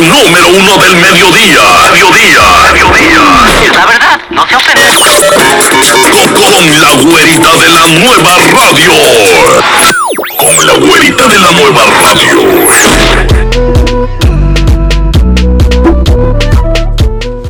show 0.00 0.24
número 0.24 0.46
uno 0.48 0.78
del 0.82 0.96
mediodía. 0.96 1.60
Mediodía. 1.92 2.40
Mediodía. 2.72 3.24
Es 3.62 3.72
la 3.76 3.86
verdad, 3.86 4.20
no 4.30 4.46
se 4.46 4.56
ofende. 4.56 4.82
Con, 4.88 6.28
con 6.32 6.80
la 6.80 6.92
güerita 7.02 7.50
de 7.56 7.68
la 7.68 7.86
nueva 7.98 8.32
radio. 8.54 8.92
Con 10.38 10.66
la 10.66 10.74
güerita 10.74 11.28
de 11.28 11.38
la 11.38 11.52
nueva 11.52 11.82
radio. 12.00 12.36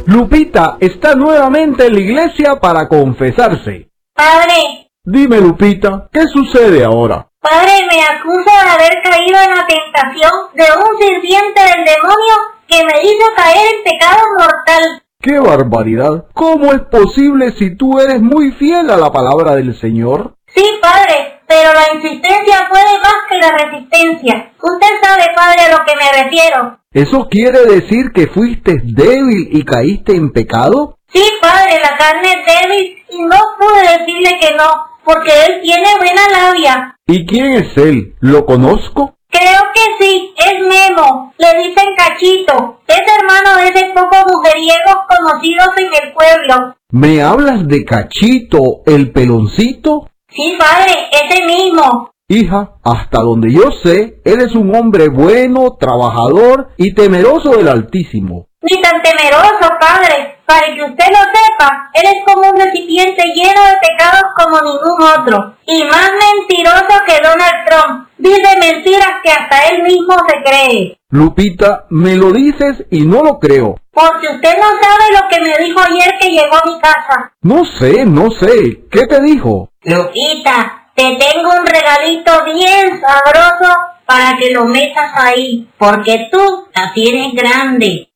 Lupita 0.07 0.77
está 0.81 1.15
nuevamente 1.15 1.87
en 1.87 1.93
la 1.95 2.01
iglesia 2.01 2.57
para 2.61 2.89
confesarse. 2.89 3.89
Padre, 4.15 4.91
Dime, 5.05 5.41
Lupita, 5.41 6.09
¿qué 6.13 6.27
sucede 6.27 6.85
ahora? 6.85 7.32
Padre, 7.53 7.87
me 7.91 8.03
acusa 8.03 8.65
de 8.65 8.71
haber 8.71 9.03
caído 9.03 9.39
en 9.41 9.55
la 9.55 9.67
tentación 9.67 10.33
de 10.55 10.65
un 10.65 10.99
sirviente 10.99 11.61
del 11.61 11.85
demonio 11.85 12.35
que 12.67 12.85
me 12.85 13.03
hizo 13.03 13.27
caer 13.37 13.75
en 13.75 13.85
pecado 13.85 14.21
mortal. 14.39 15.03
¡Qué 15.21 15.39
barbaridad! 15.39 16.25
¿Cómo 16.33 16.73
es 16.73 16.81
posible 16.83 17.53
si 17.53 17.77
tú 17.77 18.01
eres 18.01 18.21
muy 18.23 18.53
fiel 18.53 18.91
a 18.91 18.97
la 18.97 19.13
palabra 19.13 19.55
del 19.55 19.79
Señor? 19.79 20.35
Sí, 20.47 20.65
padre, 20.81 21.41
pero 21.47 21.73
la 21.75 21.95
insistencia 21.95 22.69
puede 22.71 22.99
más 22.99 23.17
que 23.29 23.39
la 23.39 23.51
resistencia. 23.59 24.53
Usted 24.61 24.89
sabe, 25.03 25.25
padre, 25.35 25.63
a 25.63 25.77
lo 25.77 25.85
que 25.85 25.93
me 25.97 26.25
refiero. 26.25 26.79
¿Eso 26.93 27.29
quiere 27.29 27.65
decir 27.67 28.13
que 28.15 28.29
fuiste 28.29 28.81
débil 28.83 29.49
y 29.53 29.65
caíste 29.65 30.17
en 30.17 30.33
pecado? 30.33 30.99
Sí, 31.13 31.23
padre, 31.41 31.81
la 31.83 31.97
carne 31.99 32.29
es 32.33 32.47
débil 32.47 33.05
y 33.11 33.23
no 33.23 33.39
pude 33.59 33.99
decirle 33.99 34.39
que 34.41 34.55
no, 34.57 34.92
porque 35.05 35.31
él 35.47 35.61
tiene 35.63 35.89
buena 35.99 36.29
labia. 36.29 36.97
¿Y 37.07 37.27
quién 37.27 37.55
es 37.55 37.77
él? 37.77 38.15
¿Lo 38.21 38.47
conozco? 38.47 39.17
Creo 39.31 39.61
que 39.75 40.05
sí, 40.05 40.35
es 40.37 40.61
Memo, 40.61 41.33
le 41.39 41.63
dicen 41.63 41.95
Cachito, 41.97 42.81
es 42.87 43.01
hermano 43.19 43.57
de 43.57 43.69
ese 43.69 43.93
poco 43.95 44.17
mujeriegos 44.29 44.97
conocidos 45.09 45.69
en 45.79 46.05
el 46.05 46.13
pueblo. 46.13 46.77
¿Me 46.91 47.23
hablas 47.23 47.67
de 47.67 47.83
Cachito, 47.85 48.83
el 48.85 49.11
peloncito? 49.11 50.11
Sí, 50.29 50.57
padre, 50.59 51.09
ese 51.11 51.47
mismo. 51.47 52.11
Hija, 52.29 52.73
hasta 52.85 53.21
donde 53.21 53.53
yo 53.53 53.73
sé, 53.83 54.21
eres 54.25 54.55
un 54.55 54.75
hombre 54.75 55.09
bueno, 55.09 55.77
trabajador 55.79 56.69
y 56.77 56.95
temeroso 56.95 57.57
del 57.57 57.69
Altísimo. 57.69 58.49
Ni 58.63 58.81
tan 58.81 59.03
temeroso, 59.03 59.73
padre. 59.81 60.42
Para 60.47 60.67
que 60.75 60.83
usted 60.83 61.07
lo 61.09 61.19
sepa, 61.19 61.91
él 61.95 62.03
es 62.05 62.25
como 62.25 62.51
un 62.51 62.61
recipiente 62.61 63.23
lleno 63.35 63.63
de 63.65 63.89
pecados 63.89 64.25
como 64.37 64.61
ningún 64.61 65.03
otro. 65.03 65.55
Y 65.67 65.85
más 65.85 66.11
mentiroso 66.13 67.03
que 67.07 67.21
Donald 67.23 67.67
Trump. 67.67 68.09
Dice 68.19 68.59
mentiras 68.61 69.13
que 69.23 69.31
hasta 69.31 69.69
él 69.69 69.83
mismo 69.83 70.15
se 70.29 70.43
cree. 70.43 70.99
Lupita, 71.11 71.87
me 71.91 72.17
lo 72.17 72.33
dices 72.33 72.85
y 72.91 73.03
no 73.03 73.23
lo 73.23 73.39
creo. 73.39 73.77
Porque 73.93 74.29
usted 74.29 74.57
no 74.59 74.69
sabe 74.81 75.13
lo 75.13 75.29
que 75.29 75.41
me 75.41 75.65
dijo 75.65 75.81
ayer 75.81 76.15
que 76.21 76.31
llegó 76.31 76.57
a 76.57 76.67
mi 76.67 76.81
casa. 76.81 77.33
No 77.43 77.65
sé, 77.65 78.05
no 78.07 78.31
sé. 78.31 78.85
¿Qué 78.91 79.07
te 79.07 79.21
dijo? 79.21 79.71
Lupita, 79.83 80.89
te 80.95 81.17
tengo 81.17 81.51
un 81.51 81.67
regalito 81.67 82.45
bien 82.45 83.01
sabroso 83.01 83.75
para 84.07 84.37
que 84.39 84.51
lo 84.51 84.65
metas 84.65 85.11
ahí. 85.15 85.69
Porque 85.77 86.29
tú 86.31 86.67
la 86.75 86.93
tienes 86.95 87.35
grande. 87.35 88.09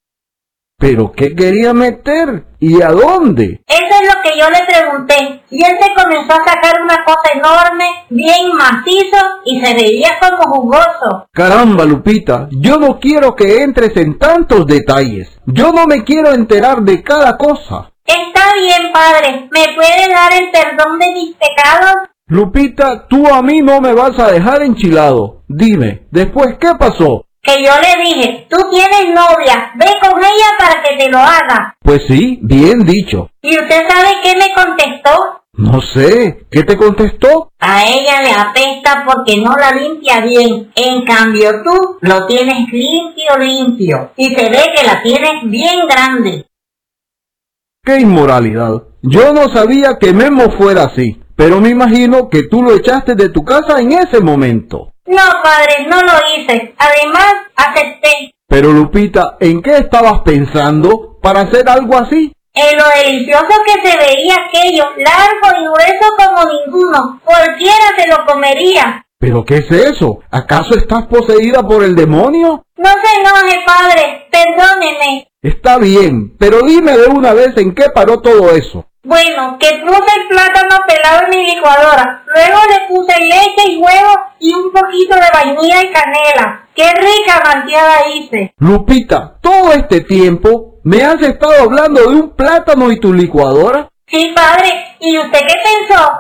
¿Pero 0.79 1.11
qué 1.13 1.35
quería 1.35 1.73
meter? 1.73 2.45
¿Y 2.61 2.83
a 2.83 2.89
dónde? 2.89 3.63
Eso 3.67 3.95
es 4.03 4.15
lo 4.15 4.23
que 4.23 4.39
yo 4.39 4.51
le 4.51 4.67
pregunté. 4.67 5.43
Y 5.51 5.65
él 5.65 5.73
se 5.81 5.95
comenzó 5.95 6.35
a 6.35 6.45
sacar 6.45 6.83
una 6.83 7.03
cosa 7.03 7.33
enorme, 7.35 7.85
bien 8.11 8.53
macizo, 8.53 9.17
y 9.47 9.65
se 9.65 9.75
veía 9.75 10.19
como 10.21 10.55
jugoso. 10.55 11.29
Caramba, 11.33 11.85
Lupita, 11.87 12.49
yo 12.51 12.77
no 12.77 13.01
quiero 13.01 13.35
que 13.35 13.63
entres 13.63 13.97
en 13.97 14.19
tantos 14.19 14.67
detalles. 14.67 15.41
Yo 15.47 15.73
no 15.73 15.87
me 15.87 16.05
quiero 16.05 16.33
enterar 16.33 16.83
de 16.83 17.03
cada 17.03 17.39
cosa. 17.39 17.93
Está 18.05 18.53
bien, 18.61 18.93
padre. 18.93 19.49
¿Me 19.51 19.75
puede 19.75 20.09
dar 20.11 20.33
el 20.35 20.51
perdón 20.51 20.99
de 20.99 21.11
mis 21.13 21.37
pecados? 21.37 21.95
Lupita, 22.29 23.07
tú 23.07 23.27
a 23.33 23.41
mí 23.41 23.61
no 23.63 23.81
me 23.81 23.95
vas 23.95 24.19
a 24.19 24.31
dejar 24.31 24.63
enchilado. 24.63 25.45
Dime, 25.49 26.07
después, 26.11 26.57
¿qué 26.59 26.73
pasó? 26.79 27.26
Que 27.47 27.63
yo 27.63 27.71
le 27.81 28.03
dije, 28.03 28.47
tú 28.51 28.57
tienes 28.71 29.15
novia, 29.15 29.71
ve 29.77 29.87
con 30.01 30.19
ella 30.19 30.47
para 30.59 30.83
que 30.83 30.97
te 30.97 31.09
lo 31.09 31.19
haga. 31.19 31.77
Pues 31.81 32.03
sí, 32.09 32.41
bien 32.43 32.85
dicho. 32.85 33.31
¿Y 33.41 33.57
usted 33.57 33.89
sabe 33.89 34.09
qué 34.23 34.35
me 34.35 34.53
contestó? 34.53 35.43
No 35.53 35.81
sé, 35.81 36.47
¿qué 36.51 36.65
te 36.65 36.77
contestó? 36.77 37.53
A 37.61 37.87
ella 37.87 38.21
le 38.21 38.33
apesta 38.33 39.05
porque 39.07 39.39
no 39.39 39.55
la 39.57 39.71
limpia 39.71 40.21
bien. 40.21 40.71
En 40.75 41.05
cambio 41.05 41.63
tú 41.65 41.99
lo 42.01 42.27
tienes 42.27 42.69
limpio, 42.71 43.39
limpio. 43.39 44.11
Y 44.17 44.35
se 44.35 44.51
ve 44.51 44.73
que 44.77 44.85
la 44.85 45.03
tienes 45.03 45.45
bien 45.45 45.87
grande. 45.89 46.47
¡Qué 47.83 48.01
inmoralidad! 48.01 48.83
Yo 49.03 49.33
no 49.33 49.49
sabía 49.49 49.99
que 49.99 50.13
Memo 50.13 50.51
fuera 50.51 50.85
así, 50.85 51.23
pero 51.37 51.61
me 51.61 51.71
imagino 51.71 52.29
que 52.29 52.43
tú 52.43 52.63
lo 52.63 52.75
echaste 52.75 53.15
de 53.15 53.29
tu 53.29 53.45
casa 53.45 53.81
en 53.81 53.93
ese 53.93 54.21
momento. 54.21 54.93
No, 55.07 55.23
padre, 55.43 55.87
no 55.89 56.03
lo 56.03 56.13
hice. 56.35 56.75
Además, 56.79 57.35
acepté. 57.55 58.35
Pero 58.49 58.73
Lupita, 58.73 59.37
¿en 59.41 59.63
qué 59.63 59.79
estabas 59.79 60.21
pensando 60.21 61.19
para 61.21 61.43
hacer 61.43 61.69
algo 61.69 61.97
así? 61.97 62.33
En 62.55 62.79
lo 62.79 62.85
delicioso 62.89 63.49
que 63.67 63.89
se 63.89 63.97
veía 63.99 64.35
aquello, 64.35 64.85
largo 64.97 65.59
y 65.59 65.65
grueso 65.65 66.17
como 66.17 66.51
ninguno. 66.51 67.21
Cualquiera 67.25 67.85
se 67.99 68.09
lo 68.09 68.25
comería. 68.25 69.05
¿Pero 69.19 69.45
qué 69.45 69.59
es 69.59 69.71
eso? 69.71 70.21
¿Acaso 70.31 70.75
estás 70.75 71.07
poseída 71.07 71.63
por 71.63 71.85
el 71.85 71.95
demonio? 71.95 72.65
No 72.77 72.91
se 72.91 73.21
enoje, 73.21 73.65
padre. 73.67 74.27
Perdóneme. 74.31 75.29
Está 75.43 75.79
bien, 75.79 76.37
pero 76.39 76.63
dime 76.63 76.97
de 76.97 77.07
una 77.07 77.33
vez 77.33 77.57
en 77.57 77.75
qué 77.75 77.91
paró 77.95 78.21
todo 78.21 78.51
eso. 78.53 78.87
Bueno, 79.07 79.57
que 79.61 79.69
puse 79.85 80.21
el 80.21 80.27
plátano 80.27 80.79
pelado 80.85 81.23
en 81.23 81.31
mi 81.31 81.47
licuadora. 81.55 82.25
Luego 82.27 82.59
le 82.69 82.89
puse 82.89 83.13
leche 83.21 83.71
y 83.71 83.77
huevo 83.77 84.19
y 84.41 84.53
un 84.53 84.73
poquito 84.73 85.15
de 85.15 85.29
vainilla 85.33 85.81
y 85.81 85.93
canela. 85.93 86.67
¡Qué 86.75 86.91
rica 86.91 87.41
malteada 87.45 88.09
hice! 88.13 88.53
Lupita, 88.59 89.37
todo 89.41 89.75
este 89.75 90.01
tiempo 90.01 90.81
me 90.83 91.05
has 91.05 91.23
estado 91.23 91.53
hablando 91.63 92.01
de 92.01 92.17
un 92.17 92.31
plátano 92.31 92.91
y 92.91 92.99
tu 92.99 93.15
licuadora. 93.15 93.89
Sí, 94.09 94.33
padre. 94.35 94.97
¿Y 94.99 95.17
usted 95.19 95.39
qué 95.39 95.55
pensó? 95.89 96.11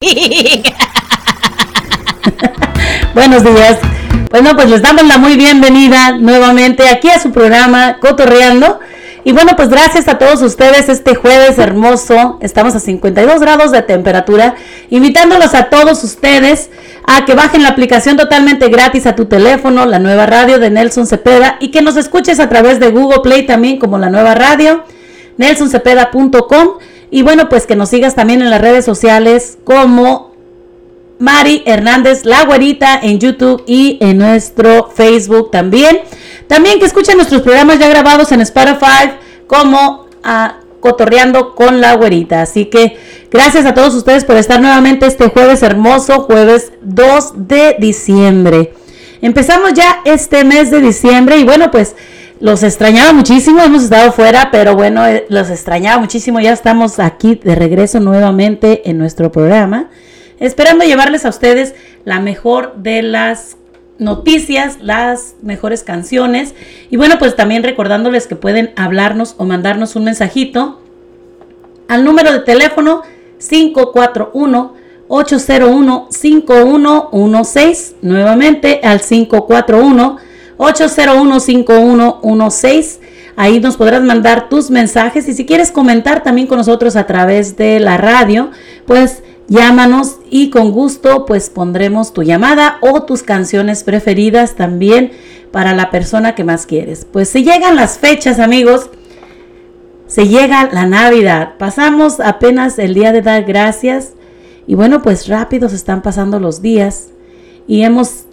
Buenos 3.14 3.42
días. 3.42 3.80
Bueno, 4.30 4.54
pues 4.54 4.70
les 4.70 4.80
damos 4.80 5.02
la 5.08 5.18
muy 5.18 5.36
bienvenida 5.36 6.12
nuevamente 6.12 6.88
aquí 6.88 7.10
a 7.10 7.18
su 7.18 7.32
programa 7.32 7.96
Cotorreando. 7.98 8.78
Y 9.28 9.32
bueno, 9.32 9.56
pues 9.56 9.68
gracias 9.68 10.08
a 10.08 10.16
todos 10.16 10.40
ustedes 10.40 10.88
este 10.88 11.14
jueves 11.14 11.58
hermoso. 11.58 12.38
Estamos 12.40 12.74
a 12.74 12.80
52 12.80 13.42
grados 13.42 13.72
de 13.72 13.82
temperatura. 13.82 14.54
Invitándolos 14.88 15.52
a 15.52 15.64
todos 15.64 16.02
ustedes 16.02 16.70
a 17.06 17.26
que 17.26 17.34
bajen 17.34 17.62
la 17.62 17.68
aplicación 17.68 18.16
totalmente 18.16 18.70
gratis 18.70 19.04
a 19.04 19.14
tu 19.14 19.26
teléfono, 19.26 19.84
la 19.84 19.98
nueva 19.98 20.24
radio 20.24 20.58
de 20.58 20.70
Nelson 20.70 21.06
Cepeda, 21.06 21.58
y 21.60 21.70
que 21.70 21.82
nos 21.82 21.98
escuches 21.98 22.40
a 22.40 22.48
través 22.48 22.80
de 22.80 22.88
Google 22.88 23.20
Play 23.22 23.44
también 23.44 23.78
como 23.78 23.98
la 23.98 24.08
nueva 24.08 24.34
radio, 24.34 24.84
nelsoncepeda.com. 25.36 26.78
Y 27.10 27.20
bueno, 27.20 27.50
pues 27.50 27.66
que 27.66 27.76
nos 27.76 27.90
sigas 27.90 28.14
también 28.14 28.40
en 28.40 28.48
las 28.48 28.62
redes 28.62 28.86
sociales 28.86 29.58
como 29.62 30.27
Mari 31.18 31.62
Hernández 31.66 32.24
La 32.24 32.44
Güerita 32.44 32.98
en 33.02 33.18
YouTube 33.18 33.62
y 33.66 33.98
en 34.00 34.18
nuestro 34.18 34.90
Facebook 34.94 35.50
también. 35.50 36.00
También 36.46 36.78
que 36.78 36.86
escuchen 36.86 37.16
nuestros 37.16 37.42
programas 37.42 37.78
ya 37.78 37.88
grabados 37.88 38.32
en 38.32 38.40
Spotify 38.40 39.12
como 39.46 40.06
a 40.22 40.60
Cotorreando 40.80 41.54
con 41.54 41.80
la 41.80 41.94
Güerita. 41.94 42.42
Así 42.42 42.66
que 42.66 42.96
gracias 43.30 43.66
a 43.66 43.74
todos 43.74 43.94
ustedes 43.94 44.24
por 44.24 44.36
estar 44.36 44.60
nuevamente 44.60 45.06
este 45.06 45.28
jueves 45.28 45.62
hermoso, 45.62 46.20
jueves 46.22 46.72
2 46.82 47.48
de 47.48 47.76
diciembre. 47.78 48.72
Empezamos 49.20 49.74
ya 49.74 50.00
este 50.04 50.44
mes 50.44 50.70
de 50.70 50.80
diciembre 50.80 51.38
y 51.38 51.44
bueno, 51.44 51.72
pues 51.72 51.96
los 52.40 52.62
extrañaba 52.62 53.12
muchísimo, 53.12 53.60
hemos 53.62 53.82
estado 53.82 54.12
fuera, 54.12 54.50
pero 54.52 54.76
bueno, 54.76 55.04
eh, 55.04 55.26
los 55.28 55.50
extrañaba 55.50 55.98
muchísimo. 55.98 56.38
Ya 56.38 56.52
estamos 56.52 57.00
aquí 57.00 57.34
de 57.42 57.56
regreso 57.56 57.98
nuevamente 57.98 58.88
en 58.88 58.98
nuestro 58.98 59.32
programa 59.32 59.90
esperando 60.40 60.84
llevarles 60.84 61.24
a 61.24 61.28
ustedes 61.28 61.74
la 62.04 62.20
mejor 62.20 62.76
de 62.76 63.02
las 63.02 63.56
noticias, 63.98 64.78
las 64.80 65.34
mejores 65.42 65.82
canciones. 65.82 66.54
Y 66.90 66.96
bueno, 66.96 67.18
pues 67.18 67.36
también 67.36 67.62
recordándoles 67.62 68.26
que 68.26 68.36
pueden 68.36 68.72
hablarnos 68.76 69.34
o 69.38 69.44
mandarnos 69.44 69.96
un 69.96 70.04
mensajito 70.04 70.80
al 71.88 72.04
número 72.04 72.32
de 72.32 72.40
teléfono 72.40 73.02
541 73.38 74.74
801 75.08 76.08
5116 76.10 77.94
nuevamente 78.02 78.80
al 78.82 79.00
541 79.00 80.18
801 80.58 81.40
5116 81.40 83.00
Ahí 83.40 83.60
nos 83.60 83.76
podrás 83.76 84.02
mandar 84.02 84.48
tus 84.48 84.68
mensajes. 84.68 85.28
Y 85.28 85.32
si 85.32 85.46
quieres 85.46 85.70
comentar 85.70 86.24
también 86.24 86.48
con 86.48 86.58
nosotros 86.58 86.96
a 86.96 87.06
través 87.06 87.56
de 87.56 87.78
la 87.78 87.96
radio, 87.96 88.50
pues 88.84 89.22
Llámanos 89.48 90.18
y 90.30 90.50
con 90.50 90.72
gusto 90.72 91.24
pues 91.24 91.48
pondremos 91.48 92.12
tu 92.12 92.22
llamada 92.22 92.76
o 92.82 93.04
tus 93.04 93.22
canciones 93.22 93.82
preferidas 93.82 94.56
también 94.56 95.12
para 95.50 95.74
la 95.74 95.90
persona 95.90 96.34
que 96.34 96.44
más 96.44 96.66
quieres. 96.66 97.06
Pues 97.10 97.30
se 97.30 97.42
llegan 97.42 97.74
las 97.74 97.98
fechas 97.98 98.40
amigos, 98.40 98.90
se 100.06 100.28
llega 100.28 100.68
la 100.70 100.84
Navidad, 100.84 101.54
pasamos 101.58 102.20
apenas 102.20 102.78
el 102.78 102.92
día 102.92 103.10
de 103.10 103.22
dar 103.22 103.44
gracias 103.44 104.12
y 104.66 104.74
bueno 104.74 105.00
pues 105.00 105.26
rápido 105.28 105.70
se 105.70 105.76
están 105.76 106.02
pasando 106.02 106.38
los 106.40 106.60
días 106.60 107.08
y 107.66 107.84
hemos, 107.84 108.24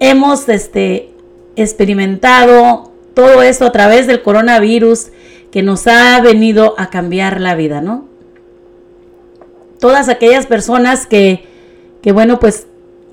hemos 0.00 0.48
este, 0.48 1.10
experimentado 1.54 2.90
todo 3.14 3.42
esto 3.42 3.66
a 3.66 3.72
través 3.72 4.08
del 4.08 4.22
coronavirus 4.22 5.08
que 5.52 5.62
nos 5.62 5.86
ha 5.86 6.20
venido 6.20 6.74
a 6.76 6.90
cambiar 6.90 7.40
la 7.40 7.54
vida, 7.54 7.80
¿no? 7.80 8.11
Todas 9.82 10.08
aquellas 10.08 10.46
personas 10.46 11.08
que, 11.08 11.44
que, 12.02 12.12
bueno, 12.12 12.38
pues 12.38 12.68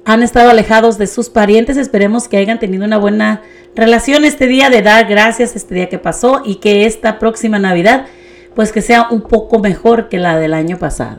han 0.05 0.21
estado 0.21 0.51
alejados 0.51 0.99
de 0.99 1.07
sus 1.07 1.29
parientes, 1.31 1.77
esperemos 1.77 2.27
que 2.27 2.37
hayan 2.37 2.59
tenido 2.59 2.85
una 2.85 2.99
buena 2.99 3.41
relación 3.75 4.23
este 4.23 4.45
día 4.45 4.69
de 4.69 4.83
dar 4.83 5.07
gracias 5.07 5.55
este 5.55 5.73
día 5.73 5.89
que 5.89 5.97
pasó 5.97 6.43
y 6.45 6.57
que 6.57 6.85
esta 6.85 7.17
próxima 7.17 7.57
Navidad 7.57 8.05
pues 8.53 8.71
que 8.71 8.83
sea 8.83 9.07
un 9.09 9.21
poco 9.21 9.57
mejor 9.57 10.09
que 10.09 10.19
la 10.19 10.37
del 10.37 10.53
año 10.53 10.77
pasado. 10.77 11.17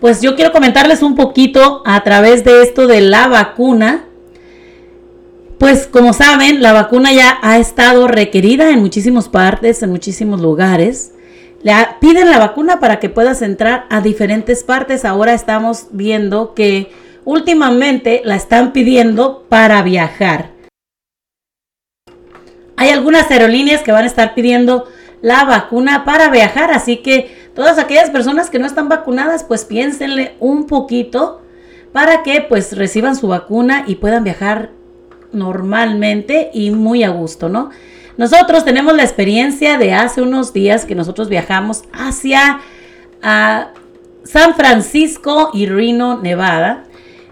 Pues 0.00 0.22
yo 0.22 0.36
quiero 0.36 0.52
comentarles 0.52 1.02
un 1.02 1.16
poquito 1.16 1.82
a 1.84 2.04
través 2.04 2.44
de 2.44 2.62
esto 2.62 2.86
de 2.86 3.00
la 3.00 3.26
vacuna. 3.26 4.04
Pues 5.58 5.88
como 5.88 6.12
saben, 6.12 6.62
la 6.62 6.72
vacuna 6.72 7.12
ya 7.12 7.38
ha 7.42 7.58
estado 7.58 8.06
requerida 8.06 8.70
en 8.70 8.78
muchísimas 8.78 9.28
partes, 9.28 9.82
en 9.82 9.90
muchísimos 9.90 10.40
lugares. 10.40 11.14
Le 11.62 11.72
piden 12.00 12.30
la 12.30 12.38
vacuna 12.38 12.78
para 12.78 13.00
que 13.00 13.08
puedas 13.08 13.42
entrar 13.42 13.86
a 13.90 14.00
diferentes 14.00 14.62
partes. 14.62 15.04
Ahora 15.04 15.34
estamos 15.34 15.88
viendo 15.90 16.54
que 16.54 16.92
últimamente 17.24 18.22
la 18.24 18.36
están 18.36 18.72
pidiendo 18.72 19.44
para 19.48 19.82
viajar. 19.82 20.52
Hay 22.76 22.90
algunas 22.90 23.28
aerolíneas 23.30 23.82
que 23.82 23.90
van 23.90 24.04
a 24.04 24.06
estar 24.06 24.34
pidiendo 24.34 24.86
la 25.20 25.44
vacuna 25.44 26.04
para 26.04 26.30
viajar, 26.30 26.70
así 26.70 26.98
que 26.98 27.50
todas 27.56 27.76
aquellas 27.78 28.10
personas 28.10 28.50
que 28.50 28.60
no 28.60 28.66
están 28.66 28.88
vacunadas, 28.88 29.42
pues 29.42 29.64
piénsenle 29.64 30.36
un 30.38 30.66
poquito 30.66 31.42
para 31.92 32.22
que 32.22 32.40
pues 32.40 32.76
reciban 32.76 33.16
su 33.16 33.26
vacuna 33.26 33.82
y 33.84 33.96
puedan 33.96 34.22
viajar 34.22 34.70
normalmente 35.32 36.50
y 36.54 36.70
muy 36.70 37.02
a 37.02 37.08
gusto, 37.08 37.48
¿no? 37.48 37.70
Nosotros 38.18 38.64
tenemos 38.64 38.94
la 38.96 39.04
experiencia 39.04 39.78
de 39.78 39.94
hace 39.94 40.20
unos 40.20 40.52
días 40.52 40.84
que 40.84 40.96
nosotros 40.96 41.28
viajamos 41.28 41.84
hacia 41.92 42.60
San 43.22 44.54
Francisco 44.56 45.50
y 45.54 45.66
Reno, 45.66 46.20
Nevada. 46.20 46.82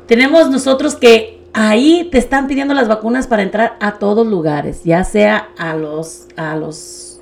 Tenemos 0.07 0.49
nosotros 0.49 0.95
que 0.95 1.41
ahí 1.53 2.09
te 2.13 2.19
están 2.19 2.47
pidiendo 2.47 2.73
las 2.73 2.87
vacunas 2.87 3.27
para 3.27 3.43
entrar 3.43 3.77
a 3.81 3.95
todos 3.95 4.25
lugares, 4.29 4.85
ya 4.85 5.03
sea 5.03 5.49
a 5.59 5.75
los, 5.75 6.29
a 6.37 6.55
los 6.55 7.21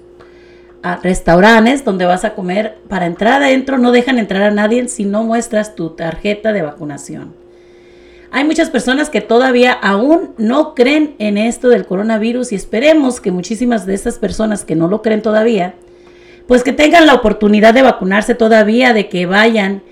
restaurantes 1.03 1.87
donde 1.87 2.05
vas 2.05 2.27
a 2.27 2.35
comer. 2.35 2.77
Para 2.89 3.07
entrar 3.07 3.43
adentro 3.43 3.79
no 3.79 3.93
dejan 3.93 4.19
entrar 4.19 4.43
a 4.43 4.51
nadie 4.51 4.87
si 4.89 5.07
no 5.07 5.25
muestras 5.25 5.75
tu 5.75 5.89
tarjeta 5.89 6.53
de 6.53 6.61
vacunación. 6.61 7.44
Hay 8.35 8.43
muchas 8.43 8.69
personas 8.69 9.11
que 9.11 9.21
todavía 9.21 9.71
aún 9.73 10.35
no 10.39 10.75
creen 10.75 11.15
en 11.21 11.39
esto 11.39 11.69
del 11.69 11.87
coronavirus 11.87 12.51
y 12.51 12.57
esperemos 12.57 13.21
que 13.21 13.31
muchísimas 13.31 13.87
de 13.87 13.95
estas 13.95 14.19
personas 14.19 14.65
que 14.65 14.75
no 14.75 14.89
lo 14.89 15.03
creen 15.03 15.23
todavía, 15.23 15.77
pues 16.49 16.65
que 16.65 16.73
tengan 16.73 17.07
la 17.07 17.15
oportunidad 17.15 17.75
de 17.75 17.83
vacunarse 17.83 18.35
todavía, 18.35 18.93
de 18.93 19.09
que 19.09 19.27
vayan 19.27 19.85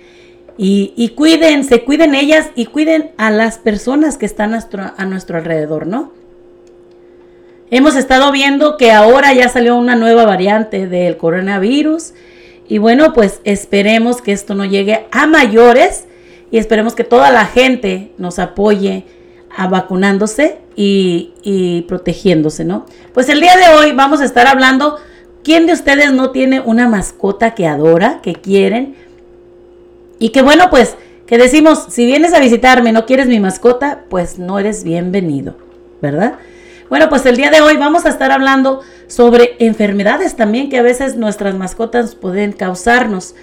y, 0.59 0.93
y 0.97 1.11
cuiden, 1.11 1.63
se 1.63 1.85
cuiden 1.85 2.17
ellas 2.17 2.51
y 2.57 2.67
cuiden 2.67 3.13
a 3.17 3.31
las 3.31 3.59
personas 3.59 4.19
que 4.19 4.27
están 4.27 4.49
a 4.49 4.53
nuestro, 4.55 4.91
a 4.97 5.05
nuestro 5.05 5.39
alrededor, 5.39 5.87
¿no? 5.87 6.13
Hemos 7.71 7.95
estado 7.95 8.33
viendo 8.33 8.77
que 8.77 8.91
ahora 8.91 9.33
ya 9.33 9.49
salió 9.51 9.77
una 9.77 9.95
nueva 9.95 10.25
variante 10.25 10.89
del 10.89 11.17
coronavirus 11.17 12.13
y 12.69 12.79
bueno, 12.79 13.13
pues 13.13 13.41
esperemos 13.45 14.21
que 14.21 14.33
esto 14.33 14.57
no 14.57 14.65
llegue 14.65 15.07
a 15.13 15.29
mayores 15.29 16.07
y 16.53 16.59
esperemos 16.59 16.95
que 16.95 17.03
toda 17.03 17.33
la 17.33 17.47
gente 17.47 18.13
nos 18.19 18.39
apoye 18.39 19.05
a 19.51 19.67
vacunándose 19.67 20.59
y, 20.77 21.33
y 21.43 21.83
protegiéndose, 21.83 22.65
¿no? 22.65 22.87
Pues 23.13 23.29
el 23.29 23.41
día 23.41 23.57
de 23.57 23.75
hoy 23.75 23.93
vamos 23.93 24.21
a 24.21 24.25
estar 24.25 24.47
hablando, 24.47 24.99
¿quién 25.43 25.67
de 25.67 25.73
ustedes 25.73 26.13
no 26.13 26.31
tiene 26.31 26.61
una 26.61 26.87
mascota 26.87 27.55
que 27.55 27.67
adora, 27.67 28.21
que 28.23 28.35
quieren? 28.35 28.95
Y 30.21 30.29
que 30.29 30.43
bueno, 30.43 30.71
pues 30.71 30.95
que 31.27 31.39
decimos, 31.39 31.87
si 31.89 32.05
vienes 32.05 32.35
a 32.35 32.41
visitarme 32.41 32.91
y 32.91 32.93
no 32.93 33.07
quieres 33.07 33.27
mi 33.27 33.41
mascota, 33.41 34.05
pues 34.11 34.39
no 34.39 34.59
eres 34.59 34.85
bienvenido, 34.85 35.57
¿verdad? 36.03 36.35
Bueno, 36.91 37.09
pues 37.09 37.25
el 37.25 37.39
día 37.39 37.51
de 37.51 37.63
hoy 37.63 37.79
vamos 37.79 38.05
a 38.05 38.11
estar 38.11 38.31
hablando 38.31 38.83
sobre 39.07 39.57
enfermedades 39.59 40.37
también 40.37 40.69
que 40.69 40.77
a 40.77 40.83
veces 40.83 41.17
nuestras 41.17 41.55
mascotas 41.55 42.15
pueden 42.15 42.53
causarnos. 42.53 43.35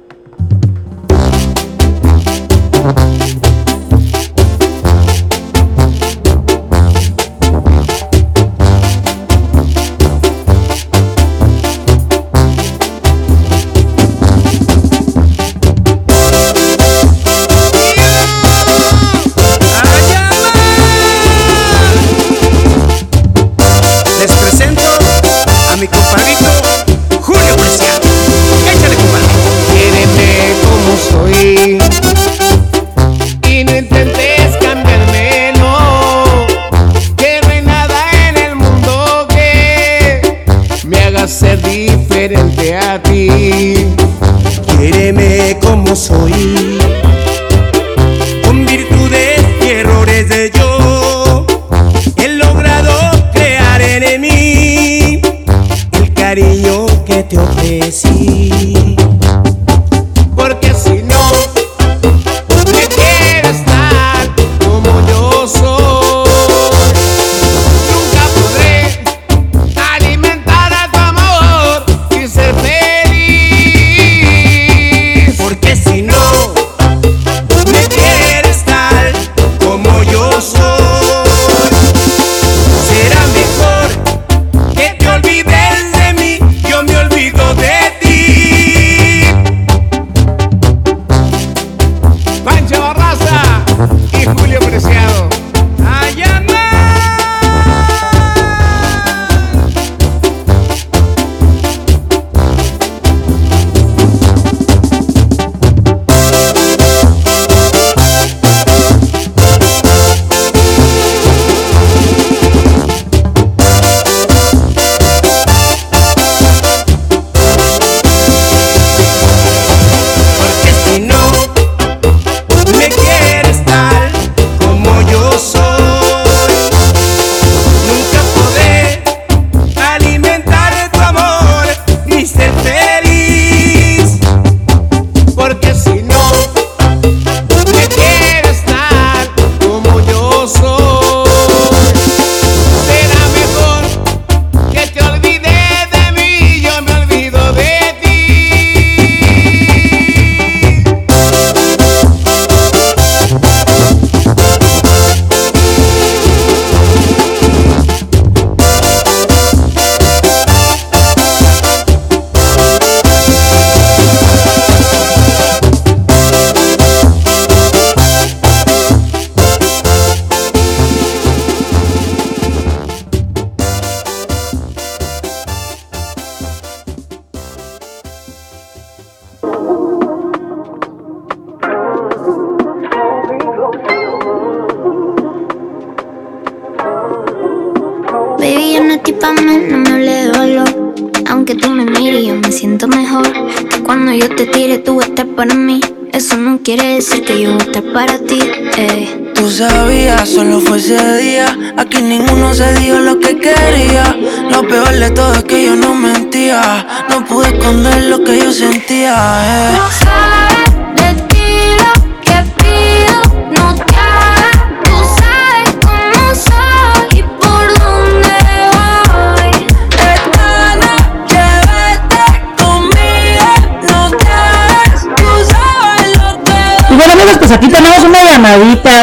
a 42.74 43.02
ti. 43.02 43.76
Quiéreme 44.68 45.58
como 45.62 45.96
soy, 45.96 46.78
con 48.44 48.66
virtudes 48.66 49.40
y 49.62 49.70
errores 49.70 50.30
de 50.30 50.52
yo. 50.54 51.46
He 52.18 52.28
logrado 52.30 52.94
crear 53.34 53.82
en 53.82 54.22
mí 54.22 55.22
el 55.92 56.14
cariño 56.14 56.86
que 57.06 57.24
te 57.24 57.38
ofrecí. 57.38 58.35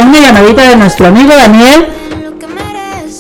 una 0.05 0.21
llamadita 0.21 0.63
de 0.69 0.77
nuestro 0.77 1.07
amigo 1.07 1.35
Daniel. 1.35 1.89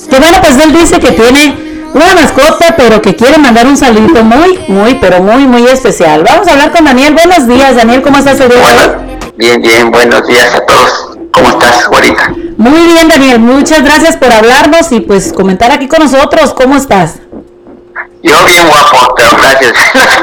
Que 0.08 0.18
bueno, 0.18 0.38
pues 0.40 0.64
él 0.64 0.72
dice 0.72 1.00
que 1.00 1.12
tiene 1.12 1.56
una 1.94 2.14
mascota, 2.14 2.74
pero 2.76 3.02
que 3.02 3.16
quiere 3.16 3.38
mandar 3.38 3.66
un 3.66 3.76
saludito 3.76 4.22
muy, 4.22 4.58
muy, 4.68 4.94
pero 4.96 5.20
muy, 5.20 5.46
muy 5.46 5.66
especial. 5.66 6.24
Vamos 6.24 6.48
a 6.48 6.52
hablar 6.52 6.72
con 6.72 6.84
Daniel. 6.84 7.14
Buenos 7.14 7.46
días, 7.46 7.76
Daniel, 7.76 8.02
¿cómo 8.02 8.18
estás 8.18 8.38
el 8.40 8.52
Bien, 9.36 9.60
bien, 9.60 9.90
buenos 9.90 10.26
días 10.26 10.54
a 10.54 10.64
todos. 10.64 11.18
¿Cómo 11.32 11.48
estás, 11.48 11.86
Juanita? 11.86 12.34
Muy 12.58 12.86
bien, 12.92 13.08
Daniel, 13.08 13.38
muchas 13.40 13.82
gracias 13.82 14.16
por 14.16 14.30
hablarnos 14.30 14.92
y 14.92 15.00
pues 15.00 15.32
comentar 15.32 15.72
aquí 15.72 15.88
con 15.88 16.00
nosotros. 16.00 16.54
¿Cómo 16.54 16.76
estás? 16.76 17.16
Yo 18.22 18.36
bien 18.44 18.68
guapo, 18.68 19.14
pero 19.16 19.30
gracias. 19.36 19.72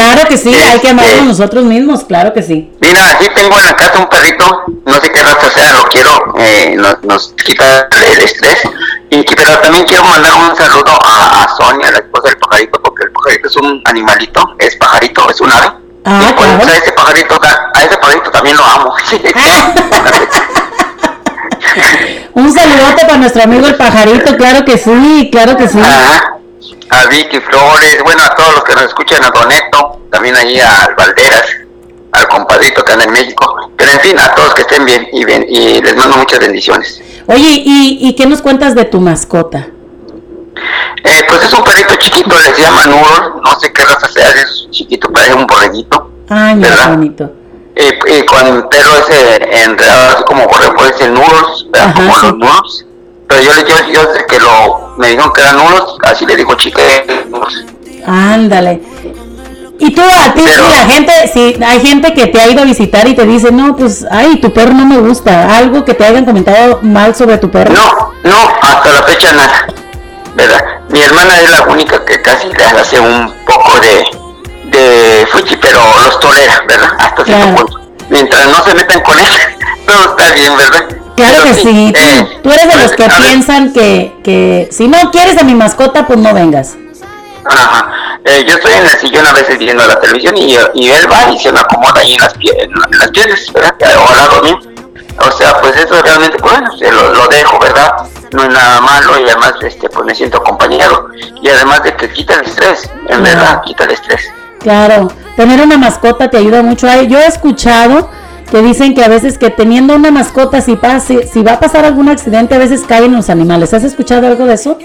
Claro 0.00 0.26
que 0.26 0.38
sí, 0.38 0.54
hay 0.54 0.80
que 0.80 0.88
amarnos 0.88 1.26
nosotros 1.26 1.62
mismos, 1.64 2.04
claro 2.04 2.32
que 2.32 2.42
sí. 2.42 2.72
Mira, 2.80 3.10
aquí 3.10 3.26
tengo 3.34 3.58
en 3.58 3.66
la 3.66 3.76
casa 3.76 3.98
un 3.98 4.08
perrito, 4.08 4.62
no 4.86 4.94
sé 4.94 5.12
qué 5.12 5.22
raza 5.22 5.50
sea, 5.50 5.74
lo 5.74 5.84
quiero, 5.88 6.10
eh, 6.38 6.74
nos, 6.78 7.04
nos, 7.04 7.34
quita 7.44 7.86
el 7.90 8.22
estrés. 8.22 8.62
Y, 9.10 9.22
pero 9.24 9.58
también 9.58 9.84
quiero 9.84 10.02
mandar 10.04 10.32
un 10.36 10.56
saludo 10.56 10.98
a, 11.04 11.46
Sonia, 11.58 11.90
la 11.90 11.98
esposa 11.98 12.28
del 12.28 12.38
pajarito, 12.38 12.80
porque 12.82 13.04
el 13.04 13.12
pajarito 13.12 13.48
es 13.48 13.56
un 13.56 13.82
animalito, 13.84 14.54
es 14.58 14.74
pajarito, 14.76 15.28
es 15.28 15.38
un 15.42 15.52
ave. 15.52 15.70
Ah, 16.06 16.28
y 16.30 16.32
pues, 16.32 16.48
a, 16.48 16.78
ese 16.78 16.92
pajarito, 16.92 17.38
a 17.74 17.82
ese 17.82 17.98
pajarito 17.98 18.30
también 18.30 18.56
lo 18.56 18.64
amo. 18.64 18.94
un 22.34 22.54
saludote 22.54 23.04
para 23.04 23.18
nuestro 23.18 23.42
amigo 23.42 23.66
el 23.66 23.76
pajarito, 23.76 24.34
claro 24.38 24.64
que 24.64 24.78
sí, 24.78 25.28
claro 25.30 25.58
que 25.58 25.68
sí. 25.68 25.78
A 26.92 27.06
Vicky 27.06 27.40
Flores, 27.40 28.02
bueno, 28.02 28.22
a 28.24 28.34
todos 28.34 28.54
los 28.54 28.64
que 28.64 28.74
nos 28.74 28.84
escuchan, 28.84 29.22
a 29.22 29.30
Doneto, 29.30 29.89
también 30.20 30.36
ahí 30.36 30.60
a 30.60 30.94
Valderas, 30.98 31.46
al 32.12 32.28
compadrito 32.28 32.84
que 32.84 32.92
anda 32.92 33.04
en 33.06 33.12
México, 33.12 33.56
pero 33.74 33.90
en 33.90 34.00
fin, 34.00 34.18
a 34.18 34.34
todos 34.34 34.52
que 34.54 34.62
estén 34.62 34.84
bien 34.84 35.08
y, 35.12 35.24
bien, 35.24 35.46
y 35.48 35.80
les 35.80 35.96
mando 35.96 36.18
muchas 36.18 36.40
bendiciones. 36.40 37.00
Oye, 37.26 37.62
¿y, 37.64 37.98
¿y 38.02 38.14
qué 38.14 38.26
nos 38.26 38.42
cuentas 38.42 38.74
de 38.74 38.84
tu 38.84 39.00
mascota? 39.00 39.68
Eh, 41.04 41.22
pues 41.26 41.42
es 41.44 41.52
un 41.54 41.64
perrito 41.64 41.94
chiquito, 41.96 42.36
les 42.36 42.58
llama 42.58 42.84
Noodle, 42.84 43.40
no 43.42 43.58
sé 43.60 43.72
qué 43.72 43.82
raza 43.82 44.08
sea, 44.08 44.28
es 44.28 44.66
chiquito, 44.70 45.10
parece 45.10 45.32
un 45.32 45.46
borreguito. 45.46 46.10
Ay, 46.28 46.54
mira 46.56 46.68
qué 46.68 46.74
¿Verdad? 46.74 46.90
bonito. 46.90 47.32
Eh, 47.76 47.98
y 48.20 48.26
con 48.26 48.46
el 48.46 48.64
pelo 48.68 48.90
ese 48.98 49.62
enredado, 49.64 50.16
así 50.16 50.24
como 50.24 50.44
borrego, 50.46 50.74
el 51.00 51.14
Noodles, 51.14 51.66
¿verdad? 51.70 51.88
Ajá, 51.88 51.94
como 51.94 52.14
sí. 52.14 52.26
los 52.26 52.36
Noodles. 52.36 52.86
Pero 53.26 53.40
yo, 53.42 53.54
le- 53.54 53.70
yo, 53.70 53.92
yo 53.94 54.12
sé 54.12 54.26
que 54.28 54.38
lo, 54.38 54.94
me 54.98 55.08
dijeron 55.08 55.32
que 55.32 55.40
eran 55.40 55.56
Noodles, 55.56 55.84
así 56.02 56.26
le 56.26 56.36
digo 56.36 56.54
Noodles. 57.30 57.64
Ándale. 58.06 58.82
Y 59.82 59.94
tú, 59.94 60.02
a 60.02 60.34
ti, 60.34 60.42
Pero- 60.44 60.64
si 60.66 60.70
la 60.70 60.84
gente, 60.84 61.12
si 61.32 61.64
hay 61.64 61.80
gente 61.80 62.12
que 62.14 62.26
te 62.26 62.38
ha 62.40 62.48
ido 62.48 62.60
a 62.62 62.64
visitar 62.66 63.08
y 63.08 63.14
te 63.14 63.24
dice, 63.24 63.50
no, 63.50 63.74
pues, 63.76 64.04
ay, 64.10 64.36
tu 64.40 64.52
perro 64.52 64.74
no 64.74 64.84
me 64.86 64.98
gusta, 64.98 65.56
algo 65.56 65.84
que 65.86 65.94
te 65.94 66.04
hayan 66.04 66.24
comentado 66.26 66.80
mal 66.82 67.14
sobre 67.14 67.38
tu 67.38 67.50
perro. 67.50 67.72
No, 67.72 68.12
no, 68.24 68.36
hasta 68.60 68.90
la 68.90 69.02
fecha 69.04 69.32
nada, 69.32 69.66
¿verdad? 70.34 70.62
Mi 70.90 71.00
hermana 71.00 71.34
es 71.40 71.50
la 71.50 71.62
única 71.62 72.04
que 72.04 72.20
casi 72.20 72.48
le 72.48 72.64
hace 72.64 73.00
un 73.00 73.32
poco 73.46 73.72
de, 73.80 74.04
de 74.78 75.26
fuchi, 75.32 75.56
pero 75.56 75.80
los 76.04 76.20
tolera, 76.20 76.62
¿verdad? 76.68 76.90
Hasta 76.98 77.24
cierto 77.24 77.42
Claro. 77.46 77.56
punto. 77.56 77.80
Mientras 78.10 78.48
no 78.48 78.64
se 78.64 78.74
metan 78.74 79.00
con 79.00 79.18
él, 79.18 79.32
todo 79.86 80.16
está 80.16 80.34
bien, 80.34 80.56
¿verdad? 80.58 80.84
Claro 81.16 81.34
Pero 81.42 81.44
que 81.44 81.54
sí, 81.54 81.92
tú, 81.94 82.00
eh, 82.00 82.40
tú 82.42 82.50
eres 82.50 82.62
de 82.64 82.68
pues, 82.70 82.82
los 82.82 82.92
que 82.92 83.04
a 83.04 83.08
ver, 83.08 83.16
piensan 83.18 83.72
que, 83.72 84.12
que 84.24 84.68
si 84.72 84.88
no 84.88 85.10
quieres 85.10 85.38
a 85.38 85.44
mi 85.44 85.54
mascota, 85.54 86.06
pues 86.06 86.18
no 86.18 86.34
vengas. 86.34 86.76
Ajá. 87.44 88.09
Eh, 88.24 88.44
yo 88.46 88.54
estoy 88.54 88.72
en 88.72 88.84
el 88.84 88.90
sillón 88.98 89.26
a 89.26 89.32
veces 89.32 89.58
viendo 89.58 89.84
la 89.86 89.98
televisión 89.98 90.36
y, 90.36 90.54
y 90.74 90.90
él 90.90 91.10
va 91.10 91.30
y 91.32 91.38
se 91.38 91.50
me 91.52 91.60
acomoda 91.60 92.00
ahí 92.00 92.14
en 92.14 92.20
las, 92.20 92.34
pie- 92.36 92.54
en 92.58 92.70
las 92.98 93.10
piernas, 93.10 93.40
¿verdad? 93.52 93.74
O 93.98 94.08
al 94.10 94.16
lado 94.16 94.42
mío. 94.42 94.58
O 95.26 95.30
sea, 95.32 95.60
pues 95.60 95.76
eso 95.76 96.00
realmente, 96.02 96.38
pues, 96.38 96.52
bueno, 96.52 96.76
se 96.78 96.90
lo, 96.90 97.14
lo 97.14 97.26
dejo, 97.28 97.58
¿verdad? 97.58 97.92
No 98.32 98.42
es 98.44 98.48
nada 98.50 98.80
malo 98.80 99.18
y 99.20 99.24
además, 99.24 99.54
este, 99.62 99.88
pues 99.88 100.04
me 100.06 100.14
siento 100.14 100.38
acompañado. 100.38 101.08
Y 101.42 101.48
además 101.48 101.82
de 101.82 101.94
que 101.96 102.10
quita 102.10 102.34
el 102.34 102.46
estrés, 102.46 102.84
en 102.84 103.06
Claro. 103.06 103.22
verdad, 103.22 103.62
quita 103.64 103.84
el 103.84 103.90
estrés. 103.90 104.22
Claro, 104.60 105.10
tener 105.36 105.60
una 105.60 105.78
mascota 105.78 106.28
te 106.30 106.36
ayuda 106.38 106.62
mucho. 106.62 106.88
Ay, 106.88 107.06
Yo 107.08 107.18
he 107.18 107.26
escuchado 107.26 108.08
que 108.50 108.62
dicen 108.62 108.94
que 108.94 109.04
a 109.04 109.08
veces 109.08 109.38
que 109.38 109.50
teniendo 109.50 109.94
una 109.94 110.10
mascota, 110.10 110.60
si, 110.60 110.76
pase, 110.76 111.26
si 111.32 111.42
va 111.42 111.52
a 111.54 111.60
pasar 111.60 111.84
algún 111.84 112.08
accidente, 112.08 112.54
a 112.54 112.58
veces 112.58 112.82
caen 112.86 113.14
los 113.14 113.30
animales. 113.30 113.72
¿Has 113.74 113.84
escuchado 113.84 114.26
algo 114.26 114.44
de 114.46 114.54
eso? 114.54 114.78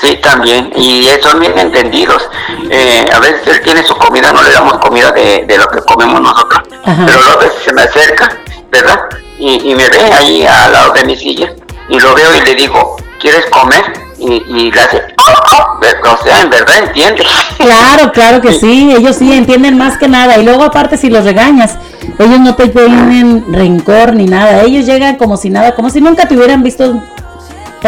Sí, 0.00 0.16
también. 0.22 0.72
Y 0.76 1.08
son 1.22 1.40
bien 1.40 1.56
entendidos. 1.58 2.28
Eh, 2.70 3.06
a 3.12 3.18
veces 3.20 3.46
él 3.46 3.60
tiene 3.62 3.82
su 3.84 3.94
comida, 3.96 4.32
no 4.32 4.42
le 4.42 4.50
damos 4.50 4.78
comida 4.78 5.12
de, 5.12 5.44
de 5.46 5.58
lo 5.58 5.68
que 5.68 5.78
comemos 5.80 6.20
nosotros. 6.20 6.62
Ajá. 6.84 7.06
Pero 7.06 7.38
veces 7.38 7.62
se 7.64 7.72
me 7.72 7.82
acerca, 7.82 8.28
¿verdad? 8.70 8.98
Y, 9.38 9.70
y 9.70 9.74
me 9.74 9.88
ve 9.88 9.98
ahí 10.12 10.44
al 10.46 10.72
lado 10.72 10.92
de 10.92 11.04
mi 11.04 11.16
silla. 11.16 11.52
Y 11.88 11.98
lo 12.00 12.14
veo 12.14 12.34
y 12.34 12.40
le 12.44 12.54
digo, 12.54 12.96
¿quieres 13.20 13.46
comer? 13.46 13.82
Y, 14.18 14.42
y 14.48 14.72
le 14.72 14.80
hace, 14.80 15.02
"Oh, 15.18 15.56
oh", 15.56 16.10
o 16.12 16.22
sea, 16.24 16.40
en 16.42 16.50
verdad 16.50 16.78
entiende. 16.78 17.24
Claro, 17.58 18.10
claro 18.12 18.40
que 18.40 18.52
sí, 18.52 18.92
ellos 18.96 19.16
sí 19.16 19.32
entienden 19.32 19.76
más 19.76 19.98
que 19.98 20.08
nada. 20.08 20.38
Y 20.38 20.44
luego 20.44 20.62
aparte 20.64 20.96
si 20.96 21.10
los 21.10 21.24
regañas, 21.24 21.76
ellos 22.18 22.40
no 22.40 22.54
te 22.54 22.68
tienen 22.68 23.44
rencor 23.52 24.14
ni 24.14 24.24
nada. 24.26 24.62
Ellos 24.62 24.86
llegan 24.86 25.16
como 25.16 25.36
si 25.36 25.50
nada, 25.50 25.74
como 25.74 25.90
si 25.90 26.00
nunca 26.00 26.26
te 26.26 26.36
hubieran 26.36 26.62
visto 26.62 27.00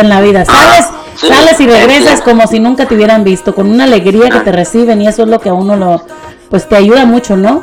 en 0.01 0.09
la 0.09 0.21
vida. 0.21 0.45
Sales, 0.45 0.87
sí, 1.17 1.29
sales 1.29 1.61
y 1.61 1.67
regresas 1.67 2.21
como 2.21 2.47
si 2.47 2.61
nunca 2.61 2.87
te 2.87 2.95
hubieran 2.95 3.25
visto, 3.25 3.55
con 3.55 3.71
una 3.71 3.85
alegría 3.85 4.31
que 4.31 4.41
te 4.41 4.53
reciben 4.53 5.01
y 5.03 5.09
eso 5.09 5.23
es 5.23 5.29
lo 5.29 5.41
que 5.41 5.49
a 5.49 5.55
uno 5.55 5.77
lo, 5.77 6.03
pues 6.51 6.69
te 6.69 6.77
ayuda 6.77 7.05
mucho, 7.05 7.37
¿no? 7.37 7.63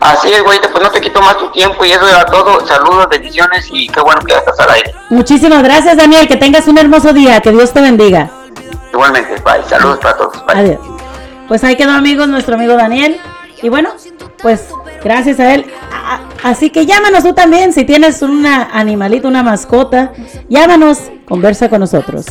Así 0.00 0.32
es, 0.32 0.42
güey, 0.42 0.58
pues 0.60 0.82
no 0.82 0.90
te 0.90 1.00
quito 1.00 1.20
más 1.20 1.36
tu 1.36 1.50
tiempo 1.50 1.84
y 1.84 1.90
eso 1.90 2.06
era 2.06 2.24
todo. 2.24 2.64
Saludos, 2.66 3.08
bendiciones 3.10 3.68
y 3.70 3.88
qué 3.88 4.00
bueno 4.00 4.20
que 4.20 4.32
ya 4.32 4.38
estás 4.38 4.58
al 4.60 4.70
aire. 4.70 4.94
Muchísimas 5.10 5.62
gracias, 5.62 5.96
Daniel. 5.96 6.28
Que 6.28 6.36
tengas 6.36 6.68
un 6.68 6.78
hermoso 6.78 7.12
día. 7.12 7.40
Que 7.40 7.50
Dios 7.50 7.72
te 7.72 7.80
bendiga. 7.80 8.30
Igualmente, 8.92 9.34
bye. 9.42 9.62
Saludos 9.68 9.98
para 9.98 10.16
todos. 10.16 10.46
Bye. 10.46 10.56
Adiós. 10.56 10.78
Pues 11.48 11.64
ahí 11.64 11.76
quedó, 11.76 11.92
amigos, 11.92 12.28
nuestro 12.28 12.54
amigo 12.54 12.74
Daniel. 12.74 13.20
Y 13.60 13.68
bueno, 13.68 13.90
pues 14.40 14.68
gracias 15.02 15.40
a 15.40 15.54
él. 15.54 15.66
Así 16.42 16.70
que 16.70 16.86
llámanos 16.86 17.24
tú 17.24 17.32
también 17.32 17.72
si 17.72 17.84
tienes 17.84 18.22
un 18.22 18.46
animalito, 18.46 19.28
una 19.28 19.42
mascota. 19.42 20.12
Llámanos, 20.48 21.10
conversa 21.26 21.68
con 21.68 21.80
nosotros. 21.80 22.26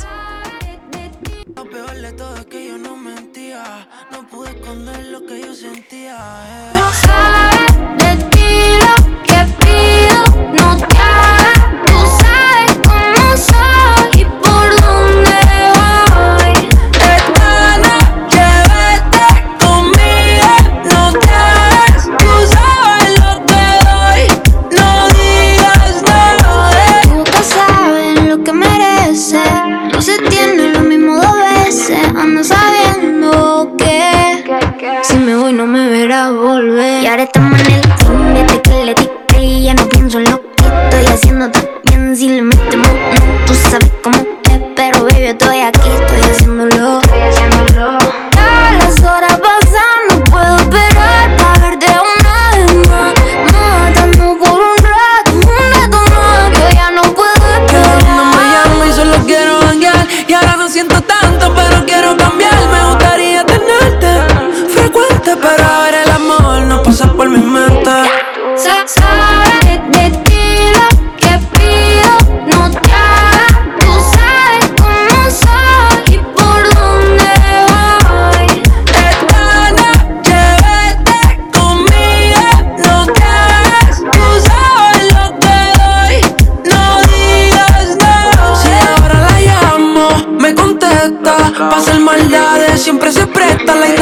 Volver. 36.07 37.03
Y 37.03 37.07
ahora 37.07 37.23
estamos 37.23 37.59
en 37.59 37.73
el 37.73 37.83
fin 37.83 38.33
desde 38.33 38.61
que 38.61 38.85
le 38.85 38.93
di 38.93 39.09
play. 39.27 39.63
Ya 39.63 39.73
no 39.73 39.89
pienso 39.89 40.19
en 40.19 40.31
lo 40.31 40.41
que 40.41 40.63
estoy 40.63 41.13
haciendo 41.13 41.51
también. 41.51 42.15
Si 42.15 42.29
le 42.29 42.41
metemos, 42.43 42.87
no, 42.87 43.45
tú 43.45 43.53
sabes 43.53 43.91
cómo 44.01 44.15
es. 44.17 44.25
Pero 44.75 45.03
baby, 45.03 45.25
estoy 45.25 45.59
aquí, 45.59 45.89
estoy 45.89 46.31
haciéndolo. 46.31 46.99
Estoy 47.01 47.19
haciéndolo. 47.19 47.97
Las 48.79 48.99
horas 49.03 49.39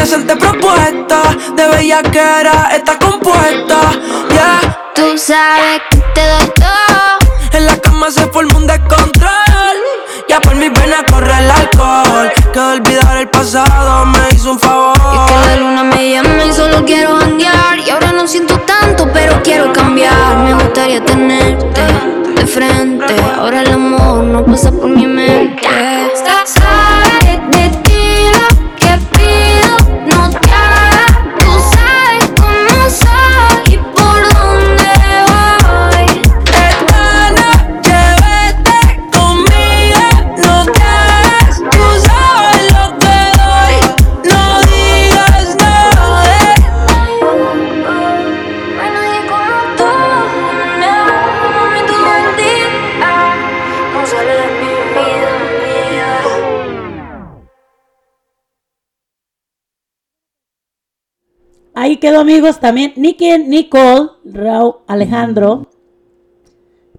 indecente 0.06 0.36
propuesta 0.36 1.22
de 1.56 1.68
bellaquera 1.68 2.70
está 2.76 2.98
compuesta 3.00 3.78
Yeah, 4.30 4.78
Tú 4.94 5.18
sabes 5.18 5.82
que 5.90 5.98
te 6.14 6.22
doy 6.28 6.52
todo. 6.56 7.58
en 7.58 7.66
la 7.66 7.76
cama 7.78 8.12
se 8.12 8.28
forma 8.28 8.56
un 8.56 8.68
descontrol 8.68 9.78
Ya 10.30 10.40
por 10.42 10.54
mi 10.56 10.70
pena 10.70 10.98
corre 11.10 11.34
el 11.40 11.50
alcohol 11.50 12.32
Que 12.54 12.60
olvidar 12.60 13.18
el 13.18 13.30
pasado 13.30 14.06
me 14.06 14.20
hizo 14.36 14.52
un 14.52 14.60
favor 14.60 14.96
Y 14.96 15.16
es 15.18 15.32
que 15.32 15.48
la 15.48 15.56
luna 15.56 15.84
me 15.84 16.12
llama 16.12 16.46
y 16.46 16.54
solo 16.54 16.86
quiero 16.86 17.18
janguear. 17.18 17.80
Y 17.80 17.90
ahora 17.90 18.12
no 18.12 18.28
siento 18.28 18.60
tanto, 18.60 19.10
pero 19.12 19.42
quiero 19.44 19.74
cambiar. 19.74 20.38
Me 20.38 20.54
gustaría 20.54 21.04
tenerte 21.04 21.82
de 22.36 22.46
frente. 22.48 23.16
Ahora 23.38 23.62
el 23.62 23.72
amor 23.74 24.24
no 24.24 24.46
pasa 24.46 24.72
por 24.72 24.88
mi 24.90 25.06
mente. 25.08 25.68
Quedó 62.06 62.20
amigos 62.20 62.60
también 62.60 62.94
Nicky, 62.98 63.36
Nicole, 63.40 64.12
Raúl, 64.26 64.76
Alejandro, 64.86 65.72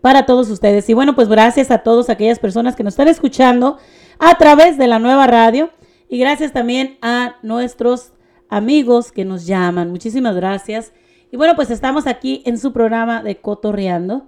para 0.01 0.27
todos 0.27 0.51
ustedes. 0.51 0.90
Y 0.90 0.95
bueno, 0.95 1.14
pues 1.14 1.29
gracias 1.29 1.71
a 1.71 1.79
todas 1.79 2.11
aquellas 2.11 2.40
personas 2.40 2.75
que 2.75 2.83
nos 2.83 2.95
están 2.95 3.07
escuchando 3.07 3.79
a 4.19 4.35
través 4.37 4.79
de 4.79 4.88
la 4.88 4.99
nueva 4.99 5.29
radio 5.29 5.71
y 6.09 6.19
gracias 6.19 6.53
también 6.53 6.99
a 7.03 7.37
nuestros 7.42 8.14
amigos 8.49 9.12
que 9.12 9.25
nos 9.25 9.47
llaman. 9.47 9.92
Muchísimas 9.92 10.35
gracias. 10.35 10.92
Y 11.31 11.37
bueno, 11.37 11.55
pues 11.55 11.71
estamos 11.71 12.09
aquí 12.09 12.42
en 12.45 12.59
su 12.59 12.73
programa 12.73 13.23
de 13.23 13.37
Cotorreando. 13.37 14.27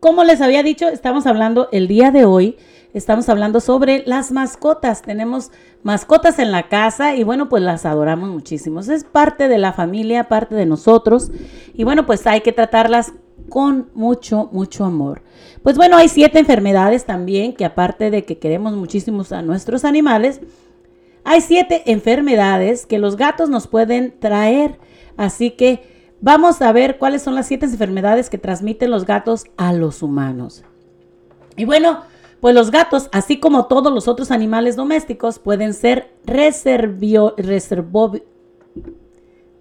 Como 0.00 0.24
les 0.24 0.40
había 0.40 0.62
dicho, 0.62 0.88
estamos 0.88 1.26
hablando 1.26 1.68
el 1.70 1.86
día 1.86 2.10
de 2.10 2.24
hoy, 2.24 2.56
estamos 2.94 3.28
hablando 3.28 3.60
sobre 3.60 4.02
las 4.06 4.32
mascotas. 4.32 5.02
Tenemos 5.02 5.50
mascotas 5.82 6.38
en 6.38 6.52
la 6.52 6.68
casa 6.68 7.14
y 7.14 7.24
bueno, 7.24 7.48
pues 7.48 7.62
las 7.62 7.86
adoramos 7.86 8.28
muchísimo. 8.30 8.80
Es 8.80 9.04
parte 9.04 9.48
de 9.48 9.58
la 9.58 9.72
familia, 9.72 10.28
parte 10.28 10.54
de 10.54 10.66
nosotros. 10.66 11.30
Y 11.74 11.84
bueno, 11.84 12.06
pues 12.06 12.26
hay 12.26 12.40
que 12.40 12.52
tratarlas 12.52 13.12
con 13.48 13.88
mucho, 13.94 14.48
mucho 14.52 14.84
amor. 14.84 15.22
Pues 15.62 15.76
bueno, 15.76 15.96
hay 15.96 16.08
siete 16.08 16.38
enfermedades 16.38 17.04
también 17.04 17.54
que 17.54 17.64
aparte 17.64 18.10
de 18.10 18.24
que 18.24 18.38
queremos 18.38 18.74
muchísimo 18.74 19.22
a 19.30 19.42
nuestros 19.42 19.84
animales, 19.84 20.40
hay 21.24 21.40
siete 21.40 21.82
enfermedades 21.86 22.86
que 22.86 22.98
los 22.98 23.16
gatos 23.16 23.50
nos 23.50 23.66
pueden 23.66 24.18
traer. 24.18 24.78
Así 25.16 25.50
que 25.50 25.98
Vamos 26.20 26.60
a 26.62 26.72
ver 26.72 26.98
cuáles 26.98 27.22
son 27.22 27.36
las 27.36 27.46
siete 27.46 27.66
enfermedades 27.66 28.28
que 28.28 28.38
transmiten 28.38 28.90
los 28.90 29.06
gatos 29.06 29.44
a 29.56 29.72
los 29.72 30.02
humanos. 30.02 30.64
Y 31.56 31.64
bueno, 31.64 32.02
pues 32.40 32.54
los 32.54 32.70
gatos, 32.70 33.08
así 33.12 33.40
como 33.40 33.66
todos 33.66 33.92
los 33.92 34.08
otros 34.08 34.30
animales 34.30 34.76
domésticos, 34.76 35.38
pueden 35.38 35.74
ser 35.74 36.12
reservio, 36.24 37.34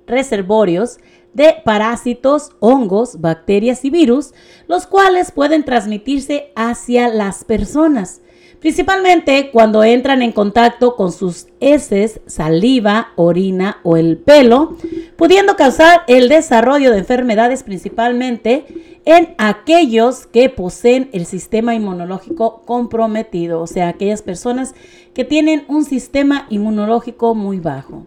reservorios 0.06 1.00
de 1.34 1.56
parásitos, 1.64 2.52
hongos, 2.60 3.22
bacterias 3.22 3.86
y 3.86 3.90
virus, 3.90 4.34
los 4.68 4.88
cuales 4.88 5.32
pueden 5.32 5.64
transmitirse 5.64 6.52
hacia 6.56 7.10
las 7.10 7.44
personas. 7.44 8.22
Principalmente 8.60 9.52
cuando 9.52 9.84
entran 9.84 10.24
en 10.24 10.32
contacto 10.32 10.96
con 10.96 11.12
sus 11.12 11.46
heces, 11.60 12.22
saliva, 12.26 13.10
orina 13.16 13.78
o 13.84 13.98
el 13.98 14.18
pelo, 14.18 14.76
pudiendo 15.16 15.56
causar 15.56 16.02
el 16.08 16.28
desarrollo 16.28 16.92
de 16.92 16.98
enfermedades 16.98 17.62
principalmente 17.62 18.97
en 19.08 19.36
aquellos 19.38 20.28
que 20.28 20.50
poseen 20.50 21.10
el 21.14 21.26
sistema 21.26 21.74
inmunológico 21.74 22.62
comprometido, 22.66 23.62
o 23.62 23.66
sea, 23.66 23.88
aquellas 23.88 24.22
personas 24.22 24.76
que 25.14 25.24
tienen 25.24 25.64
un 25.70 25.86
sistema 25.86 26.46
inmunológico 26.50 27.34
muy 27.34 27.62
bajo. 27.62 28.06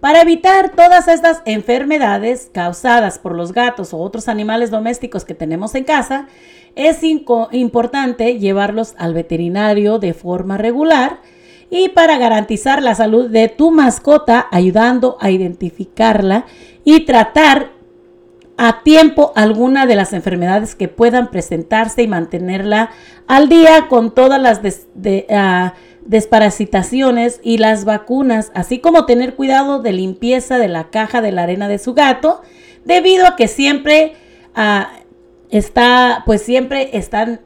Para 0.00 0.22
evitar 0.22 0.70
todas 0.70 1.06
estas 1.06 1.42
enfermedades 1.44 2.48
causadas 2.50 3.18
por 3.18 3.36
los 3.36 3.52
gatos 3.52 3.92
o 3.92 3.98
otros 3.98 4.28
animales 4.28 4.70
domésticos 4.70 5.26
que 5.26 5.34
tenemos 5.34 5.74
en 5.74 5.84
casa, 5.84 6.28
es 6.74 7.02
importante 7.02 8.38
llevarlos 8.38 8.94
al 8.96 9.12
veterinario 9.12 9.98
de 9.98 10.14
forma 10.14 10.56
regular 10.56 11.20
y 11.68 11.90
para 11.90 12.16
garantizar 12.16 12.82
la 12.82 12.94
salud 12.94 13.28
de 13.28 13.50
tu 13.50 13.70
mascota, 13.70 14.46
ayudando 14.50 15.18
a 15.20 15.30
identificarla 15.30 16.46
y 16.84 17.04
tratar 17.04 17.75
a 18.56 18.82
tiempo 18.82 19.32
alguna 19.36 19.86
de 19.86 19.96
las 19.96 20.12
enfermedades 20.12 20.74
que 20.74 20.88
puedan 20.88 21.30
presentarse 21.30 22.02
y 22.02 22.08
mantenerla 22.08 22.90
al 23.26 23.48
día 23.48 23.86
con 23.88 24.14
todas 24.14 24.40
las 24.40 24.60
ah, 25.30 25.74
desparasitaciones 26.04 27.40
y 27.42 27.58
las 27.58 27.84
vacunas, 27.84 28.50
así 28.54 28.78
como 28.78 29.04
tener 29.04 29.34
cuidado 29.34 29.80
de 29.80 29.92
limpieza 29.92 30.58
de 30.58 30.68
la 30.68 30.90
caja 30.90 31.20
de 31.20 31.32
la 31.32 31.42
arena 31.42 31.68
de 31.68 31.78
su 31.78 31.94
gato, 31.94 32.40
debido 32.84 33.26
a 33.26 33.36
que 33.36 33.48
siempre 33.48 34.14
uh, 34.56 34.86
está, 35.50 36.22
pues 36.24 36.42
siempre 36.42 36.96
están 36.96 37.40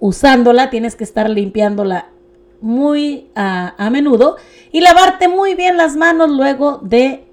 usándola, 0.00 0.70
tienes 0.70 0.96
que 0.96 1.04
estar 1.04 1.28
limpiándola 1.28 2.10
muy 2.60 3.30
a 3.34 3.90
menudo 3.90 4.36
y 4.72 4.80
lavarte 4.80 5.28
muy 5.28 5.54
bien 5.54 5.76
las 5.76 5.96
manos 5.96 6.30
luego 6.30 6.78
de 6.82 7.26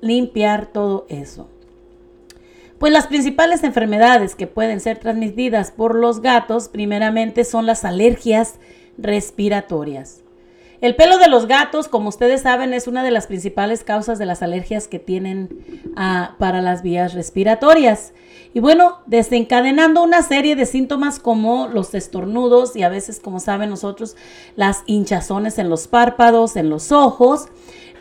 limpiar 0.00 0.66
todo 0.72 1.04
eso. 1.10 1.50
Pues 2.78 2.92
las 2.92 3.08
principales 3.08 3.64
enfermedades 3.64 4.34
que 4.34 4.46
pueden 4.46 4.80
ser 4.80 4.98
transmitidas 4.98 5.72
por 5.72 5.94
los 5.94 6.20
gatos 6.20 6.68
primeramente 6.68 7.44
son 7.44 7.66
las 7.66 7.84
alergias 7.84 8.54
respiratorias. 8.96 10.22
El 10.80 10.94
pelo 10.94 11.18
de 11.18 11.28
los 11.28 11.48
gatos, 11.48 11.88
como 11.88 12.08
ustedes 12.08 12.42
saben, 12.42 12.72
es 12.72 12.86
una 12.86 13.02
de 13.02 13.10
las 13.10 13.26
principales 13.26 13.82
causas 13.82 14.20
de 14.20 14.26
las 14.26 14.42
alergias 14.42 14.86
que 14.86 15.00
tienen 15.00 15.48
ah, 15.96 16.36
para 16.38 16.62
las 16.62 16.82
vías 16.82 17.14
respiratorias. 17.14 18.12
Y 18.54 18.60
bueno, 18.60 18.98
desencadenando 19.06 20.04
una 20.04 20.22
serie 20.22 20.54
de 20.54 20.66
síntomas 20.66 21.18
como 21.18 21.66
los 21.66 21.94
estornudos 21.94 22.76
y 22.76 22.84
a 22.84 22.88
veces, 22.88 23.18
como 23.18 23.40
saben 23.40 23.70
nosotros, 23.70 24.16
las 24.54 24.84
hinchazones 24.86 25.58
en 25.58 25.68
los 25.68 25.88
párpados, 25.88 26.54
en 26.54 26.70
los 26.70 26.92
ojos, 26.92 27.48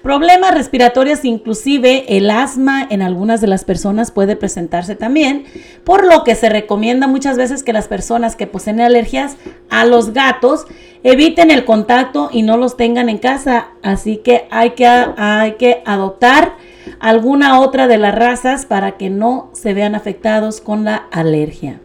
Problemas 0.08 0.54
respiratorios, 0.54 1.26
inclusive 1.26 2.18
el 2.18 2.30
asma 2.30 2.88
en 2.90 3.02
algunas 3.02 3.42
de 3.42 3.48
las 3.48 3.66
personas 3.66 4.10
puede 4.10 4.38
presentarse 4.38 4.96
también, 4.96 5.44
por 5.84 6.06
lo 6.06 6.24
que 6.24 6.34
se 6.36 6.48
recomienda 6.48 7.08
muchas 7.08 7.36
veces 7.36 7.62
que 7.62 7.74
las 7.74 7.90
personas 7.90 8.38
que 8.38 8.48
poseen 8.48 8.80
alergias 8.80 9.36
a 9.70 9.84
los 9.84 10.14
gatos 10.14 10.66
eviten 11.04 11.52
el 11.52 11.66
contacto 11.66 12.30
y 12.32 12.44
no 12.44 12.56
los 12.56 12.78
tengan 12.78 13.10
en 13.10 13.18
casa. 13.18 13.72
Así 13.84 14.16
que 14.16 14.48
hay 14.50 14.70
que, 14.76 14.88
hay 14.88 15.56
que 15.56 15.82
adoptar 15.86 16.54
alguna 17.02 17.60
otra 17.60 17.90
de 17.90 17.98
las 17.98 18.16
razas 18.16 18.66
para 18.66 18.94
que 18.94 19.10
no 19.10 19.50
se 19.52 19.74
vean 19.74 19.94
afectados 19.94 20.62
con 20.62 20.86
la 20.86 20.96
alergia. 21.12 21.82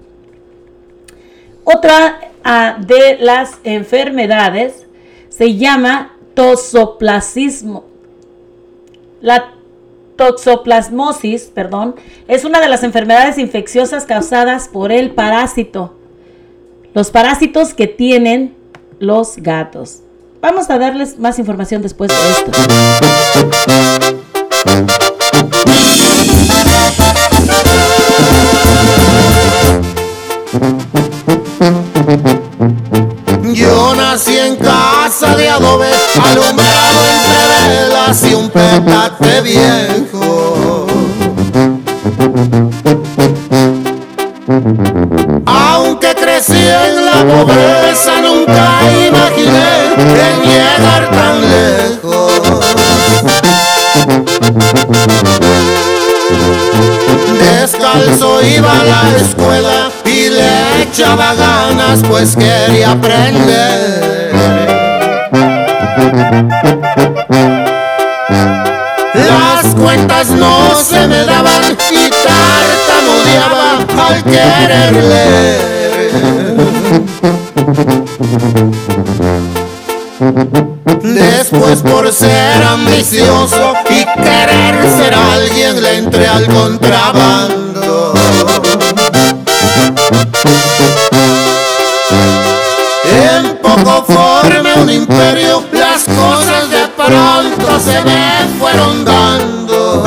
Otra 1.64 2.20
ah, 2.44 2.76
de 2.78 3.18
las 3.18 3.58
enfermedades 3.64 4.86
se 5.28 5.56
llama 5.56 6.12
tosoplasismo, 6.34 7.90
la 9.22 9.54
toxoplasmosis, 10.16 11.44
perdón, 11.44 11.94
es 12.28 12.44
una 12.44 12.60
de 12.60 12.68
las 12.68 12.82
enfermedades 12.82 13.38
infecciosas 13.38 14.04
causadas 14.04 14.68
por 14.68 14.92
el 14.92 15.12
parásito. 15.12 15.94
Los 16.92 17.10
parásitos 17.10 17.72
que 17.72 17.86
tienen 17.86 18.54
los 18.98 19.36
gatos. 19.38 20.00
Vamos 20.42 20.68
a 20.70 20.78
darles 20.78 21.18
más 21.18 21.38
información 21.38 21.80
después 21.82 22.10
de 22.10 22.16
esto. 22.30 22.50
Yo 33.54 33.94
nací 33.94 34.36
en 34.36 34.56
casa 34.56 35.36
de 35.36 35.48
adobe, 35.48 35.88
alumbrado 36.22 36.50
entre 36.50 36.71
petate 38.80 39.40
viejo. 39.42 40.86
Aunque 45.46 46.14
crecí 46.14 46.56
en 46.56 47.04
la 47.04 47.18
pobreza, 47.32 48.20
nunca 48.22 48.80
imaginé 49.08 49.94
en 49.96 50.36
llegar 50.48 51.10
tan 51.10 51.40
lejos. 51.52 52.40
Descalzo 57.40 58.42
iba 58.42 58.72
a 58.72 58.84
la 58.84 59.16
escuela 59.16 59.90
y 60.04 60.28
le 60.30 60.82
echaba 60.82 61.34
ganas 61.34 62.02
pues 62.08 62.36
quería 62.36 62.92
aprender. 62.92 64.32
Las 69.14 69.74
cuentas 69.74 70.28
no 70.28 70.74
se 70.74 71.06
me 71.06 71.24
daban 71.24 71.62
y 71.90 72.10
tartamudeaba 72.10 73.78
al 74.08 74.22
querer 74.24 74.92
leer. 74.92 75.72
Después 81.02 81.80
por 81.82 82.12
ser 82.12 82.62
ambicioso 82.62 83.74
y 83.90 84.04
querer 84.04 84.76
ser 84.96 85.14
alguien 85.14 85.82
le 85.82 85.96
entré 85.98 86.26
al 86.28 86.46
contrabando. 86.46 88.14
En 93.04 93.56
poco 93.58 94.04
formé 94.04 94.74
un 94.74 94.90
imperio, 94.90 95.64
las 95.72 96.04
pronto 97.06 97.80
se 97.80 98.02
me 98.02 98.48
fueron 98.58 99.04
dando. 99.04 100.02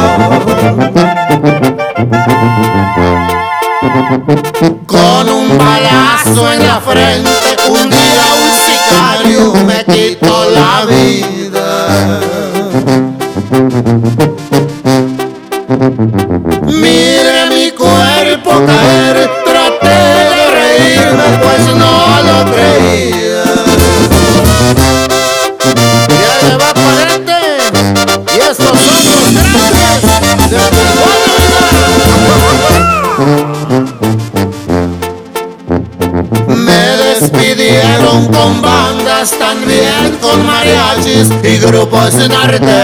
Grupos 41.95 42.15
norteños. 42.29 42.75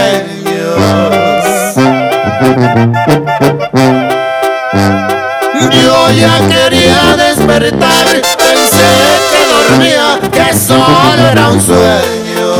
Yo 5.70 6.10
ya 6.10 6.38
quería 6.48 7.16
despertar, 7.16 8.06
pensé 8.38 8.90
que 9.30 9.42
dormía, 9.52 10.20
que 10.30 10.56
solo 10.56 11.28
era 11.30 11.48
un 11.50 11.60
sueño. 11.60 12.52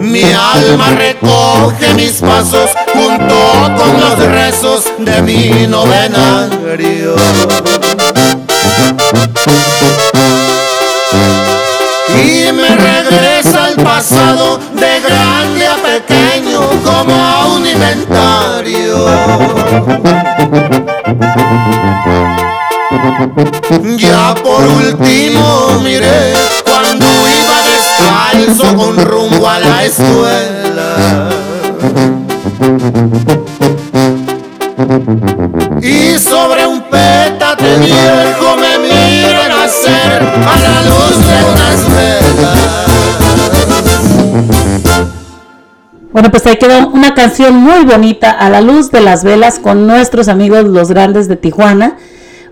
Mi 0.00 0.24
alma 0.24 0.90
recoge 0.90 1.94
mis 1.94 2.20
pasos 2.20 2.70
junto 2.92 3.36
con 3.76 4.00
los 4.00 4.18
rezos 4.18 4.84
de 4.98 5.22
mi 5.22 5.66
novenario. 5.66 7.16
De 14.10 15.00
grande 15.00 15.66
a 15.68 15.76
pequeño 15.76 16.60
como 16.84 17.14
a 17.14 17.46
un 17.46 17.64
inventario. 17.64 19.06
Ya 23.96 24.34
por 24.34 24.64
último 24.64 25.80
miré 25.84 26.34
cuando 26.64 27.06
iba 27.06 27.56
descalzo 27.70 28.76
con 28.76 28.96
rumbo 28.96 29.48
a 29.48 29.60
la 29.60 29.84
escuela. 29.84 31.30
Bueno, 46.20 46.32
pues 46.32 46.46
ahí 46.46 46.56
quedó 46.56 46.88
una 46.88 47.14
canción 47.14 47.56
muy 47.56 47.86
bonita 47.86 48.30
a 48.30 48.50
la 48.50 48.60
luz 48.60 48.90
de 48.90 49.00
las 49.00 49.24
velas 49.24 49.58
con 49.58 49.86
nuestros 49.86 50.28
amigos 50.28 50.64
los 50.64 50.90
grandes 50.90 51.28
de 51.28 51.36
Tijuana. 51.36 51.96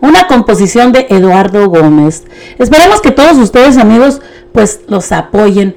Una 0.00 0.26
composición 0.26 0.90
de 0.90 1.06
Eduardo 1.10 1.68
Gómez. 1.68 2.22
Esperemos 2.58 3.02
que 3.02 3.10
todos 3.10 3.36
ustedes 3.36 3.76
amigos 3.76 4.22
pues 4.52 4.80
los 4.86 5.12
apoyen. 5.12 5.76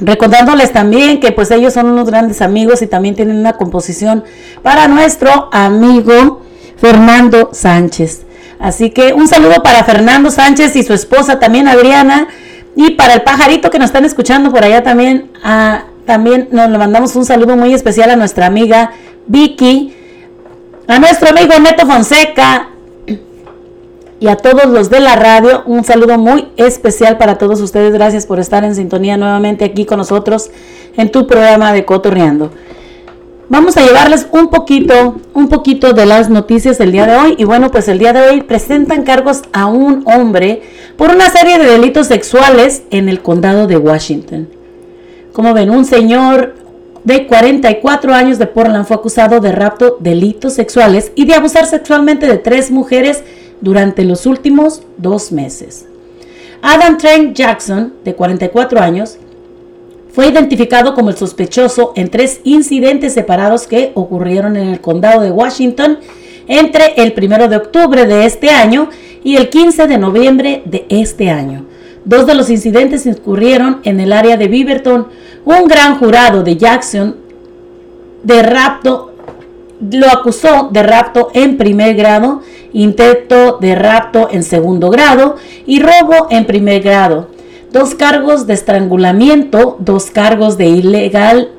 Recordándoles 0.00 0.72
también 0.72 1.20
que 1.20 1.32
pues 1.32 1.50
ellos 1.50 1.74
son 1.74 1.90
unos 1.90 2.08
grandes 2.08 2.40
amigos 2.40 2.80
y 2.80 2.86
también 2.86 3.14
tienen 3.14 3.36
una 3.36 3.58
composición 3.58 4.24
para 4.62 4.88
nuestro 4.88 5.50
amigo 5.52 6.40
Fernando 6.78 7.50
Sánchez. 7.52 8.22
Así 8.58 8.88
que 8.88 9.12
un 9.12 9.28
saludo 9.28 9.62
para 9.62 9.84
Fernando 9.84 10.30
Sánchez 10.30 10.74
y 10.76 10.82
su 10.82 10.94
esposa 10.94 11.38
también 11.38 11.68
Adriana 11.68 12.28
y 12.74 12.92
para 12.92 13.12
el 13.12 13.20
pajarito 13.20 13.70
que 13.70 13.78
nos 13.78 13.88
están 13.88 14.06
escuchando 14.06 14.50
por 14.50 14.64
allá 14.64 14.82
también 14.82 15.30
a 15.44 15.85
también 16.06 16.48
nos 16.52 16.70
le 16.70 16.78
mandamos 16.78 17.16
un 17.16 17.24
saludo 17.24 17.56
muy 17.56 17.74
especial 17.74 18.10
a 18.10 18.16
nuestra 18.16 18.46
amiga 18.46 18.92
Vicky, 19.26 19.92
a 20.86 20.98
nuestro 21.00 21.28
amigo 21.30 21.58
Neto 21.58 21.84
Fonseca 21.84 22.68
y 24.20 24.28
a 24.28 24.36
todos 24.36 24.66
los 24.66 24.88
de 24.88 25.00
la 25.00 25.16
radio. 25.16 25.64
Un 25.66 25.84
saludo 25.84 26.16
muy 26.16 26.48
especial 26.56 27.18
para 27.18 27.38
todos 27.38 27.60
ustedes. 27.60 27.92
Gracias 27.92 28.24
por 28.24 28.38
estar 28.38 28.64
en 28.64 28.74
sintonía 28.74 29.16
nuevamente 29.16 29.64
aquí 29.64 29.84
con 29.84 29.98
nosotros 29.98 30.50
en 30.96 31.10
tu 31.10 31.26
programa 31.26 31.72
de 31.72 31.84
Cotorreando. 31.84 32.52
Vamos 33.48 33.76
a 33.76 33.82
llevarles 33.82 34.26
un 34.32 34.48
poquito, 34.48 35.16
un 35.32 35.48
poquito 35.48 35.92
de 35.92 36.06
las 36.06 36.30
noticias 36.30 36.78
del 36.78 36.92
día 36.92 37.06
de 37.06 37.16
hoy. 37.16 37.34
Y 37.38 37.44
bueno, 37.44 37.70
pues 37.70 37.88
el 37.88 37.98
día 37.98 38.12
de 38.12 38.20
hoy 38.22 38.42
presentan 38.42 39.02
cargos 39.02 39.42
a 39.52 39.66
un 39.66 40.04
hombre 40.06 40.62
por 40.96 41.10
una 41.10 41.30
serie 41.30 41.58
de 41.58 41.66
delitos 41.66 42.06
sexuales 42.06 42.84
en 42.90 43.08
el 43.08 43.22
condado 43.22 43.66
de 43.66 43.76
Washington. 43.76 44.55
Como 45.36 45.52
ven, 45.52 45.68
un 45.68 45.84
señor 45.84 46.54
de 47.04 47.26
44 47.26 48.14
años 48.14 48.38
de 48.38 48.46
Portland 48.46 48.86
fue 48.86 48.96
acusado 48.96 49.38
de 49.38 49.52
rapto, 49.52 49.98
delitos 50.00 50.54
sexuales 50.54 51.12
y 51.14 51.26
de 51.26 51.34
abusar 51.34 51.66
sexualmente 51.66 52.26
de 52.26 52.38
tres 52.38 52.70
mujeres 52.70 53.22
durante 53.60 54.06
los 54.06 54.24
últimos 54.24 54.80
dos 54.96 55.32
meses. 55.32 55.84
Adam 56.62 56.96
Trent 56.96 57.36
Jackson, 57.36 57.92
de 58.02 58.14
44 58.14 58.80
años, 58.80 59.18
fue 60.10 60.28
identificado 60.28 60.94
como 60.94 61.10
el 61.10 61.18
sospechoso 61.18 61.92
en 61.96 62.08
tres 62.08 62.40
incidentes 62.44 63.12
separados 63.12 63.66
que 63.66 63.92
ocurrieron 63.92 64.56
en 64.56 64.68
el 64.68 64.80
condado 64.80 65.20
de 65.20 65.32
Washington 65.32 65.98
entre 66.48 66.94
el 66.96 67.12
1 67.14 67.48
de 67.48 67.56
octubre 67.56 68.06
de 68.06 68.24
este 68.24 68.48
año 68.48 68.88
y 69.22 69.36
el 69.36 69.50
15 69.50 69.86
de 69.86 69.98
noviembre 69.98 70.62
de 70.64 70.86
este 70.88 71.28
año. 71.28 71.65
Dos 72.06 72.24
de 72.24 72.36
los 72.36 72.50
incidentes 72.50 73.04
ocurrieron 73.08 73.80
en 73.82 73.98
el 73.98 74.12
área 74.12 74.36
de 74.36 74.46
Beaverton. 74.46 75.08
Un 75.44 75.66
gran 75.66 75.98
jurado 75.98 76.44
de 76.44 76.56
Jackson 76.56 77.16
de 78.22 78.44
rapto 78.44 79.12
lo 79.90 80.06
acusó 80.06 80.68
de 80.70 80.84
rapto 80.84 81.30
en 81.34 81.56
primer 81.56 81.96
grado, 81.96 82.42
intento 82.72 83.58
de 83.60 83.74
rapto 83.74 84.28
en 84.30 84.44
segundo 84.44 84.88
grado 84.88 85.34
y 85.66 85.80
robo 85.80 86.28
en 86.30 86.46
primer 86.46 86.80
grado. 86.80 87.28
Dos 87.72 87.96
cargos 87.96 88.46
de 88.46 88.54
estrangulamiento, 88.54 89.76
dos 89.80 90.12
cargos 90.12 90.56
de 90.56 90.66
ilegal 90.66 91.50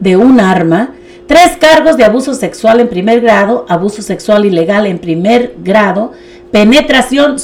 de 0.00 0.18
un 0.18 0.38
arma, 0.38 0.92
tres 1.26 1.56
cargos 1.58 1.96
de 1.96 2.04
abuso 2.04 2.34
sexual 2.34 2.80
en 2.80 2.88
primer 2.88 3.22
grado, 3.22 3.64
abuso 3.70 4.02
sexual 4.02 4.44
ilegal 4.44 4.86
en 4.86 4.98
primer 4.98 5.54
grado, 5.64 6.12
penetración 6.52 7.36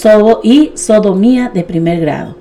y 0.43 0.73
sodomía 0.75 1.51
de 1.55 1.65
primer 1.65 2.01
grado. 2.01 2.40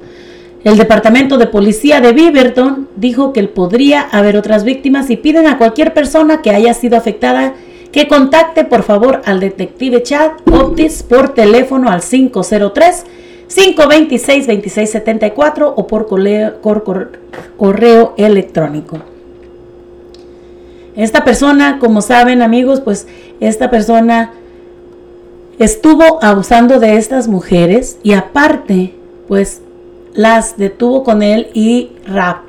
El 0.63 0.77
Departamento 0.77 1.37
de 1.37 1.47
Policía 1.47 2.01
de 2.01 2.11
Beaverton 2.11 2.89
dijo 2.97 3.31
que 3.31 3.43
podría 3.43 4.01
haber 4.01 4.35
otras 4.35 4.65
víctimas 4.65 5.09
y 5.09 5.15
piden 5.15 5.47
a 5.47 5.57
cualquier 5.57 5.93
persona 5.93 6.41
que 6.41 6.51
haya 6.51 6.73
sido 6.73 6.97
afectada 6.97 7.53
que 7.93 8.09
contacte 8.09 8.65
por 8.65 8.83
favor 8.83 9.21
al 9.25 9.39
detective 9.39 10.03
Chad 10.03 10.31
Optis 10.51 11.01
por 11.01 11.33
teléfono 11.33 11.89
al 11.89 12.01
503 12.01 13.05
526 13.47 14.47
2674 14.47 15.73
o 15.75 15.87
por 15.87 16.07
correo, 16.07 16.55
correo 17.57 18.13
electrónico. 18.17 18.99
Esta 20.95 21.23
persona, 21.23 21.79
como 21.79 22.01
saben 22.01 22.41
amigos, 22.41 22.81
pues 22.81 23.07
esta 23.39 23.71
persona 23.71 24.33
estuvo 25.57 26.21
abusando 26.21 26.79
de 26.79 26.97
estas 26.97 27.27
mujeres 27.27 27.97
y 28.03 28.11
aparte, 28.11 28.93
pues 29.27 29.61
las 30.13 30.57
detuvo 30.57 31.03
con 31.03 31.23
él 31.23 31.49
y 31.53 31.91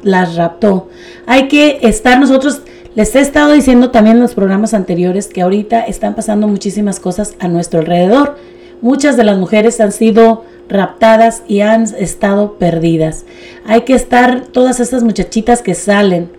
las 0.03 0.37
raptó. 0.37 0.89
Hay 1.27 1.49
que 1.49 1.81
estar 1.83 2.19
nosotros, 2.19 2.63
les 2.95 3.15
he 3.15 3.21
estado 3.21 3.53
diciendo 3.53 3.91
también 3.91 4.17
en 4.17 4.23
los 4.23 4.35
programas 4.35 4.75
anteriores 4.75 5.29
que 5.29 5.43
ahorita 5.43 5.81
están 5.81 6.15
pasando 6.15 6.49
muchísimas 6.49 7.01
cosas 7.01 7.35
a 7.39 7.49
nuestro 7.49 7.81
alrededor. 7.81 8.37
Muchas 8.83 9.17
de 9.17 9.25
las 9.25 9.39
mujeres 9.39 9.81
han 9.81 9.93
sido 9.93 10.45
raptadas 10.69 11.43
y 11.47 11.61
han 11.61 11.83
estado 11.99 12.55
perdidas. 12.55 13.25
Hay 13.67 13.83
que 13.83 13.95
estar 13.95 14.43
todas 14.47 14.81
estas 14.81 15.03
muchachitas 15.03 15.63
que 15.63 15.75
salen 15.75 16.31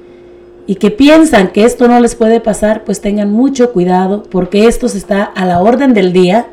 y 0.68 0.76
que 0.76 0.90
piensan 0.90 1.50
que 1.50 1.66
esto 1.66 1.88
no 1.88 2.00
les 2.00 2.16
puede 2.16 2.40
pasar, 2.40 2.84
pues 2.84 3.02
tengan 3.02 3.32
mucho 3.32 3.72
cuidado 3.74 4.24
porque 4.24 4.68
esto 4.68 4.86
está 4.88 5.24
a 5.24 5.46
la 5.46 5.60
orden 5.60 5.94
del 5.94 6.14
día 6.14 6.48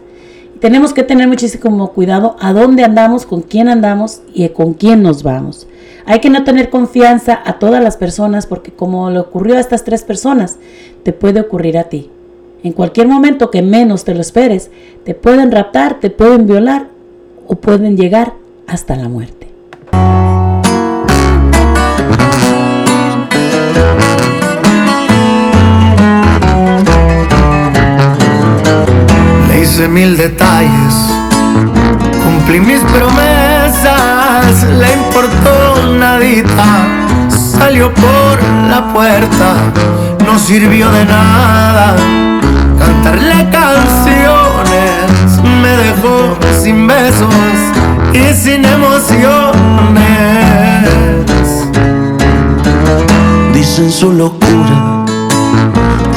tenemos 0.60 0.92
que 0.92 1.02
tener 1.02 1.28
muchísimo 1.28 1.92
cuidado 1.92 2.36
a 2.40 2.52
dónde 2.52 2.84
andamos, 2.84 3.26
con 3.26 3.42
quién 3.42 3.68
andamos 3.68 4.22
y 4.34 4.48
con 4.48 4.74
quién 4.74 5.02
nos 5.02 5.22
vamos. 5.22 5.66
Hay 6.04 6.20
que 6.20 6.30
no 6.30 6.42
tener 6.42 6.70
confianza 6.70 7.38
a 7.44 7.58
todas 7.58 7.82
las 7.82 7.96
personas 7.96 8.46
porque 8.46 8.72
como 8.72 9.10
le 9.10 9.18
ocurrió 9.18 9.56
a 9.56 9.60
estas 9.60 9.84
tres 9.84 10.02
personas, 10.02 10.56
te 11.02 11.12
puede 11.12 11.40
ocurrir 11.40 11.76
a 11.78 11.84
ti. 11.84 12.10
En 12.62 12.72
cualquier 12.72 13.06
momento 13.06 13.50
que 13.50 13.62
menos 13.62 14.04
te 14.04 14.14
lo 14.14 14.20
esperes, 14.20 14.70
te 15.04 15.14
pueden 15.14 15.52
raptar, 15.52 16.00
te 16.00 16.10
pueden 16.10 16.46
violar 16.46 16.88
o 17.46 17.56
pueden 17.56 17.96
llegar 17.96 18.34
hasta 18.66 18.96
la 18.96 19.08
muerte. 19.08 19.47
Hice 29.78 29.88
mil 29.88 30.16
detalles, 30.16 30.94
cumplí 32.24 32.58
mis 32.58 32.80
promesas, 32.80 34.64
le 34.76 34.92
importó 34.92 35.86
nadita, 36.00 36.66
salió 37.28 37.92
por 37.94 38.42
la 38.68 38.92
puerta, 38.92 39.54
no 40.26 40.36
sirvió 40.36 40.90
de 40.90 41.04
nada. 41.04 41.94
Cantarle 42.76 43.48
canciones 43.50 45.40
me 45.62 45.76
dejó 45.76 46.36
sin 46.60 46.86
besos 46.88 47.32
y 48.12 48.34
sin 48.34 48.64
emociones. 48.64 49.28
Dicen 53.52 53.92
su 53.92 54.12
locura 54.12 55.04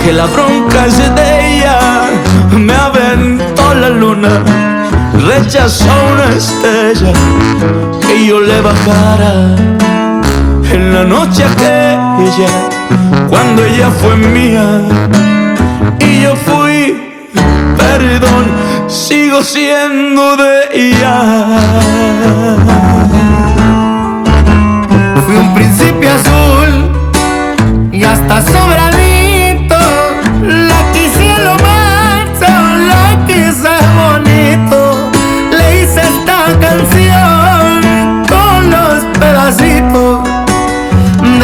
que 0.04 0.14
la 0.14 0.26
bronca 0.26 0.88
es 0.88 0.98
de 0.98 1.58
ella. 1.58 1.61
Me 2.58 2.74
aventó 2.74 3.74
la 3.74 3.90
luna, 3.90 4.44
rechazó 5.28 5.86
una 6.14 6.36
estrella 6.36 7.14
que 8.02 8.26
yo 8.26 8.40
le 8.40 8.62
bajara 8.62 9.56
en 10.72 10.94
la 10.94 11.04
noche 11.04 11.44
aquella 11.44 12.50
cuando 13.30 13.66
ella 13.66 13.90
fue 13.90 14.16
mía 14.16 14.82
y 16.00 16.22
yo 16.22 16.36
fui 16.36 17.30
perdón 17.78 18.46
sigo 18.88 19.42
siendo 19.44 20.38
de 20.38 20.54
ella 20.74 21.22
Fui 25.26 25.36
un 25.36 25.54
príncipe 25.54 26.10
azul 26.10 26.92
y 27.92 28.04
hasta 28.04 28.42
sobradito. 28.42 28.91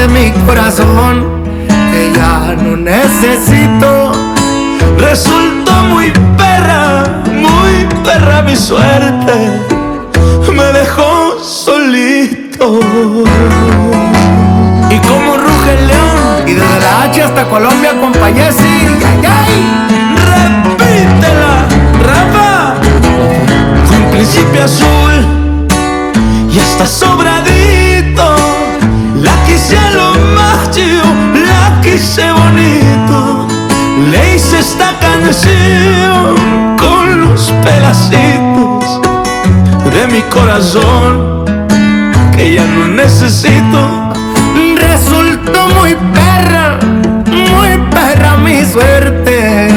Mi 0.08 0.32
corazón 0.46 1.44
que 1.92 2.12
ya 2.16 2.56
no 2.62 2.76
necesito. 2.78 4.12
resultó 4.98 5.74
muy 5.90 6.12
perra 6.38 7.04
muy 7.32 7.88
perra 8.04 8.42
mi 8.42 8.56
suerte. 8.56 9.52
Me 10.54 10.64
dejó 10.80 11.40
solito. 11.44 12.80
Y 14.90 14.98
como 15.08 15.38
ruge 15.38 15.74
el 15.78 15.88
león, 15.88 16.48
y 16.48 16.54
desde 16.54 16.80
la 16.80 17.04
H 17.04 17.24
hasta 17.24 17.44
Colombia 17.46 17.92
acompañé, 17.92 18.52
sí, 18.52 18.88
repítela 20.32 21.66
Rafa 22.04 22.74
un 23.96 24.12
principio 24.12 24.64
azul 24.64 25.14
y 26.52 26.60
hasta 26.60 26.88
sobradito 26.88 27.37
con 36.78 37.20
los 37.20 37.52
pedacitos 37.62 39.02
de 39.94 40.08
mi 40.08 40.22
corazón 40.22 41.44
que 42.34 42.54
ya 42.54 42.66
no 42.66 42.88
necesito 42.88 44.08
Resultó 44.80 45.68
muy 45.80 45.96
perra, 46.14 46.80
muy 47.26 47.78
perra 47.92 48.38
mi 48.38 48.64
suerte. 48.64 49.68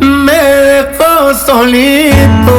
Me 0.00 0.32
dejó 0.32 1.34
solito. 1.46 2.55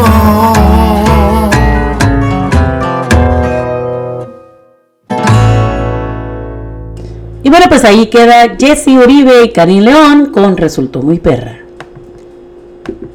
Y 7.48 7.50
bueno, 7.50 7.68
pues 7.70 7.86
ahí 7.86 8.08
queda 8.08 8.58
Jesse 8.60 8.90
Uribe 8.90 9.46
y 9.46 9.54
Karin 9.54 9.86
León 9.86 10.32
con 10.34 10.58
Resultó 10.58 11.02
muy 11.02 11.18
perra. 11.18 11.60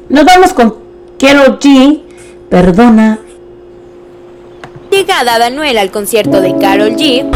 Nos 0.09 0.25
vamos 0.25 0.53
con 0.53 0.75
Carol 1.19 1.59
G. 1.59 2.01
Perdona. 2.49 3.19
Llegada 4.89 5.37
de 5.37 5.45
Anuel 5.45 5.77
al 5.77 5.91
concierto 5.91 6.41
de 6.41 6.57
Carol 6.57 6.95
G. 6.95 7.29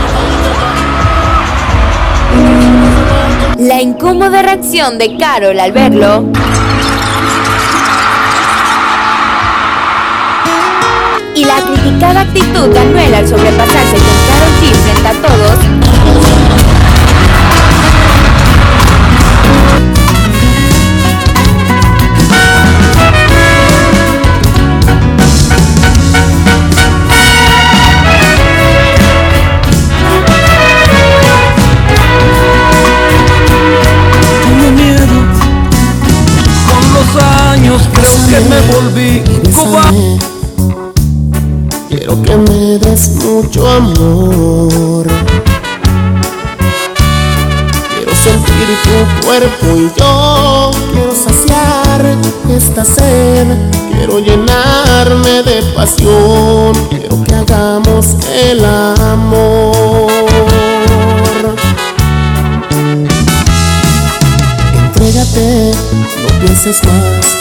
La 3.60 3.80
incómoda 3.80 4.42
reacción 4.42 4.98
de 4.98 5.18
Carol 5.18 5.60
al 5.60 5.72
verlo. 5.74 6.26
Y 11.36 11.46
la 11.46 11.62
criticada 11.62 12.22
actitud 12.22 12.70
de 12.74 12.80
Anuel 12.80 13.14
al 13.14 13.28
sobrepasarse 13.28 13.98
con 13.98 14.18
Carol 14.32 14.54
G 14.64 14.74
frente 14.74 15.08
a 15.08 15.28
todos. 15.28 15.87
Llenarme 54.20 55.44
de 55.44 55.62
pasión. 55.76 56.74
Quiero 56.90 57.24
que 57.24 57.36
hagamos 57.36 58.16
el 58.34 58.66
amor. 58.66 60.12
Entrégate, 64.74 65.72
no 66.24 66.40
pienses 66.40 66.84
más 66.84 67.38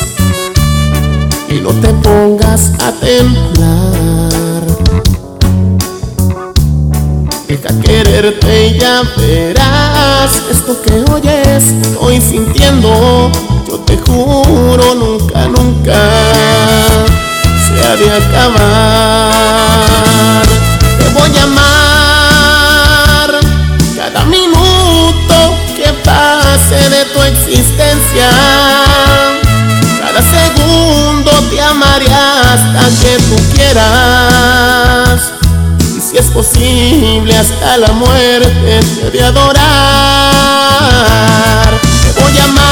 y 1.48 1.60
no 1.60 1.70
te 1.70 1.88
pongas 1.94 2.72
a 2.80 2.92
temblar. 2.92 4.62
Deja 7.48 7.80
quererte 7.80 8.68
y 8.68 8.78
ya 8.78 9.02
verás 9.16 10.42
esto 10.50 10.76
que 10.82 11.04
oyes, 11.12 11.64
estoy 11.82 12.20
sintiendo. 12.20 13.30
Yo 13.66 13.78
te 13.80 13.96
juro, 13.96 14.94
nunca, 14.94 15.15
de 17.98 18.12
acabar. 18.12 19.82
Te 20.98 21.08
voy 21.14 21.32
a 21.38 21.42
amar 21.44 23.28
cada 23.96 24.24
minuto 24.26 25.56
que 25.74 25.92
pase 26.04 26.90
de 26.90 27.04
tu 27.06 27.22
existencia. 27.22 28.30
Cada 30.00 30.20
segundo 30.22 31.30
te 31.50 31.60
amaré 31.60 32.06
hasta 32.12 32.82
que 33.00 33.16
tú 33.28 33.36
quieras. 33.54 35.32
Y 35.96 36.00
si 36.00 36.18
es 36.18 36.26
posible 36.26 37.36
hasta 37.36 37.78
la 37.78 37.92
muerte 37.92 38.80
te 39.00 39.10
de 39.10 39.24
adorar. 39.24 39.64
Te 42.02 42.12
voy 42.20 42.38
a 42.38 42.44
amar. 42.44 42.65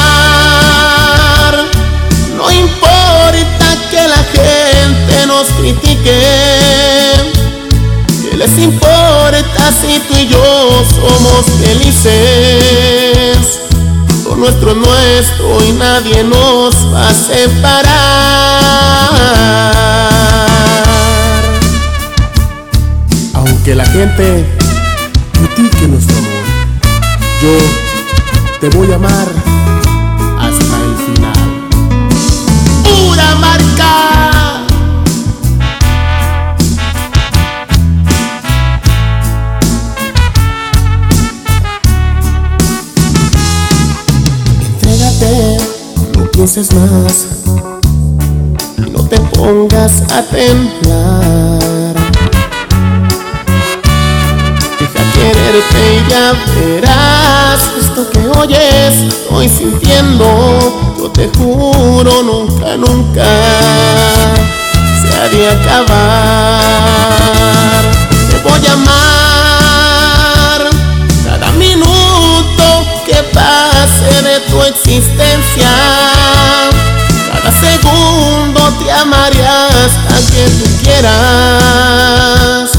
Critique. 6.05 7.35
¿Qué 8.21 8.37
les 8.37 8.57
importa 8.57 9.71
si 9.81 9.99
tú 10.07 10.13
y 10.17 10.27
yo 10.27 10.83
somos 10.95 11.45
felices? 11.61 13.37
Lo 14.25 14.35
nuestro 14.35 14.71
es 14.71 14.77
nuestro 14.77 15.63
y 15.65 15.71
nadie 15.73 16.23
nos 16.23 16.75
va 16.93 17.09
a 17.09 17.13
separar. 17.13 17.95
Aunque 23.33 23.75
la 23.75 23.85
gente 23.85 24.45
critique 25.33 25.87
nuestro 25.87 26.17
amor, 26.17 26.31
yo 27.41 27.57
te 28.59 28.69
voy 28.77 28.91
a 28.91 28.95
amar 28.95 29.44
pienses 46.55 46.73
más. 46.73 47.27
No 48.89 49.03
te 49.09 49.19
pongas 49.35 50.01
a 50.13 50.21
temblar. 50.23 51.95
tenerte 55.13 55.81
y 55.95 56.09
ya 56.09 56.33
verás 56.55 57.59
esto 57.79 58.01
que 58.09 58.19
oyes 58.37 58.93
estoy 59.07 59.47
sintiendo 59.47 60.25
yo 60.97 61.09
te 61.09 61.29
juro 61.37 62.21
nunca 62.21 62.75
nunca 62.75 63.25
se 65.01 65.07
ha 65.17 65.27
de 65.29 65.49
acabar. 65.49 66.71
Te 68.29 68.35
voy 68.43 68.65
a 68.67 68.73
amar 68.73 70.59
cada 71.25 71.51
minuto 71.53 72.65
que 73.05 73.17
pase 73.33 74.21
de 74.21 74.39
tu 74.49 74.61
existencia 74.63 76.14
segundo 77.59 78.61
te 78.83 78.91
amaré 78.91 79.45
hasta 79.45 80.15
que 80.31 80.49
tú 80.49 80.65
quieras. 80.83 82.71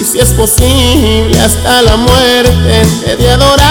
Y 0.00 0.04
si 0.04 0.18
es 0.18 0.30
posible 0.30 1.40
hasta 1.40 1.82
la 1.82 1.96
muerte 1.96 2.86
te 3.04 3.16
de 3.16 3.30
adorar. 3.30 3.68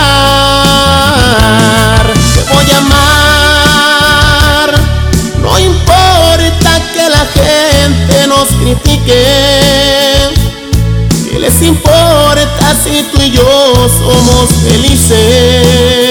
Te 2.36 2.42
voy 2.54 2.72
a 2.72 2.78
amar. 2.78 4.70
No 5.42 5.60
importa 5.60 6.82
que 6.94 7.10
la 7.10 7.26
gente 7.40 8.28
nos 8.28 8.48
critique. 8.62 9.24
¿Qué 11.32 11.40
les 11.40 11.62
importa 11.62 12.76
si 12.84 13.04
tú 13.12 13.22
y 13.22 13.32
yo 13.32 13.90
somos 14.00 14.50
felices? 14.64 16.07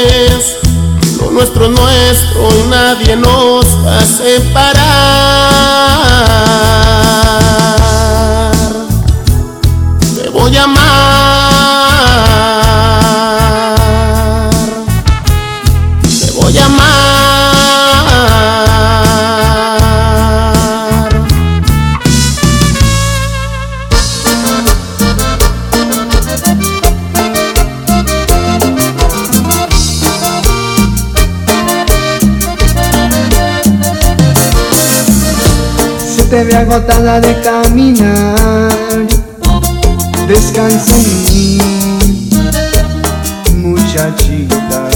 Nuestro 1.37 1.66
es 1.66 1.70
nuestro 1.70 2.24
y 2.34 2.62
nadie 2.70 3.14
nos 3.14 3.66
va 3.84 3.99
a 3.99 4.07
separar. 4.07 4.72
Te 10.16 10.30
voy 10.30 10.57
a 10.57 10.62
amar. 10.64 10.86
Agotada 36.66 37.20
de 37.20 37.40
caminar. 37.42 39.06
Descansa 40.26 40.92
en 40.96 41.24
mí 41.24 42.30
Muchachita. 43.54 44.88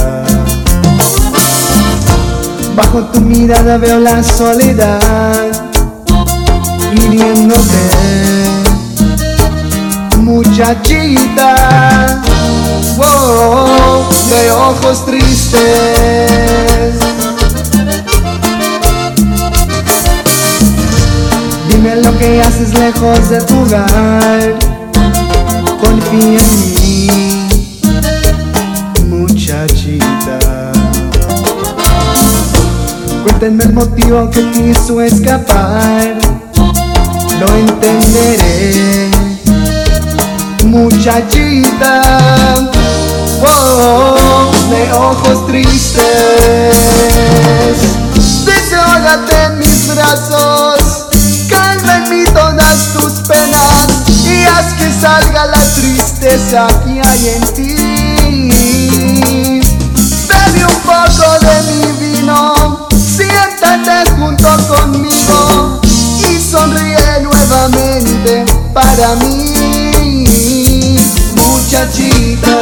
Bajo 2.74 3.04
tu 3.12 3.20
mirada 3.20 3.78
veo 3.78 4.00
la 4.00 4.22
soledad 4.22 5.50
Hiriéndote 6.92 7.60
Muchachita 10.16 11.54
wow, 12.96 14.04
De 14.30 14.50
ojos 14.50 15.04
tristes 15.04 15.60
Dime 21.82 21.96
lo 21.96 22.12
que 22.18 22.42
haces 22.42 22.78
lejos 22.78 23.30
de 23.30 23.40
tu 23.40 23.58
hogar. 23.60 24.54
Confía 25.80 26.38
en 26.38 26.74
mí, 26.74 27.48
muchachita. 29.08 30.72
Cuéntenme 33.22 33.64
el 33.64 33.72
motivo 33.72 34.28
que 34.28 34.42
hizo 34.42 35.00
escapar. 35.00 36.18
Lo 37.40 37.46
entenderé, 37.56 39.08
muchachita. 40.66 42.02
Oh, 43.42 44.52
de 44.68 44.92
ojos 44.92 45.46
tristes. 45.46 46.02
Desahógate 48.44 49.44
en 49.44 49.58
mis 49.58 49.88
brazos 49.94 50.79
en 51.94 52.08
mí 52.10 52.24
todas 52.32 52.92
tus 52.92 53.12
penas 53.26 53.86
y 54.24 54.44
haz 54.44 54.74
que 54.74 54.92
salga 55.00 55.46
la 55.46 55.60
tristeza 55.74 56.66
que 56.84 57.00
hay 57.02 57.28
en 57.28 57.42
ti. 57.54 57.74
Bebe 60.28 60.64
un 60.66 60.80
poco 60.82 61.26
de 61.40 61.56
mi 61.70 61.82
vino, 61.98 62.88
siéntate 62.90 64.10
junto 64.12 64.48
conmigo 64.68 65.80
y 66.28 66.40
sonríe 66.40 67.20
nuevamente 67.22 68.44
para 68.72 69.14
mí, 69.16 70.96
muchachita. 71.36 72.56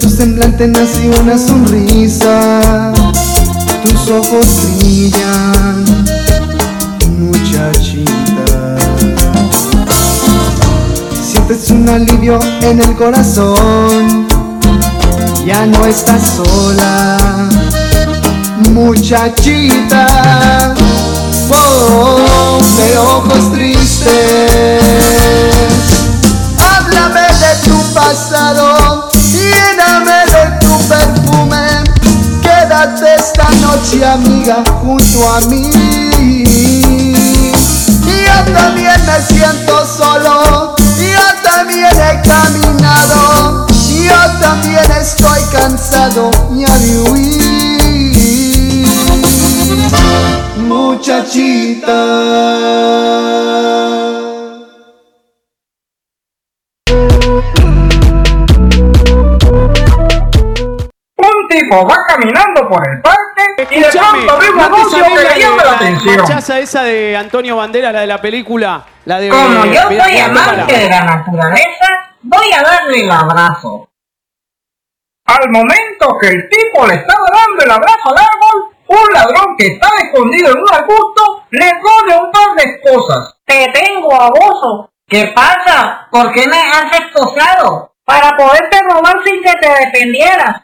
Tu 0.00 0.08
semblante 0.08 0.66
nació 0.66 1.10
una 1.20 1.36
sonrisa, 1.38 2.92
tus 3.82 4.10
ojos 4.10 4.46
brillan, 4.78 5.84
muchachita. 7.18 8.76
Sientes 11.20 11.70
un 11.70 11.88
alivio 11.88 12.38
en 12.62 12.80
el 12.80 12.96
corazón, 12.96 14.26
ya 15.46 15.66
no 15.66 15.84
estás 15.86 16.22
sola, 16.36 17.18
muchachita. 18.70 20.74
Oh, 21.50 22.58
de 22.76 22.98
ojos 22.98 23.52
tristes, 23.52 24.82
háblame 26.58 27.22
de 27.22 27.70
tu 27.70 27.94
pasado, 27.94 29.07
noche 33.78 34.04
amiga 34.04 34.56
junto 34.82 35.30
a 35.30 35.40
mí. 35.48 35.70
Yo 38.02 38.52
también 38.52 39.00
me 39.06 39.22
siento 39.22 39.86
solo, 39.86 40.74
yo 40.76 41.26
también 41.44 41.86
he 41.86 42.20
caminado, 42.26 43.66
yo 43.68 44.40
también 44.40 44.90
estoy 45.00 45.42
cansado 45.52 46.30
ya 46.56 46.78
de 46.78 46.98
huir. 47.10 48.86
Muchachita. 50.56 51.94
Tipo 61.68 61.86
va 61.88 61.96
caminando 62.08 62.68
por 62.68 62.86
el 62.88 63.00
parque 63.00 63.74
y 63.74 63.80
de 63.80 63.88
pronto 63.90 64.38
ve 64.38 64.50
un 64.50 64.56
¿no 64.56 64.68
te 64.68 64.74
anuncio 64.76 65.04
que 65.04 65.24
la 65.24 65.38
llama 65.38 65.56
la 65.56 65.64
la 65.64 65.76
atención. 65.76 66.16
machaza 66.16 66.58
esa 66.58 66.82
de 66.82 67.16
Antonio 67.16 67.56
Banderas, 67.56 67.92
la 67.92 68.00
de 68.00 68.06
la 68.06 68.20
película? 68.20 68.84
La 69.04 69.18
de, 69.18 69.28
Como 69.30 69.64
yo 69.66 69.88
Mira, 69.88 70.04
soy 70.04 70.12
mira, 70.12 70.24
amante 70.26 70.76
de 70.78 70.88
la 70.88 71.00
naturaleza, 71.00 71.86
voy 72.22 72.52
a 72.52 72.62
darle 72.62 73.00
el 73.00 73.10
abrazo. 73.10 73.88
Al 75.26 75.50
momento 75.50 76.16
que 76.20 76.28
el 76.28 76.48
tipo 76.48 76.86
le 76.86 76.94
estaba 76.94 77.26
dando 77.30 77.64
el 77.64 77.70
abrazo 77.70 78.08
al 78.10 78.16
árbol, 78.18 78.74
un 78.86 79.12
ladrón 79.12 79.56
que 79.58 79.66
estaba 79.66 79.94
escondido 79.98 80.52
en 80.52 80.58
un 80.58 80.74
arbusto 80.74 81.44
le 81.50 81.72
pone 81.82 82.16
un 82.16 82.30
par 82.32 82.54
de 82.56 82.80
cosas. 82.80 83.34
Te 83.44 83.70
tengo 83.72 84.14
abuso. 84.14 84.90
¿Qué 85.06 85.32
pasa? 85.34 86.06
¿Por 86.10 86.32
qué 86.32 86.46
me 86.46 86.58
has 86.58 86.92
esposado? 87.00 87.92
Para 88.04 88.36
poderte 88.36 88.80
robar 88.90 89.16
sin 89.24 89.42
que 89.42 89.52
te 89.52 89.68
defendieras. 89.86 90.62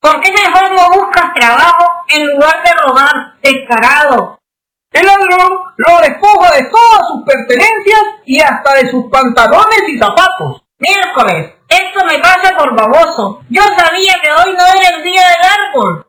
¿Por 0.00 0.20
qué 0.20 0.30
mejor 0.30 0.70
no 0.72 1.00
buscas 1.00 1.34
trabajo 1.34 1.84
en 2.08 2.26
lugar 2.28 2.62
de 2.62 2.70
robar, 2.86 3.34
descarado? 3.42 4.38
El 4.92 5.06
ladrón 5.06 5.58
lo 5.76 6.00
despoja 6.00 6.54
de 6.54 6.64
todas 6.64 7.08
sus 7.08 7.24
pertenencias 7.24 8.02
y 8.24 8.40
hasta 8.40 8.74
de 8.74 8.90
sus 8.90 9.10
pantalones 9.10 9.88
y 9.88 9.98
zapatos. 9.98 10.62
Miércoles, 10.78 11.52
esto 11.68 12.04
me 12.06 12.18
pasa 12.20 12.56
por 12.56 12.76
baboso. 12.76 13.42
Yo 13.50 13.62
sabía 13.62 14.14
que 14.22 14.30
hoy 14.30 14.54
no 14.56 14.64
era 14.66 14.96
el 14.96 15.02
día 15.02 15.22
del 15.28 15.66
árbol. 15.66 16.06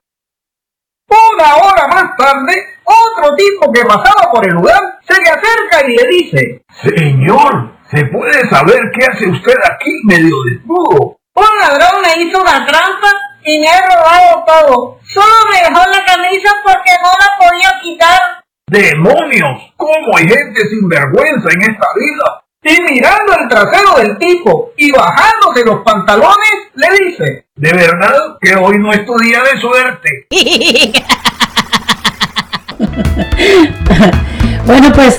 Una 1.10 1.56
hora 1.56 1.88
más 1.88 2.16
tarde, 2.16 2.54
otro 2.84 3.36
tipo 3.36 3.72
que 3.74 3.84
pasaba 3.86 4.32
por 4.32 4.46
el 4.46 4.54
lugar 4.54 5.00
se 5.08 5.20
le 5.20 5.30
acerca 5.30 5.88
y 5.88 5.96
le 5.96 6.08
dice, 6.08 6.64
Señor, 6.84 7.72
¿se 7.90 8.06
puede 8.06 8.48
saber 8.50 8.92
qué 8.94 9.06
hace 9.06 9.28
usted 9.28 9.56
aquí 9.72 9.92
medio 10.06 10.36
desnudo? 10.46 11.18
Un 11.34 11.58
ladrón 11.60 12.02
me 12.04 12.22
hizo 12.22 12.40
una 12.40 12.66
trampa 12.66 13.12
y 13.44 13.60
me 13.60 13.68
ha 13.68 13.82
robado 13.82 14.46
todo. 14.46 15.00
Solo 15.06 15.52
me 15.52 15.60
dejó 15.60 15.86
la 15.90 16.06
camisa 16.06 16.50
porque 16.64 16.92
no 17.02 17.12
la 17.20 17.38
podía 17.40 17.80
quitar. 17.82 18.22
¡Demonios! 18.68 19.74
¿Cómo 19.76 20.16
hay 20.18 20.28
gente 20.28 20.68
sin 20.70 20.88
vergüenza 20.88 21.50
en 21.52 21.62
esta 21.62 21.88
vida? 21.96 22.44
Y 22.62 22.82
mirando 22.82 23.38
el 23.40 23.48
trasero 23.48 23.96
del 23.98 24.18
tipo 24.18 24.74
y 24.76 24.92
bajándose 24.92 25.64
los 25.66 25.80
pantalones, 25.82 26.68
le 26.76 26.90
dice, 27.06 27.46
de 27.56 27.74
verdad 27.74 28.38
que 28.42 28.54
hoy 28.56 28.78
no 28.78 28.92
es 28.92 29.06
tu 29.06 29.18
día 29.18 29.42
de 29.42 29.58
suerte. 29.62 30.28
bueno, 34.66 34.92
pues 34.94 35.18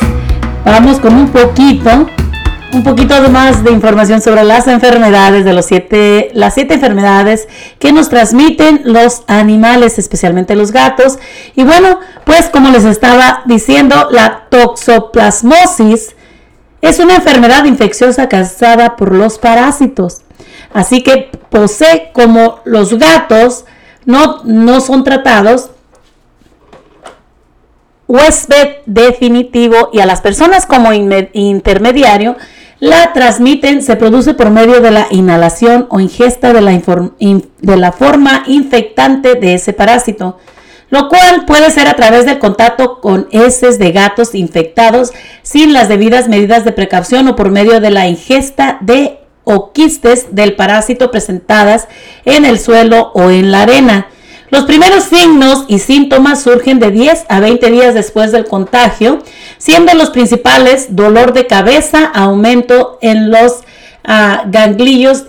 vamos 0.64 1.00
con 1.00 1.14
un 1.14 1.32
poquito, 1.32 2.10
un 2.72 2.84
poquito 2.84 3.14
más 3.30 3.64
de 3.64 3.72
información 3.72 4.20
sobre 4.20 4.44
las 4.44 4.68
enfermedades 4.68 5.44
de 5.44 5.52
los 5.52 5.66
siete, 5.66 6.30
las 6.34 6.54
siete 6.54 6.74
enfermedades 6.74 7.48
que 7.78 7.92
nos 7.92 8.08
transmiten 8.08 8.82
los 8.84 9.22
animales, 9.26 9.98
especialmente 9.98 10.54
los 10.54 10.70
gatos. 10.70 11.18
Y 11.56 11.64
bueno, 11.64 11.98
pues 12.24 12.48
como 12.48 12.70
les 12.70 12.84
estaba 12.84 13.42
diciendo, 13.46 14.08
la 14.10 14.46
toxoplasmosis 14.50 16.14
es 16.80 16.98
una 16.98 17.16
enfermedad 17.16 17.64
infecciosa 17.64 18.28
causada 18.28 18.96
por 18.96 19.14
los 19.14 19.38
parásitos. 19.38 20.22
Así 20.72 21.02
que 21.02 21.30
posee 21.50 22.10
como 22.12 22.60
los 22.64 22.94
gatos 22.98 23.64
no, 24.04 24.42
no 24.44 24.80
son 24.80 25.02
tratados, 25.02 25.70
huésped 28.06 28.76
definitivo 28.86 29.90
y 29.92 30.00
a 30.00 30.06
las 30.06 30.20
personas 30.20 30.66
como 30.66 30.92
intermediario 30.92 32.36
la 32.80 33.12
transmiten, 33.12 33.82
se 33.82 33.96
produce 33.96 34.34
por 34.34 34.50
medio 34.50 34.80
de 34.80 34.90
la 34.90 35.06
inhalación 35.10 35.86
o 35.90 36.00
ingesta 36.00 36.52
de 36.52 36.62
la, 37.76 37.92
forma 37.92 38.42
infectante 38.46 39.34
de 39.34 39.54
ese 39.54 39.72
parásito 39.72 40.38
lo 40.88 41.08
cual 41.08 41.44
puede 41.46 41.70
ser 41.70 41.86
a 41.86 41.94
través 41.94 42.26
del 42.26 42.40
contacto 42.40 43.00
con 43.00 43.28
heces 43.30 43.78
de 43.78 43.92
gatos 43.92 44.34
infectados 44.34 45.12
sin 45.42 45.72
las 45.72 45.88
debidas 45.88 46.28
medidas 46.28 46.64
de 46.64 46.72
precaución 46.72 47.28
o 47.28 47.36
por 47.36 47.50
medio 47.50 47.80
de 47.80 47.90
la 47.90 48.08
ingesta 48.08 48.78
de 48.80 49.20
o 49.44 49.72
quistes 49.72 50.34
del 50.34 50.56
parásito 50.56 51.10
presentadas 51.10 51.86
en 52.24 52.44
el 52.44 52.58
suelo 52.58 53.12
o 53.14 53.30
en 53.30 53.52
la 53.52 53.62
arena. 53.62 54.08
Los 54.50 54.64
primeros 54.64 55.04
signos 55.04 55.64
y 55.68 55.78
síntomas 55.78 56.42
surgen 56.42 56.80
de 56.80 56.90
10 56.90 57.26
a 57.28 57.40
20 57.40 57.70
días 57.70 57.94
después 57.94 58.32
del 58.32 58.46
contagio, 58.46 59.22
siendo 59.58 59.94
los 59.94 60.10
principales 60.10 60.96
dolor 60.96 61.32
de 61.32 61.46
cabeza, 61.46 62.06
aumento 62.06 62.98
en 63.00 63.30
los 63.30 63.60
ah, 64.04 64.44
ganglios 64.46 65.24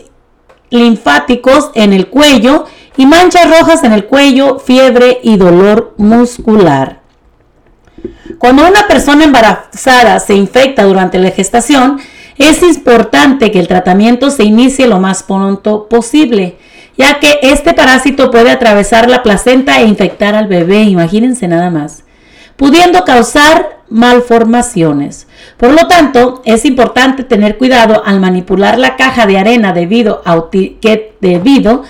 linfáticos 0.72 1.70
en 1.76 1.94
el 1.94 2.08
cuello, 2.08 2.66
y 2.98 3.06
manchas 3.06 3.50
rojas 3.50 3.84
en 3.84 3.94
el 3.94 4.06
cuello, 4.06 4.60
fiebre 4.60 5.20
y 5.24 5.38
dolor 5.38 5.94
muscular. 5.98 7.02
Cuando 8.38 8.68
una 8.68 8.88
persona 8.88 9.24
embarazada 9.24 10.20
se 10.20 10.34
infecta 10.34 10.84
durante 10.84 11.20
la 11.20 11.30
gestación, 11.30 12.00
es 12.38 12.64
importante 12.64 13.52
que 13.52 13.60
el 13.60 13.68
tratamiento 13.68 14.32
se 14.32 14.44
inicie 14.44 14.88
lo 14.88 15.00
más 15.00 15.22
pronto 15.24 15.88
posible, 15.88 16.58
ya 16.98 17.20
que 17.20 17.40
este 17.42 17.74
parásito 17.74 18.32
puede 18.32 18.52
atravesar 18.52 19.10
la 19.10 19.24
placenta 19.24 19.80
e 19.80 19.86
infectar 19.86 20.36
al 20.36 20.48
bebé, 20.48 20.84
imagínense 20.84 21.48
nada 21.48 21.70
más, 21.70 22.04
pudiendo 22.56 23.04
causar 23.06 23.82
malformaciones. 23.90 25.28
Por 25.58 25.72
lo 25.72 25.88
tanto, 25.88 26.42
es 26.46 26.66
importante 26.66 27.24
tener 27.24 27.58
cuidado 27.58 28.04
al 28.06 28.20
manipular 28.20 28.80
la 28.80 28.96
caja 28.96 29.26
de 29.26 29.38
arena 29.38 29.74
debido 29.74 30.22
a 30.26 30.50
que 30.52 31.14
debido 31.20 31.84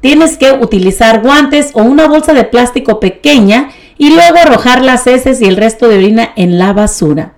Tienes 0.00 0.36
que 0.36 0.52
utilizar 0.52 1.22
guantes 1.22 1.72
o 1.74 1.82
una 1.82 2.06
bolsa 2.06 2.32
de 2.32 2.44
plástico 2.44 3.00
pequeña 3.00 3.70
y 3.96 4.10
luego 4.10 4.38
arrojar 4.38 4.82
las 4.82 5.06
heces 5.08 5.42
y 5.42 5.46
el 5.46 5.56
resto 5.56 5.88
de 5.88 5.96
orina 5.96 6.30
en 6.36 6.58
la 6.58 6.72
basura. 6.72 7.32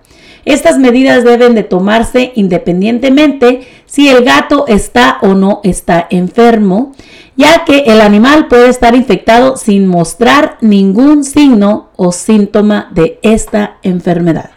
Estas 0.45 0.79
medidas 0.79 1.23
deben 1.23 1.53
de 1.53 1.63
tomarse 1.63 2.31
independientemente 2.35 3.67
si 3.85 4.09
el 4.09 4.23
gato 4.23 4.65
está 4.67 5.19
o 5.21 5.35
no 5.35 5.61
está 5.63 6.07
enfermo, 6.09 6.93
ya 7.35 7.63
que 7.65 7.79
el 7.87 8.01
animal 8.01 8.47
puede 8.47 8.69
estar 8.69 8.95
infectado 8.95 9.55
sin 9.57 9.87
mostrar 9.87 10.57
ningún 10.61 11.23
signo 11.23 11.89
o 11.95 12.11
síntoma 12.11 12.89
de 12.91 13.19
esta 13.21 13.77
enfermedad. 13.83 14.51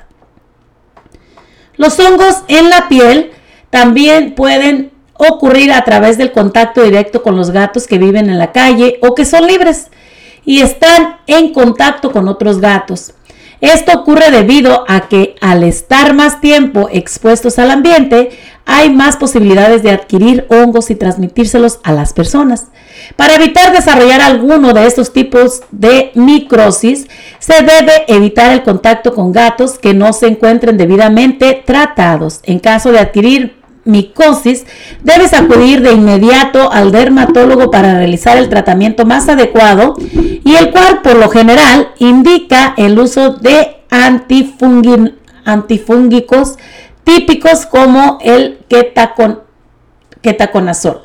Los 1.76 1.98
hongos 1.98 2.44
en 2.48 2.70
la 2.70 2.88
piel 2.88 3.32
también 3.70 4.34
pueden 4.34 4.92
ocurrir 5.14 5.72
a 5.72 5.84
través 5.84 6.18
del 6.18 6.32
contacto 6.32 6.82
directo 6.82 7.22
con 7.22 7.36
los 7.36 7.50
gatos 7.50 7.86
que 7.86 7.98
viven 7.98 8.30
en 8.30 8.38
la 8.38 8.52
calle 8.52 8.98
o 9.02 9.14
que 9.14 9.24
son 9.24 9.46
libres 9.46 9.90
y 10.44 10.60
están 10.60 11.18
en 11.26 11.52
contacto 11.52 12.12
con 12.12 12.28
otros 12.28 12.60
gatos. 12.60 13.14
Esto 13.60 13.92
ocurre 13.98 14.30
debido 14.30 14.84
a 14.88 15.08
que 15.08 15.36
al 15.40 15.62
estar 15.62 16.14
más 16.14 16.40
tiempo 16.40 16.88
expuestos 16.90 17.58
al 17.58 17.70
ambiente, 17.70 18.30
hay 18.66 18.90
más 18.90 19.16
posibilidades 19.16 19.82
de 19.82 19.90
adquirir 19.90 20.46
hongos 20.48 20.90
y 20.90 20.94
transmitírselos 20.94 21.80
a 21.82 21.92
las 21.92 22.12
personas. 22.12 22.66
Para 23.16 23.34
evitar 23.34 23.72
desarrollar 23.72 24.22
alguno 24.22 24.72
de 24.72 24.86
estos 24.86 25.12
tipos 25.12 25.62
de 25.70 26.10
microsis, 26.14 27.06
se 27.38 27.54
debe 27.62 28.04
evitar 28.08 28.52
el 28.52 28.62
contacto 28.62 29.14
con 29.14 29.32
gatos 29.32 29.78
que 29.78 29.92
no 29.92 30.12
se 30.12 30.28
encuentren 30.28 30.78
debidamente 30.78 31.62
tratados. 31.64 32.40
En 32.44 32.58
caso 32.58 32.90
de 32.90 33.00
adquirir 33.00 33.63
micosis, 33.84 34.64
debes 35.02 35.32
acudir 35.32 35.82
de 35.82 35.92
inmediato 35.92 36.72
al 36.72 36.92
dermatólogo 36.92 37.70
para 37.70 37.94
realizar 37.98 38.36
el 38.36 38.48
tratamiento 38.48 39.04
más 39.04 39.28
adecuado 39.28 39.94
y 40.44 40.54
el 40.56 40.70
cual 40.70 41.02
por 41.02 41.16
lo 41.16 41.28
general 41.28 41.88
indica 41.98 42.74
el 42.76 42.98
uso 42.98 43.30
de 43.34 43.76
antifúngicos 45.44 46.56
típicos 47.04 47.66
como 47.66 48.18
el 48.22 48.58
ketacon, 48.68 49.40
ketaconazol. 50.22 51.02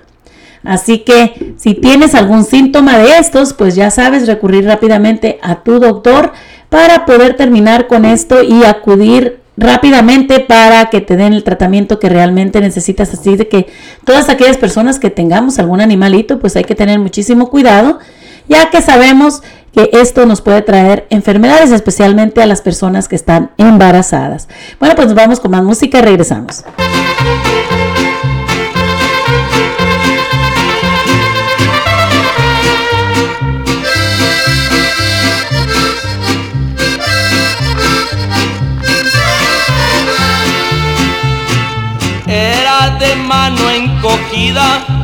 Así 0.64 1.00
que 1.00 1.54
si 1.58 1.74
tienes 1.74 2.16
algún 2.16 2.44
síntoma 2.44 2.98
de 2.98 3.18
estos, 3.18 3.54
pues 3.54 3.76
ya 3.76 3.92
sabes 3.92 4.28
recurrir 4.28 4.66
rápidamente 4.66 5.40
a 5.42 5.64
tu 5.64 5.80
doctor 5.80 6.34
para 6.70 7.06
poder 7.06 7.36
terminar 7.36 7.88
con 7.88 8.06
esto 8.06 8.44
y 8.44 8.64
acudir 8.64 9.40
rápidamente 9.60 10.40
para 10.40 10.90
que 10.90 11.02
te 11.02 11.18
den 11.18 11.34
el 11.34 11.44
tratamiento 11.44 12.00
que 12.00 12.10
realmente 12.10 12.62
necesitas. 12.62 13.14
Así 13.14 13.36
de 13.36 13.48
que 13.48 13.68
todas 14.06 14.30
aquellas 14.30 14.58
personas 14.58 15.00
que 15.00 15.10
tengamos 15.10 15.60
algún 15.60 15.82
animalito, 15.82 16.40
pues 16.40 16.56
hay 16.56 16.64
que 16.64 16.76
tener 16.76 17.00
muchísimo 17.00 17.50
cuidado, 17.50 18.00
ya 18.48 18.70
que 18.70 18.82
sabemos 18.82 19.42
que 19.74 19.90
esto 19.94 20.26
nos 20.26 20.42
puede 20.42 20.62
traer 20.62 21.06
enfermedades, 21.10 21.72
especialmente 21.72 22.42
a 22.42 22.46
las 22.46 22.62
personas 22.62 23.08
que 23.08 23.16
están 23.16 23.52
embarazadas. 23.58 24.48
Bueno, 24.80 24.96
pues 24.96 25.08
nos 25.08 25.16
vamos 25.16 25.40
con 25.40 25.52
más 25.52 25.64
música 25.64 26.00
y 26.00 26.02
regresamos. 26.02 26.64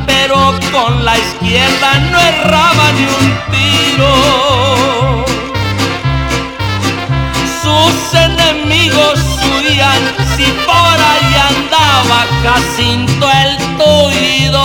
Pero 0.08 0.54
con 0.72 1.06
la 1.06 1.18
izquierda 1.18 2.00
no 2.12 2.20
erraba 2.20 2.92
ni 2.94 3.04
un 3.04 3.28
tiro. 3.52 5.26
Sus 7.62 8.20
enemigos 8.20 9.20
huían 9.44 10.04
si 10.36 10.46
por 10.66 10.98
ahí 11.12 11.36
andaba 11.52 12.26
Jacinto 12.44 13.30
el 13.44 13.58
tuido. 13.78 14.64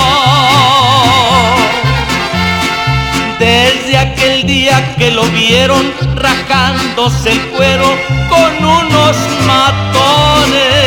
Desde 3.38 3.98
aquel 3.98 4.46
día 4.46 4.94
que 4.96 5.10
lo 5.10 5.24
vieron 5.24 5.92
rajándose 6.14 7.32
el 7.32 7.40
cuero 7.48 7.88
con 8.30 8.64
unos 8.64 9.16
matones 9.46 10.79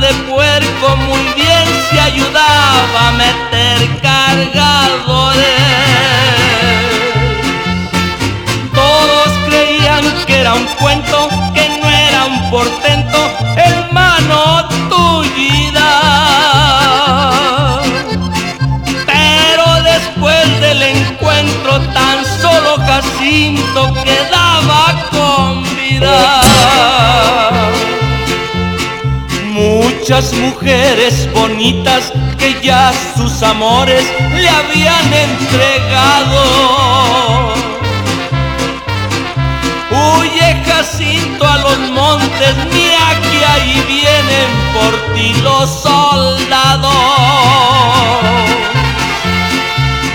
de 0.00 0.14
puerco 0.30 0.96
muy 0.96 1.22
bien 1.34 1.64
se 1.90 1.98
ayudaba 2.00 3.08
a 3.08 3.12
meter 3.12 4.00
cargadores. 4.00 5.44
Todos 8.72 9.28
creían 9.46 10.04
que 10.26 10.40
era 10.40 10.54
un 10.54 10.66
cuento, 10.80 11.27
muchas 30.08 30.32
mujeres 30.32 31.28
bonitas 31.34 32.10
que 32.38 32.58
ya 32.62 32.90
sus 33.14 33.42
amores 33.42 34.02
le 34.34 34.48
habían 34.48 35.12
entregado. 35.12 36.42
Huye 39.90 40.62
Jacinto 40.64 41.46
a 41.46 41.58
los 41.58 41.78
montes, 41.90 42.54
mira 42.72 43.20
que 43.20 43.44
ahí 43.44 43.84
vienen 43.86 44.48
por 44.72 45.14
ti 45.14 45.34
los 45.42 45.68
soldados. 45.68 46.94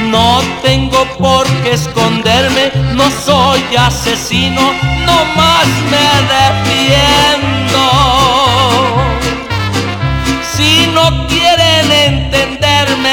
No 0.09 0.41
tengo 0.63 1.05
por 1.19 1.45
qué 1.61 1.73
esconderme, 1.73 2.71
no 2.95 3.11
soy 3.23 3.61
asesino, 3.77 4.73
no 5.05 5.25
más 5.35 5.67
me 5.91 6.07
defiendo. 6.33 7.72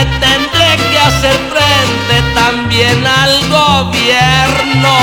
Tendré 0.04 0.76
que 0.90 0.98
hacer 0.98 1.36
frente 1.52 2.34
también 2.34 3.06
al 3.06 3.48
gobierno. 3.48 4.96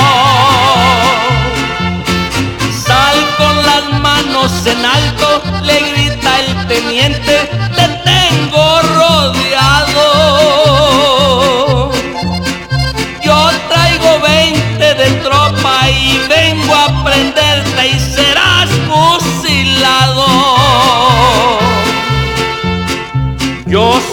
Sal 2.84 3.18
con 3.36 3.56
las 3.64 4.00
manos 4.00 4.66
en 4.66 4.84
alto, 4.84 5.42
le 5.62 5.78
grita 5.92 6.40
el 6.40 6.66
teniente, 6.66 7.50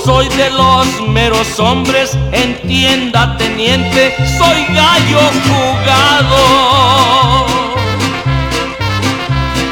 soy 0.06 0.30
de 0.30 0.50
los 0.52 1.02
meros 1.10 1.60
hombres, 1.60 2.18
entienda 2.32 3.36
teniente, 3.38 4.16
soy 4.38 4.64
gallo 4.66 5.20
jugado. 5.48 7.48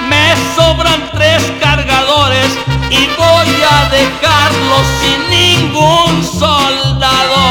Me 0.10 0.36
sobran 0.56 1.12
tres 1.14 1.44
cargadores 1.62 2.58
y 2.90 3.08
voy 3.16 3.62
a 3.76 3.78
dejarlos 3.90 4.88
sin 5.02 5.20
ningún 5.30 6.24
soldado. 6.24 7.42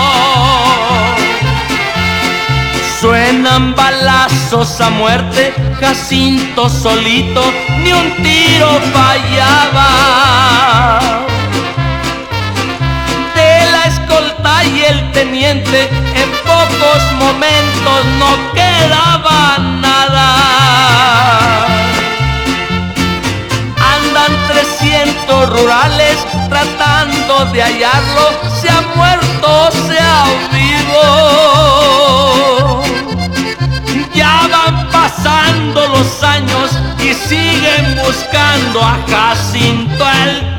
Suenan 3.00 3.76
balazos 3.76 4.80
a 4.80 4.90
muerte, 4.90 5.54
Jacinto 5.80 6.68
solito, 6.68 7.44
ni 7.78 7.92
un 7.92 8.12
tiro 8.22 8.80
fallaba. 8.92 11.21
En 15.60 16.30
pocos 16.46 17.02
momentos 17.18 18.06
no 18.18 18.30
quedaba 18.54 19.58
nada. 19.58 20.28
Andan 23.94 24.32
300 24.48 25.50
rurales 25.50 26.16
tratando 26.48 27.44
de 27.52 27.62
hallarlo, 27.62 28.30
se 28.62 28.70
ha 28.70 28.80
muerto, 28.96 29.70
se 29.86 29.98
ha 30.00 30.24
vivo. 30.52 31.04
Ya 34.14 34.48
van 34.50 34.88
pasando 34.88 35.86
los 35.88 36.22
años 36.22 36.70
y 36.98 37.12
siguen 37.12 38.00
buscando 38.02 38.82
a 38.82 38.98
Jacinto 39.06 40.04
el 40.24 40.51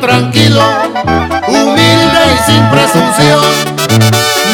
tranquilo, 0.00 0.62
humilde 1.48 2.22
y 2.34 2.50
sin 2.50 2.68
presunción, 2.70 3.44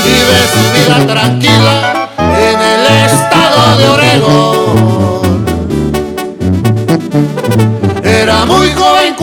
vive 0.05 0.39
su 0.53 0.63
vida 0.75 1.07
tranquila 1.07 2.09
en 2.19 2.61
el 2.61 3.07
estado 3.07 3.79
de 3.79 3.89
Oregón. 3.89 5.04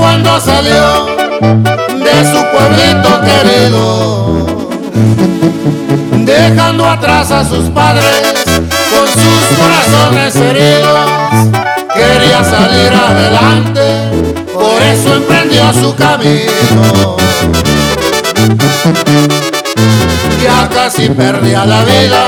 Cuando 0.02 0.42
salió 0.42 1.06
de 1.06 2.26
su 2.26 2.44
pueblito 2.52 3.22
querido, 3.22 4.46
dejando 6.26 6.88
atrás 6.88 7.30
a 7.30 7.46
sus 7.46 7.70
padres 7.70 8.24
con 8.90 9.08
sus 9.08 9.42
corazones 9.60 10.36
heridos. 10.36 11.08
Quería 11.94 12.44
salir 12.44 12.92
adelante, 12.92 13.84
por 14.52 14.82
eso 14.82 15.14
emprendió 15.14 15.72
su 15.72 15.94
camino. 15.94 17.18
Ya 20.42 20.68
casi 20.70 21.10
perdía 21.10 21.64
la 21.64 21.84
vida 21.84 22.24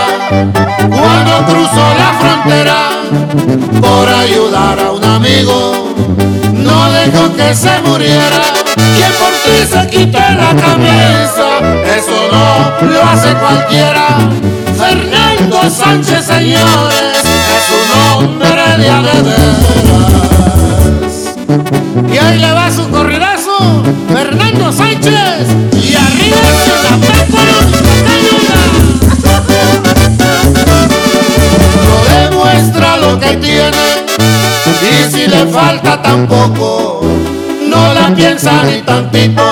cuando 0.78 1.46
cruzó 1.48 1.86
la 1.98 2.14
frontera 2.22 2.90
por 3.82 4.08
ayudar 4.10 4.80
a 4.80 4.92
un 4.92 5.04
amigo. 5.04 5.93
No 6.64 6.92
dejó 6.92 7.36
que 7.36 7.54
se 7.54 7.82
muriera. 7.82 8.42
Quien 8.76 9.12
por 9.20 9.32
ti 9.44 9.66
se 9.70 9.88
quite 9.90 10.20
la 10.20 10.56
camisa, 10.56 11.48
eso 11.98 12.18
no 12.32 12.88
lo 12.88 13.04
hace 13.04 13.34
cualquiera. 13.36 14.08
Fernando 14.78 15.70
Sánchez, 15.70 16.26
señores, 16.26 17.24
es 17.56 17.66
un 17.80 17.88
hombre 18.12 18.64
de 18.78 18.92
veras. 19.06 19.64
Y 22.12 22.18
ahí 22.18 22.40
le 22.40 22.52
va 22.52 22.72
su 22.72 22.90
corridazo, 22.90 23.84
Fernando 24.12 24.72
Sánchez, 24.72 25.48
y 25.74 25.96
arriba 25.96 26.38
Sinapecuaro, 26.64 27.60
que 33.20 33.36
tiene, 33.38 34.06
y 34.82 35.12
si 35.12 35.28
le 35.28 35.46
falta 35.48 36.02
tampoco, 36.02 37.02
no 37.68 37.94
la 37.94 38.14
piensa 38.16 38.64
ni 38.64 38.82
tantito, 38.82 39.44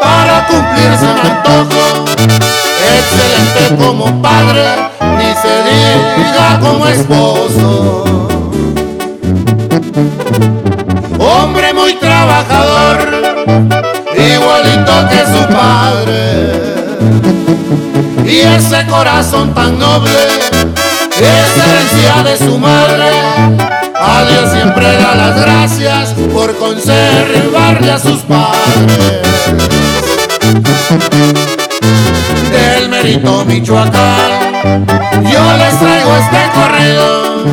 para 0.00 0.46
cumplirse 0.46 1.04
un 1.04 1.18
antojo. 1.18 2.04
Excelente 2.96 3.76
como 3.82 4.22
padre, 4.22 4.64
ni 5.18 5.30
se 5.42 5.54
diga 5.68 6.60
como 6.60 6.86
esposo. 6.86 8.04
Hombre 11.18 11.72
muy 11.74 11.94
trabajador, 11.94 12.98
igualito 14.16 15.08
que 15.08 15.20
su 15.32 15.42
padre. 15.52 16.22
Y 18.26 18.40
ese 18.40 18.86
corazón 18.86 19.54
tan 19.54 19.78
noble 19.78 20.73
es 21.22 21.56
herencia 21.56 22.22
de 22.24 22.36
su 22.38 22.58
madre. 22.58 23.10
A 23.94 24.24
Dios 24.24 24.50
siempre 24.52 24.96
da 24.96 25.14
las 25.14 25.40
gracias 25.40 26.14
por 26.32 26.56
conservarle 26.56 27.90
a 27.92 27.98
sus 27.98 28.20
padres. 28.22 29.22
Del 32.50 32.88
mérito 32.88 33.44
Michoacán, 33.44 34.86
yo 35.22 35.56
les 35.58 35.78
traigo 35.78 36.16
este 36.16 36.50
corrido 36.54 37.44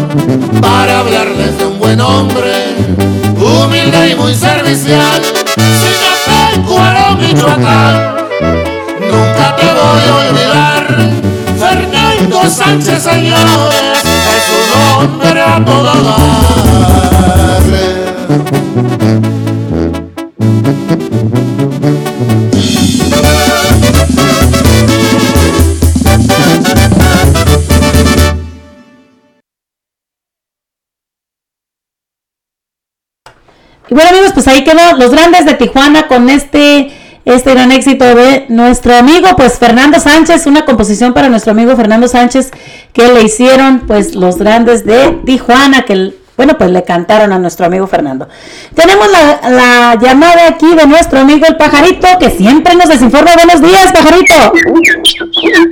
para 0.61 0.99
hablarles 0.99 1.57
de 1.57 1.65
un 1.65 1.79
buen 1.79 2.01
hombre, 2.01 2.75
humilde 3.37 4.09
y 4.09 4.15
muy 4.15 4.33
servicial. 4.33 5.21
Sinapecuaro, 5.55 7.15
Michoacán, 7.17 8.20
Fernando 12.21 12.49
Sánchez, 12.49 13.01
señores, 13.01 14.03
es 14.03 14.45
un 14.53 14.69
hombre 14.93 15.41
a 15.41 15.65
todo 15.65 15.83
darle. 15.83 17.81
Y 33.89 33.93
bueno 33.95 34.09
amigos, 34.11 34.31
pues 34.33 34.47
ahí 34.47 34.63
quedó 34.63 34.95
los 34.97 35.09
grandes 35.09 35.45
de 35.45 35.55
Tijuana 35.55 36.07
con 36.07 36.29
este 36.29 37.00
este 37.25 37.51
gran 37.53 37.71
éxito 37.71 38.03
de 38.15 38.45
nuestro 38.49 38.95
amigo 38.95 39.27
pues 39.37 39.59
Fernando 39.59 39.99
Sánchez, 39.99 40.47
una 40.47 40.65
composición 40.65 41.13
para 41.13 41.29
nuestro 41.29 41.51
amigo 41.51 41.75
Fernando 41.75 42.07
Sánchez 42.07 42.51
que 42.93 43.07
le 43.13 43.23
hicieron 43.23 43.81
pues 43.81 44.15
los 44.15 44.37
grandes 44.37 44.85
de 44.85 45.19
Tijuana 45.25 45.83
que 45.83 46.13
bueno 46.35 46.57
pues 46.57 46.71
le 46.71 46.83
cantaron 46.83 47.31
a 47.31 47.37
nuestro 47.37 47.65
amigo 47.67 47.85
Fernando. 47.87 48.27
Tenemos 48.73 49.07
la, 49.11 49.49
la 49.49 49.95
llamada 50.01 50.47
aquí 50.47 50.73
de 50.73 50.87
nuestro 50.87 51.19
amigo 51.19 51.45
el 51.47 51.57
pajarito 51.57 52.07
que 52.19 52.31
siempre 52.31 52.75
nos 52.75 52.89
desinforma. 52.89 53.31
Buenos 53.35 53.61
días 53.61 53.91
pajarito. 53.91 54.53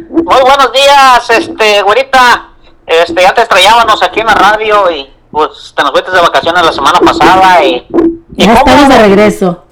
Muy 0.10 0.42
buenos 0.42 0.72
días, 0.72 1.30
este, 1.30 1.82
güerita. 1.82 2.50
Este, 2.86 3.22
ya 3.22 3.34
te 3.34 3.42
extrañábamos 3.42 4.02
aquí 4.04 4.20
en 4.20 4.28
la 4.28 4.36
radio 4.36 4.92
y 4.92 5.10
pues 5.32 5.74
te 5.76 5.84
nos 5.84 5.92
fuiste 5.92 6.12
de 6.12 6.22
vacaciones 6.22 6.64
la 6.66 6.72
semana 6.72 7.00
pasada 7.00 7.64
y, 7.64 7.86
y 8.36 8.46
Ya 8.46 8.56
¿cómo, 8.56 8.72
estamos 8.72 8.90
de 8.90 9.00
regreso. 9.00 9.64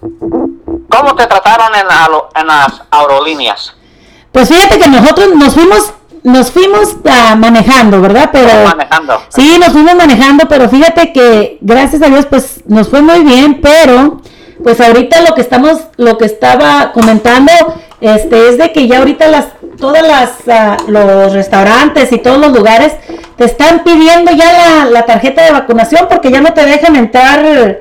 Cómo 0.90 1.16
te 1.16 1.26
trataron 1.28 1.70
en, 1.76 1.86
en 2.42 2.48
las 2.48 2.82
aerolíneas? 2.92 3.74
Pues 4.32 4.50
fíjate 4.50 4.80
que 4.80 4.88
nosotros 4.90 5.30
nos 5.36 5.54
fuimos, 5.54 5.94
nos 6.24 6.52
fuimos 6.52 6.96
ah, 7.10 7.36
manejando, 7.38 8.02
¿verdad? 8.02 8.30
Pero 8.32 8.50
Manejando. 8.66 9.22
sí, 9.30 9.58
nos 9.60 9.70
fuimos 9.70 9.96
manejando, 9.96 10.48
pero 10.48 10.70
fíjate 10.70 11.12
que 11.14 11.58
gracias 11.62 12.02
a 12.02 12.08
Dios, 12.08 12.26
pues 12.28 12.62
nos 12.68 12.90
fue 12.90 13.02
muy 13.02 13.22
bien, 13.24 13.62
pero 13.62 14.22
pues 14.64 14.80
ahorita 14.82 15.22
lo 15.22 15.34
que 15.34 15.42
estamos, 15.42 15.80
lo 15.98 16.18
que 16.18 16.26
estaba 16.26 16.92
comentando, 16.92 17.52
este, 18.02 18.50
es 18.50 18.58
de 18.58 18.72
que 18.74 18.88
ya 18.88 19.00
ahorita 19.00 19.28
las, 19.28 19.48
todas 19.80 20.06
las, 20.06 20.32
ah, 20.52 20.78
los 20.88 21.34
restaurantes 21.34 22.12
y 22.12 22.18
todos 22.20 22.38
los 22.40 22.52
lugares 22.52 22.94
te 23.38 23.46
están 23.46 23.84
pidiendo 23.84 24.32
ya 24.32 24.52
la, 24.52 24.86
la 24.86 25.06
tarjeta 25.06 25.44
de 25.44 25.52
vacunación 25.52 26.08
porque 26.10 26.32
ya 26.32 26.42
no 26.42 26.54
te 26.54 26.66
dejan 26.66 26.96
entrar 26.96 27.80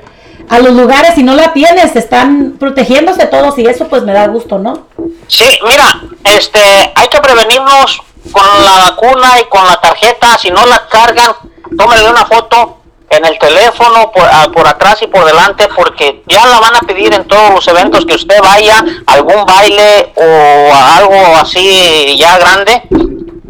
a 0.48 0.58
los 0.58 0.72
lugares 0.72 1.14
si 1.14 1.22
no 1.22 1.34
la 1.34 1.52
tienes, 1.52 1.96
están 1.96 2.56
protegiéndose 2.58 3.26
todos 3.26 3.58
y 3.58 3.66
eso 3.66 3.88
pues 3.88 4.02
me 4.02 4.12
da 4.12 4.26
gusto, 4.28 4.58
¿no? 4.58 4.86
Sí, 5.28 5.58
mira, 5.68 6.02
este, 6.24 6.60
hay 6.94 7.08
que 7.08 7.20
prevenirnos 7.20 8.00
con 8.32 8.64
la 8.64 8.90
vacuna 8.90 9.40
y 9.40 9.44
con 9.48 9.64
la 9.64 9.80
tarjeta. 9.80 10.38
Si 10.38 10.50
no 10.50 10.64
la 10.66 10.86
cargan, 10.88 11.32
tómenle 11.76 12.10
una 12.10 12.24
foto 12.26 12.78
en 13.08 13.24
el 13.24 13.38
teléfono 13.38 14.10
por, 14.12 14.24
ah, 14.24 14.48
por 14.52 14.66
atrás 14.66 15.00
y 15.02 15.06
por 15.06 15.24
delante 15.24 15.68
porque 15.74 16.22
ya 16.26 16.44
la 16.46 16.58
van 16.58 16.76
a 16.76 16.80
pedir 16.80 17.14
en 17.14 17.26
todos 17.26 17.50
los 17.50 17.68
eventos 17.68 18.04
que 18.04 18.14
usted 18.14 18.40
vaya, 18.42 18.84
algún 19.06 19.44
baile 19.46 20.12
o 20.16 20.74
algo 20.96 21.36
así 21.36 22.16
ya 22.18 22.38
grande. 22.38 22.82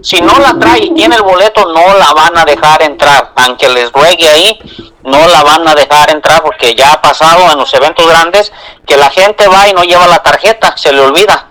Si 0.06 0.20
no 0.20 0.38
la 0.38 0.56
trae 0.56 0.84
y 0.84 0.94
tiene 0.94 1.16
el 1.16 1.22
boleto, 1.22 1.64
no 1.64 1.98
la 1.98 2.12
van 2.14 2.38
a 2.38 2.44
dejar 2.44 2.80
entrar. 2.82 3.32
Aunque 3.34 3.68
les 3.68 3.90
ruegue 3.90 4.28
ahí, 4.28 4.56
no 5.02 5.26
la 5.26 5.42
van 5.42 5.66
a 5.66 5.74
dejar 5.74 6.10
entrar 6.10 6.44
porque 6.44 6.76
ya 6.76 6.92
ha 6.92 7.02
pasado 7.02 7.50
en 7.50 7.58
los 7.58 7.74
eventos 7.74 8.06
grandes 8.06 8.52
que 8.86 8.96
la 8.96 9.10
gente 9.10 9.48
va 9.48 9.68
y 9.68 9.72
no 9.72 9.82
lleva 9.82 10.06
la 10.06 10.22
tarjeta, 10.22 10.76
se 10.76 10.92
le 10.92 11.00
olvida. 11.00 11.48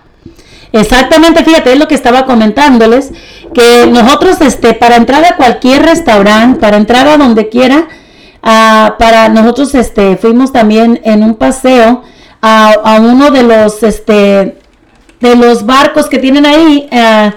Exactamente, 0.72 1.44
fíjate, 1.44 1.74
es 1.74 1.78
lo 1.78 1.86
que 1.86 1.96
estaba 1.96 2.24
comentándoles, 2.24 3.10
que 3.52 3.88
nosotros, 3.88 4.40
este, 4.40 4.72
para 4.72 4.96
entrar 4.96 5.22
a 5.26 5.36
cualquier 5.36 5.82
restaurante, 5.82 6.58
para 6.58 6.78
entrar 6.78 7.06
a 7.08 7.18
donde 7.18 7.50
quiera, 7.50 7.88
ah, 8.42 8.96
para 8.98 9.28
nosotros, 9.28 9.74
este, 9.74 10.16
fuimos 10.16 10.50
también 10.50 11.02
en 11.04 11.22
un 11.22 11.34
paseo 11.34 12.04
a, 12.40 12.70
a 12.72 13.00
uno 13.00 13.30
de 13.30 13.42
los, 13.42 13.82
este, 13.82 14.56
de 15.20 15.36
los 15.36 15.66
barcos 15.66 16.06
que 16.06 16.18
tienen 16.18 16.46
ahí, 16.46 16.88
ah, 16.90 17.34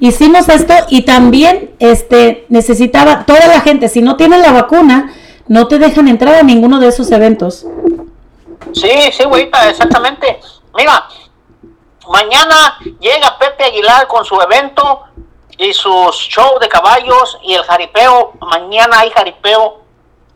hicimos 0.00 0.48
esto 0.48 0.74
y 0.88 1.02
también, 1.02 1.74
este, 1.78 2.46
necesitaba 2.48 3.24
toda 3.26 3.46
la 3.46 3.60
gente, 3.60 3.88
si 3.88 4.02
no 4.02 4.16
tienen 4.16 4.42
la 4.42 4.52
vacuna, 4.52 5.14
no 5.46 5.66
te 5.66 5.78
dejan 5.78 6.08
entrar 6.08 6.34
a 6.34 6.42
ninguno 6.42 6.78
de 6.78 6.88
esos 6.88 7.10
eventos. 7.10 7.66
Sí, 8.72 9.12
sí, 9.12 9.24
güeyita, 9.24 9.68
exactamente. 9.68 10.40
Mira, 10.76 11.08
mañana 12.08 12.78
llega 13.00 13.38
Pepe 13.38 13.64
Aguilar 13.64 14.06
con 14.06 14.24
su 14.24 14.40
evento 14.40 15.04
y 15.56 15.72
sus 15.72 16.16
show 16.16 16.58
de 16.60 16.68
caballos 16.68 17.38
y 17.42 17.54
el 17.54 17.64
jaripeo. 17.64 18.32
Mañana 18.40 19.00
hay 19.00 19.10
jaripeo 19.10 19.80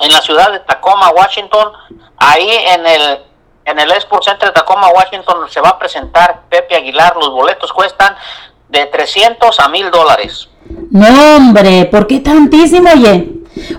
en 0.00 0.12
la 0.12 0.20
ciudad 0.20 0.50
de 0.50 0.60
Tacoma, 0.60 1.10
Washington. 1.10 1.72
Ahí 2.16 2.50
en 2.50 2.86
el 2.86 3.24
en 3.64 3.78
el 3.78 3.92
Export 3.92 4.24
Center 4.24 4.48
de 4.48 4.54
Tacoma, 4.54 4.88
Washington, 4.88 5.48
se 5.48 5.60
va 5.60 5.70
a 5.70 5.78
presentar 5.78 6.42
Pepe 6.48 6.74
Aguilar. 6.74 7.14
Los 7.16 7.30
boletos 7.30 7.72
cuestan 7.72 8.16
de 8.72 8.86
300 8.86 9.60
a 9.60 9.68
1000 9.68 9.90
dólares. 9.90 10.48
No, 10.90 11.36
hombre, 11.36 11.84
¿por 11.86 12.06
qué 12.06 12.20
tantísimo, 12.20 12.90
oye? 12.90 13.28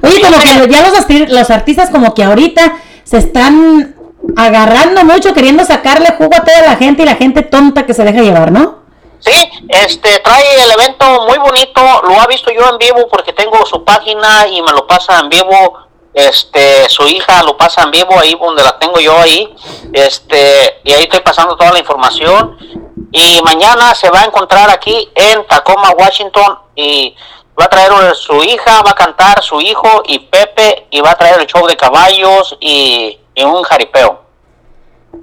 Oye, 0.04 0.22
como 0.22 0.40
que 0.40 0.72
ya 0.72 0.88
los, 0.88 1.30
los 1.30 1.50
artistas 1.50 1.90
como 1.90 2.14
que 2.14 2.24
ahorita 2.24 2.78
se 3.04 3.18
están 3.18 3.96
agarrando 4.38 5.04
mucho, 5.04 5.34
queriendo 5.34 5.66
sacarle 5.66 6.14
jugo 6.18 6.32
a 6.36 6.44
toda 6.44 6.62
la 6.62 6.76
gente 6.76 7.02
y 7.02 7.06
la 7.06 7.16
gente 7.16 7.42
tonta 7.42 7.86
que 7.86 7.94
se 7.94 8.04
deja 8.04 8.22
llevar, 8.22 8.52
¿no? 8.52 8.84
Sí, 9.20 9.32
este 9.70 10.20
trae 10.20 10.64
el 10.64 10.72
evento 10.72 11.26
muy 11.28 11.38
bonito, 11.38 11.82
lo 12.08 12.20
ha 12.20 12.28
visto 12.28 12.52
yo 12.52 12.70
en 12.70 12.78
vivo 12.78 13.08
porque 13.10 13.34
tengo 13.34 13.66
su 13.66 13.84
página 13.84 14.46
y 14.48 14.62
me 14.62 14.72
lo 14.72 14.86
pasa 14.86 15.20
en 15.20 15.30
vivo, 15.30 15.78
este, 16.14 16.88
su 16.90 17.08
hija 17.08 17.44
lo 17.44 17.58
pasa 17.58 17.84
en 17.84 17.92
vivo 17.92 18.18
ahí 18.20 18.38
donde 18.40 18.64
la 18.64 18.78
tengo 18.78 19.00
yo 19.00 19.18
ahí, 19.18 19.54
este, 19.92 20.82
y 20.84 20.94
ahí 20.94 21.04
estoy 21.04 21.22
pasando 21.22 21.56
toda 21.56 21.72
la 21.72 21.80
información 21.80 22.58
y 23.12 23.42
mañana 23.44 23.94
se 23.94 24.10
va 24.10 24.22
a 24.22 24.26
encontrar 24.26 24.70
aquí 24.70 25.10
en 25.16 25.46
Tacoma, 25.48 25.92
Washington 25.92 26.58
y 26.76 27.16
va 27.60 27.66
a 27.66 27.70
traer 27.70 27.92
su 28.16 28.44
hija, 28.44 28.82
va 28.82 28.92
a 28.92 28.96
cantar 28.96 29.42
su 29.44 29.62
hijo 29.62 30.04
y 30.08 30.20
Pepe 30.20 30.88
y 30.90 31.02
va 31.02 31.12
a 31.12 31.16
traer 31.16 31.40
el 31.40 31.48
show 31.48 31.66
de 31.68 31.78
caballos 31.78 32.58
y, 32.60 33.20
y 33.36 33.44
un 33.44 33.62
jaripeo. 33.64 34.24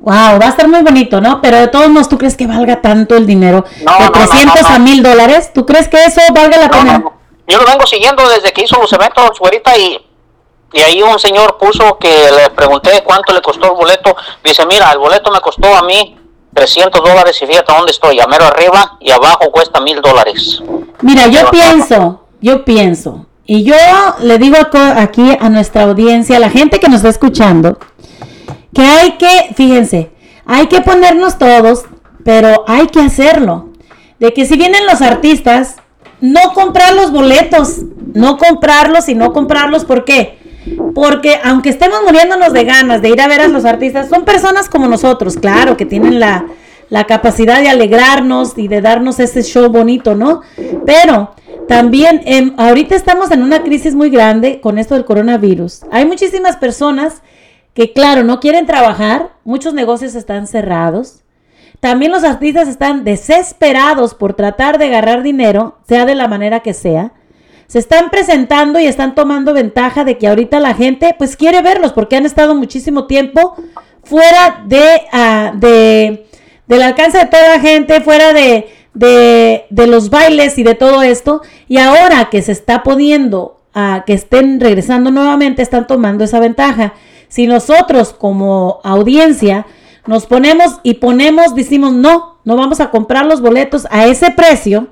Wow, 0.01 0.39
va 0.41 0.47
a 0.47 0.49
estar 0.49 0.69
muy 0.69 0.83
bonito, 0.83 1.21
¿no? 1.21 1.43
Pero 1.43 1.59
de 1.59 1.67
todos 1.69 1.89
modos, 1.89 2.09
¿tú 2.09 2.17
crees 2.17 2.37
que 2.37 2.47
valga 2.47 2.81
tanto 2.81 3.17
el 3.17 3.27
dinero? 3.27 3.65
No, 3.83 3.93
de 3.95 3.99
no, 3.99 4.07
no, 4.07 4.13
300 4.13 4.63
no, 4.63 4.69
no. 4.69 4.75
a 4.75 4.79
1000 4.79 5.03
dólares, 5.03 5.53
¿tú 5.53 5.67
crees 5.67 5.89
que 5.89 6.05
eso 6.05 6.21
valga 6.33 6.57
la 6.57 6.71
pena? 6.71 7.05
Yo 7.49 7.59
lo 7.59 7.67
vengo 7.67 7.85
siguiendo 7.87 8.27
desde 8.29 8.53
que 8.53 8.63
hizo 8.63 8.81
los 8.81 8.93
eventos, 8.93 9.39
güerita, 9.41 9.77
y, 9.77 10.01
y 10.73 10.81
ahí 10.81 11.03
un 11.03 11.19
señor 11.19 11.59
puso 11.59 11.99
que 11.99 12.09
le 12.09 12.51
pregunté 12.51 13.03
cuánto 13.05 13.33
le 13.33 13.43
costó 13.43 13.67
el 13.67 13.77
boleto. 13.77 14.15
Dice, 14.45 14.65
mira, 14.67 14.93
el 14.93 14.99
boleto 14.99 15.31
me 15.31 15.41
costó 15.41 15.75
a 15.75 15.83
mí 15.83 16.17
300 16.55 17.03
dólares 17.03 17.41
y 17.43 17.47
fíjate 17.47 17.73
dónde 17.73 17.93
estoy, 17.93 18.21
a 18.21 18.27
mero 18.27 18.45
arriba 18.45 18.97
y 19.01 19.11
abajo 19.11 19.51
cuesta 19.51 19.81
mil 19.81 20.01
dólares. 20.01 20.63
Mira, 21.01 21.27
yo 21.27 21.51
pienso, 21.51 22.25
yo 22.41 22.65
pienso, 22.65 23.27
y 23.47 23.65
yo 23.65 23.75
le 24.21 24.39
digo 24.39 24.57
aquí 24.97 25.37
a 25.41 25.49
nuestra 25.49 25.83
audiencia, 25.83 26.37
a 26.37 26.41
la 26.41 26.51
gente 26.51 26.79
que 26.79 26.89
nos 26.89 26.99
está 26.99 27.09
escuchando, 27.09 27.79
que 28.75 28.83
hay 28.83 29.13
que, 29.13 29.53
fíjense, 29.57 30.13
hay 30.47 30.67
que 30.67 30.81
ponernos 30.81 31.39
todos, 31.39 31.85
pero 32.25 32.65
hay 32.67 32.87
que 32.89 33.01
hacerlo. 33.01 33.71
De 34.19 34.33
que 34.33 34.47
si 34.47 34.57
vienen 34.57 34.87
los 34.87 35.01
artistas, 35.03 35.77
no 36.21 36.53
comprar 36.53 36.95
los 36.95 37.11
boletos, 37.11 37.79
no 38.15 38.37
comprarlos 38.37 39.09
y 39.09 39.15
no 39.15 39.33
comprarlos, 39.33 39.85
¿por 39.85 40.05
qué? 40.05 40.40
Porque 40.95 41.39
aunque 41.43 41.71
estemos 41.71 42.01
muriéndonos 42.05 42.53
de 42.53 42.65
ganas 42.65 43.03
de 43.03 43.11
ir 43.11 43.21
a 43.21 43.29
ver 43.29 43.41
a 43.41 43.49
los 43.49 43.65
artistas, 43.65 44.09
son 44.09 44.25
personas 44.25 44.69
como 44.69 44.89
nosotros, 44.89 45.37
claro, 45.37 45.77
que 45.77 45.87
tienen 45.87 46.21
la, 46.21 46.47
la 46.89 47.05
capacidad 47.05 47.61
de 47.61 47.69
alegrarnos 47.69 48.59
y 48.59 48.69
de 48.69 48.81
darnos 48.81 49.21
ese 49.21 49.43
show 49.43 49.71
bonito, 49.71 50.15
¿no? 50.15 50.43
Pero 50.85 51.35
también 51.69 52.21
em, 52.25 52.53
ahorita 52.57 52.97
estamos 52.97 53.31
en 53.31 53.43
una 53.43 53.63
crisis 53.63 53.95
muy 53.95 54.11
grande 54.11 54.61
con 54.61 54.77
esto 54.77 54.95
del 54.95 55.05
coronavirus. 55.05 55.83
Hay 55.93 56.05
muchísimas 56.05 56.57
personas 56.57 57.23
que, 57.75 57.93
claro, 57.93 58.25
no 58.25 58.41
quieren 58.41 58.67
trabajar, 58.67 59.31
muchos 59.45 59.73
negocios 59.73 60.17
están 60.17 60.49
cerrados. 60.49 61.23
También 61.79 62.11
los 62.11 62.25
artistas 62.25 62.67
están 62.67 63.05
desesperados 63.05 64.15
por 64.15 64.35
tratar 64.35 64.79
de 64.79 64.87
agarrar 64.87 65.23
dinero, 65.23 65.79
sea 65.89 66.05
de 66.07 66.17
la 66.17 66.27
manera 66.27 66.61
que 66.61 66.75
sea. 66.75 67.13
Se 67.71 67.79
están 67.79 68.11
presentando 68.11 68.81
y 68.81 68.87
están 68.87 69.15
tomando 69.15 69.55
ventaja 69.55 70.03
de 70.03 70.19
que 70.19 70.27
ahorita 70.27 70.59
la 70.59 70.75
gente 70.75 71.15
pues 71.17 71.37
quiere 71.37 71.63
verlos 71.63 71.93
porque 71.93 72.17
han 72.17 72.27
estado 72.27 72.57
muchísimo 72.57 73.07
tiempo 73.07 73.55
fuera 74.03 74.65
de, 74.67 75.03
ah, 75.13 75.53
de 75.55 76.27
del 76.67 76.83
alcance 76.83 77.19
de 77.19 77.27
toda 77.27 77.47
la 77.47 77.61
gente, 77.61 78.01
fuera 78.01 78.33
de, 78.33 78.67
de, 78.93 79.67
de 79.71 79.87
los 79.87 80.11
bailes 80.11 80.59
y 80.59 80.65
de 80.65 80.75
todo 80.75 81.05
esto. 81.05 81.43
Y 81.69 81.79
ahora 81.79 82.29
que 82.29 82.43
se 82.43 82.51
está 82.51 82.83
pudiendo 82.83 83.61
a 83.73 84.03
que 84.05 84.15
estén 84.15 84.59
regresando 84.59 85.13
nuevamente, 85.13 85.63
están 85.63 85.87
tomando 85.87 86.25
esa 86.25 86.41
ventaja. 86.41 86.95
Si 87.29 87.47
nosotros 87.47 88.13
como 88.13 88.81
audiencia 88.83 89.65
nos 90.09 90.27
ponemos 90.27 90.81
y 90.83 90.95
ponemos, 90.95 91.55
decimos, 91.55 91.93
no, 91.93 92.41
no 92.43 92.57
vamos 92.57 92.81
a 92.81 92.91
comprar 92.91 93.27
los 93.27 93.41
boletos 93.41 93.87
a 93.93 94.07
ese 94.07 94.33
precio, 94.33 94.89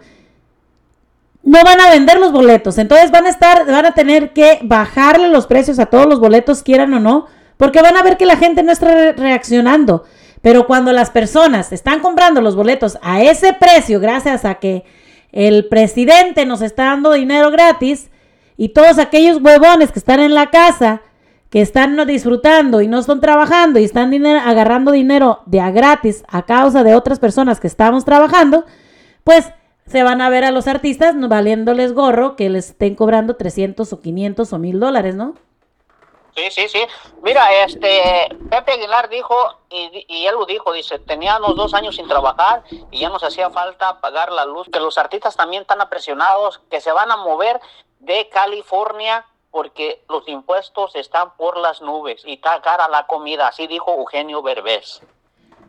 no 1.49 1.65
van 1.65 1.81
a 1.81 1.89
vender 1.91 2.21
los 2.21 2.31
boletos. 2.31 2.77
Entonces 2.77 3.11
van 3.11 3.25
a 3.25 3.31
estar, 3.31 3.67
van 3.67 3.87
a 3.87 3.93
tener 3.93 4.35
que 4.35 4.59
bajarle 4.63 5.29
los 5.29 5.47
precios 5.47 5.79
a 5.79 5.87
todos 5.87 6.07
los 6.07 6.21
boletos, 6.21 6.63
quieran 6.63 6.93
o 6.93 7.01
no, 7.01 7.27
porque 7.57 7.81
van 7.81 7.97
a 7.97 8.03
ver 8.03 8.19
que 8.19 8.27
la 8.27 8.37
gente 8.37 8.63
no 8.63 8.71
está 8.71 8.87
re- 8.87 9.13
reaccionando. 9.15 10.05
Pero 10.43 10.67
cuando 10.67 10.93
las 10.93 11.11
personas 11.11 11.73
están 11.73 12.01
comprando 12.01 12.43
los 12.43 12.55
boletos 12.55 12.99
a 13.03 13.23
ese 13.23 13.55
precio, 13.55 13.99
gracias 13.99 14.45
a 14.45 14.57
que 14.57 14.85
el 15.33 15.69
presidente 15.69 16.45
nos 16.45 16.61
está 16.61 16.85
dando 16.85 17.13
dinero 17.13 17.51
gratis, 17.51 18.11
y 18.59 18.69
todos 18.71 18.99
aquellos 18.99 19.41
huevones 19.41 19.91
que 19.91 20.01
están 20.01 20.21
en 20.21 20.35
la 20.35 20.51
casa, 20.51 21.01
que 21.49 21.63
están 21.63 21.97
disfrutando 22.07 22.83
y 22.83 22.89
no 22.89 22.99
están 22.99 23.21
trabajando 23.21 23.79
y 23.79 23.85
están 23.85 24.13
agarrando 24.27 24.93
dinero 24.93 25.41
de 25.47 25.61
a 25.61 25.71
gratis 25.71 26.25
a 26.29 26.43
causa 26.43 26.83
de 26.83 26.95
otras 26.95 27.19
personas 27.19 27.59
que 27.59 27.69
estamos 27.69 28.05
trabajando, 28.05 28.67
pues 29.25 29.47
se 29.89 30.03
van 30.03 30.21
a 30.21 30.29
ver 30.29 30.45
a 30.45 30.51
los 30.51 30.67
artistas 30.67 31.15
valiéndoles 31.17 31.95
gorro 31.95 32.37
que 32.37 32.51
les 32.51 32.71
estén 32.71 32.95
cobrando 32.95 33.37
300 33.37 33.93
o 33.93 34.01
500 34.01 34.53
o 34.53 34.59
1000 34.59 34.81
dólares, 34.81 35.15
¿no? 35.15 35.35
Sí, 36.37 36.45
sí, 36.51 36.69
sí. 36.69 36.81
Mira, 37.23 37.65
este, 37.65 38.29
Pepe 38.49 38.73
Aguilar 38.73 39.09
dijo, 39.09 39.35
y, 39.71 40.05
y 40.07 40.27
él 40.27 40.35
lo 40.37 40.47
dijo, 40.47 40.73
dice, 40.73 41.01
teníamos 41.01 41.57
dos 41.57 41.75
años 41.75 41.97
sin 41.97 42.07
trabajar 42.07 42.63
y 42.93 43.01
ya 43.01 43.09
nos 43.09 43.25
hacía 43.25 43.51
falta 43.51 44.01
pagar 44.01 44.31
la 44.31 44.45
luz, 44.45 44.69
que 44.73 44.79
los 44.79 44.99
artistas 44.99 45.37
también 45.37 45.63
están 45.63 45.81
apresionados, 45.81 46.61
que 46.71 46.81
se 46.81 46.93
van 46.93 47.11
a 47.11 47.17
mover 47.17 47.61
de 47.99 48.29
California 48.29 49.27
porque 49.51 50.05
los 50.09 50.29
impuestos 50.29 50.95
están 50.95 51.35
por 51.37 51.57
las 51.57 51.81
nubes 51.81 52.23
y 52.25 52.35
está 52.35 52.61
cara 52.61 52.89
la 52.89 53.07
comida, 53.07 53.49
así 53.49 53.67
dijo 53.67 53.93
Eugenio 53.93 54.43
Berbés. 54.43 55.03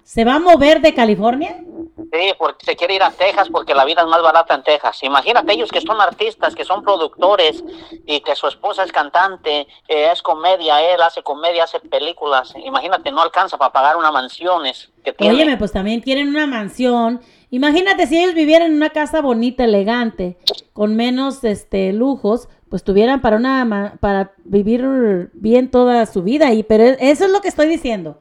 ¿Se 0.09 0.25
va 0.25 0.37
a 0.37 0.39
mover 0.39 0.81
de 0.81 0.95
California? 0.95 1.63
Sí, 2.11 2.33
porque 2.39 2.65
se 2.65 2.75
quiere 2.75 2.95
ir 2.95 3.03
a 3.03 3.11
Texas 3.11 3.47
porque 3.51 3.75
la 3.75 3.85
vida 3.85 4.01
es 4.01 4.07
más 4.07 4.23
barata 4.23 4.55
en 4.55 4.63
Texas. 4.63 5.03
Imagínate 5.03 5.53
ellos 5.53 5.69
que 5.69 5.81
son 5.81 6.01
artistas, 6.01 6.55
que 6.55 6.65
son 6.65 6.81
productores 6.81 7.63
y 8.07 8.19
que 8.21 8.35
su 8.35 8.47
esposa 8.47 8.83
es 8.83 8.91
cantante, 8.91 9.67
eh, 9.87 10.09
es 10.11 10.23
comedia, 10.23 10.81
él 10.81 10.99
hace 11.03 11.21
comedia, 11.21 11.65
hace 11.65 11.79
películas. 11.79 12.55
Imagínate, 12.55 13.11
no 13.11 13.21
alcanza 13.21 13.59
para 13.59 13.71
pagar 13.71 13.97
una 13.97 14.11
mansiones 14.11 14.89
que 15.03 15.13
tiene. 15.13 15.35
Óyeme, 15.35 15.57
pues 15.57 15.73
también 15.73 16.01
quieren 16.01 16.29
una 16.29 16.47
mansión. 16.47 17.21
Imagínate 17.51 18.07
si 18.07 18.17
ellos 18.17 18.33
vivieran 18.33 18.71
en 18.71 18.77
una 18.77 18.89
casa 18.89 19.21
bonita, 19.21 19.65
elegante, 19.65 20.39
con 20.73 20.95
menos 20.95 21.43
este 21.43 21.93
lujos, 21.93 22.49
pues 22.67 22.83
tuvieran 22.83 23.21
para 23.21 23.37
una 23.37 23.99
para 23.99 24.31
vivir 24.43 25.29
bien 25.33 25.69
toda 25.69 26.03
su 26.07 26.23
vida 26.23 26.51
y 26.51 26.63
pero 26.63 26.83
eso 26.83 27.25
es 27.25 27.31
lo 27.31 27.41
que 27.41 27.49
estoy 27.49 27.67
diciendo. 27.67 28.17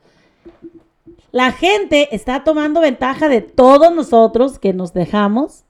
La 1.30 1.52
gente 1.52 2.14
está 2.14 2.44
tomando 2.44 2.80
ventaja 2.80 3.28
de 3.28 3.42
todos 3.42 3.92
nosotros 3.92 4.58
que 4.58 4.72
nos 4.72 4.92
dejamos, 4.94 5.64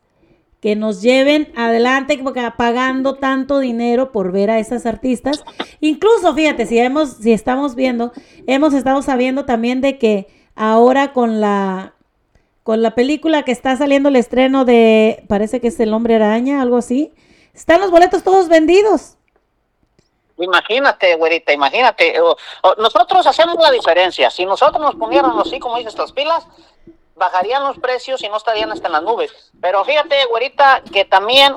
que 0.61 0.77
nos 0.77 1.03
lleven 1.03 1.53
adelante 1.57 2.21
pagando 2.57 3.15
tanto 3.15 3.59
dinero 3.59 4.13
por 4.13 4.33
ver 4.33 4.51
a 4.51 4.59
esas 4.59 4.87
artistas. 4.87 5.45
Incluso, 5.81 6.35
fíjate, 6.35 6.67
si 6.67 6.79
hemos, 6.79 7.19
si 7.19 7.33
estamos 7.33 7.75
viendo, 7.75 8.13
hemos 8.47 8.75
estado 8.75 9.03
sabiendo 9.03 9.45
también 9.45 9.81
de 9.81 9.99
que 9.99 10.29
ahora 10.55 11.13
con 11.13 11.41
la 11.41 11.95
con 12.69 12.83
la 12.83 12.95
película 12.95 13.45
que 13.45 13.53
está 13.53 13.75
saliendo 13.79 14.11
el 14.11 14.17
estreno 14.17 14.67
de, 14.67 15.25
parece 15.27 15.59
que 15.59 15.69
es 15.69 15.81
El 15.81 15.95
Hombre 15.95 16.17
Araña, 16.17 16.61
algo 16.61 16.77
así, 16.77 17.13
están 17.55 17.81
los 17.81 17.91
boletos 17.91 18.23
todos 18.23 18.51
vendidos. 18.51 19.18
Imagínate, 20.39 21.15
güerita, 21.17 21.53
imagínate. 21.53 22.21
O- 22.21 22.37
nosotros 22.79 23.27
hacemos 23.27 23.57
la 23.59 23.71
diferencia. 23.71 24.31
Si 24.31 24.45
nosotros 24.45 24.81
nos 24.81 24.95
pusiéramos 24.95 25.47
así, 25.47 25.59
como 25.59 25.77
dices, 25.77 25.97
las 25.99 26.13
pilas, 26.13 26.47
bajarían 27.17 27.65
los 27.65 27.79
precios 27.79 28.23
y 28.23 28.29
no 28.29 28.37
estarían 28.37 28.71
hasta 28.71 28.87
en 28.87 28.93
las 28.93 29.03
nubes. 29.03 29.33
Pero 29.61 29.85
fíjate, 29.85 30.25
güerita, 30.27 30.83
que 30.93 31.05
también 31.05 31.57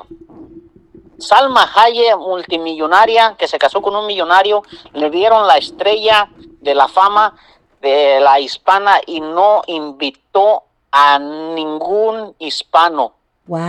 Salma 1.18 1.70
Hayek, 1.74 2.16
multimillonaria, 2.18 3.36
que 3.38 3.46
se 3.46 3.58
casó 3.58 3.80
con 3.80 3.94
un 3.94 4.06
millonario, 4.06 4.62
le 4.92 5.08
dieron 5.10 5.46
la 5.46 5.56
estrella 5.56 6.28
de 6.36 6.74
la 6.74 6.88
fama 6.88 7.36
de 7.80 8.18
la 8.20 8.40
hispana 8.40 9.00
y 9.06 9.20
no 9.20 9.62
invitó 9.66 10.64
a 10.90 11.18
ningún 11.20 12.34
hispano. 12.40 13.14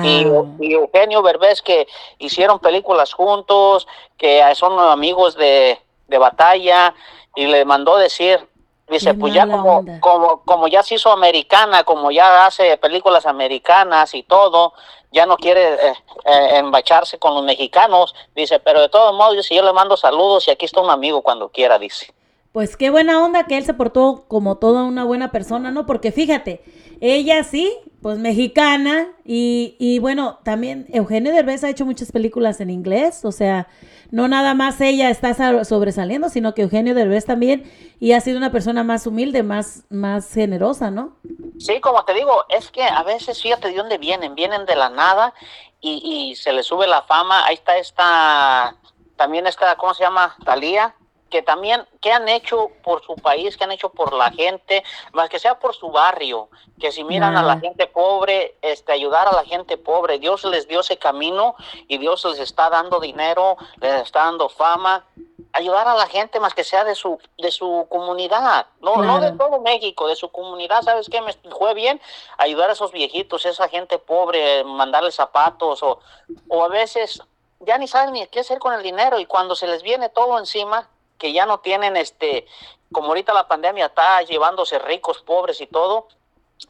Y, 0.04 0.26
y 0.60 0.74
Eugenio 0.74 1.22
Berbés 1.22 1.62
que 1.62 1.88
hicieron 2.20 2.60
películas 2.60 3.14
juntos, 3.14 3.88
que 4.18 4.42
son 4.56 4.80
amigos 4.80 5.36
de, 5.36 5.80
de 6.08 6.18
batalla, 6.18 6.94
y 7.36 7.48
le 7.48 7.66
mandó 7.66 7.98
decir, 7.98 8.48
dice, 8.88 9.14
pues 9.14 9.34
ya 9.34 9.48
como, 9.48 9.78
onda. 9.80 10.00
como, 10.00 10.42
como 10.44 10.68
ya 10.68 10.84
se 10.84 10.96
hizo 10.96 11.12
americana, 11.12 11.84
como 11.84 12.12
ya 12.12 12.46
hace 12.46 12.78
películas 12.78 13.26
americanas 13.26 14.14
y 14.14 14.24
todo, 14.24 14.74
ya 15.12 15.26
no 15.26 15.38
quiere 15.38 15.74
eh, 15.74 15.94
eh, 16.26 16.50
embacharse 16.58 17.20
con 17.20 17.36
los 17.36 17.44
mexicanos, 17.44 18.16
dice, 18.36 18.60
pero 18.60 18.82
de 18.82 18.90
todos 18.90 19.16
modos, 19.16 19.38
dice, 19.38 19.56
yo 19.56 19.64
le 19.64 19.74
mando 19.74 19.96
saludos 19.96 20.48
y 20.48 20.52
aquí 20.52 20.66
está 20.66 20.82
un 20.82 20.90
amigo 20.90 21.22
cuando 21.22 21.50
quiera, 21.50 21.80
dice. 21.80 22.14
Pues 22.52 22.78
qué 22.78 22.92
buena 22.92 23.24
onda 23.24 23.46
que 23.46 23.58
él 23.58 23.66
se 23.66 23.74
portó 23.74 24.26
como 24.28 24.58
toda 24.58 24.84
una 24.84 25.04
buena 25.04 25.32
persona, 25.32 25.72
¿no? 25.72 25.88
Porque 25.88 26.12
fíjate, 26.12 26.64
ella 27.02 27.44
sí, 27.44 27.72
pues 28.02 28.20
mexicana, 28.20 29.08
y, 29.24 29.76
y 29.80 30.00
bueno, 30.00 30.40
también 30.44 30.86
Eugenio 30.92 31.32
Derbez 31.34 31.64
ha 31.64 31.70
hecho 31.70 31.86
muchas 31.86 32.12
películas 32.12 32.60
en 32.60 32.70
inglés, 32.70 33.24
o 33.24 33.32
sea, 33.32 33.68
no 34.12 34.28
nada 34.28 34.54
más 34.54 34.82
ella 34.82 35.10
está 35.10 35.34
sa- 35.34 35.64
sobresaliendo, 35.64 36.28
sino 36.30 36.54
que 36.54 36.64
Eugenio 36.64 36.96
Derbez 36.96 37.26
también, 37.26 37.64
y 38.00 38.12
ha 38.12 38.20
sido 38.20 38.38
una 38.38 38.52
persona 38.52 38.84
más 38.84 39.08
humilde, 39.08 39.42
más, 39.44 39.84
más 39.90 40.34
generosa, 40.34 40.92
¿no? 40.92 41.16
Sí, 41.58 41.80
como 41.80 42.04
te 42.04 42.14
digo, 42.14 42.44
es 42.50 42.70
que 42.72 42.84
a 42.84 43.04
veces 43.04 43.42
fíjate 43.42 43.70
de 43.70 43.76
dónde 43.78 43.98
vienen, 43.98 44.36
vienen 44.36 44.66
de 44.66 44.76
la 44.76 44.90
nada 44.90 45.34
y, 45.80 46.02
y 46.32 46.36
se 46.36 46.52
les 46.52 46.66
sube 46.66 46.88
la 46.88 47.04
fama. 47.04 47.46
Ahí 47.46 47.56
está 47.56 47.78
esta, 47.78 48.76
también 49.16 49.48
esta, 49.48 49.76
¿cómo 49.78 49.94
se 49.94 50.04
llama? 50.04 50.36
Talía, 50.44 50.94
que 51.34 51.42
también, 51.42 51.84
¿qué 52.00 52.12
han 52.12 52.30
hecho 52.30 52.70
por 52.84 53.04
su 53.04 53.16
país? 53.16 53.58
¿Qué 53.58 53.64
han 53.64 53.72
hecho 53.72 53.90
por 53.90 54.14
la 54.14 54.30
gente? 54.30 54.84
Más 55.14 55.30
que 55.30 55.40
sea 55.40 55.58
por 55.58 55.74
su 55.74 55.90
barrio, 55.90 56.48
que 56.80 56.92
si 56.92 57.04
miran 57.04 57.36
a 57.36 57.42
la 57.42 57.58
gente 57.60 57.88
pobre, 57.88 58.56
este, 58.62 58.92
ayudar 58.92 59.28
a 59.28 59.32
la 59.34 59.44
gente 59.44 59.80
pobre. 59.80 60.20
Dios 60.20 60.44
les 60.44 60.68
dio 60.68 60.82
ese 60.82 60.98
camino 60.98 61.56
y 61.88 61.98
Dios 61.98 62.24
les 62.26 62.38
está 62.38 62.70
dando 62.70 63.00
dinero, 63.00 63.58
les 63.82 64.04
está 64.04 64.26
dando 64.26 64.48
fama. 64.48 65.06
Ayudar 65.54 65.88
a 65.88 65.96
la 65.96 66.06
gente 66.06 66.40
más 66.40 66.54
que 66.54 66.64
sea 66.64 66.84
de 66.84 66.94
su, 66.94 67.18
de 67.40 67.50
su 67.50 67.88
comunidad, 67.90 68.68
no, 68.80 68.98
no 68.98 69.16
de 69.20 69.32
Claro. 69.32 69.38
todo 69.50 69.60
México, 69.62 70.08
de 70.08 70.16
su 70.16 70.30
comunidad, 70.30 70.84
¿sabes 70.84 71.10
qué? 71.10 71.20
Me 71.20 71.34
fue 71.58 71.74
bien 71.74 72.00
ayudar 72.38 72.70
a 72.70 72.74
esos 72.74 72.92
viejitos, 72.92 73.44
esa 73.48 73.68
gente 73.70 73.98
pobre, 73.98 74.64
mandarles 74.66 75.16
zapatos 75.16 75.82
o, 75.82 76.00
o 76.48 76.64
a 76.64 76.68
veces 76.68 77.24
ya 77.62 77.78
ni 77.78 77.88
saben 77.88 78.14
ni 78.14 78.28
qué 78.28 78.42
hacer 78.42 78.60
con 78.60 78.74
el 78.74 78.84
dinero 78.84 79.20
y 79.20 79.26
cuando 79.26 79.56
se 79.56 79.66
les 79.68 79.82
viene 79.84 80.10
todo 80.10 80.38
encima, 80.38 80.90
que 81.24 81.32
ya 81.32 81.46
no 81.46 81.62
tienen 81.62 81.96
este, 81.96 82.46
como 82.92 83.08
ahorita 83.08 83.34
la 83.34 83.48
pandemia 83.48 83.86
está 83.86 84.22
llevándose 84.24 84.78
ricos, 84.78 85.22
pobres 85.22 85.62
y 85.62 85.68
todo, 85.68 86.10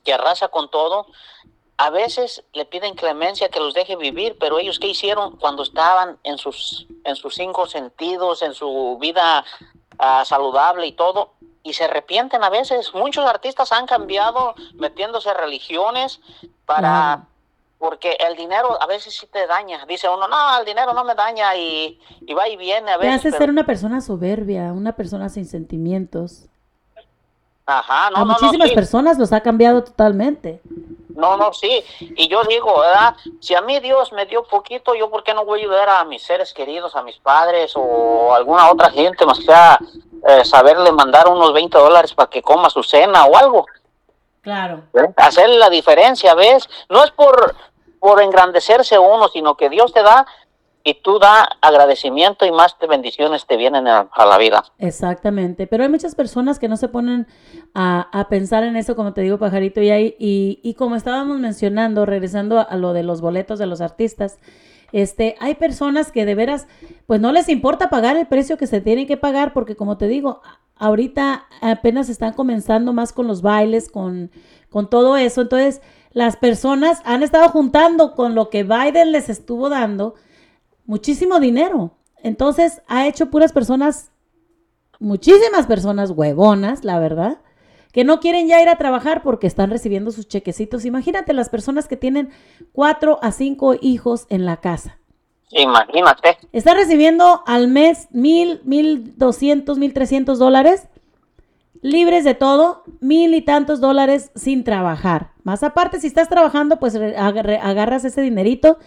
que 0.04 0.14
arrasa 0.14 0.50
con 0.50 0.70
todo, 0.70 1.08
a 1.78 1.90
veces 1.90 2.44
le 2.54 2.66
piden 2.66 2.94
clemencia 2.94 3.50
que 3.50 3.60
los 3.60 3.74
deje 3.74 3.96
vivir, 3.96 4.38
pero 4.40 4.60
ellos 4.60 4.78
qué 4.78 4.86
hicieron 4.86 5.38
cuando 5.38 5.64
estaban 5.64 6.20
en 6.22 6.38
sus 6.38 6.86
en 7.04 7.16
sus 7.16 7.34
cinco 7.34 7.66
sentidos, 7.66 8.44
en 8.44 8.54
su 8.54 9.00
vida 9.02 9.44
ah, 9.98 10.24
saludable 10.24 10.86
y 10.86 10.92
todo, 10.92 11.32
y 11.64 11.74
se 11.74 11.86
arrepienten 11.86 12.44
a 12.44 12.52
veces. 12.52 12.94
Muchos 12.94 13.26
artistas 13.26 13.72
han 13.72 13.88
cambiado 13.88 14.54
metiéndose 14.76 15.34
religiones 15.34 16.22
para 16.68 17.26
porque 17.84 18.16
el 18.18 18.38
dinero 18.38 18.82
a 18.82 18.86
veces 18.86 19.14
sí 19.14 19.28
te 19.28 19.46
daña. 19.46 19.86
Dice 19.86 20.08
uno, 20.08 20.26
no, 20.30 20.58
el 20.58 20.64
dinero 20.64 20.94
no 20.94 21.04
me 21.04 21.16
daña 21.16 21.54
y, 21.58 22.00
y 22.22 22.34
va 22.34 22.48
y 22.48 22.56
viene 22.56 22.90
a 22.90 22.98
Te 22.98 23.04
veces. 23.08 23.20
hace 23.20 23.30
pero- 23.32 23.40
ser 23.40 23.50
una 23.50 23.66
persona 23.66 24.00
soberbia, 24.00 24.72
una 24.72 24.94
persona 24.94 25.28
sin 25.28 25.46
sentimientos. 25.46 26.46
Ajá, 27.66 28.10
no, 28.12 28.16
a 28.16 28.20
no, 28.20 28.26
no, 28.26 28.34
muchísimas 28.40 28.70
sí. 28.70 28.76
personas 28.76 29.18
los 29.20 29.34
ha 29.34 29.42
cambiado 29.42 29.84
totalmente. 29.84 30.62
No, 31.10 31.36
no, 31.36 31.52
sí. 31.52 31.84
Y 32.00 32.30
yo 32.30 32.46
digo, 32.46 32.80
¿verdad? 32.80 33.18
Si 33.42 33.54
a 33.54 33.60
mí 33.60 33.78
Dios 33.82 34.14
me 34.14 34.28
dio 34.28 34.46
poquito, 34.46 34.96
¿yo 34.96 35.10
por 35.10 35.26
qué 35.26 35.34
no 35.34 35.44
voy 35.44 35.60
a 35.60 35.64
ayudar 35.64 35.90
a 35.90 36.06
mis 36.06 36.24
seres 36.24 36.54
queridos, 36.54 36.96
a 36.96 37.04
mis 37.04 37.18
padres 37.18 37.74
o 37.76 38.34
alguna 38.34 38.72
otra 38.72 38.92
gente 38.92 39.26
más 39.26 39.40
que 39.40 39.46
sea 39.46 39.78
eh, 40.26 40.46
saberle 40.46 40.90
mandar 40.94 41.28
unos 41.28 41.52
20 41.52 41.78
dólares 41.78 42.14
para 42.14 42.30
que 42.30 42.42
coma 42.42 42.70
su 42.70 42.82
cena 42.82 43.26
o 43.26 43.36
algo? 43.36 43.66
Claro. 44.42 44.84
Hacerle 45.16 45.58
la 45.58 45.70
diferencia, 45.70 46.34
¿ves? 46.36 46.70
No 46.90 47.02
es 47.04 47.12
por, 47.12 47.56
por 48.04 48.22
engrandecerse 48.22 49.00
uno, 49.00 49.30
sino 49.30 49.56
que 49.56 49.70
Dios 49.70 49.94
te 49.94 50.04
da 50.04 50.26
y 50.84 50.96
tú 50.96 51.20
da 51.20 51.48
agradecimiento 51.62 52.46
y 52.46 52.52
más 52.52 52.76
bendiciones 52.90 53.46
te 53.46 53.56
vienen 53.56 53.88
a, 53.88 54.10
la 54.18 54.38
vida. 54.38 54.66
Exactamente, 54.78 55.68
pero 55.68 55.84
hay 55.84 55.90
muchas 55.90 56.14
personas 56.14 56.60
que 56.60 56.68
no 56.68 56.76
se 56.76 56.90
ponen 56.90 57.28
a, 57.74 58.10
a 58.12 58.28
pensar 58.28 58.66
en 58.66 58.76
eso, 58.76 58.98
como 58.98 59.14
te 59.14 59.22
digo, 59.22 59.38
pajarito, 59.38 59.80
y, 59.80 59.90
hay, 59.90 60.16
y, 60.20 60.60
y 60.64 60.74
como 60.74 60.98
estábamos 60.98 61.40
mencionando, 61.40 62.06
regresando 62.06 62.60
a, 62.60 62.76
lo 62.76 62.92
de 62.92 63.04
los 63.04 63.22
boletos 63.22 63.58
de 63.58 63.68
los 63.68 63.80
artistas, 63.80 64.38
este, 64.92 65.38
hay 65.40 65.56
personas 65.56 66.12
que 66.12 66.26
de 66.26 66.36
veras, 66.36 66.68
pues 67.08 67.22
no 67.22 67.32
les 67.32 67.48
importa 67.48 67.90
pagar 67.90 68.18
el 68.18 68.28
precio 68.28 68.58
que 68.58 68.68
se 68.68 68.82
tiene 68.82 69.08
que 69.08 69.16
pagar, 69.16 69.54
porque 69.54 69.78
como 69.78 69.98
te 69.98 70.10
digo, 70.10 70.42
ahorita 70.76 71.48
apenas 71.62 72.10
están 72.10 72.34
comenzando 72.34 72.92
más 72.92 73.14
con 73.14 73.28
los 73.28 73.42
bailes, 73.42 73.90
con, 73.90 74.30
con 74.70 74.90
todo 74.90 75.16
eso, 75.16 75.40
entonces 75.40 75.82
las 76.14 76.38
personas 76.38 77.02
han 77.06 77.24
estado 77.24 77.50
juntando 77.50 78.16
con 78.16 78.36
lo 78.36 78.50
que 78.50 78.64
Biden 78.64 79.12
les 79.12 79.30
estuvo 79.30 79.70
dando 79.70 80.16
muchísimo 80.86 81.40
dinero. 81.40 81.98
Entonces 82.22 82.82
ha 82.88 83.08
hecho 83.08 83.30
puras 83.30 83.52
personas 83.52 84.12
muchísimas 85.00 85.68
personas 85.68 86.12
huevonas, 86.12 86.84
la 86.84 87.00
verdad, 87.00 87.40
que 87.92 88.04
no 88.04 88.20
quieren 88.20 88.48
ya 88.48 88.62
ir 88.62 88.70
a 88.70 88.78
trabajar 88.78 89.22
porque 89.22 89.48
están 89.48 89.70
recibiendo 89.70 90.12
sus 90.12 90.28
chequecitos. 90.28 90.86
Imagínate 90.86 91.34
las 91.34 91.50
personas 91.50 91.88
que 91.88 91.98
tienen 91.98 92.30
cuatro 92.72 93.20
a 93.22 93.32
cinco 93.32 93.76
hijos 93.80 94.26
en 94.30 94.46
la 94.46 94.58
casa. 94.58 94.98
Imagínate. 95.52 96.38
Está 96.52 96.74
recibiendo 96.74 97.44
al 97.46 97.68
mes 97.68 98.08
mil, 98.12 98.62
mil 98.64 99.18
doscientos, 99.18 99.78
mil 99.78 99.94
trescientos 99.94 100.40
dólares, 100.40 100.88
libres 101.84 102.24
de 102.24 102.34
todo, 102.34 102.84
mil 103.02 103.36
y 103.36 103.42
tantos 103.42 103.80
dólares 103.80 104.32
sin 104.34 104.64
trabajar. 104.64 105.32
Más 105.44 105.62
aparte, 105.64 106.00
si 106.00 106.08
estás 106.08 106.30
trabajando, 106.30 106.80
pues 106.80 106.96
agarras 106.96 108.06
ese 108.06 108.22
dinerito 108.22 108.80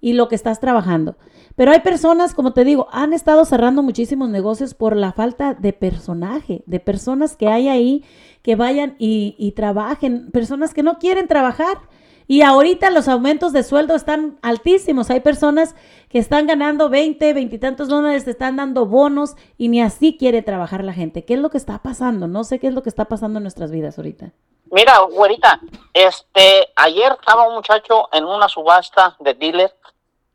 y 0.00 0.12
lo 0.12 0.28
que 0.28 0.34
estás 0.34 0.60
trabajando. 0.60 1.16
Pero 1.56 1.72
hay 1.72 1.80
personas, 1.80 2.34
como 2.34 2.52
te 2.52 2.64
digo, 2.64 2.88
han 2.92 3.14
estado 3.14 3.44
cerrando 3.46 3.82
muchísimos 3.82 4.28
negocios 4.28 4.74
por 4.74 4.96
la 4.96 5.12
falta 5.12 5.54
de 5.54 5.72
personaje, 5.72 6.62
de 6.66 6.78
personas 6.78 7.36
que 7.36 7.48
hay 7.48 7.68
ahí 7.68 8.04
que 8.42 8.54
vayan 8.54 8.96
y, 8.98 9.34
y 9.38 9.52
trabajen, 9.52 10.30
personas 10.30 10.74
que 10.74 10.82
no 10.82 10.98
quieren 10.98 11.28
trabajar. 11.28 11.78
Y 12.32 12.40
ahorita 12.40 12.88
los 12.88 13.08
aumentos 13.08 13.52
de 13.52 13.62
sueldo 13.62 13.94
están 13.94 14.38
altísimos. 14.40 15.10
Hay 15.10 15.20
personas 15.20 15.74
que 16.08 16.18
están 16.18 16.46
ganando 16.46 16.88
20, 16.88 17.34
20 17.34 17.54
y 17.54 17.58
tantos 17.58 17.88
dólares, 17.88 18.26
están 18.26 18.56
dando 18.56 18.86
bonos 18.86 19.34
y 19.58 19.68
ni 19.68 19.82
así 19.82 20.16
quiere 20.16 20.40
trabajar 20.40 20.82
la 20.82 20.94
gente. 20.94 21.26
¿Qué 21.26 21.34
es 21.34 21.40
lo 21.40 21.50
que 21.50 21.58
está 21.58 21.82
pasando? 21.82 22.28
No 22.28 22.44
sé 22.44 22.58
qué 22.58 22.68
es 22.68 22.72
lo 22.72 22.82
que 22.82 22.88
está 22.88 23.04
pasando 23.04 23.38
en 23.38 23.42
nuestras 23.42 23.70
vidas 23.70 23.98
ahorita. 23.98 24.32
Mira, 24.70 25.00
güerita, 25.00 25.60
este, 25.92 26.72
ayer 26.74 27.12
estaba 27.20 27.46
un 27.46 27.52
muchacho 27.52 28.08
en 28.12 28.24
una 28.24 28.48
subasta 28.48 29.14
de 29.20 29.34
dealer 29.34 29.76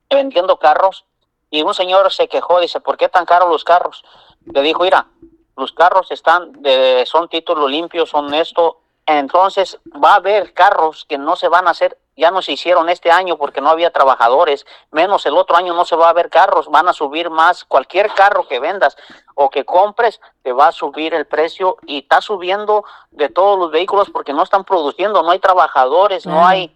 vendiendo 0.08 0.60
carros 0.60 1.04
y 1.50 1.64
un 1.64 1.74
señor 1.74 2.14
se 2.14 2.28
quejó, 2.28 2.60
dice, 2.60 2.80
¿por 2.80 2.96
qué 2.96 3.10
tan 3.10 3.26
caros 3.26 3.50
los 3.50 3.64
carros? 3.64 4.04
Le 4.46 4.62
dijo, 4.62 4.84
mira, 4.84 5.08
los 5.56 5.72
carros 5.72 6.12
están, 6.12 6.62
de, 6.62 7.04
son 7.08 7.28
títulos 7.28 7.72
limpios, 7.72 8.10
son 8.12 8.32
esto, 8.36 8.82
entonces 9.08 9.80
va 10.04 10.12
a 10.12 10.16
haber 10.16 10.54
carros 10.54 11.06
que 11.06 11.18
no 11.18 11.36
se 11.36 11.48
van 11.48 11.68
a 11.68 11.72
hacer, 11.72 11.98
ya 12.16 12.30
no 12.30 12.42
se 12.42 12.52
hicieron 12.52 12.90
este 12.90 13.10
año 13.10 13.38
porque 13.38 13.62
no 13.62 13.70
había 13.70 13.92
trabajadores, 13.92 14.66
menos 14.92 15.26
el 15.26 15.38
otro 15.38 15.56
año 15.56 15.74
no 15.74 15.86
se 15.86 15.96
va 15.96 16.10
a 16.10 16.14
ver 16.14 16.30
carros, 16.30 16.68
van 16.70 16.88
a 16.90 16.94
subir 16.94 17.30
más, 17.30 17.64
cualquier 17.64 18.14
carro 18.14 18.48
que 18.48 18.60
vendas 18.60 18.98
o 19.36 19.50
que 19.50 19.66
compres, 19.66 20.20
te 20.44 20.52
va 20.52 20.68
a 20.68 20.72
subir 20.72 21.14
el 21.14 21.26
precio 21.26 21.78
y 21.86 22.00
está 22.00 22.22
subiendo 22.22 22.84
de 23.12 23.30
todos 23.30 23.58
los 23.58 23.72
vehículos 23.72 24.10
porque 24.10 24.34
no 24.34 24.44
están 24.44 24.64
produciendo, 24.66 25.24
no 25.24 25.32
hay 25.32 25.40
trabajadores, 25.40 26.26
no 26.26 26.34
Claro. 26.34 26.48
hay 26.48 26.74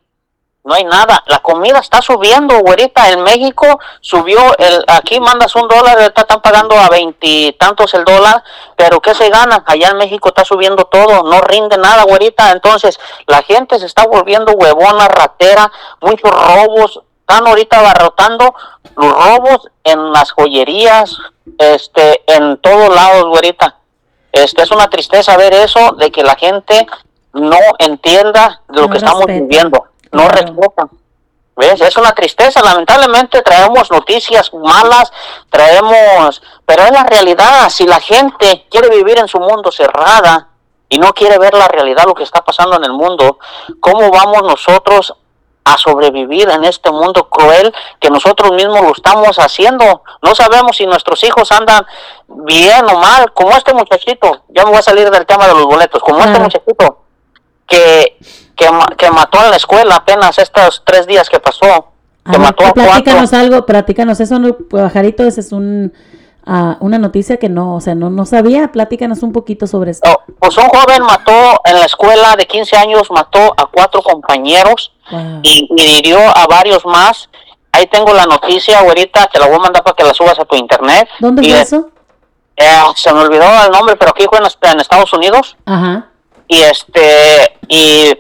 no 0.64 0.76
hay 0.76 0.84
nada. 0.84 1.24
La 1.28 1.40
comida 1.40 1.80
está 1.80 2.02
subiendo, 2.02 2.60
güerita. 2.60 3.10
En 3.10 3.24
México 3.24 3.80
subió, 4.00 4.40
el 4.58 4.84
aquí 4.88 5.20
mandas 5.20 5.56
un 5.56 5.68
dólar, 5.68 6.00
ahorita 6.00 6.22
están 6.22 6.42
pagando 6.42 6.78
a 6.78 6.90
veintitantos 6.90 7.94
el 7.94 8.06
dólar, 8.06 8.44
pero 8.76 9.02
¿qué 9.02 9.16
se 9.16 9.30
gana? 9.30 9.64
Allá 9.66 9.90
en 9.90 9.98
México 9.98 10.30
está 10.30 10.46
subiendo 10.46 10.86
todo, 10.86 11.24
no 11.24 11.42
rinde 11.42 11.78
nada, 11.78 12.04
güerita. 12.04 12.52
Entonces, 12.52 13.00
la 13.26 13.42
gente 13.44 13.80
se 13.80 13.88
está 13.88 14.06
volviendo 14.06 14.54
huevona, 14.54 15.08
ratera, 15.08 15.72
muchos 16.02 16.32
robos. 16.32 17.02
Están 17.22 17.48
ahorita 17.48 17.80
abarrotando 17.80 18.54
los 18.98 19.14
robos 19.14 19.70
en 19.86 20.12
las 20.12 20.32
joyerías, 20.32 21.18
este, 21.58 22.22
en 22.28 22.58
todos 22.58 22.94
lados, 22.94 23.26
güerita. 23.26 23.78
Este, 24.34 24.64
es 24.64 24.72
una 24.72 24.90
tristeza 24.90 25.38
ver 25.38 25.54
eso, 25.54 25.94
de 25.94 26.12
que 26.12 26.24
la 26.24 26.36
gente 26.36 26.86
no 27.34 27.58
entienda 27.80 28.62
de 28.68 28.82
lo 28.82 28.88
No 28.88 28.92
que 28.92 28.98
estamos 28.98 29.26
viviendo 29.26 29.91
no 30.12 30.28
respetan. 30.28 30.90
¿Ves? 31.56 31.82
Es 31.82 31.98
una 31.98 32.14
tristeza. 32.14 32.62
Lamentablemente 32.64 33.42
traemos 33.42 33.92
noticias 33.92 34.54
malas, 34.54 35.12
traemos... 35.50 36.42
Pero 36.66 36.84
es 36.84 36.92
la 36.92 37.04
realidad. 37.04 37.70
Si 37.70 37.86
la 37.86 38.00
gente 38.00 38.66
quiere 38.70 38.90
vivir 38.90 39.20
en 39.20 39.28
su 39.28 39.40
mundo 39.40 39.72
cerrada 39.72 40.50
y 40.90 40.98
no 40.98 41.14
quiere 41.14 41.38
ver 41.38 41.54
la 41.54 41.68
realidad, 41.68 42.06
lo 42.06 42.14
que 42.14 42.24
está 42.24 42.42
pasando 42.42 42.78
en 42.78 42.86
el 42.86 42.94
mundo, 42.94 43.40
¿cómo 43.80 44.10
vamos 44.12 44.44
nosotros 44.44 45.14
a 45.64 45.78
sobrevivir 45.78 46.50
en 46.50 46.64
este 46.64 46.90
mundo 46.90 47.30
cruel 47.30 47.74
que 48.00 48.10
nosotros 48.10 48.52
mismos 48.52 48.82
lo 48.82 48.92
estamos 48.92 49.38
haciendo? 49.38 50.04
No 50.22 50.34
sabemos 50.36 50.78
si 50.78 50.86
nuestros 50.86 51.24
hijos 51.24 51.52
andan 51.52 51.86
bien 52.28 52.86
o 52.90 52.98
mal, 52.98 53.32
como 53.34 53.52
este 53.52 53.74
muchachito. 53.74 54.44
Ya 54.50 54.64
me 54.64 54.72
voy 54.72 54.80
a 54.80 54.84
salir 54.84 55.10
del 55.10 55.26
tema 55.26 55.48
de 55.48 55.54
los 55.54 55.66
boletos. 55.66 56.02
Como 56.02 56.20
este 56.20 56.40
muchachito 56.40 57.02
que, 57.72 58.18
que, 58.62 58.72
ma- 58.72 58.94
que 58.98 59.10
mató 59.10 59.44
en 59.44 59.50
la 59.50 59.56
escuela 59.58 59.96
apenas 59.96 60.38
estos 60.38 60.84
tres 60.86 61.08
días 61.08 61.30
que 61.30 61.40
pasó. 61.40 61.66
A 62.24 62.32
Que 62.32 62.38
ver, 62.38 62.40
mató 62.42 62.64
a 62.66 62.72
cuatro. 62.74 62.84
platícanos 62.84 63.34
algo, 63.34 63.66
platícanos 63.66 64.20
eso, 64.20 64.38
no, 64.38 64.54
pajarito, 64.56 65.24
esa 65.24 65.40
es 65.42 65.52
un, 65.52 65.92
ah, 66.46 66.78
una 66.80 67.00
noticia 67.00 67.38
que 67.38 67.50
no, 67.50 67.76
o 67.76 67.82
sea, 67.82 67.96
no, 67.96 68.12
no 68.12 68.26
sabía, 68.28 68.72
platícanos 68.72 69.24
un 69.24 69.32
poquito 69.32 69.66
sobre 69.66 69.92
esto. 69.92 70.08
Oh, 70.08 70.34
pues 70.40 70.56
un 70.58 70.68
joven 70.70 71.02
mató 71.02 71.60
en 71.66 71.80
la 71.80 71.86
escuela 71.86 72.36
de 72.38 72.46
15 72.46 72.78
años, 72.78 73.10
mató 73.10 73.54
a 73.58 73.66
cuatro 73.66 74.02
compañeros 74.04 74.94
Wow. 75.12 75.40
y, 75.44 75.68
y 75.76 75.98
hirió 75.98 76.20
a 76.20 76.46
varios 76.48 76.86
más. 76.86 77.28
Ahí 77.74 77.86
tengo 77.88 78.14
la 78.14 78.26
noticia, 78.26 78.80
ahorita 78.80 79.28
te 79.28 79.40
la 79.40 79.48
voy 79.48 79.56
a 79.56 79.60
mandar 79.60 79.84
para 79.84 79.96
que 79.96 80.04
la 80.04 80.14
subas 80.14 80.38
a 80.40 80.46
tu 80.46 80.56
internet. 80.56 81.10
¿Dónde 81.20 81.42
Y, 81.44 81.50
fue 81.50 81.58
eh, 81.60 81.62
eso? 81.64 81.90
eh, 82.56 82.82
se 82.96 83.12
me 83.14 83.22
olvidó 83.22 83.44
el 83.66 83.72
nombre, 83.72 83.96
pero 83.98 84.12
aquí 84.12 84.26
fue 84.30 84.38
en, 84.38 84.46
en 84.72 84.80
Estados 84.80 85.12
Unidos. 85.14 85.58
Ajá. 85.66 86.06
y 86.48 86.62
este 86.62 87.58
y 87.68 88.14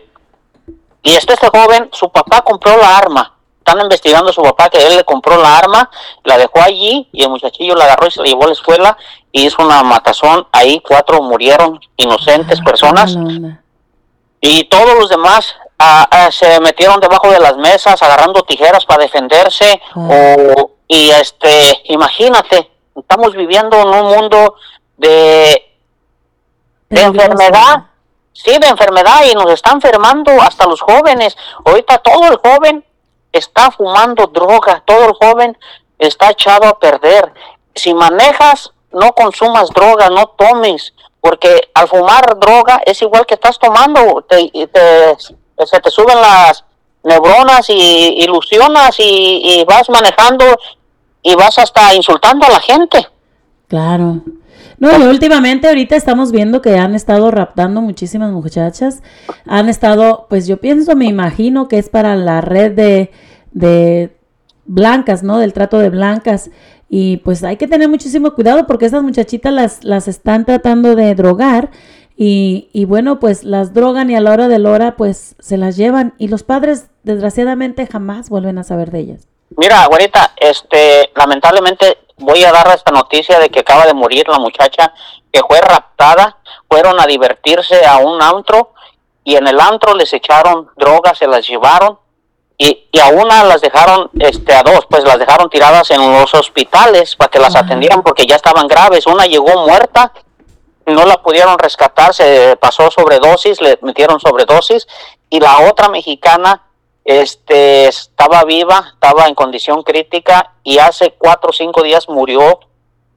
y 1.03 1.15
este 1.15 1.33
este 1.33 1.47
joven 1.47 1.89
su 1.91 2.09
papá 2.09 2.41
compró 2.41 2.77
la 2.77 2.97
arma. 2.97 3.33
Están 3.59 3.79
investigando 3.79 4.31
a 4.31 4.33
su 4.33 4.41
papá 4.41 4.69
que 4.69 4.85
él 4.85 4.97
le 4.97 5.03
compró 5.03 5.39
la 5.39 5.57
arma 5.57 5.89
la 6.23 6.37
dejó 6.37 6.61
allí 6.61 7.07
y 7.11 7.23
el 7.23 7.29
muchachillo 7.29 7.75
la 7.75 7.85
agarró 7.85 8.07
y 8.07 8.11
se 8.11 8.19
la 8.19 8.25
llevó 8.25 8.43
a 8.43 8.47
la 8.47 8.53
escuela 8.53 8.97
y 9.31 9.45
hizo 9.45 9.63
una 9.63 9.83
matazón. 9.83 10.47
Ahí 10.51 10.81
cuatro 10.85 11.21
murieron 11.21 11.79
inocentes 11.97 12.59
personas. 12.61 13.15
Mala 13.15 13.29
onda. 13.29 13.61
y 14.41 14.63
todos 14.65 14.95
los 14.97 15.09
demás 15.09 15.55
ah, 15.77 16.07
ah, 16.09 16.31
se 16.31 16.59
metieron 16.59 16.99
debajo 16.99 17.29
de 17.31 17.39
las 17.39 17.55
mesas 17.57 18.01
agarrando 18.01 18.41
tijeras 18.43 18.85
para 18.85 19.03
defenderse 19.03 19.79
o 19.95 20.71
y 20.87 21.09
este 21.11 21.83
imagínate 21.85 22.69
estamos 22.95 23.33
viviendo 23.33 23.79
en 23.79 23.87
un 23.87 24.05
mundo 24.07 24.55
de 24.97 25.63
de 26.89 27.01
enfermedad 27.01 27.90
sí 28.33 28.51
de 28.59 28.67
enfermedad 28.67 29.21
y 29.29 29.33
nos 29.35 29.51
está 29.51 29.71
enfermando 29.71 30.31
hasta 30.41 30.65
los 30.65 30.81
jóvenes. 30.81 31.35
Ahorita 31.65 31.97
todo 31.99 32.25
el 32.31 32.37
joven 32.37 32.83
está 33.31 33.71
fumando 33.71 34.27
droga 34.27 34.83
todo 34.85 35.05
el 35.05 35.13
joven 35.13 35.57
está 35.97 36.31
echado 36.31 36.67
a 36.67 36.77
perder. 36.79 37.31
Si 37.75 37.93
manejas 37.93 38.71
no 38.91 39.13
consumas 39.13 39.69
droga 39.69 40.09
no 40.09 40.27
tomes 40.27 40.93
porque 41.21 41.69
al 41.73 41.87
fumar 41.87 42.37
droga 42.39 42.81
es 42.85 43.01
igual 43.01 43.25
que 43.25 43.35
estás 43.35 43.57
tomando 43.59 44.25
te, 44.27 44.49
te- 44.49 45.15
se 45.65 45.79
te 45.79 45.91
suben 45.91 46.19
las 46.19 46.65
neuronas 47.03 47.69
y 47.69 48.15
ilusionas 48.23 48.95
y, 48.99 49.59
y 49.61 49.63
vas 49.65 49.89
manejando 49.89 50.45
y 51.21 51.35
vas 51.35 51.57
hasta 51.59 51.93
insultando 51.93 52.45
a 52.47 52.49
la 52.49 52.59
gente. 52.59 53.07
Claro. 53.67 54.15
No, 54.81 54.97
y 54.97 55.03
últimamente 55.03 55.67
ahorita 55.67 55.95
estamos 55.95 56.31
viendo 56.31 56.59
que 56.63 56.75
han 56.79 56.95
estado 56.95 57.29
raptando 57.29 57.81
muchísimas 57.81 58.31
muchachas. 58.31 59.03
Han 59.45 59.69
estado, 59.69 60.25
pues 60.27 60.47
yo 60.47 60.57
pienso, 60.57 60.95
me 60.95 61.05
imagino 61.05 61.67
que 61.67 61.77
es 61.77 61.87
para 61.87 62.15
la 62.15 62.41
red 62.41 62.71
de, 62.71 63.11
de 63.51 64.17
blancas, 64.65 65.21
¿no? 65.21 65.37
Del 65.37 65.53
trato 65.53 65.77
de 65.77 65.91
blancas. 65.91 66.49
Y 66.89 67.17
pues 67.17 67.43
hay 67.43 67.57
que 67.57 67.67
tener 67.67 67.89
muchísimo 67.89 68.33
cuidado 68.33 68.65
porque 68.65 68.85
estas 68.85 69.03
muchachitas 69.03 69.53
las, 69.53 69.83
las 69.83 70.07
están 70.07 70.45
tratando 70.45 70.95
de 70.95 71.13
drogar. 71.13 71.69
Y, 72.17 72.69
y 72.73 72.85
bueno, 72.85 73.19
pues 73.19 73.43
las 73.43 73.75
drogan 73.75 74.09
y 74.09 74.15
a 74.15 74.19
la 74.19 74.31
hora 74.31 74.47
de 74.47 74.57
la 74.57 74.71
hora 74.71 74.95
pues 74.95 75.35
se 75.37 75.57
las 75.57 75.77
llevan. 75.77 76.15
Y 76.17 76.27
los 76.27 76.41
padres 76.41 76.87
desgraciadamente 77.03 77.85
jamás 77.85 78.31
vuelven 78.31 78.57
a 78.57 78.63
saber 78.63 78.89
de 78.89 78.97
ellas. 78.97 79.27
Mira, 79.57 79.85
güerita, 79.85 80.31
este, 80.37 81.11
lamentablemente 81.15 81.99
voy 82.21 82.43
a 82.43 82.51
dar 82.51 82.67
esta 82.73 82.91
noticia 82.91 83.39
de 83.39 83.49
que 83.49 83.59
acaba 83.59 83.85
de 83.85 83.93
morir 83.93 84.27
la 84.27 84.39
muchacha 84.39 84.93
que 85.31 85.41
fue 85.47 85.61
raptada, 85.61 86.37
fueron 86.69 86.99
a 86.99 87.05
divertirse 87.05 87.85
a 87.85 87.97
un 87.97 88.21
antro 88.21 88.73
y 89.23 89.35
en 89.35 89.47
el 89.47 89.59
antro 89.59 89.93
les 89.93 90.13
echaron 90.13 90.69
drogas, 90.75 91.17
se 91.17 91.27
las 91.27 91.47
llevaron 91.47 91.99
y, 92.57 92.87
y 92.91 92.99
a 92.99 93.07
una 93.07 93.43
las 93.43 93.61
dejaron, 93.61 94.09
este, 94.19 94.53
a 94.53 94.63
dos, 94.63 94.85
pues 94.89 95.03
las 95.03 95.17
dejaron 95.17 95.49
tiradas 95.49 95.89
en 95.91 95.99
los 95.99 96.33
hospitales 96.33 97.15
para 97.15 97.29
que 97.29 97.39
las 97.39 97.55
atendieran 97.55 98.03
porque 98.03 98.25
ya 98.25 98.35
estaban 98.35 98.67
graves. 98.67 99.07
Una 99.07 99.25
llegó 99.25 99.65
muerta, 99.65 100.13
no 100.85 101.05
la 101.05 101.21
pudieron 101.21 101.57
rescatar, 101.57 102.13
se 102.13 102.55
pasó 102.57 102.91
sobredosis, 102.91 103.61
le 103.61 103.79
metieron 103.81 104.19
sobredosis 104.19 104.87
y 105.29 105.39
la 105.39 105.69
otra 105.69 105.89
mexicana 105.89 106.61
este 107.03 107.87
estaba 107.87 108.43
viva, 108.43 108.91
estaba 108.93 109.27
en 109.27 109.35
condición 109.35 109.83
crítica 109.83 110.53
y 110.63 110.77
hace 110.77 111.15
cuatro 111.17 111.49
o 111.49 111.53
cinco 111.53 111.81
días 111.83 112.07
murió 112.07 112.59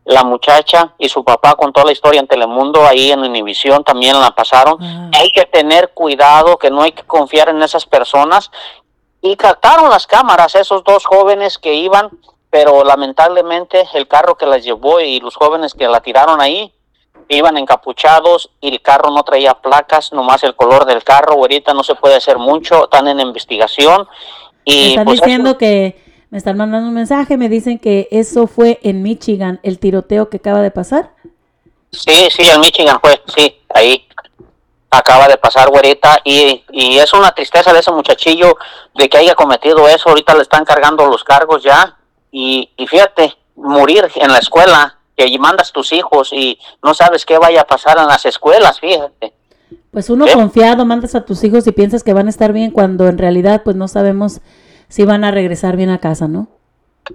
la 0.05 0.23
muchacha 0.23 0.95
y 0.99 1.09
su 1.09 1.25
papá 1.25 1.55
contó 1.55 1.83
la 1.85 1.93
historia 1.93 2.21
en 2.21 2.27
Telemundo, 2.27 2.87
ahí 2.87 3.11
en 3.11 3.21
Univisión 3.21 3.85
también 3.85 4.21
la 4.21 4.33
pasaron. 4.33 4.79
Hay 5.15 5.31
que 5.33 5.47
tener 5.47 5.93
cuidado, 5.95 6.59
que 6.59 6.71
no 6.71 6.83
hay 6.83 6.93
que 6.93 7.05
confiar 7.05 7.49
en 7.49 7.63
esas 7.63 7.87
personas. 7.87 8.51
Y 9.23 9.37
captaron 9.37 9.89
las 9.89 10.07
cámaras 10.07 10.55
esos 10.55 10.85
dos 10.85 11.07
jóvenes 11.07 11.57
que 11.59 11.73
iban, 11.73 12.11
pero 12.51 12.85
lamentablemente 12.85 13.89
el 13.95 14.07
carro 14.07 14.37
que 14.37 14.45
las 14.45 14.63
llevó 14.63 15.01
y 15.01 15.21
los 15.21 15.37
jóvenes 15.37 15.73
que 15.73 15.89
la 15.89 16.01
tiraron 16.01 16.41
ahí 16.43 16.75
iban 17.35 17.57
encapuchados 17.57 18.51
y 18.61 18.69
el 18.69 18.81
carro 18.83 19.11
no 19.11 19.23
traía 19.23 19.55
placas, 19.55 20.13
nomás 20.13 20.43
el 20.45 20.55
color 20.55 20.85
del 20.87 21.03
carro. 21.05 21.35
Ahorita 21.35 21.75
no 21.75 21.83
se 21.83 21.95
puede 21.95 22.17
hacer 22.17 22.39
mucho, 22.39 22.85
están 22.85 23.09
en 23.09 23.21
investigación. 23.21 24.09
Me 24.67 24.73
Y 24.73 24.89
están 24.91 25.05
pues, 25.05 25.21
diciendo 25.21 25.59
que 25.59 26.03
Me 26.35 26.39
están 26.39 26.57
mandando 26.57 26.89
un 26.89 26.95
mensaje, 26.95 27.37
me 27.37 27.49
dicen 27.49 27.79
que 27.79 28.09
eso 28.11 28.49
fue 28.49 28.81
en 28.83 29.05
Michigan, 29.05 29.61
el 29.63 29.79
tiroteo 29.79 30.31
que 30.31 30.39
acaba 30.39 30.63
de 30.63 30.73
pasar. 30.73 31.13
Sí, 31.93 32.27
sí, 32.29 32.43
en 32.51 32.59
Michigan 32.59 32.99
fue, 33.01 33.23
sí, 33.37 33.61
ahí 33.73 34.05
acaba 34.91 35.29
de 35.29 35.37
pasar, 35.37 35.71
güerita, 35.71 36.21
y, 36.25 36.65
y 36.73 36.99
es 36.99 37.13
una 37.13 37.31
tristeza 37.33 37.73
de 37.73 37.79
ese 37.79 37.93
muchachillo 37.93 38.57
de 38.97 39.09
que 39.09 39.19
haya 39.19 39.37
cometido 39.37 39.87
eso, 39.87 40.09
ahorita 40.09 40.35
le 40.35 40.43
están 40.43 40.65
cargando 40.65 41.07
los 41.07 41.23
cargos 41.23 41.63
ya, 41.63 41.97
y, 42.33 42.69
y 42.77 42.87
fíjate, 42.89 43.37
morir 43.55 44.11
en 44.17 44.33
la 44.33 44.39
escuela, 44.39 44.99
que 45.17 45.25
allí 45.25 45.39
mandas 45.39 45.73
tus 45.73 45.93
hijos 45.93 46.33
y 46.33 46.59
no 46.83 46.95
sabes 46.95 47.25
qué 47.25 47.39
vaya 47.39 47.63
a 47.63 47.67
pasar 47.67 47.99
en 47.99 48.07
las 48.07 48.25
escuelas, 48.27 48.81
fíjate. 48.81 49.33
Pues 49.91 50.11
uno 50.11 50.27
¿Eh? 50.27 50.33
confiado 50.33 50.85
mandas 50.85 51.15
a 51.15 51.25
tus 51.25 51.45
hijos 51.45 51.67
y 51.67 51.73
piensas 51.73 52.03
que 52.03 52.13
van 52.13 52.27
a 52.27 52.31
estar 52.31 52.53
bien 52.53 52.71
cuando 52.71 53.07
en 53.07 53.19
realidad 53.19 53.63
pues 53.65 53.77
no 53.77 53.87
sabemos 53.87 54.41
si 54.89 55.05
van 55.05 55.25
a 55.25 55.31
regresar 55.31 55.77
bien 55.77 55.91
a 55.91 55.99
casa, 55.99 56.27
¿no? 56.27 56.49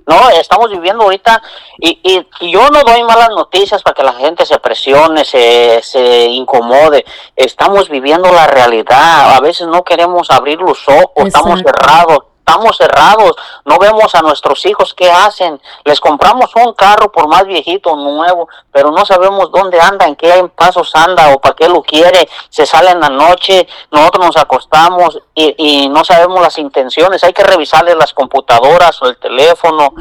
No, 0.05 0.29
estamos 0.29 0.69
viviendo 0.69 1.03
ahorita 1.03 1.41
y, 1.79 1.99
y, 2.03 2.27
y 2.41 2.51
yo 2.51 2.69
no 2.69 2.83
doy 2.83 3.03
malas 3.03 3.29
noticias 3.29 3.81
para 3.81 3.95
que 3.95 4.03
la 4.03 4.13
gente 4.13 4.45
se 4.45 4.59
presione, 4.59 5.25
se, 5.25 5.81
se 5.81 6.25
incomode. 6.25 7.03
Estamos 7.35 7.89
viviendo 7.89 8.31
la 8.31 8.45
realidad. 8.45 9.35
A 9.35 9.39
veces 9.39 9.67
no 9.67 9.83
queremos 9.83 10.29
abrir 10.29 10.59
los 10.59 10.87
ojos, 10.87 11.25
estamos 11.25 11.61
cerrados. 11.61 12.28
Estamos 12.49 12.77
cerrados, 12.77 13.35
no 13.63 13.77
vemos 13.77 14.15
a 14.15 14.23
nuestros 14.23 14.65
hijos 14.65 14.95
qué 14.95 15.11
hacen. 15.11 15.61
Les 15.85 15.99
compramos 15.99 16.49
un 16.55 16.73
carro 16.73 17.11
por 17.11 17.27
más 17.27 17.45
viejito, 17.45 17.95
nuevo, 17.95 18.49
pero 18.71 18.89
no 18.89 19.05
sabemos 19.05 19.51
dónde 19.51 19.79
anda, 19.79 20.07
en 20.07 20.15
qué 20.15 20.49
pasos 20.55 20.95
anda 20.95 21.31
o 21.31 21.39
para 21.39 21.53
qué 21.55 21.69
lo 21.69 21.83
quiere. 21.83 22.27
Se 22.49 22.65
sale 22.65 22.89
en 22.89 23.01
la 23.01 23.09
noche, 23.09 23.67
nosotros 23.91 24.25
nos 24.25 24.37
acostamos 24.37 25.19
y, 25.35 25.83
y 25.83 25.89
no 25.89 26.03
sabemos 26.03 26.41
las 26.41 26.57
intenciones. 26.57 27.23
Hay 27.23 27.33
que 27.33 27.43
revisarles 27.43 27.95
las 27.95 28.15
computadoras 28.15 28.99
o 29.03 29.05
el 29.05 29.17
teléfono. 29.17 29.93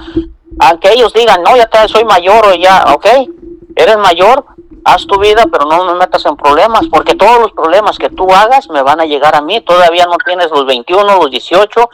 Aunque 0.61 0.93
ellos 0.95 1.13
digan, 1.13 1.43
no, 1.43 1.55
ya 1.55 1.69
soy 1.87 2.07
mayor 2.07 2.47
o 2.47 2.55
ya, 2.55 2.83
ok, 2.95 3.07
eres 3.77 3.99
mayor, 3.99 4.47
haz 4.85 5.07
tu 5.07 5.19
vida, 5.19 5.45
pero 5.51 5.67
no 5.67 5.85
me 5.85 5.95
metas 5.95 6.25
en 6.25 6.37
problemas, 6.37 6.87
porque 6.91 7.15
todos 7.15 7.41
los 7.41 7.53
problemas 7.53 7.99
que 7.99 8.09
tú 8.09 8.27
hagas 8.33 8.69
me 8.71 8.83
van 8.83 9.01
a 9.01 9.05
llegar 9.05 9.37
a 9.37 9.43
mí. 9.43 9.61
Todavía 9.61 10.07
no 10.07 10.17
tienes 10.25 10.51
los 10.51 10.65
21, 10.67 11.05
los 11.17 11.31
18, 11.31 11.91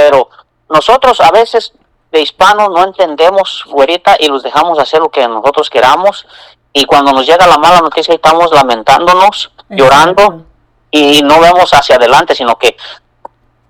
pero 0.00 0.30
nosotros 0.70 1.20
a 1.20 1.30
veces 1.30 1.74
de 2.10 2.22
hispanos 2.22 2.70
no 2.70 2.82
entendemos, 2.84 3.64
güerita, 3.66 4.16
y 4.18 4.28
los 4.28 4.42
dejamos 4.42 4.78
hacer 4.78 5.00
lo 5.00 5.10
que 5.10 5.28
nosotros 5.28 5.68
queramos. 5.68 6.26
Y 6.72 6.86
cuando 6.86 7.12
nos 7.12 7.26
llega 7.26 7.46
la 7.46 7.58
mala 7.58 7.80
noticia, 7.80 8.14
estamos 8.14 8.50
lamentándonos, 8.50 9.52
llorando, 9.68 10.44
y 10.90 11.20
no 11.22 11.38
vemos 11.38 11.72
hacia 11.74 11.96
adelante, 11.96 12.34
sino 12.34 12.56
que 12.56 12.76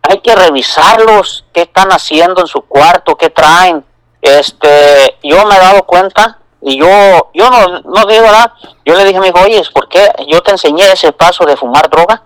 hay 0.02 0.20
que 0.20 0.36
revisarlos, 0.36 1.44
qué 1.52 1.62
están 1.62 1.90
haciendo 1.90 2.42
en 2.42 2.46
su 2.46 2.62
cuarto, 2.62 3.16
qué 3.16 3.30
traen. 3.30 3.84
Este, 4.22 5.18
yo 5.22 5.44
me 5.46 5.56
he 5.56 5.58
dado 5.58 5.82
cuenta 5.84 6.38
y 6.62 6.78
yo, 6.78 7.30
yo 7.34 7.50
no, 7.50 7.80
no 7.80 8.06
digo 8.06 8.26
nada. 8.26 8.54
Yo 8.84 8.94
le 8.94 9.04
dije 9.04 9.18
a 9.18 9.20
mi 9.20 9.28
hijo, 9.28 9.40
oye, 9.40 9.62
¿por 9.74 9.88
qué 9.88 10.10
yo 10.28 10.42
te 10.42 10.52
enseñé 10.52 10.92
ese 10.92 11.12
paso 11.12 11.44
de 11.44 11.56
fumar 11.56 11.90
droga? 11.90 12.22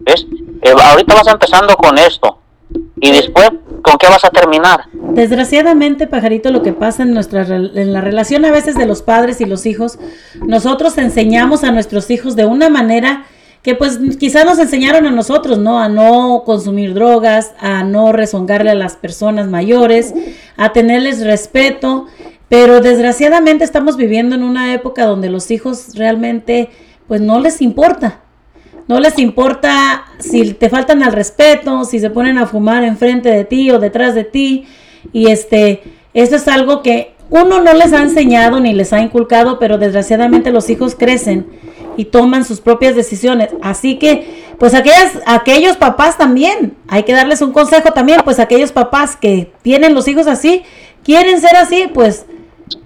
¿Ves? 0.00 0.26
Eh, 0.62 0.74
ahorita 0.82 1.14
vas 1.14 1.28
empezando 1.28 1.76
con 1.76 1.96
esto 1.96 2.38
y 3.00 3.10
después, 3.10 3.50
¿con 3.82 3.98
qué 3.98 4.06
vas 4.08 4.24
a 4.24 4.30
terminar? 4.30 4.84
Desgraciadamente, 4.92 6.06
pajarito, 6.06 6.50
lo 6.50 6.62
que 6.62 6.72
pasa 6.72 7.02
en 7.02 7.12
nuestra 7.12 7.42
en 7.42 7.92
la 7.92 8.00
relación 8.00 8.44
a 8.44 8.50
veces 8.50 8.76
de 8.76 8.86
los 8.86 9.02
padres 9.02 9.40
y 9.40 9.46
los 9.46 9.66
hijos, 9.66 9.98
nosotros 10.46 10.96
enseñamos 10.98 11.64
a 11.64 11.72
nuestros 11.72 12.10
hijos 12.10 12.36
de 12.36 12.46
una 12.46 12.68
manera 12.68 13.26
que 13.62 13.74
pues 13.74 13.98
quizás 14.20 14.44
nos 14.44 14.58
enseñaron 14.58 15.06
a 15.06 15.10
nosotros, 15.10 15.58
¿no? 15.58 15.80
A 15.80 15.88
no 15.88 16.42
consumir 16.44 16.92
drogas, 16.92 17.52
a 17.58 17.82
no 17.82 18.12
rezongarle 18.12 18.70
a 18.70 18.74
las 18.74 18.96
personas 18.96 19.48
mayores, 19.48 20.12
a 20.56 20.72
tenerles 20.72 21.24
respeto, 21.24 22.06
pero 22.50 22.80
desgraciadamente 22.80 23.64
estamos 23.64 23.96
viviendo 23.96 24.36
en 24.36 24.42
una 24.42 24.74
época 24.74 25.06
donde 25.06 25.30
los 25.30 25.50
hijos 25.50 25.96
realmente 25.96 26.70
pues 27.08 27.22
no 27.22 27.40
les 27.40 27.62
importa. 27.62 28.23
No 28.86 29.00
les 29.00 29.18
importa 29.18 30.04
si 30.18 30.52
te 30.52 30.68
faltan 30.68 31.02
al 31.02 31.12
respeto, 31.12 31.84
si 31.84 32.00
se 32.00 32.10
ponen 32.10 32.38
a 32.38 32.46
fumar 32.46 32.84
enfrente 32.84 33.30
de 33.30 33.44
ti 33.44 33.70
o 33.70 33.78
detrás 33.78 34.14
de 34.14 34.24
ti. 34.24 34.66
Y 35.12 35.30
este, 35.30 35.82
esto 36.12 36.36
es 36.36 36.48
algo 36.48 36.82
que 36.82 37.14
uno 37.30 37.60
no 37.60 37.72
les 37.72 37.92
ha 37.92 38.02
enseñado 38.02 38.60
ni 38.60 38.72
les 38.74 38.92
ha 38.92 39.00
inculcado, 39.00 39.58
pero 39.58 39.78
desgraciadamente 39.78 40.50
los 40.50 40.68
hijos 40.68 40.94
crecen 40.94 41.46
y 41.96 42.06
toman 42.06 42.44
sus 42.44 42.60
propias 42.60 42.94
decisiones. 42.94 43.50
Así 43.62 43.98
que, 43.98 44.44
pues 44.58 44.74
aquellas, 44.74 45.18
aquellos 45.26 45.76
papás 45.76 46.18
también, 46.18 46.76
hay 46.86 47.04
que 47.04 47.12
darles 47.12 47.40
un 47.40 47.52
consejo 47.52 47.92
también, 47.92 48.20
pues 48.24 48.38
aquellos 48.38 48.72
papás 48.72 49.16
que 49.16 49.52
tienen 49.62 49.94
los 49.94 50.08
hijos 50.08 50.26
así, 50.26 50.62
quieren 51.02 51.40
ser 51.40 51.56
así, 51.56 51.88
pues 51.92 52.26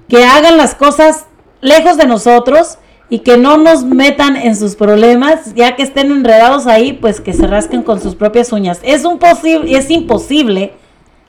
que 0.09 0.25
hagan 0.25 0.57
las 0.57 0.75
cosas 0.75 1.27
lejos 1.61 1.97
de 1.97 2.07
nosotros 2.07 2.79
y 3.11 3.21
que 3.21 3.37
no 3.37 3.57
nos 3.57 3.85
metan 3.85 4.37
en 4.37 4.55
sus 4.57 4.77
problemas, 4.77 5.55
ya 5.55 5.77
que 5.77 5.83
estén 5.83 6.11
enredados 6.13 6.67
ahí, 6.67 6.93
pues 6.93 7.21
que 7.21 7.33
se 7.33 7.47
rasquen 7.47 7.83
con 7.83 8.01
sus 8.01 8.15
propias 8.15 8.53
uñas. 8.53 8.81
Es 8.83 9.05
un 9.05 9.19
es 9.67 9.91
imposible 9.91 10.75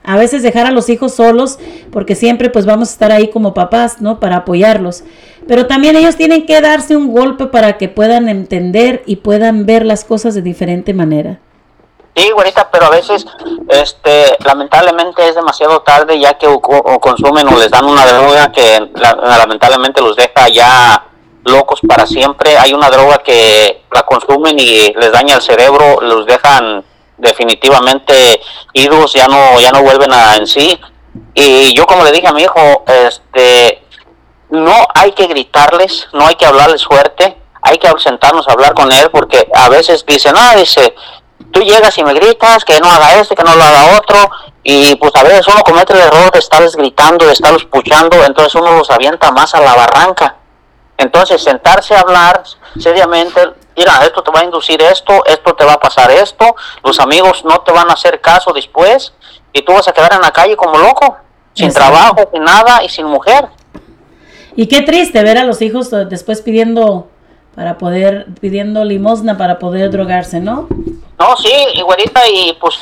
a 0.03 0.17
veces 0.17 0.43
dejar 0.43 0.65
a 0.65 0.71
los 0.71 0.89
hijos 0.89 1.13
solos, 1.13 1.59
porque 1.91 2.15
siempre 2.15 2.49
pues 2.49 2.65
vamos 2.65 2.89
a 2.89 2.91
estar 2.93 3.11
ahí 3.11 3.29
como 3.29 3.53
papás, 3.53 4.01
¿no? 4.01 4.19
Para 4.19 4.37
apoyarlos. 4.37 5.03
Pero 5.47 5.67
también 5.67 5.95
ellos 5.95 6.15
tienen 6.15 6.45
que 6.45 6.59
darse 6.61 6.95
un 6.95 7.13
golpe 7.13 7.47
para 7.47 7.77
que 7.77 7.89
puedan 7.89 8.29
entender 8.29 9.03
y 9.05 9.17
puedan 9.17 9.65
ver 9.65 9.85
las 9.85 10.05
cosas 10.05 10.35
de 10.35 10.41
diferente 10.41 10.93
manera. 10.93 11.39
Sí, 12.15 12.29
güerita, 12.31 12.69
pero 12.71 12.85
a 12.87 12.89
veces, 12.89 13.25
este, 13.69 14.23
lamentablemente 14.43 15.27
es 15.27 15.35
demasiado 15.35 15.81
tarde 15.81 16.19
ya 16.19 16.33
que 16.37 16.47
o 16.47 16.59
consumen 16.59 17.47
o 17.47 17.57
les 17.57 17.69
dan 17.69 17.85
una 17.85 18.05
droga 18.05 18.51
que 18.51 18.89
la- 18.95 19.37
lamentablemente 19.37 20.01
los 20.01 20.15
deja 20.15 20.49
ya 20.49 21.05
locos 21.49 21.79
para 21.87 22.05
siempre. 22.05 22.57
Hay 22.57 22.73
una 22.73 22.89
droga 22.89 23.19
que 23.19 23.83
la 23.91 24.03
consumen 24.03 24.57
y 24.59 24.93
les 24.93 25.11
daña 25.11 25.35
el 25.35 25.41
cerebro, 25.41 25.99
los 26.01 26.25
dejan 26.25 26.83
definitivamente 27.17 28.39
idos, 28.73 29.13
ya 29.13 29.27
no, 29.27 29.59
ya 29.59 29.71
no 29.71 29.81
vuelven 29.83 30.11
a 30.13 30.35
en 30.35 30.47
sí. 30.47 30.79
Y 31.33 31.75
yo 31.75 31.85
como 31.85 32.03
le 32.03 32.11
dije 32.11 32.27
a 32.27 32.33
mi 32.33 32.43
hijo, 32.43 32.83
este, 32.87 33.83
no 34.49 34.87
hay 34.95 35.11
que 35.11 35.27
gritarles, 35.27 36.07
no 36.13 36.25
hay 36.25 36.35
que 36.35 36.45
hablarles 36.45 36.85
fuerte, 36.85 37.37
hay 37.61 37.77
que 37.77 37.91
sentarnos 37.99 38.47
a 38.47 38.53
hablar 38.53 38.73
con 38.73 38.91
él 38.91 39.09
porque 39.11 39.47
a 39.53 39.69
veces 39.69 40.05
dicen, 40.05 40.33
ah, 40.37 40.55
dice, 40.55 40.95
tú 41.51 41.61
llegas 41.61 41.97
y 41.97 42.03
me 42.03 42.13
gritas 42.13 42.63
que 42.65 42.79
no 42.79 42.89
haga 42.89 43.19
este, 43.19 43.35
que 43.35 43.43
no 43.43 43.55
lo 43.55 43.63
haga 43.63 43.97
otro, 43.97 44.29
y 44.63 44.95
pues 44.95 45.15
a 45.15 45.23
veces 45.23 45.47
uno 45.47 45.61
comete 45.63 45.93
el 45.93 45.99
error 45.99 46.31
de 46.31 46.39
estarles 46.39 46.75
gritando, 46.75 47.25
de 47.25 47.33
estarlos 47.33 47.65
puchando, 47.65 48.23
entonces 48.25 48.55
uno 48.55 48.77
los 48.77 48.89
avienta 48.89 49.31
más 49.31 49.53
a 49.55 49.61
la 49.61 49.75
barranca. 49.75 50.35
Entonces 50.99 51.41
sentarse 51.41 51.95
a 51.95 52.01
hablar 52.01 52.43
seriamente, 52.77 53.39
mira, 53.75 54.03
esto 54.03 54.21
te 54.21 54.31
va 54.31 54.41
a 54.41 54.43
inducir 54.43 54.81
esto, 54.81 55.23
esto 55.25 55.55
te 55.55 55.63
va 55.63 55.73
a 55.73 55.79
pasar 55.79 56.11
esto, 56.11 56.53
los 56.83 56.99
amigos 56.99 57.45
no 57.45 57.61
te 57.61 57.71
van 57.71 57.89
a 57.89 57.93
hacer 57.93 58.19
caso 58.19 58.51
después, 58.51 59.13
y 59.53 59.61
tú 59.61 59.71
vas 59.71 59.87
a 59.87 59.93
quedar 59.93 60.13
en 60.13 60.19
la 60.19 60.31
calle 60.31 60.57
como 60.57 60.77
loco, 60.77 61.15
sin 61.53 61.67
Exacto. 61.67 61.89
trabajo, 61.89 62.29
sin 62.33 62.43
nada 62.43 62.83
y 62.83 62.89
sin 62.89 63.05
mujer. 63.05 63.47
Y 64.57 64.67
qué 64.67 64.81
triste 64.81 65.23
ver 65.23 65.37
a 65.37 65.45
los 65.45 65.61
hijos 65.61 65.89
después 66.09 66.41
pidiendo 66.41 67.07
para 67.55 67.77
poder, 67.77 68.25
pidiendo 68.41 68.83
limosna 68.83 69.37
para 69.37 69.57
poder 69.57 69.91
drogarse, 69.91 70.41
¿no? 70.41 70.67
No, 71.17 71.37
sí, 71.37 71.53
y 71.75 71.81
güerita, 71.81 72.27
y 72.27 72.57
pues, 72.59 72.75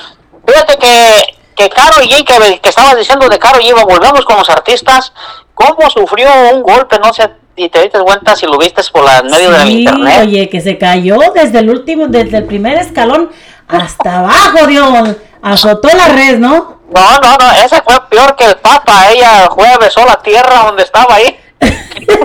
fíjate 0.44 0.76
que, 0.80 1.38
que 1.56 1.70
Caro 1.70 2.02
G, 2.02 2.26
que, 2.26 2.60
que 2.62 2.70
estabas 2.70 2.98
diciendo 2.98 3.30
de 3.30 3.38
Caro 3.38 3.60
G, 3.60 3.74
volvemos 3.86 4.26
con 4.26 4.38
los 4.38 4.50
artistas, 4.50 5.14
cómo 5.54 5.88
sufrió 5.92 6.30
un 6.52 6.64
golpe, 6.64 6.98
no 6.98 7.14
sé, 7.14 7.30
y 7.58 7.70
te 7.70 7.82
diste 7.82 8.00
cuenta 8.00 8.36
si 8.36 8.46
lo 8.46 8.58
viste 8.58 8.82
por 8.92 9.04
la 9.04 9.22
medio 9.24 9.54
Sí, 9.62 9.80
internet. 9.82 10.20
oye, 10.22 10.48
que 10.50 10.62
se 10.62 10.78
cayó 10.78 11.18
desde 11.34 11.60
el 11.60 11.70
último, 11.70 12.08
desde 12.08 12.38
el 12.38 12.46
primer 12.46 12.78
escalón 12.78 13.32
hasta 13.68 14.20
abajo, 14.20 14.68
Dios, 14.68 15.16
azotó 15.42 15.90
la 15.96 16.08
red, 16.08 16.38
¿no? 16.38 16.78
No, 16.90 17.20
no, 17.20 17.38
no, 17.38 17.52
ese 17.66 17.82
fue 17.82 18.00
peor 18.10 18.36
que 18.38 18.46
el 18.46 18.56
Papa, 18.58 19.12
ella 19.12 19.50
fue, 19.54 19.68
besó 19.82 20.06
la 20.06 20.16
tierra 20.22 20.64
donde 20.68 20.84
estaba 20.84 21.16
ahí. 21.16 21.38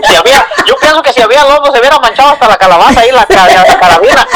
Si 0.07 0.15
había, 0.15 0.47
yo 0.69 0.77
pienso 0.81 1.03
que 1.03 1.13
si 1.13 1.21
había 1.23 1.43
lodo 1.45 1.73
se 1.73 1.81
hubiera 1.81 1.99
manchado 1.99 2.31
hasta 2.33 2.47
la 2.47 2.57
calabaza 2.57 3.01
ahí, 3.01 3.11
la, 3.11 3.27
la 3.29 3.79
carabina. 3.81 4.29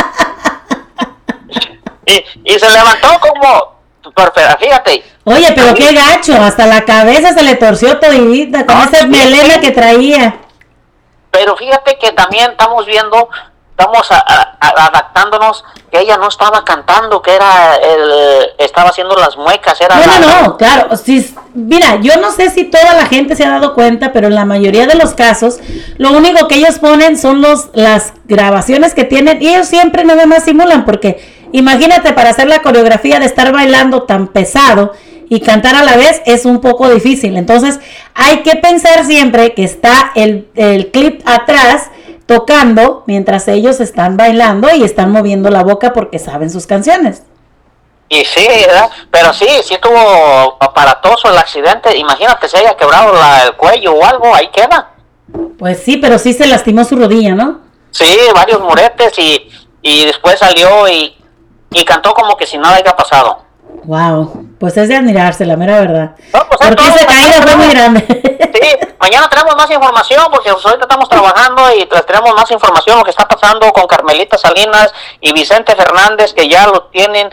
Y, 2.06 2.24
y 2.44 2.58
se 2.58 2.70
levantó 2.70 3.20
como, 3.20 3.74
fíjate, 4.58 5.04
Oye, 5.24 5.52
pero 5.54 5.74
qué 5.74 5.92
gacho, 5.92 6.40
hasta 6.40 6.66
la 6.66 6.84
cabeza 6.84 7.32
se 7.34 7.42
le 7.42 7.56
torció 7.56 7.98
todita 7.98 8.64
con 8.64 8.76
esa 8.80 9.06
melena 9.06 9.60
que 9.60 9.70
traía. 9.72 10.36
Pero 11.36 11.54
fíjate 11.54 11.98
que 11.98 12.12
también 12.12 12.52
estamos 12.52 12.86
viendo, 12.86 13.28
estamos 13.76 14.10
a- 14.10 14.56
adaptándonos, 14.58 15.64
que 15.92 16.00
ella 16.00 16.16
no 16.16 16.28
estaba 16.28 16.64
cantando, 16.64 17.20
que 17.20 17.34
era 17.34 17.76
el, 17.76 18.46
estaba 18.56 18.88
haciendo 18.88 19.14
las 19.16 19.36
muecas, 19.36 19.78
era 19.82 19.96
No, 19.96 20.06
la- 20.06 20.18
no, 20.18 20.42
no, 20.42 20.56
claro. 20.56 20.96
Sí, 20.96 21.34
mira, 21.52 21.96
yo 22.00 22.16
no 22.16 22.30
sé 22.32 22.48
si 22.48 22.64
toda 22.64 22.94
la 22.94 23.04
gente 23.04 23.36
se 23.36 23.44
ha 23.44 23.50
dado 23.50 23.74
cuenta, 23.74 24.12
pero 24.14 24.28
en 24.28 24.34
la 24.34 24.46
mayoría 24.46 24.86
de 24.86 24.94
los 24.94 25.12
casos, 25.12 25.58
lo 25.98 26.10
único 26.12 26.48
que 26.48 26.54
ellos 26.54 26.78
ponen 26.78 27.18
son 27.18 27.42
los, 27.42 27.68
las 27.74 28.14
grabaciones 28.24 28.94
que 28.94 29.04
tienen 29.04 29.42
y 29.42 29.48
ellos 29.48 29.68
siempre 29.68 30.04
nada 30.06 30.24
más 30.24 30.44
simulan, 30.44 30.86
porque 30.86 31.35
imagínate 31.52 32.12
para 32.12 32.30
hacer 32.30 32.48
la 32.48 32.62
coreografía 32.62 33.18
de 33.18 33.26
estar 33.26 33.52
bailando 33.52 34.02
tan 34.04 34.28
pesado 34.28 34.92
y 35.28 35.40
cantar 35.40 35.74
a 35.74 35.82
la 35.84 35.96
vez 35.96 36.22
es 36.26 36.44
un 36.44 36.60
poco 36.60 36.88
difícil. 36.88 37.36
Entonces 37.36 37.80
hay 38.14 38.42
que 38.42 38.56
pensar 38.56 39.04
siempre 39.04 39.54
que 39.54 39.64
está 39.64 40.12
el, 40.14 40.48
el 40.54 40.90
clip 40.90 41.20
atrás 41.26 41.90
tocando 42.26 43.04
mientras 43.06 43.46
ellos 43.48 43.80
están 43.80 44.16
bailando 44.16 44.68
y 44.74 44.82
están 44.84 45.10
moviendo 45.12 45.50
la 45.50 45.62
boca 45.62 45.92
porque 45.92 46.18
saben 46.18 46.50
sus 46.50 46.66
canciones. 46.66 47.22
Y 48.08 48.24
sí, 48.24 48.46
¿verdad? 48.66 48.88
pero 49.10 49.32
sí, 49.32 49.46
sí 49.64 49.74
estuvo 49.74 50.56
aparatoso 50.60 51.28
el 51.28 51.38
accidente. 51.38 51.96
Imagínate 51.96 52.48
si 52.48 52.56
haya 52.56 52.76
quebrado 52.76 53.12
la- 53.12 53.44
el 53.46 53.54
cuello 53.54 53.94
o 53.94 54.04
algo, 54.04 54.32
ahí 54.32 54.48
queda. 54.52 54.90
Pues 55.58 55.80
sí, 55.82 55.96
pero 55.96 56.18
sí 56.18 56.32
se 56.32 56.46
lastimó 56.46 56.84
su 56.84 56.94
rodilla, 56.94 57.34
¿no? 57.34 57.60
Sí, 57.90 58.16
varios 58.32 58.60
moretes 58.60 59.12
y, 59.18 59.48
y 59.82 60.04
después 60.04 60.38
salió 60.38 60.88
y, 60.88 61.16
y 61.72 61.84
cantó 61.84 62.14
como 62.14 62.36
que 62.36 62.46
si 62.46 62.58
nada 62.58 62.76
haya 62.76 62.94
pasado. 62.96 63.44
Wow, 63.84 64.46
pues 64.58 64.76
es 64.76 64.88
de 64.88 64.96
admirarse, 64.96 65.44
la 65.44 65.56
mera 65.56 65.80
verdad. 65.80 66.16
pues, 66.32 66.46
Porque 66.58 66.74
todo, 66.74 66.86
esa 66.88 67.06
caída 67.06 67.42
fue 67.42 67.56
muy 67.56 67.68
grande. 67.68 68.06
Sí, 68.56 68.70
mañana 68.98 69.28
tenemos 69.28 69.54
más 69.54 69.70
información 69.70 70.22
porque 70.32 70.50
pues, 70.50 70.64
ahorita 70.64 70.84
estamos 70.84 71.08
trabajando 71.08 71.62
y 71.76 71.86
tenemos 72.06 72.34
más 72.34 72.50
información 72.50 72.98
lo 72.98 73.04
que 73.04 73.10
está 73.10 73.28
pasando 73.28 73.70
con 73.72 73.86
Carmelita 73.86 74.38
Salinas 74.38 74.92
y 75.20 75.32
Vicente 75.32 75.76
Fernández 75.76 76.32
que 76.32 76.48
ya 76.48 76.66
lo 76.66 76.84
tienen 76.84 77.28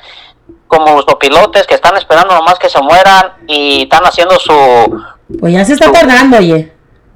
como 0.67 1.01
los 1.01 1.15
pilotes 1.15 1.65
que 1.65 1.75
están 1.75 1.95
esperando 1.95 2.33
nomás 2.35 2.59
que 2.59 2.69
se 2.69 2.81
mueran 2.81 3.33
y 3.47 3.83
están 3.83 4.03
haciendo 4.03 4.37
su 4.39 4.53
Pues 5.39 5.53
ya 5.53 5.63
se 5.63 5.73
está 5.73 5.91
tardando, 5.91 6.37
oye. 6.37 6.72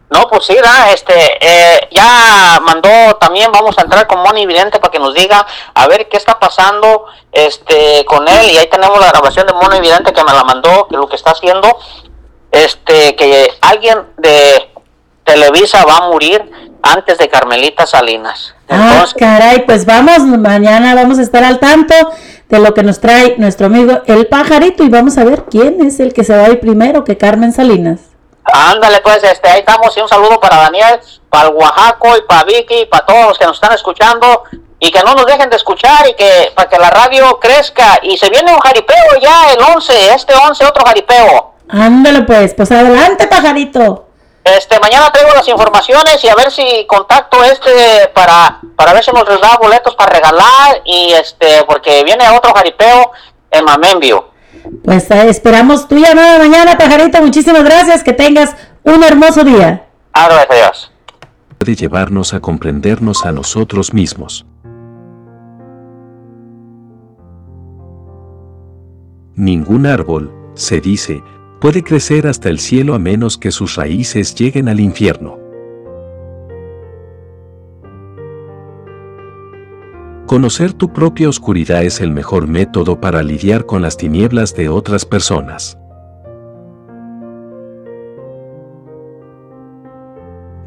No, 0.09 0.27
pues 0.29 0.45
sí, 0.45 0.55
¿verdad? 0.55 0.93
este, 0.93 1.13
eh, 1.41 1.89
ya 1.91 2.59
mandó 2.61 2.89
también, 3.19 3.51
vamos 3.51 3.77
a 3.77 3.81
entrar 3.81 4.07
con 4.07 4.19
Moni 4.19 4.45
Vidente 4.45 4.79
para 4.79 4.91
que 4.91 4.99
nos 4.99 5.13
diga 5.13 5.45
a 5.73 5.87
ver 5.87 6.07
qué 6.07 6.15
está 6.15 6.39
pasando 6.39 7.05
este, 7.31 8.05
con 8.05 8.25
él. 8.27 8.51
Y 8.51 8.57
ahí 8.57 8.69
tenemos 8.69 8.99
la 8.99 9.09
grabación 9.09 9.45
de 9.47 9.53
Moni 9.53 9.81
Vidente 9.81 10.13
que 10.13 10.23
me 10.23 10.31
la 10.31 10.45
mandó, 10.45 10.87
que 10.87 10.95
lo 10.95 11.09
que 11.09 11.17
está 11.17 11.31
haciendo, 11.31 11.77
este, 12.51 13.17
que 13.17 13.49
alguien 13.59 14.05
de 14.17 14.69
Televisa 15.25 15.83
va 15.83 15.97
a 15.97 16.07
morir 16.07 16.49
antes 16.81 17.17
de 17.17 17.27
Carmelita 17.27 17.85
Salinas. 17.85 18.55
Ah, 18.69 19.05
caray, 19.17 19.65
pues 19.65 19.85
vamos, 19.85 20.19
mañana 20.19 20.95
vamos 20.95 21.19
a 21.19 21.21
estar 21.21 21.43
al 21.43 21.59
tanto 21.59 21.93
de 22.47 22.59
lo 22.59 22.73
que 22.73 22.83
nos 22.83 23.01
trae 23.01 23.35
nuestro 23.37 23.65
amigo 23.65 24.01
el 24.05 24.27
pajarito 24.27 24.85
y 24.85 24.89
vamos 24.89 25.17
a 25.17 25.25
ver 25.25 25.43
quién 25.51 25.85
es 25.85 25.99
el 25.99 26.13
que 26.13 26.23
se 26.23 26.35
va 26.35 26.45
a 26.45 26.49
ir 26.49 26.61
primero 26.61 27.03
que 27.03 27.17
Carmen 27.17 27.51
Salinas. 27.51 28.06
Ándale, 28.53 29.01
pues, 29.01 29.23
este, 29.23 29.49
ahí 29.49 29.59
estamos. 29.59 29.95
Y 29.95 30.01
un 30.01 30.07
saludo 30.07 30.39
para 30.39 30.57
Daniel, 30.57 30.99
para 31.29 31.49
el 31.49 31.55
Oaxaco 31.55 32.17
y 32.17 32.21
para 32.21 32.43
Vicky 32.43 32.81
y 32.81 32.85
para 32.85 33.05
todos 33.05 33.27
los 33.27 33.37
que 33.37 33.45
nos 33.45 33.57
están 33.57 33.73
escuchando. 33.73 34.43
Y 34.79 34.91
que 34.91 35.01
no 35.01 35.15
nos 35.15 35.25
dejen 35.25 35.49
de 35.49 35.55
escuchar 35.55 36.07
y 36.07 36.13
que 36.13 36.51
para 36.55 36.69
que 36.69 36.77
la 36.77 36.89
radio 36.89 37.39
crezca. 37.39 37.99
Y 38.03 38.17
se 38.17 38.29
viene 38.29 38.53
un 38.53 38.59
jaripeo 38.59 39.19
ya 39.19 39.51
el 39.53 39.59
11, 39.75 40.13
este 40.13 40.33
11, 40.35 40.65
otro 40.65 40.85
jaripeo. 40.85 41.53
Ándale 41.69 42.21
pues, 42.21 42.53
pues 42.53 42.71
adelante 42.71 43.27
pajarito. 43.27 44.05
Este, 44.43 44.79
mañana 44.79 45.11
traigo 45.11 45.33
las 45.33 45.47
informaciones 45.47 46.23
y 46.23 46.29
a 46.29 46.35
ver 46.35 46.51
si 46.51 46.85
contacto 46.87 47.43
este 47.43 48.07
para, 48.13 48.61
para 48.77 48.93
ver 48.93 49.03
si 49.03 49.11
nos 49.11 49.25
da 49.25 49.57
boletos 49.57 49.95
para 49.95 50.13
regalar. 50.13 50.81
Y 50.85 51.11
este, 51.13 51.63
porque 51.65 52.03
viene 52.03 52.29
otro 52.29 52.53
jaripeo 52.53 53.11
en 53.51 53.65
Mamembio. 53.65 54.36
Pues 54.83 55.09
eh, 55.11 55.29
esperamos 55.29 55.87
tu 55.87 55.97
llamada 55.97 56.39
mañana, 56.39 56.77
pajarito. 56.77 57.21
Muchísimas 57.21 57.63
gracias, 57.63 58.03
que 58.03 58.13
tengas 58.13 58.55
un 58.83 59.03
hermoso 59.03 59.43
día. 59.43 59.87
Adiós. 60.13 60.91
Puede 61.57 61.75
llevarnos 61.75 62.33
a 62.33 62.39
comprendernos 62.39 63.25
a 63.25 63.31
nosotros 63.31 63.93
mismos. 63.93 64.45
Ningún 69.35 69.85
árbol, 69.85 70.33
se 70.55 70.81
dice, 70.81 71.21
puede 71.61 71.83
crecer 71.83 72.25
hasta 72.27 72.49
el 72.49 72.59
cielo 72.59 72.95
a 72.95 72.99
menos 72.99 73.37
que 73.37 73.51
sus 73.51 73.75
raíces 73.75 74.33
lleguen 74.33 74.67
al 74.67 74.79
infierno. 74.79 75.46
Conocer 80.27 80.73
tu 80.73 80.91
propia 80.91 81.29
oscuridad 81.29 81.85
es 81.85 82.01
el 82.01 82.11
mejor 82.11 82.49
método 82.49 82.99
para 82.99 83.23
lidiar 83.23 83.65
con 83.65 83.81
las 83.81 83.95
tinieblas 83.95 84.53
de 84.53 84.67
otras 84.67 85.05
personas. 85.05 85.79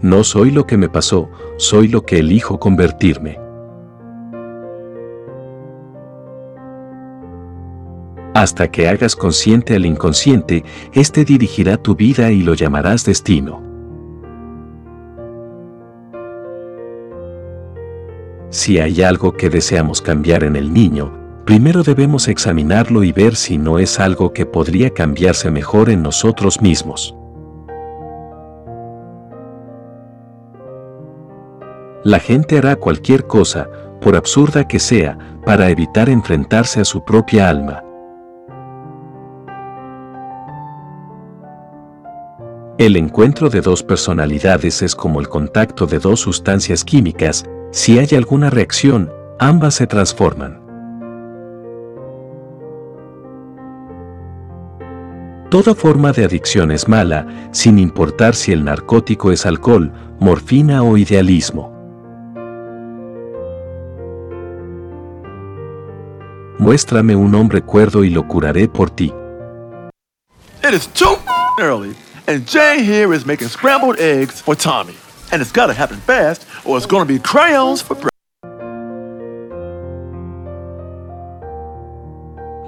No 0.01 0.24
soy 0.24 0.51
lo 0.51 0.66
que 0.66 0.78
me 0.78 0.89
pasó, 0.89 1.28
soy 1.59 1.89
lo 1.89 2.07
que 2.07 2.20
elijo 2.20 2.59
convertirme. 2.59 3.39
Hasta 8.32 8.70
que 8.70 8.89
hagas 8.89 9.15
consciente 9.15 9.77
al 9.77 9.85
inconsciente, 9.85 10.65
éste 10.95 11.27
dirigirá 11.27 11.77
tu 11.77 11.95
vida 11.95 12.31
y 12.32 12.43
lo 12.43 12.55
llamarás 12.55 13.05
destino. 13.05 13.69
Si 18.51 18.81
hay 18.81 19.02
algo 19.02 19.32
que 19.32 19.48
deseamos 19.48 20.02
cambiar 20.02 20.43
en 20.43 20.56
el 20.56 20.72
niño, 20.72 21.12
primero 21.44 21.85
debemos 21.85 22.27
examinarlo 22.27 23.05
y 23.05 23.12
ver 23.12 23.36
si 23.36 23.59
no 23.59 23.78
es 23.78 24.01
algo 24.01 24.32
que 24.32 24.44
podría 24.44 24.90
cambiarse 24.90 25.52
mejor 25.52 25.89
en 25.89 26.02
nosotros 26.02 26.60
mismos. 26.60 27.14
La 32.02 32.18
gente 32.18 32.59
hará 32.59 32.74
cualquier 32.74 33.27
cosa, 33.27 33.68
por 34.01 34.16
absurda 34.16 34.66
que 34.66 34.81
sea, 34.81 35.16
para 35.44 35.70
evitar 35.70 36.09
enfrentarse 36.09 36.81
a 36.81 36.85
su 36.85 37.05
propia 37.05 37.48
alma. 37.48 37.85
El 42.81 42.97
encuentro 42.97 43.51
de 43.51 43.61
dos 43.61 43.82
personalidades 43.82 44.81
es 44.81 44.94
como 44.94 45.20
el 45.20 45.28
contacto 45.28 45.85
de 45.85 45.98
dos 45.98 46.20
sustancias 46.20 46.82
químicas, 46.82 47.44
si 47.73 47.98
hay 47.98 48.09
alguna 48.16 48.48
reacción, 48.48 49.12
ambas 49.39 49.74
se 49.74 49.86
transforman. 49.86 50.62
Toda 55.51 55.74
forma 55.74 56.12
de 56.12 56.24
adicción 56.24 56.70
es 56.70 56.89
mala, 56.89 57.51
sin 57.52 57.78
importar 57.78 58.35
si 58.35 58.51
el 58.52 58.65
narcótico 58.65 59.31
es 59.31 59.44
alcohol, 59.44 59.93
morfina 60.19 60.82
o 60.82 60.97
idealismo. 60.97 61.70
Muéstrame 66.59 67.15
un 67.15 67.35
hombre 67.35 67.61
cuerdo 67.61 68.05
y 68.05 68.09
lo 68.09 68.27
curaré 68.27 68.69
por 68.69 68.89
ti. 68.89 69.12
And 72.31 72.47
Jay 72.47 72.85
here 72.85 73.12
is 73.12 73.27
making 73.27 73.48
scrambled 73.48 73.98
eggs 73.98 74.40
for 74.40 74.55
Tommy. 74.55 74.94
And 75.32 75.43
it's 75.43 75.51
gotta 75.52 75.74
happen 75.74 75.98
fast, 75.98 76.47
or 76.65 76.77
it's 76.77 76.86
gonna 76.86 77.05
be 77.05 77.19
crayons 77.19 77.82
for 77.82 77.94
breakfast. 77.94 78.11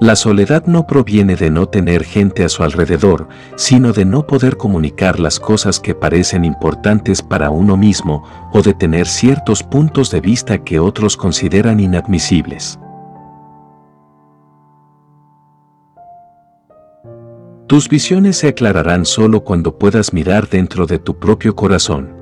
La 0.00 0.16
soledad 0.16 0.66
no 0.66 0.84
proviene 0.84 1.36
de 1.36 1.48
no 1.48 1.66
tener 1.66 2.02
gente 2.02 2.44
a 2.44 2.48
su 2.48 2.64
alrededor, 2.64 3.28
sino 3.54 3.92
de 3.92 4.04
no 4.04 4.26
poder 4.26 4.56
comunicar 4.56 5.20
las 5.20 5.38
cosas 5.38 5.78
que 5.78 5.94
parecen 5.94 6.44
importantes 6.44 7.22
para 7.22 7.50
uno 7.50 7.76
mismo 7.76 8.24
o 8.52 8.62
de 8.62 8.74
tener 8.74 9.06
ciertos 9.06 9.62
puntos 9.62 10.10
de 10.10 10.20
vista 10.20 10.58
que 10.58 10.80
otros 10.80 11.16
consideran 11.16 11.78
inadmisibles. 11.78 12.80
Tus 17.72 17.88
visiones 17.88 18.36
se 18.36 18.48
aclararán 18.48 19.06
solo 19.06 19.44
cuando 19.44 19.78
puedas 19.78 20.12
mirar 20.12 20.46
dentro 20.46 20.84
de 20.84 20.98
tu 20.98 21.18
propio 21.18 21.56
corazón. 21.56 22.14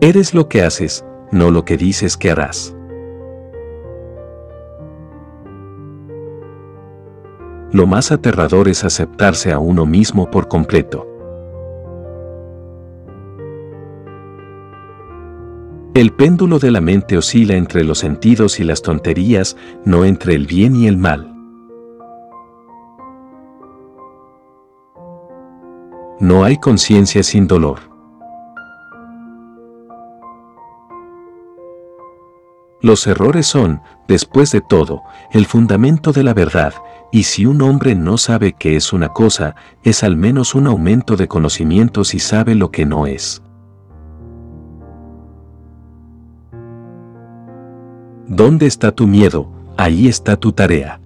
Eres 0.00 0.32
lo 0.32 0.48
que 0.48 0.62
haces, 0.62 1.04
no 1.32 1.50
lo 1.50 1.64
que 1.64 1.76
dices 1.76 2.16
que 2.16 2.30
harás. 2.30 2.72
Lo 7.72 7.88
más 7.88 8.12
aterrador 8.12 8.68
es 8.68 8.84
aceptarse 8.84 9.50
a 9.50 9.58
uno 9.58 9.86
mismo 9.86 10.30
por 10.30 10.46
completo. 10.46 11.09
El 15.92 16.12
péndulo 16.12 16.60
de 16.60 16.70
la 16.70 16.80
mente 16.80 17.18
oscila 17.18 17.56
entre 17.56 17.82
los 17.82 17.98
sentidos 17.98 18.60
y 18.60 18.64
las 18.64 18.80
tonterías, 18.80 19.56
no 19.84 20.04
entre 20.04 20.36
el 20.36 20.46
bien 20.46 20.76
y 20.76 20.86
el 20.86 20.96
mal. 20.96 21.34
No 26.20 26.44
hay 26.44 26.58
conciencia 26.58 27.24
sin 27.24 27.48
dolor. 27.48 27.80
Los 32.80 33.08
errores 33.08 33.48
son, 33.48 33.82
después 34.06 34.52
de 34.52 34.60
todo, 34.60 35.02
el 35.32 35.44
fundamento 35.44 36.12
de 36.12 36.22
la 36.22 36.34
verdad, 36.34 36.72
y 37.10 37.24
si 37.24 37.46
un 37.46 37.62
hombre 37.62 37.96
no 37.96 38.16
sabe 38.16 38.52
qué 38.52 38.76
es 38.76 38.92
una 38.92 39.08
cosa, 39.08 39.56
es 39.82 40.04
al 40.04 40.16
menos 40.16 40.54
un 40.54 40.68
aumento 40.68 41.16
de 41.16 41.26
conocimientos 41.26 42.14
y 42.14 42.20
sabe 42.20 42.54
lo 42.54 42.70
que 42.70 42.86
no 42.86 43.08
es. 43.08 43.42
¿Dónde 48.32 48.66
está 48.66 48.92
tu 48.92 49.08
miedo? 49.08 49.50
ahí 49.76 50.08
está 50.08 50.36
tu 50.36 50.52
tarea. 50.52 51.00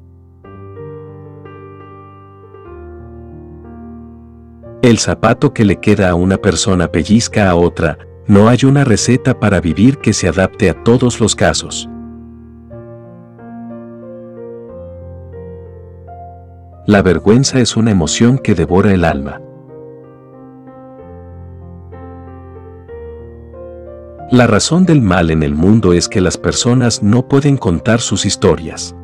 El 4.82 4.98
zapato 4.98 5.54
que 5.54 5.64
le 5.64 5.76
queda 5.76 6.10
a 6.10 6.16
una 6.16 6.36
persona 6.36 6.88
pellizca 6.88 7.48
a 7.48 7.54
otra, 7.54 7.96
no 8.26 8.48
hay 8.48 8.58
una 8.66 8.84
receta 8.84 9.38
para 9.38 9.60
vivir 9.60 9.98
que 9.98 10.12
se 10.12 10.28
adapte 10.28 10.68
a 10.68 10.82
todos 10.82 11.20
los 11.20 11.34
casos. 11.34 11.88
La 16.86 17.00
vergüenza 17.00 17.60
es 17.60 17.76
una 17.76 17.92
emoción 17.92 18.36
que 18.38 18.54
devora 18.54 18.92
el 18.92 19.04
alma. 19.04 19.40
La 24.30 24.46
razón 24.46 24.86
del 24.86 25.02
mal 25.02 25.30
en 25.30 25.42
el 25.42 25.54
mundo 25.54 25.92
es 25.92 26.08
que 26.08 26.20
las 26.20 26.38
personas 26.38 27.02
no 27.02 27.28
pueden 27.28 27.58
contar 27.58 28.00
sus 28.00 28.24
historias. 28.24 28.96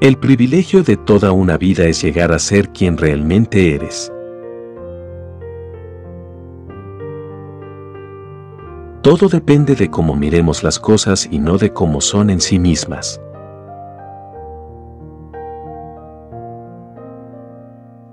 El 0.00 0.16
privilegio 0.16 0.82
de 0.82 0.96
toda 0.96 1.32
una 1.32 1.58
vida 1.58 1.84
es 1.84 2.02
llegar 2.02 2.32
a 2.32 2.38
ser 2.38 2.70
quien 2.70 2.96
realmente 2.96 3.74
eres. 3.74 4.10
Todo 9.02 9.28
depende 9.28 9.74
de 9.74 9.90
cómo 9.90 10.16
miremos 10.16 10.62
las 10.62 10.78
cosas 10.78 11.28
y 11.30 11.38
no 11.38 11.58
de 11.58 11.72
cómo 11.74 12.00
son 12.00 12.30
en 12.30 12.40
sí 12.40 12.58
mismas. 12.58 13.20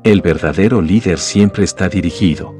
El 0.08 0.22
verdadero 0.22 0.82
líder 0.82 1.20
siempre 1.20 1.66
está 1.66 1.90
dirigido. 1.90 2.56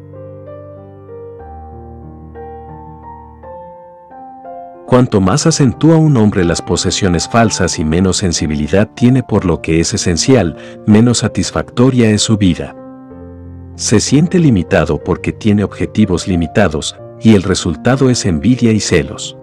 Cuanto 4.86 5.22
más 5.22 5.48
acentúa 5.48 5.96
un 5.96 6.18
hombre 6.18 6.44
las 6.44 6.62
posesiones 6.62 7.30
falsas 7.30 7.80
y 7.80 7.86
menos 7.86 8.18
sensibilidad 8.18 8.90
tiene 8.94 9.24
por 9.24 9.46
lo 9.46 9.62
que 9.62 9.80
es 9.80 9.94
esencial, 9.94 10.58
menos 10.86 11.20
satisfactoria 11.20 12.10
es 12.10 12.22
su 12.22 12.36
vida. 12.36 12.76
Se 13.76 14.02
siente 14.02 14.40
limitado 14.40 15.02
porque 15.02 15.32
tiene 15.32 15.64
objetivos 15.64 16.28
limitados, 16.28 17.00
y 17.22 17.34
el 17.34 17.44
resultado 17.44 18.10
es 18.10 18.26
envidia 18.26 18.74
y 18.74 18.82
celos. 18.82 19.38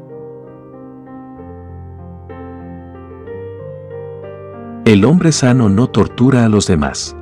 El 4.85 5.07
hombre 5.07 5.33
sano 5.33 5.71
no 5.71 5.87
tortura 5.87 6.45
a 6.45 6.51
los 6.51 6.67
demás. 6.67 7.17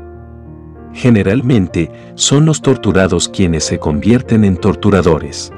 Generalmente, 0.92 1.90
son 2.14 2.44
los 2.46 2.60
torturados 2.62 3.28
quienes 3.28 3.64
se 3.64 3.78
convierten 3.78 4.44
en 4.44 4.56
torturadores. 4.56 5.52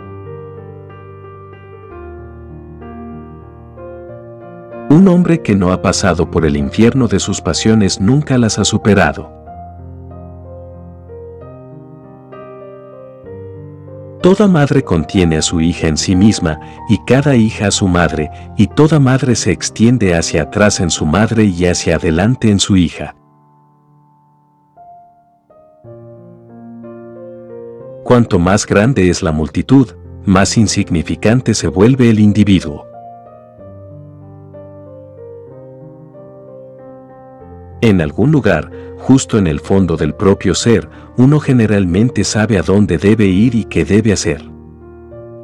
Un 4.91 5.09
hombre 5.09 5.43
que 5.43 5.57
no 5.57 5.73
ha 5.73 5.83
pasado 5.83 6.31
por 6.31 6.47
el 6.47 6.57
infierno 6.57 7.09
de 7.09 7.19
sus 7.19 7.41
pasiones 7.41 8.01
nunca 8.01 8.39
las 8.39 8.59
ha 8.59 8.65
superado. 8.65 9.33
Toda 14.23 14.47
madre 14.47 14.83
contiene 14.83 15.37
a 15.37 15.43
su 15.43 15.61
hija 15.61 15.89
en 15.89 15.97
sí 15.97 16.17
misma 16.17 16.59
y 16.89 16.99
cada 17.05 17.35
hija 17.35 17.67
a 17.67 17.71
su 17.71 17.89
madre, 17.89 18.31
y 18.57 18.69
toda 18.69 18.99
madre 18.99 19.35
se 19.35 19.53
extiende 19.53 20.15
hacia 20.15 20.45
atrás 20.45 20.81
en 20.81 20.91
su 20.91 21.05
madre 21.05 21.45
y 21.45 21.67
hacia 21.67 21.97
adelante 21.97 22.51
en 22.51 22.59
su 22.59 22.77
hija. 22.77 23.17
Cuanto 28.05 28.39
más 28.39 28.67
grande 28.67 29.09
es 29.09 29.23
la 29.23 29.33
multitud, 29.33 29.89
más 30.27 30.59
insignificante 30.59 31.55
se 31.55 31.69
vuelve 31.69 32.11
el 32.11 32.21
individuo. 32.21 32.87
En 37.81 38.03
algún 38.03 38.31
lugar, 38.31 38.71
justo 38.99 39.39
en 39.39 39.47
el 39.47 39.59
fondo 39.59 39.97
del 39.97 40.15
propio 40.15 40.55
ser, 40.55 40.87
uno 41.17 41.41
generalmente 41.41 42.25
sabe 42.25 42.59
a 42.59 42.63
dónde 42.63 42.99
debe 42.99 43.25
ir 43.25 43.55
y 43.55 43.65
qué 43.65 43.87
debe 43.87 44.13
hacer. 44.13 44.45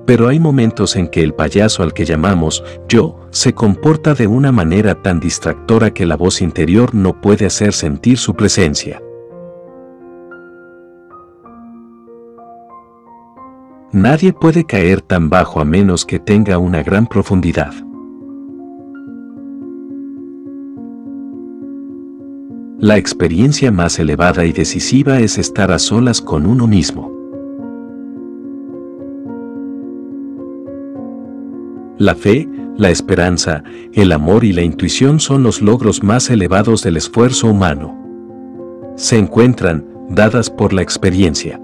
Pero 0.07 0.29
hay 0.29 0.39
momentos 0.39 0.97
en 0.97 1.09
que 1.09 1.23
el 1.23 1.33
payaso 1.33 1.83
al 1.83 1.95
que 1.95 2.05
llamamos 2.05 2.63
yo 2.87 3.21
se 3.31 3.55
comporta 3.55 4.13
de 4.13 4.27
una 4.27 4.53
manera 4.53 5.01
tan 5.03 5.19
distractora 5.19 5.95
que 5.95 6.05
la 6.05 6.17
voz 6.17 6.43
interior 6.43 6.95
no 6.95 7.23
puede 7.23 7.47
hacer 7.47 7.73
sentir 7.73 8.19
su 8.19 8.35
presencia. 8.35 9.01
Nadie 13.93 14.33
puede 14.33 14.65
caer 14.65 15.01
tan 15.01 15.31
bajo 15.31 15.61
a 15.61 15.65
menos 15.65 16.07
que 16.07 16.21
tenga 16.21 16.59
una 16.59 16.85
gran 16.85 17.09
profundidad. 17.09 17.73
La 22.79 22.97
experiencia 22.97 23.73
más 23.73 23.99
elevada 23.99 24.45
y 24.45 24.53
decisiva 24.53 25.19
es 25.19 25.39
estar 25.39 25.73
a 25.73 25.81
solas 25.81 26.21
con 26.21 26.47
uno 26.47 26.69
mismo. 26.69 27.13
La 31.99 32.15
fe, 32.15 32.49
la 32.77 32.91
esperanza, 32.91 33.65
el 33.93 34.13
amor 34.13 34.45
y 34.45 34.53
la 34.53 34.63
intuición 34.63 35.19
son 35.19 35.43
los 35.43 35.61
logros 35.61 36.05
más 36.05 36.31
elevados 36.31 36.85
del 36.85 36.97
esfuerzo 36.97 37.49
humano. 37.49 38.95
Se 38.97 39.19
encuentran, 39.19 39.85
dadas 40.09 40.49
por 40.49 40.73
la 40.73 40.81
experiencia. 40.81 41.61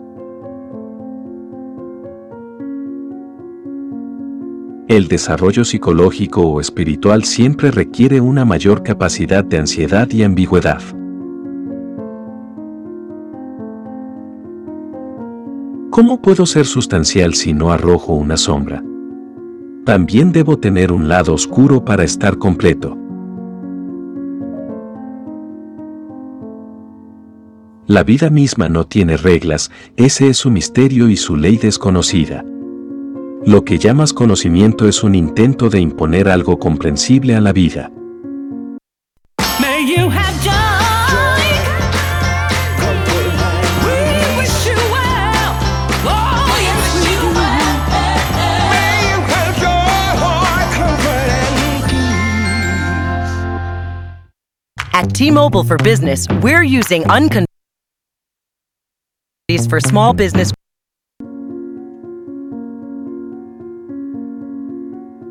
El 4.89 5.09
desarrollo 5.09 5.65
psicológico 5.65 6.43
o 6.43 6.61
espiritual 6.61 7.25
siempre 7.25 7.73
requiere 7.73 8.21
una 8.21 8.45
mayor 8.45 8.85
capacidad 8.85 9.45
de 9.45 9.59
ansiedad 9.59 10.09
y 10.13 10.23
ambigüedad. 10.23 10.81
¿Cómo 15.91 16.23
puedo 16.23 16.47
ser 16.47 16.67
sustancial 16.67 17.35
si 17.35 17.53
no 17.53 17.73
arrojo 17.73 18.13
una 18.13 18.37
sombra? 18.37 18.85
También 19.85 20.31
debo 20.31 20.59
tener 20.59 20.93
un 20.93 21.09
lado 21.09 21.35
oscuro 21.35 21.85
para 21.85 22.05
estar 22.05 22.39
completo. 22.39 22.97
La 27.89 28.05
vida 28.05 28.31
misma 28.31 28.69
no 28.69 28.85
tiene 28.85 29.17
reglas, 29.17 29.73
ese 29.97 30.29
es 30.29 30.37
su 30.37 30.51
misterio 30.51 31.09
y 31.09 31.17
su 31.17 31.35
ley 31.35 31.57
desconocida. 31.57 32.45
Lo 33.47 33.65
que 33.65 33.79
llamas 33.79 34.13
conocimiento 34.13 34.89
es 34.89 35.05
un 35.05 35.15
intento 35.15 35.71
de 35.71 35.79
imponer 35.79 36.29
algo 36.29 36.59
comprensible 36.59 37.37
a 37.37 37.41
la 37.41 37.53
vida. 37.53 37.93
At 54.93 55.13
T-Mobile 55.15 55.63
for 55.63 55.77
Business, 55.85 56.27
we're 56.43 56.65
using 56.65 57.05
unconventional 57.05 57.47
for 59.71 59.79
small 59.79 60.13
business. 60.13 60.53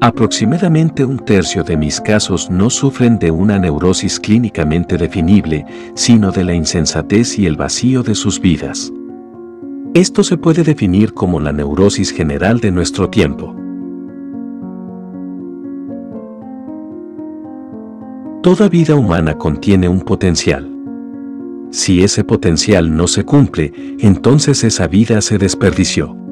Aproximadamente 0.02 1.06
un 1.06 1.18
tercio 1.18 1.64
de 1.64 1.78
mis 1.78 2.02
casos 2.02 2.50
no 2.52 2.70
sufren 2.70 3.18
de 3.18 3.32
una 3.32 3.58
neurosis 3.58 4.20
clínicamente 4.20 4.98
definible, 4.98 5.66
sino 5.96 6.32
de 6.32 6.44
la 6.44 6.54
insensatez 6.54 7.40
y 7.40 7.46
el 7.46 7.56
vacío 7.56 8.04
de 8.04 8.14
sus 8.14 8.40
vidas. 8.40 8.92
Esto 9.94 10.24
se 10.24 10.38
puede 10.38 10.64
definir 10.64 11.14
como 11.14 11.40
la 11.40 11.54
neurosis 11.54 12.12
general 12.12 12.60
de 12.60 12.72
nuestro 12.72 13.10
tiempo. 13.10 13.56
Toda 18.44 18.68
vida 18.68 18.96
humana 18.96 19.36
contiene 19.36 19.88
un 19.88 20.02
potencial. 20.02 20.70
Si 21.72 22.04
ese 22.04 22.24
potencial 22.24 22.96
no 22.96 23.08
se 23.08 23.24
cumple, 23.24 23.74
entonces 24.00 24.64
esa 24.64 24.88
vida 24.88 25.22
se 25.22 25.38
desperdició. 25.38 26.24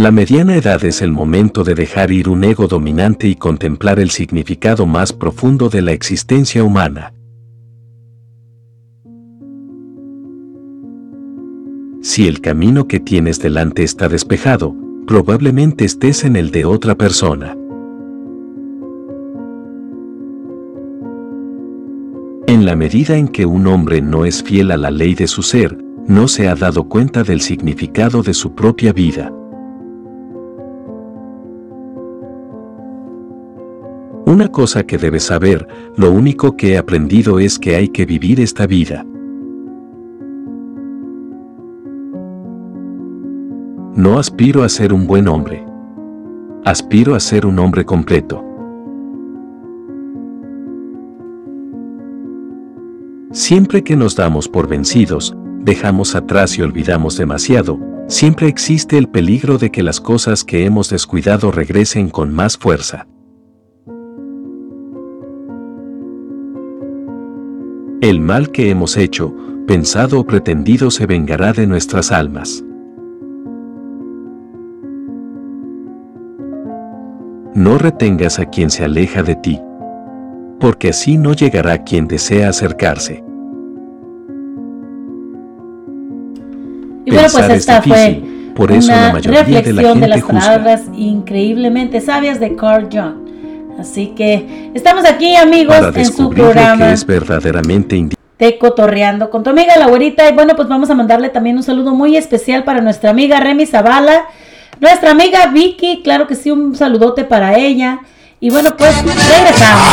La 0.00 0.10
mediana 0.10 0.56
edad 0.56 0.82
es 0.86 1.02
el 1.02 1.12
momento 1.12 1.62
de 1.62 1.74
dejar 1.74 2.10
ir 2.10 2.30
un 2.30 2.42
ego 2.42 2.66
dominante 2.66 3.28
y 3.28 3.34
contemplar 3.34 4.00
el 4.00 4.08
significado 4.08 4.86
más 4.86 5.12
profundo 5.12 5.68
de 5.68 5.82
la 5.82 5.92
existencia 5.92 6.64
humana. 6.64 7.12
Si 12.00 12.26
el 12.26 12.40
camino 12.40 12.88
que 12.88 12.98
tienes 12.98 13.40
delante 13.40 13.82
está 13.82 14.08
despejado, 14.08 14.74
probablemente 15.06 15.84
estés 15.84 16.24
en 16.24 16.36
el 16.36 16.50
de 16.50 16.64
otra 16.64 16.94
persona. 16.94 17.54
En 22.46 22.64
la 22.64 22.74
medida 22.74 23.18
en 23.18 23.28
que 23.28 23.44
un 23.44 23.66
hombre 23.66 24.00
no 24.00 24.24
es 24.24 24.42
fiel 24.42 24.70
a 24.70 24.78
la 24.78 24.90
ley 24.90 25.14
de 25.14 25.26
su 25.26 25.42
ser, 25.42 25.76
no 26.06 26.26
se 26.26 26.48
ha 26.48 26.54
dado 26.54 26.84
cuenta 26.84 27.22
del 27.22 27.42
significado 27.42 28.22
de 28.22 28.32
su 28.32 28.54
propia 28.54 28.94
vida. 28.94 29.30
Una 34.30 34.46
cosa 34.46 34.84
que 34.84 34.96
debes 34.96 35.24
saber, 35.24 35.66
lo 35.96 36.12
único 36.12 36.56
que 36.56 36.74
he 36.74 36.78
aprendido 36.78 37.40
es 37.40 37.58
que 37.58 37.74
hay 37.74 37.88
que 37.88 38.06
vivir 38.06 38.38
esta 38.38 38.64
vida. 38.64 39.04
No 43.96 44.20
aspiro 44.20 44.62
a 44.62 44.68
ser 44.68 44.92
un 44.92 45.08
buen 45.08 45.26
hombre. 45.26 45.66
Aspiro 46.64 47.16
a 47.16 47.18
ser 47.18 47.44
un 47.44 47.58
hombre 47.58 47.84
completo. 47.84 48.44
Siempre 53.32 53.82
que 53.82 53.96
nos 53.96 54.14
damos 54.14 54.48
por 54.48 54.68
vencidos, 54.68 55.36
dejamos 55.64 56.14
atrás 56.14 56.56
y 56.56 56.62
olvidamos 56.62 57.16
demasiado, 57.16 57.80
siempre 58.06 58.46
existe 58.46 58.96
el 58.96 59.08
peligro 59.08 59.58
de 59.58 59.72
que 59.72 59.82
las 59.82 60.00
cosas 60.00 60.44
que 60.44 60.64
hemos 60.64 60.88
descuidado 60.88 61.50
regresen 61.50 62.10
con 62.10 62.32
más 62.32 62.56
fuerza. 62.56 63.08
El 68.00 68.18
mal 68.18 68.50
que 68.50 68.70
hemos 68.70 68.96
hecho, 68.96 69.34
pensado 69.66 70.20
o 70.20 70.24
pretendido 70.24 70.90
se 70.90 71.04
vengará 71.04 71.52
de 71.52 71.66
nuestras 71.66 72.10
almas. 72.10 72.64
No 77.54 77.76
retengas 77.76 78.38
a 78.38 78.46
quien 78.46 78.70
se 78.70 78.84
aleja 78.84 79.22
de 79.22 79.34
ti, 79.34 79.60
porque 80.60 80.88
así 80.88 81.18
no 81.18 81.34
llegará 81.34 81.84
quien 81.84 82.08
desea 82.08 82.48
acercarse. 82.48 83.22
Y 87.04 87.10
bueno, 87.10 87.28
pues 87.30 87.50
esta 87.50 87.82
fue 87.82 88.22
por 88.54 88.72
eso 88.72 88.90
una 88.90 89.08
la 89.08 89.12
mayoría 89.12 89.42
de 89.42 89.44
la 89.44 89.60
reflexión 89.60 90.00
de, 90.00 90.08
las 90.08 90.22
juzga. 90.22 90.40
palabras 90.40 90.82
increíblemente 90.94 92.00
sabias 92.00 92.40
de 92.40 92.56
Carl 92.56 92.88
Jung. 92.90 93.29
Así 93.78 94.08
que 94.16 94.70
estamos 94.74 95.04
aquí, 95.04 95.36
amigos, 95.36 95.76
Para 95.78 95.98
en 95.98 96.12
su 96.12 96.30
programa 96.30 96.88
que 96.88 96.92
es 96.92 97.06
verdaderamente 97.06 98.10
de 98.40 98.58
Cotorreando 98.58 99.30
con 99.30 99.44
tu 99.44 99.50
amiga 99.50 99.76
la 99.76 99.86
güerita. 99.86 100.28
Y 100.28 100.32
bueno, 100.32 100.56
pues 100.56 100.66
vamos 100.66 100.90
a 100.90 100.94
mandarle 100.94 101.28
también 101.28 101.56
un 101.56 101.62
saludo 101.62 101.94
muy 101.94 102.16
especial 102.16 102.64
para 102.64 102.80
nuestra 102.80 103.10
amiga 103.10 103.38
Remy 103.38 103.66
Zavala, 103.66 104.24
nuestra 104.80 105.10
amiga 105.10 105.46
Vicky, 105.48 106.00
claro 106.02 106.26
que 106.26 106.34
sí, 106.34 106.50
un 106.50 106.74
saludote 106.74 107.24
para 107.24 107.56
ella. 107.58 108.00
Y 108.42 108.48
bueno, 108.48 108.74
pues 108.74 108.96
regresamos. 108.96 109.86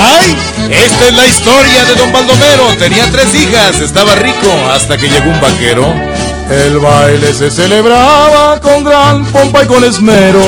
¡Ay! 0.00 0.36
Esta 0.70 1.08
es 1.08 1.16
la 1.16 1.26
historia 1.26 1.84
de 1.84 1.96
don 1.96 2.12
Baldomero. 2.12 2.66
Tenía 2.78 3.04
tres 3.10 3.34
hijas, 3.34 3.80
estaba 3.80 4.14
rico 4.14 4.52
hasta 4.72 4.96
que 4.96 5.08
llegó 5.08 5.28
un 5.30 5.40
vaquero. 5.40 5.84
El 6.48 6.78
baile 6.78 7.34
se 7.34 7.50
celebraba 7.50 8.60
con 8.60 8.84
gran 8.84 9.24
pompa 9.26 9.64
y 9.64 9.66
con 9.66 9.82
esmero. 9.82 10.40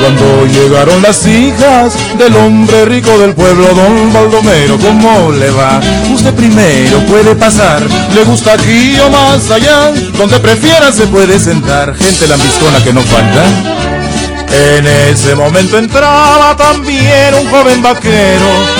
Cuando 0.00 0.46
llegaron 0.46 1.02
las 1.02 1.26
hijas 1.26 1.94
del 2.16 2.34
hombre 2.34 2.86
rico 2.86 3.18
del 3.18 3.34
pueblo, 3.34 3.66
don 3.74 4.12
Baldomero, 4.12 4.78
¿cómo 4.78 5.30
le 5.30 5.50
va? 5.50 5.78
Usted 6.10 6.32
primero 6.34 7.00
puede 7.06 7.34
pasar, 7.34 7.82
le 8.14 8.24
gusta 8.24 8.54
aquí 8.54 8.98
o 8.98 9.10
más 9.10 9.50
allá, 9.50 9.92
donde 10.16 10.38
prefiera 10.40 10.90
se 10.90 11.06
puede 11.06 11.38
sentar, 11.38 11.94
gente 11.94 12.26
lambiscona 12.26 12.82
que 12.82 12.94
no 12.94 13.02
falta. 13.02 13.44
En 14.52 14.86
ese 14.86 15.34
momento 15.34 15.76
entraba 15.76 16.56
también 16.56 17.34
un 17.34 17.48
joven 17.50 17.82
vaquero. 17.82 18.79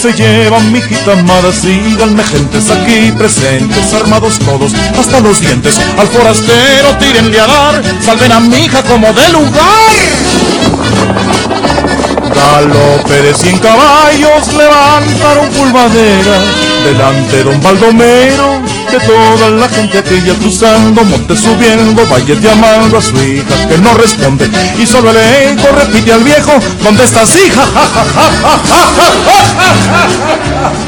Se 0.00 0.12
llevan 0.12 0.70
mi 0.70 0.78
hijita 0.78 1.12
amada, 1.12 1.52
síganme 1.52 2.22
gentes 2.22 2.70
aquí 2.70 3.10
presentes, 3.18 3.92
armados 3.94 4.38
todos 4.38 4.72
hasta 4.96 5.18
los 5.18 5.40
dientes. 5.40 5.76
Al 5.98 6.06
forastero 6.06 6.96
tírenle 7.00 7.40
a 7.40 7.46
dar, 7.48 7.82
salven 8.00 8.30
a 8.30 8.38
mi 8.38 8.58
hija 8.58 8.80
como 8.84 9.12
de 9.12 9.28
lugar. 9.30 9.92
Galope 12.32 13.22
de 13.22 13.34
cien 13.34 13.58
caballos 13.58 14.46
levantaron 14.54 15.48
pulvadera 15.50 16.38
delante 16.84 17.42
don 17.42 17.60
Baldomero 17.60 18.62
de 18.90 19.00
toda 19.00 19.50
la 19.50 19.68
gente 19.68 19.98
aquella 19.98 20.34
cruzando, 20.34 21.04
monte 21.04 21.36
subiendo, 21.36 22.06
valles 22.06 22.40
llamando 22.40 22.98
a 22.98 23.02
su 23.02 23.16
hija 23.22 23.68
que 23.68 23.78
no 23.78 23.92
responde 23.94 24.48
y 24.78 24.86
solo 24.86 25.10
el 25.10 25.16
eco 25.16 25.68
repite 25.74 26.12
al 26.12 26.24
viejo 26.24 26.52
¿Dónde 26.82 27.04
estás 27.04 27.36
hija? 27.36 27.66
Ja, 27.66 27.86
ja, 27.86 28.04
ja, 30.62 30.87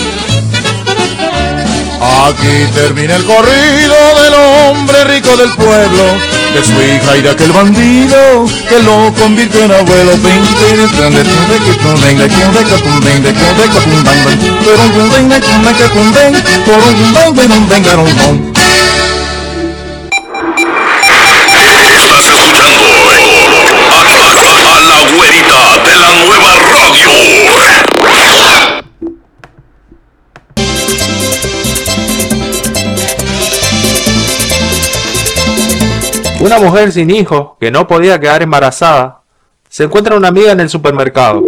Aquí 2.01 2.65
termina 2.73 3.15
el 3.15 3.23
corrido 3.25 3.95
del 4.23 4.33
hombre 4.33 5.03
rico 5.03 5.37
del 5.37 5.51
pueblo, 5.51 6.03
de 6.53 6.63
su 6.63 6.73
hija 6.81 7.17
y 7.17 7.21
de 7.21 7.29
aquel 7.29 7.51
bandido 7.51 8.45
que 8.67 8.81
lo 8.81 9.13
convirtió 9.13 9.65
en 9.65 9.71
abuelo. 9.71 10.11
Una 36.41 36.57
mujer 36.57 36.91
sin 36.91 37.11
hijos 37.11 37.51
que 37.59 37.69
no 37.69 37.87
podía 37.87 38.19
quedar 38.19 38.41
embarazada 38.41 39.21
se 39.69 39.83
encuentra 39.83 40.17
una 40.17 40.29
amiga 40.29 40.51
en 40.51 40.59
el 40.59 40.69
supermercado. 40.69 41.43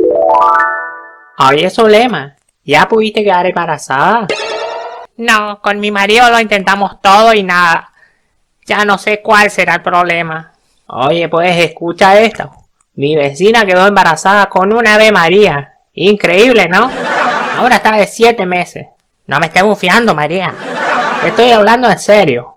Oye, 1.49 1.67
Zulema, 1.71 2.35
¿ya 2.63 2.87
pudiste 2.87 3.23
quedar 3.23 3.47
embarazada? 3.47 4.27
No, 5.17 5.59
con 5.61 5.79
mi 5.79 5.89
marido 5.89 6.29
lo 6.29 6.39
intentamos 6.39 7.01
todo 7.01 7.33
y 7.33 7.41
nada. 7.41 7.91
Ya 8.67 8.85
no 8.85 8.99
sé 8.99 9.21
cuál 9.21 9.49
será 9.49 9.75
el 9.75 9.81
problema. 9.81 10.53
Oye, 10.85 11.27
pues 11.27 11.57
escucha 11.57 12.19
esto. 12.19 12.51
Mi 12.93 13.15
vecina 13.15 13.65
quedó 13.65 13.87
embarazada 13.87 14.45
con 14.47 14.71
una 14.71 14.93
Ave 14.93 15.11
María. 15.11 15.73
Increíble, 15.93 16.69
¿no? 16.69 16.91
Ahora 17.57 17.77
está 17.77 17.95
de 17.95 18.05
siete 18.05 18.45
meses. 18.45 18.87
No 19.25 19.39
me 19.39 19.47
estés 19.47 19.63
bufiando, 19.63 20.13
María. 20.13 20.53
Estoy 21.25 21.49
hablando 21.49 21.89
en 21.89 21.97
serio. 21.97 22.52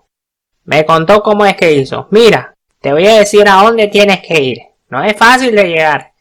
Me 0.67 0.85
contó 0.85 1.23
cómo 1.23 1.45
es 1.45 1.55
que 1.55 1.71
hizo. 1.71 2.09
Mira, 2.11 2.53
te 2.81 2.91
voy 2.91 3.07
a 3.07 3.15
decir 3.15 3.47
a 3.47 3.63
dónde 3.63 3.87
tienes 3.87 4.19
que 4.19 4.41
ir. 4.41 4.57
No 4.89 5.01
es 5.01 5.15
fácil 5.15 5.55
de 5.55 5.63
llegar. 5.63 6.11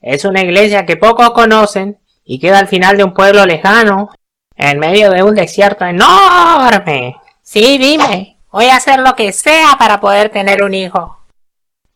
Es 0.00 0.24
una 0.24 0.40
iglesia 0.40 0.86
que 0.86 0.96
pocos 0.96 1.30
conocen 1.30 1.98
y 2.24 2.38
queda 2.38 2.60
al 2.60 2.68
final 2.68 2.96
de 2.96 3.02
un 3.02 3.12
pueblo 3.12 3.44
lejano, 3.44 4.10
en 4.54 4.78
medio 4.78 5.10
de 5.10 5.24
un 5.24 5.34
desierto 5.34 5.84
enorme. 5.84 7.16
Sí, 7.42 7.76
dime. 7.76 8.38
Voy 8.52 8.66
a 8.66 8.76
hacer 8.76 9.00
lo 9.00 9.16
que 9.16 9.32
sea 9.32 9.74
para 9.76 9.98
poder 9.98 10.28
tener 10.28 10.62
un 10.62 10.74
hijo. 10.74 11.18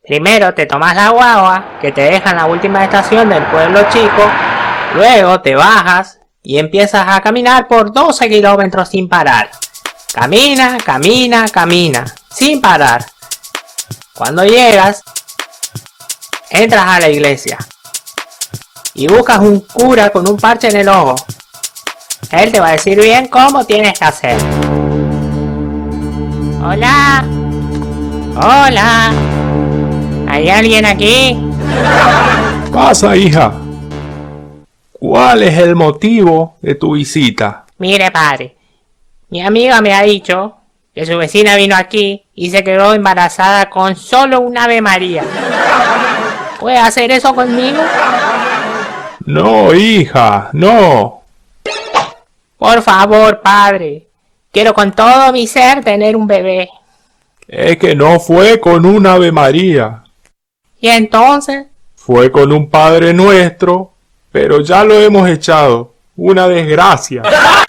Primero 0.05 0.53
te 0.53 0.65
tomas 0.65 0.97
la 0.97 1.09
guagua 1.09 1.77
que 1.79 1.93
te 1.93 2.01
deja 2.01 2.31
en 2.31 2.35
la 2.35 2.45
última 2.47 2.83
estación 2.83 3.29
del 3.29 3.45
pueblo 3.45 3.79
chico, 3.89 4.29
luego 4.95 5.39
te 5.39 5.55
bajas 5.55 6.19
y 6.41 6.57
empiezas 6.57 7.05
a 7.07 7.21
caminar 7.21 7.69
por 7.69 7.93
12 7.93 8.27
kilómetros 8.27 8.89
sin 8.89 9.07
parar. 9.07 9.49
Camina, 10.13 10.77
camina, 10.77 11.47
camina, 11.49 12.05
sin 12.29 12.61
parar. 12.61 13.03
Cuando 14.13 14.45
llegas, 14.45 15.01
entras 16.51 16.85
a 16.85 16.99
la 16.99 17.09
iglesia 17.09 17.57
y 18.93 19.07
buscas 19.07 19.39
un 19.39 19.61
cura 19.61 20.11
con 20.11 20.29
un 20.29 20.37
parche 20.37 20.67
en 20.67 20.75
el 20.75 20.87
ojo. 20.87 21.15
Él 22.29 22.51
te 22.51 22.59
va 22.59 22.67
a 22.67 22.71
decir 22.73 23.01
bien 23.01 23.27
cómo 23.27 23.65
tienes 23.65 23.97
que 23.97 24.05
hacer. 24.05 24.37
Hola. 26.63 27.25
Hola. 28.35 29.13
¿Hay 30.27 30.47
alguien 30.47 30.85
aquí? 30.85 31.41
Pasa, 32.71 33.15
hija. 33.15 33.51
¿Cuál 34.91 35.41
es 35.41 35.57
el 35.57 35.75
motivo 35.75 36.55
de 36.61 36.75
tu 36.75 36.93
visita? 36.93 37.65
Mire, 37.79 38.11
padre. 38.11 38.57
Mi 39.33 39.41
amiga 39.41 39.81
me 39.81 39.95
ha 39.95 40.03
dicho 40.03 40.57
que 40.93 41.07
su 41.07 41.17
vecina 41.17 41.55
vino 41.55 41.75
aquí 41.75 42.23
y 42.35 42.51
se 42.51 42.63
quedó 42.63 42.93
embarazada 42.93 43.67
con 43.67 43.95
solo 43.95 44.39
un 44.39 44.55
Ave 44.55 44.79
María. 44.79 45.23
¿Puede 46.59 46.77
hacer 46.77 47.09
eso 47.09 47.33
conmigo? 47.33 47.79
No, 49.25 49.73
hija, 49.73 50.51
no. 50.53 51.23
Por 52.59 52.83
favor, 52.83 53.41
padre. 53.41 54.05
Quiero 54.51 54.75
con 54.75 54.91
todo 54.91 55.31
mi 55.31 55.47
ser 55.47 55.83
tener 55.83 56.15
un 56.15 56.27
bebé. 56.27 56.69
Es 57.47 57.77
que 57.77 57.95
no 57.95 58.19
fue 58.19 58.59
con 58.59 58.85
un 58.85 59.07
Ave 59.07 59.31
María. 59.31 60.03
¿Y 60.79 60.89
entonces? 60.89 61.65
Fue 61.95 62.31
con 62.31 62.53
un 62.53 62.69
Padre 62.69 63.15
Nuestro, 63.15 63.93
pero 64.31 64.61
ya 64.61 64.83
lo 64.83 64.93
hemos 64.93 65.27
echado. 65.27 65.91
Una 66.15 66.47
desgracia. 66.47 67.23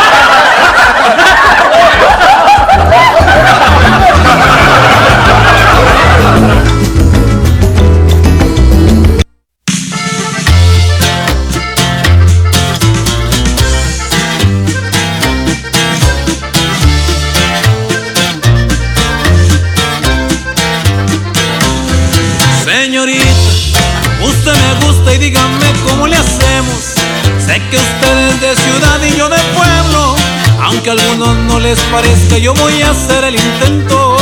cómo 25.94 26.06
le 26.08 26.16
hacemos. 26.16 26.94
Sé 27.38 27.62
que 27.70 27.76
usted 27.76 28.28
es 28.28 28.40
de 28.40 28.56
ciudad 28.56 29.00
y 29.02 29.16
yo 29.16 29.28
de 29.28 29.38
pueblo. 29.54 30.16
Aunque 30.62 30.90
a 30.90 30.92
algunos 30.92 31.36
no 31.48 31.60
les 31.60 31.78
parezca, 31.92 32.38
yo 32.38 32.52
voy 32.54 32.82
a 32.82 32.90
hacer 32.90 33.24
el 33.24 33.34
intento. 33.36 34.16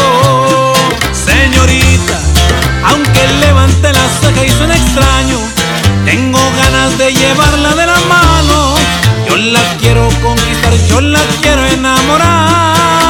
Señorita, 1.12 2.18
aunque 2.84 3.20
levante 3.40 3.92
la 3.92 4.06
ceja 4.20 4.44
y 4.44 4.50
suene 4.50 4.74
extraño, 4.74 5.38
tengo 6.04 6.40
ganas 6.62 6.98
de 6.98 7.12
llevarla 7.12 7.70
de 7.74 7.86
la 7.86 8.00
mano. 8.16 8.74
Yo 9.28 9.36
la 9.36 9.62
quiero 9.80 10.08
conquistar, 10.22 10.74
yo 10.88 11.00
la 11.00 11.20
quiero 11.40 11.64
enamorar. 11.66 13.01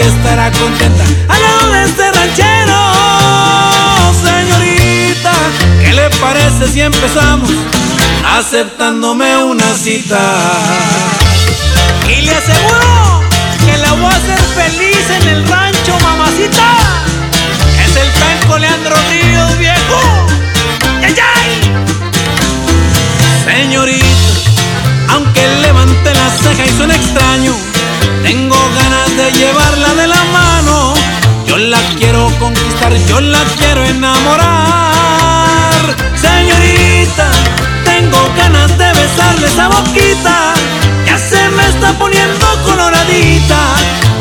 Que 0.00 0.06
estará 0.08 0.50
contenta 0.52 1.04
al 1.28 1.42
lado 1.42 1.72
de 1.72 1.84
este 1.84 2.12
ranchero. 2.12 2.78
Señorita, 4.24 5.32
¿qué 5.82 5.92
le 5.92 6.08
parece 6.10 6.68
si 6.72 6.80
empezamos 6.80 7.50
aceptándome 8.24 9.36
una 9.36 9.74
cita? 9.74 10.18
Y 12.08 12.22
le 12.22 12.34
aseguro 12.34 13.20
que 13.66 13.76
la 13.78 13.92
voy 13.92 14.04
a 14.04 14.16
hacer 14.16 14.40
feliz 14.60 15.10
en 15.20 15.28
el 15.28 15.46
rancho, 15.48 15.98
mamacita. 16.02 16.78
Es 17.84 17.96
el 17.96 18.08
penco 18.22 18.58
Leandro 18.58 18.96
Ríos, 19.10 19.58
viejo. 19.58 20.00
¡Yay, 21.02 21.14
yay! 21.14 21.39
Llevarla 29.32 29.94
de 29.94 30.06
la 30.06 30.24
mano. 30.32 30.94
Yo 31.46 31.56
la 31.56 31.78
quiero 31.98 32.30
conquistar, 32.38 32.94
yo 33.08 33.20
la 33.20 33.42
quiero 33.58 33.84
enamorar. 33.84 35.74
Señorita, 36.14 37.30
tengo 37.84 38.18
ganas 38.36 38.76
de 38.78 38.92
besarle 38.92 39.46
esa 39.46 39.68
boquita. 39.68 40.54
Ya 41.06 41.18
se 41.18 41.48
me 41.50 41.66
está 41.66 41.92
poniendo 41.98 42.46
coloradita. 42.64 43.58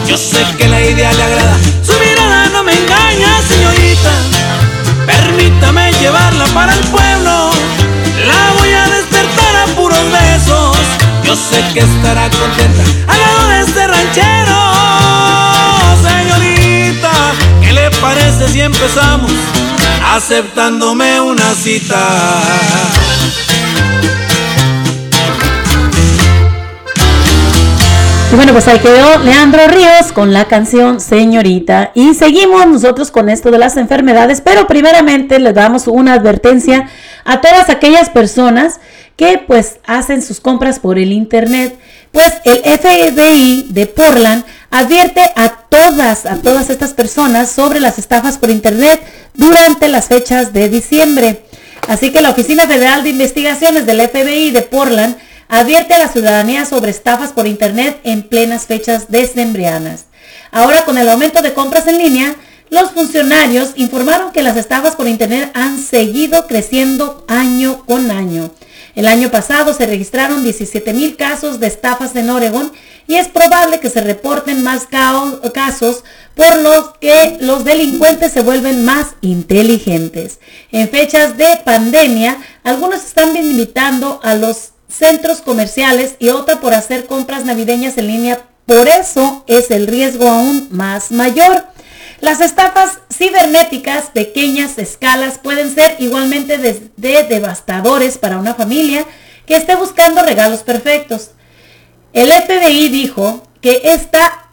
Yo 0.08 0.18
sé 0.18 0.44
que 0.58 0.68
la 0.68 0.82
idea 0.82 1.14
le 1.14 1.24
agrada. 1.24 1.58
Su 1.84 1.94
mirada 2.00 2.50
no 2.50 2.64
me 2.64 2.74
engaña, 2.74 3.42
señorita. 3.48 4.12
Permítame 5.06 5.92
llevarla 5.94 6.46
para 6.48 6.74
el 6.74 6.84
pueblo. 6.86 7.52
La 8.28 8.54
voy 8.60 8.72
a 8.74 8.88
despertar 8.90 9.56
a 9.56 9.66
puros 9.76 10.12
besos. 10.12 10.78
Yo 11.24 11.36
sé 11.36 11.64
que 11.74 11.82
estará 11.82 12.30
contenta 12.30 12.84
al 13.08 13.20
lado 13.20 13.48
de 13.50 13.60
este 13.62 13.88
ranchero. 13.88 14.39
Parece 18.02 18.48
si 18.48 18.62
empezamos 18.62 19.32
aceptándome 20.04 21.22
una 21.22 21.54
cita? 21.54 21.98
Y 28.32 28.36
bueno, 28.36 28.52
pues 28.54 28.68
ahí 28.68 28.78
quedó 28.78 29.18
Leandro 29.24 29.68
Ríos 29.68 30.12
con 30.14 30.34
la 30.34 30.46
canción 30.46 31.00
Señorita. 31.00 31.92
Y 31.96 32.14
seguimos 32.14 32.68
nosotros 32.68 33.10
con 33.10 33.28
esto 33.28 33.50
de 33.50 33.58
las 33.58 33.76
enfermedades, 33.76 34.42
pero 34.42 34.68
primeramente 34.68 35.40
les 35.40 35.56
damos 35.56 35.88
una 35.88 36.14
advertencia 36.14 36.88
a 37.26 37.42
todas 37.42 37.70
aquellas 37.70 38.10
personas 38.10 38.80
que 39.16 39.44
pues 39.46 39.80
hacen 39.86 40.22
sus 40.22 40.40
compras 40.40 40.80
por 40.80 41.00
el 41.00 41.12
internet. 41.12 41.78
Pues 42.12 42.34
el 42.44 42.64
FBI 42.64 43.68
de 43.70 43.86
Portland 43.86 44.44
advierte 44.72 45.22
a 45.36 45.50
todas, 45.50 46.26
a 46.26 46.38
todas 46.38 46.70
estas 46.70 46.94
personas 46.94 47.52
sobre 47.52 47.80
las 47.80 48.00
estafas 48.00 48.38
por 48.38 48.50
internet 48.50 49.02
durante 49.34 49.88
las 49.88 50.08
fechas 50.08 50.54
de 50.54 50.70
diciembre. 50.70 51.46
Así 51.88 52.12
que 52.12 52.22
la 52.22 52.32
Oficina 52.32 52.68
Federal 52.68 53.04
de 53.04 53.10
Investigaciones 53.10 53.86
del 53.86 54.02
FBI 54.02 54.52
de 54.52 54.62
Portland 54.62 55.18
advierte 55.48 55.94
a 55.94 56.00
la 56.00 56.08
ciudadanía 56.08 56.66
sobre 56.66 56.92
estafas 56.92 57.32
por 57.32 57.48
internet 57.48 58.00
en 58.04 58.24
plenas 58.24 58.66
fechas 58.66 59.10
decembrianas. 59.10 60.06
Ahora 60.52 60.86
con 60.86 60.98
el 60.98 61.10
aumento 61.10 61.42
de 61.42 61.54
compras 61.54 61.88
en 61.88 61.98
línea, 61.98 62.36
los 62.70 62.92
funcionarios 62.92 63.72
informaron 63.76 64.32
que 64.32 64.44
las 64.44 64.58
estafas 64.58 64.96
por 64.96 65.08
internet 65.08 65.52
han 65.56 65.80
seguido 65.80 66.46
creciendo 66.46 67.26
año 67.28 67.84
con 67.86 68.12
año. 68.12 68.52
El 68.96 69.08
año 69.08 69.30
pasado 69.30 69.74
se 69.74 69.86
registraron 69.86 70.44
17 70.44 70.94
mil 70.94 71.16
casos 71.16 71.60
de 71.60 71.68
estafas 71.68 72.16
en 72.16 72.30
Oregon 72.30 72.72
y 73.08 73.16
es 73.16 73.28
probable 73.28 73.80
que 73.80 73.90
se 73.90 74.02
reporten 74.02 74.64
más 74.64 74.86
casos 74.86 76.04
por 76.36 76.58
los 76.58 76.92
que 77.00 77.38
los 77.42 77.64
delincuentes 77.64 78.32
se 78.32 78.42
vuelven 78.42 78.86
más 78.86 79.16
inteligentes. 79.22 80.40
En 80.72 80.90
fechas 80.90 81.38
de 81.38 81.60
pandemia, 81.66 82.38
algunos 82.64 83.04
están 83.04 83.36
invitando 83.36 84.20
a 84.24 84.36
los 84.36 84.72
centros 84.88 85.42
comerciales 85.42 86.16
y 86.20 86.30
otra 86.30 86.60
por 86.60 86.74
hacer 86.74 87.06
compras 87.06 87.46
navideñas 87.46 87.98
en 87.98 88.08
línea. 88.08 88.42
Por 88.66 88.88
eso 88.88 89.44
es 89.48 89.72
el 89.72 89.88
riesgo 89.88 90.30
aún 90.30 90.68
más 90.72 91.12
mayor. 91.12 91.66
Las 92.22 92.42
estafas 92.42 93.00
cibernéticas 93.14 94.06
pequeñas 94.12 94.78
escalas 94.78 95.38
pueden 95.38 95.74
ser 95.74 95.96
igualmente 96.00 96.58
de, 96.58 96.90
de 96.98 97.24
devastadores 97.24 98.18
para 98.18 98.38
una 98.38 98.56
familia 98.56 99.06
que 99.46 99.56
esté 99.56 99.76
buscando 99.76 100.22
regalos 100.24 100.60
perfectos. 100.60 101.32
El 102.12 102.32
FBI 102.32 102.90
dijo 102.90 103.44
que 103.62 103.82
está 103.86 104.48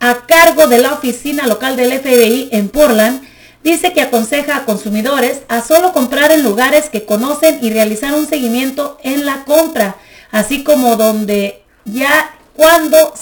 a 0.00 0.26
cargo 0.26 0.66
de 0.66 0.78
la 0.78 0.94
oficina 0.94 1.46
local 1.46 1.76
del 1.76 1.92
FBI 2.00 2.48
en 2.52 2.68
Portland 2.68 3.22
dice 3.62 3.92
que 3.92 4.00
aconseja 4.02 4.56
a 4.58 4.64
consumidores 4.64 5.40
a 5.48 5.60
solo 5.60 5.92
comprar 5.92 6.30
en 6.32 6.42
lugares 6.42 6.88
que 6.90 7.04
conocen 7.04 7.58
y 7.62 7.70
realizar 7.70 8.14
un 8.14 8.26
seguimiento 8.28 8.98
en 9.02 9.24
la 9.26 9.44
compra, 9.44 9.96
así 10.30 10.62
como 10.62 10.96
donde 10.96 11.64
ya 11.84 12.30
cuándo, 12.54 13.12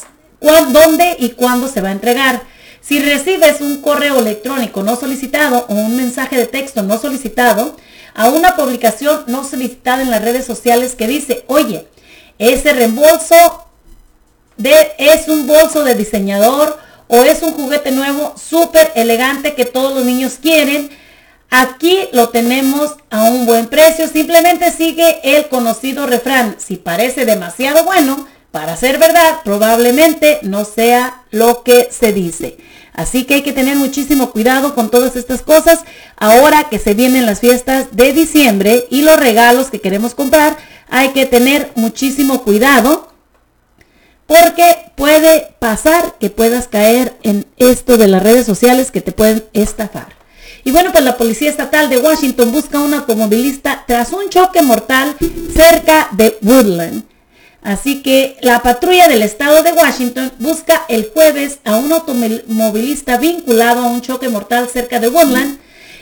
cuán- 0.40 0.72
dónde 0.72 1.16
y 1.18 1.30
cuándo 1.30 1.68
se 1.68 1.80
va 1.80 1.88
a 1.90 1.92
entregar. 1.92 2.42
Si 2.86 3.00
recibes 3.00 3.62
un 3.62 3.80
correo 3.80 4.18
electrónico 4.18 4.82
no 4.82 4.96
solicitado 4.96 5.64
o 5.68 5.74
un 5.74 5.96
mensaje 5.96 6.36
de 6.36 6.46
texto 6.46 6.82
no 6.82 6.98
solicitado, 6.98 7.76
a 8.14 8.28
una 8.28 8.56
publicación 8.56 9.24
no 9.26 9.42
solicitada 9.42 10.02
en 10.02 10.10
las 10.10 10.22
redes 10.22 10.44
sociales 10.44 10.94
que 10.94 11.08
dice, 11.08 11.44
oye, 11.46 11.88
ese 12.38 12.74
reembolso 12.74 13.64
de, 14.58 14.92
es 14.98 15.28
un 15.28 15.46
bolso 15.46 15.82
de 15.82 15.94
diseñador 15.94 16.78
o 17.08 17.22
es 17.22 17.42
un 17.42 17.52
juguete 17.52 17.90
nuevo 17.90 18.34
súper 18.36 18.92
elegante 18.94 19.54
que 19.54 19.64
todos 19.64 19.94
los 19.94 20.04
niños 20.04 20.34
quieren. 20.40 20.90
Aquí 21.48 22.08
lo 22.12 22.28
tenemos 22.28 22.96
a 23.08 23.24
un 23.24 23.46
buen 23.46 23.68
precio. 23.68 24.08
Simplemente 24.08 24.70
sigue 24.70 25.20
el 25.22 25.48
conocido 25.48 26.06
refrán. 26.06 26.56
Si 26.58 26.76
parece 26.76 27.24
demasiado 27.24 27.84
bueno 27.84 28.26
para 28.54 28.76
ser 28.76 28.98
verdad, 28.98 29.40
probablemente 29.42 30.38
no 30.42 30.64
sea 30.64 31.24
lo 31.32 31.64
que 31.64 31.88
se 31.90 32.12
dice. 32.12 32.56
Así 32.92 33.24
que 33.24 33.34
hay 33.34 33.42
que 33.42 33.52
tener 33.52 33.74
muchísimo 33.74 34.30
cuidado 34.30 34.76
con 34.76 34.92
todas 34.92 35.16
estas 35.16 35.42
cosas. 35.42 35.80
Ahora 36.16 36.68
que 36.70 36.78
se 36.78 36.94
vienen 36.94 37.26
las 37.26 37.40
fiestas 37.40 37.88
de 37.96 38.12
diciembre 38.12 38.86
y 38.90 39.02
los 39.02 39.18
regalos 39.18 39.72
que 39.72 39.80
queremos 39.80 40.14
comprar, 40.14 40.56
hay 40.88 41.08
que 41.08 41.26
tener 41.26 41.72
muchísimo 41.74 42.44
cuidado 42.44 43.08
porque 44.28 44.92
puede 44.94 45.56
pasar 45.58 46.14
que 46.20 46.30
puedas 46.30 46.68
caer 46.68 47.16
en 47.24 47.46
esto 47.56 47.96
de 47.96 48.06
las 48.06 48.22
redes 48.22 48.46
sociales 48.46 48.92
que 48.92 49.00
te 49.00 49.10
pueden 49.10 49.44
estafar. 49.52 50.14
Y 50.62 50.70
bueno, 50.70 50.92
pues 50.92 51.02
la 51.02 51.16
Policía 51.16 51.50
Estatal 51.50 51.90
de 51.90 51.98
Washington 51.98 52.52
busca 52.52 52.78
a 52.78 52.82
un 52.82 52.94
automovilista 52.94 53.82
tras 53.84 54.12
un 54.12 54.28
choque 54.28 54.62
mortal 54.62 55.16
cerca 55.52 56.06
de 56.12 56.38
Woodland. 56.40 57.13
Así 57.64 58.02
que 58.02 58.36
la 58.42 58.60
patrulla 58.62 59.08
del 59.08 59.22
estado 59.22 59.62
de 59.62 59.72
Washington 59.72 60.30
busca 60.38 60.84
el 60.88 61.10
jueves 61.12 61.60
a 61.64 61.76
un 61.76 61.90
automovilista 61.92 63.16
vinculado 63.16 63.80
a 63.80 63.86
un 63.86 64.02
choque 64.02 64.28
mortal 64.28 64.68
cerca 64.68 65.00
de 65.00 65.08
Woodland. 65.08 65.58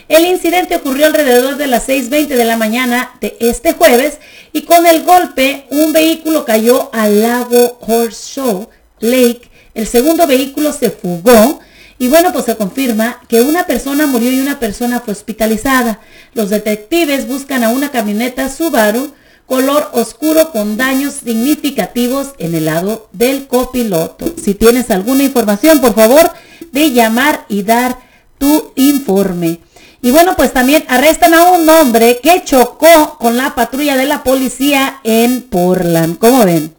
El 0.09 0.25
incidente 0.25 0.75
ocurrió 0.75 1.05
alrededor 1.05 1.55
de 1.55 1.67
las 1.67 1.87
6.20 1.87 2.27
de 2.27 2.43
la 2.43 2.57
mañana 2.57 3.11
de 3.21 3.37
este 3.39 3.71
jueves 3.71 4.19
y 4.51 4.63
con 4.63 4.85
el 4.85 5.03
golpe 5.05 5.65
un 5.69 5.93
vehículo 5.93 6.43
cayó 6.43 6.89
al 6.93 7.21
lago 7.21 7.79
Horseshoe 7.79 8.67
Lake. 8.99 9.49
El 9.73 9.87
segundo 9.87 10.27
vehículo 10.27 10.73
se 10.73 10.89
fugó 10.91 11.61
y 11.97 12.09
bueno, 12.09 12.33
pues 12.33 12.43
se 12.43 12.57
confirma 12.57 13.21
que 13.29 13.41
una 13.41 13.65
persona 13.65 14.05
murió 14.05 14.29
y 14.29 14.41
una 14.41 14.59
persona 14.59 14.99
fue 14.99 15.13
hospitalizada. 15.13 16.01
Los 16.33 16.49
detectives 16.49 17.25
buscan 17.25 17.63
a 17.63 17.69
una 17.69 17.89
camioneta 17.89 18.49
Subaru 18.49 19.13
color 19.53 19.87
oscuro 19.93 20.51
con 20.51 20.77
daños 20.77 21.13
significativos 21.23 22.29
en 22.39 22.55
el 22.55 22.65
lado 22.65 23.07
del 23.11 23.45
copiloto. 23.45 24.33
Si 24.43 24.55
tienes 24.55 24.89
alguna 24.89 25.21
información, 25.21 25.79
por 25.79 25.93
favor, 25.93 26.31
de 26.71 26.89
llamar 26.89 27.45
y 27.49 27.61
dar 27.61 27.99
tu 28.39 28.71
informe. 28.75 29.59
Y 30.01 30.09
bueno, 30.09 30.35
pues 30.35 30.53
también 30.53 30.83
arrestan 30.87 31.35
a 31.35 31.51
un 31.51 31.69
hombre 31.69 32.19
que 32.23 32.43
chocó 32.43 33.19
con 33.19 33.37
la 33.37 33.53
patrulla 33.53 33.95
de 33.95 34.07
la 34.07 34.23
policía 34.23 34.99
en 35.03 35.43
Portland. 35.43 36.17
¿Cómo 36.17 36.43
ven? 36.45 36.73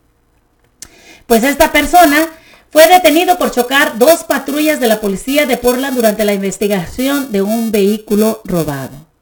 Pues 1.29 1.45
esta 1.45 1.71
persona 1.71 2.27
fue 2.73 2.89
detenido 2.89 3.39
por 3.39 3.53
chocar 3.53 3.99
dos 3.99 4.25
patrullas 4.25 4.81
de 4.81 4.89
la 4.89 5.01
policía 5.01 5.47
de 5.47 5.59
Portland 5.59 5.95
durante 5.95 6.25
la 6.25 6.35
investigación 6.35 7.31
de 7.31 7.41
un 7.41 7.71
vehículo 7.71 8.41
robado. 8.45 9.14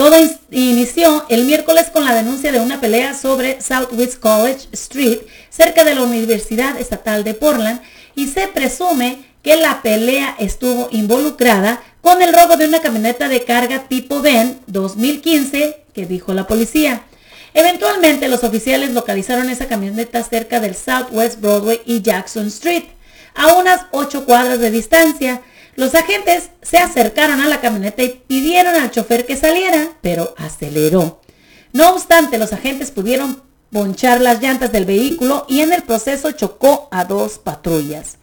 Todo 0.00 0.16
inició 0.50 1.26
el 1.28 1.44
miércoles 1.44 1.90
con 1.92 2.06
la 2.06 2.14
denuncia 2.14 2.52
de 2.52 2.58
una 2.58 2.80
pelea 2.80 3.12
sobre 3.12 3.60
Southwest 3.60 4.18
College 4.18 4.68
Street, 4.72 5.18
cerca 5.50 5.84
de 5.84 5.94
la 5.94 6.04
Universidad 6.04 6.80
Estatal 6.80 7.22
de 7.22 7.34
Portland, 7.34 7.82
y 8.14 8.28
se 8.28 8.48
presume 8.48 9.22
que 9.42 9.56
la 9.56 9.82
pelea 9.82 10.36
estuvo 10.38 10.88
involucrada 10.90 11.82
con 12.00 12.22
el 12.22 12.32
robo 12.32 12.56
de 12.56 12.66
una 12.66 12.80
camioneta 12.80 13.28
de 13.28 13.44
carga 13.44 13.88
tipo 13.88 14.22
Ben 14.22 14.58
2015, 14.68 15.82
que 15.92 16.06
dijo 16.06 16.32
la 16.32 16.46
policía. 16.46 17.02
Eventualmente 17.52 18.28
los 18.28 18.42
oficiales 18.42 18.92
localizaron 18.92 19.50
esa 19.50 19.68
camioneta 19.68 20.24
cerca 20.24 20.60
del 20.60 20.74
Southwest 20.74 21.42
Broadway 21.42 21.82
y 21.84 22.00
Jackson 22.00 22.46
Street, 22.46 22.84
a 23.34 23.52
unas 23.52 23.82
8 23.90 24.24
cuadras 24.24 24.60
de 24.60 24.70
distancia, 24.70 25.42
los 25.76 25.94
agentes 25.94 26.50
se 26.62 26.78
acercaron 26.78 27.40
a 27.40 27.48
la 27.48 27.60
camioneta 27.60 28.02
y 28.02 28.22
pidieron 28.26 28.74
al 28.74 28.90
chofer 28.90 29.26
que 29.26 29.36
saliera, 29.36 29.92
pero 30.00 30.34
aceleró. 30.36 31.20
No 31.72 31.90
obstante, 31.90 32.38
los 32.38 32.52
agentes 32.52 32.90
pudieron 32.90 33.42
ponchar 33.70 34.20
las 34.20 34.42
llantas 34.42 34.72
del 34.72 34.84
vehículo 34.84 35.46
y 35.48 35.60
en 35.60 35.72
el 35.72 35.82
proceso 35.82 36.32
chocó 36.32 36.88
a 36.90 37.04
dos 37.04 37.38
patrullas. 37.38 38.18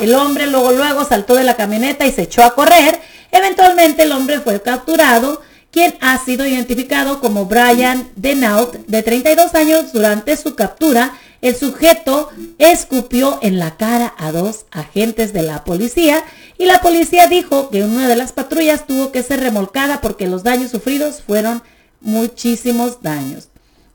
El 0.00 0.14
hombre 0.14 0.46
luego 0.46 0.72
luego 0.72 1.04
saltó 1.04 1.34
de 1.34 1.44
la 1.44 1.56
camioneta 1.56 2.06
y 2.06 2.12
se 2.12 2.22
echó 2.22 2.42
a 2.44 2.54
correr. 2.54 3.00
Eventualmente 3.30 4.02
el 4.02 4.12
hombre 4.12 4.40
fue 4.40 4.60
capturado, 4.62 5.42
quien 5.70 5.94
ha 6.00 6.18
sido 6.18 6.46
identificado 6.46 7.20
como 7.20 7.46
Brian 7.46 8.10
Denault, 8.16 8.74
de 8.86 9.02
32 9.02 9.54
años. 9.54 9.92
Durante 9.92 10.36
su 10.36 10.54
captura, 10.54 11.14
el 11.42 11.56
sujeto 11.56 12.30
escupió 12.58 13.40
en 13.42 13.58
la 13.58 13.76
cara 13.76 14.14
a 14.16 14.30
dos 14.30 14.64
agentes 14.70 15.32
de 15.32 15.42
la 15.42 15.64
policía 15.64 16.24
y 16.56 16.66
la 16.66 16.80
policía 16.80 17.26
dijo 17.26 17.68
que 17.68 17.82
una 17.82 18.08
de 18.08 18.14
las 18.14 18.32
patrullas 18.32 18.86
tuvo 18.86 19.10
que 19.10 19.24
ser 19.24 19.40
remolcada 19.40 20.00
porque 20.00 20.28
los 20.28 20.44
daños 20.44 20.70
sufridos 20.70 21.20
fueron 21.20 21.62
muchísimos 22.00 23.02
daños. 23.02 23.48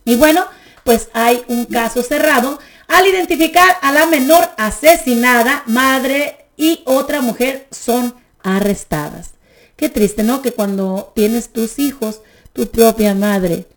Y 0.03 0.15
bueno, 0.15 0.45
pues 0.83 1.07
hay 1.13 1.41
un 1.47 1.65
caso 1.65 2.03
cerrado 2.03 2.59
al 2.89 3.07
identificar 3.07 3.77
a 3.81 3.93
la 3.93 4.05
menor 4.07 4.49
asesinada, 4.57 5.63
madre 5.67 6.47
y 6.57 6.81
otra 6.83 7.21
mujer 7.21 7.67
son 7.71 8.13
arrestadas. 8.43 9.31
Qué 9.77 9.87
triste, 9.87 10.23
¿no? 10.23 10.41
Que 10.41 10.51
cuando 10.51 11.13
tienes 11.15 11.49
tus 11.53 11.79
hijos, 11.79 12.21
tu 12.51 12.67
propia 12.67 13.15
madre 13.15 13.67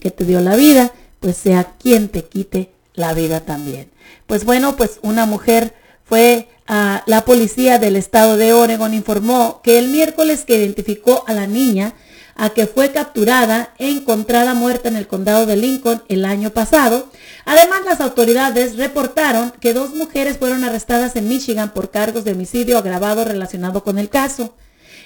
que 0.00 0.10
te 0.10 0.24
dio 0.24 0.40
la 0.40 0.56
vida, 0.56 0.92
pues 1.20 1.36
sea 1.36 1.74
quien 1.78 2.08
te 2.08 2.24
quite 2.24 2.72
la 2.98 3.14
vida 3.14 3.40
también. 3.40 3.90
Pues 4.26 4.44
bueno, 4.44 4.76
pues 4.76 4.98
una 5.02 5.24
mujer 5.26 5.74
fue 6.04 6.48
a 6.66 7.02
la 7.06 7.24
policía 7.24 7.78
del 7.78 7.96
estado 7.96 8.36
de 8.36 8.52
Oregon 8.52 8.92
informó 8.92 9.60
que 9.62 9.78
el 9.78 9.88
miércoles 9.88 10.44
que 10.44 10.56
identificó 10.56 11.24
a 11.26 11.32
la 11.32 11.46
niña 11.46 11.94
a 12.34 12.50
que 12.50 12.66
fue 12.66 12.92
capturada 12.92 13.74
e 13.78 13.90
encontrada 13.90 14.54
muerta 14.54 14.88
en 14.88 14.96
el 14.96 15.08
condado 15.08 15.44
de 15.44 15.56
Lincoln 15.56 16.02
el 16.08 16.24
año 16.24 16.50
pasado. 16.50 17.08
Además, 17.44 17.80
las 17.84 18.00
autoridades 18.00 18.76
reportaron 18.76 19.52
que 19.60 19.74
dos 19.74 19.94
mujeres 19.94 20.38
fueron 20.38 20.62
arrestadas 20.62 21.16
en 21.16 21.28
Michigan 21.28 21.72
por 21.74 21.90
cargos 21.90 22.24
de 22.24 22.32
homicidio 22.32 22.78
agravado 22.78 23.24
relacionado 23.24 23.82
con 23.82 23.98
el 23.98 24.08
caso. 24.08 24.54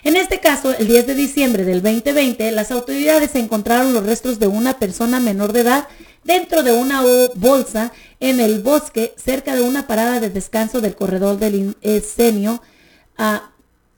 En 0.04 0.16
este 0.16 0.40
caso, 0.40 0.74
el 0.76 0.88
10 0.88 1.06
de 1.06 1.14
diciembre 1.14 1.64
del 1.64 1.80
2020, 1.80 2.50
las 2.50 2.70
autoridades 2.70 3.34
encontraron 3.34 3.94
los 3.94 4.04
restos 4.04 4.38
de 4.38 4.48
una 4.48 4.78
persona 4.78 5.20
menor 5.20 5.52
de 5.52 5.60
edad 5.60 5.88
dentro 6.24 6.62
de 6.62 6.72
una 6.72 7.02
bolsa 7.34 7.92
en 8.20 8.40
el 8.40 8.60
bosque 8.60 9.14
cerca 9.16 9.54
de 9.54 9.62
una 9.62 9.86
parada 9.86 10.20
de 10.20 10.30
descanso 10.30 10.80
del 10.80 10.94
corredor 10.94 11.38
del 11.38 11.76
Escenio 11.82 12.62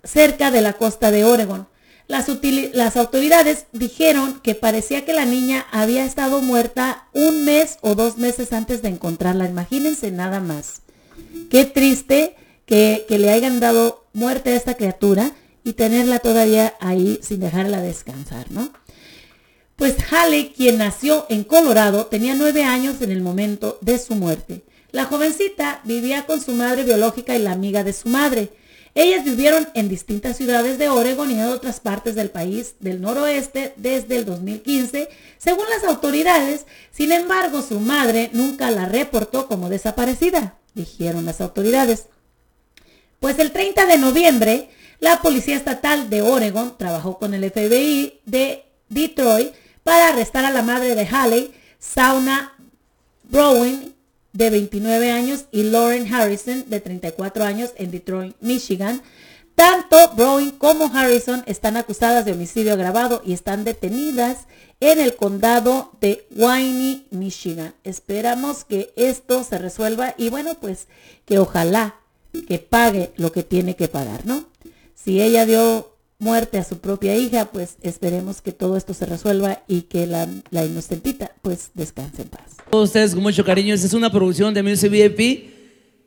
cerca 0.03 0.51
de 0.51 0.61
la 0.61 0.75
costa 0.75 1.11
de 1.11 1.25
Oregon. 1.25 1.67
Las, 2.07 2.29
las, 2.75 2.97
autoridades 2.99 3.65
dijeron 3.73 4.41
que 4.43 4.55
parecía 4.55 5.07
que 5.07 5.15
la 5.15 5.25
niña 5.25 5.67
había 5.73 6.05
estado 6.05 6.43
muerta 6.43 7.09
un 7.15 7.47
mes 7.47 7.79
o 7.81 7.95
dos 7.95 8.19
meses 8.19 8.53
antes 8.53 8.83
de 8.83 8.89
encontrarla. 8.89 9.49
Imagínense 9.49 10.11
nada 10.11 10.41
más. 10.41 10.83
Qué 11.49 11.65
triste 11.65 12.37
que, 12.67 13.07
que 13.09 13.19
le 13.19 13.31
hayan 13.31 13.59
dado 13.59 14.05
muerte 14.13 14.51
a 14.51 14.57
esta 14.57 14.75
criatura 14.75 15.33
y 15.65 15.73
tenerla 15.73 16.19
todavía 16.19 16.75
ahí 16.79 17.19
sin 17.23 17.41
dejarla 17.41 17.81
descansar, 17.81 18.51
¿no? 18.51 18.71
Pues 19.77 19.97
Haley, 20.11 20.53
quien 20.57 20.79
nació 20.79 21.27
en 21.29 21.43
Colorado, 21.43 22.07
tenía 22.07 22.35
nueve 22.35 22.63
años 22.63 23.03
en 23.03 23.11
el 23.11 23.21
momento 23.21 23.79
de 23.81 23.99
su 23.99 24.15
muerte. 24.15 24.63
La 24.93 25.05
jovencita 25.05 25.81
vivía 25.83 26.27
con 26.27 26.41
su 26.41 26.53
madre 26.53 26.85
biológica 26.85 27.35
y 27.35 27.41
la 27.41 27.51
amiga 27.51 27.83
de 27.83 27.93
su 27.93 28.09
madre. 28.09 28.51
Ellas 28.95 29.25
vivieron 29.25 29.69
en 29.75 29.89
distintas 29.89 30.37
ciudades 30.37 30.79
de 30.79 30.89
Oregon 30.89 31.29
y 31.29 31.35
en 31.35 31.47
otras 31.47 31.81
partes 31.81 32.15
del 32.15 32.31
país 32.31 32.77
del 32.79 33.01
noroeste 33.01 33.75
desde 33.77 34.17
el 34.17 34.25
2015, 34.25 35.09
según 35.39 35.69
las 35.69 35.83
autoridades. 35.83 36.67
Sin 36.93 37.11
embargo, 37.11 37.61
su 37.61 37.81
madre 37.81 38.31
nunca 38.33 38.71
la 38.71 38.87
reportó 38.87 39.49
como 39.49 39.69
desaparecida, 39.69 40.57
dijeron 40.75 41.25
las 41.25 41.41
autoridades. 41.41 42.07
Pues 43.19 43.41
el 43.41 43.51
30 43.51 43.87
de 43.87 43.99
noviembre, 43.99 44.71
la 45.01 45.21
Policía 45.21 45.57
Estatal 45.57 46.09
de 46.09 46.23
Oregon 46.23 46.79
trabajó 46.79 47.19
con 47.19 47.35
el 47.35 47.51
FBI 47.51 48.21
de 48.25 48.67
Detroit 48.89 49.53
para 49.85 50.09
arrestar 50.09 50.45
a 50.45 50.51
la 50.51 50.63
madre 50.63 50.97
de 50.97 51.07
Haley, 51.07 51.55
Sauna 51.79 52.55
Browning, 53.23 53.95
de 54.33 54.51
29 54.51 55.13
años, 55.13 55.45
y 55.53 55.63
Lauren 55.63 56.13
Harrison, 56.13 56.65
de 56.69 56.81
34 56.81 57.45
años, 57.45 57.71
en 57.77 57.93
Detroit, 57.93 58.35
Michigan. 58.41 59.01
Tanto 59.55 59.97
Browning 60.17 60.51
como 60.53 60.91
Harrison 60.93 61.45
están 61.47 61.77
acusadas 61.77 62.25
de 62.25 62.33
homicidio 62.33 62.73
agravado 62.73 63.23
y 63.25 63.33
están 63.33 63.63
detenidas 63.63 64.49
en 64.81 64.99
el 64.99 65.15
condado 65.15 65.93
de 66.01 66.27
Wayne, 66.35 67.05
Michigan. 67.11 67.75
Esperamos 67.85 68.65
que 68.65 68.93
esto 68.97 69.45
se 69.45 69.59
resuelva 69.59 70.15
y 70.19 70.31
bueno, 70.31 70.55
pues 70.61 70.89
que 71.25 71.39
ojalá 71.39 72.01
que 72.49 72.59
pague 72.59 73.13
lo 73.17 73.31
que 73.31 73.45
tiene 73.45 73.77
que 73.77 73.87
pagar, 73.87 74.27
¿no? 74.27 74.45
Si 74.97 75.23
ella 75.23 75.47
dio 75.47 75.94
muerte 76.19 76.59
a 76.59 76.65
su 76.65 76.79
propia 76.79 77.17
hija, 77.17 77.47
pues 77.47 77.77
esperemos 77.83 78.41
que 78.41 78.53
todo 78.53 78.77
esto 78.77 78.95
se 78.95 79.07
resuelva 79.07 79.63
y 79.69 79.83
que 79.83 80.07
la, 80.07 80.27
la 80.51 80.65
inocentita 80.65 81.33
pues 81.43 81.71
descanse 81.75 82.23
en 82.23 82.29
paz. 82.29 82.43
todos 82.71 82.89
ustedes 82.91 83.15
con 83.15 83.23
mucho 83.23 83.45
cariño. 83.45 83.75
Esta 83.75 83.87
es 83.87 83.95
una 83.95 84.11
producción 84.11 84.55
de 84.55 84.63
Music 84.63 84.91
VIP 84.91 85.55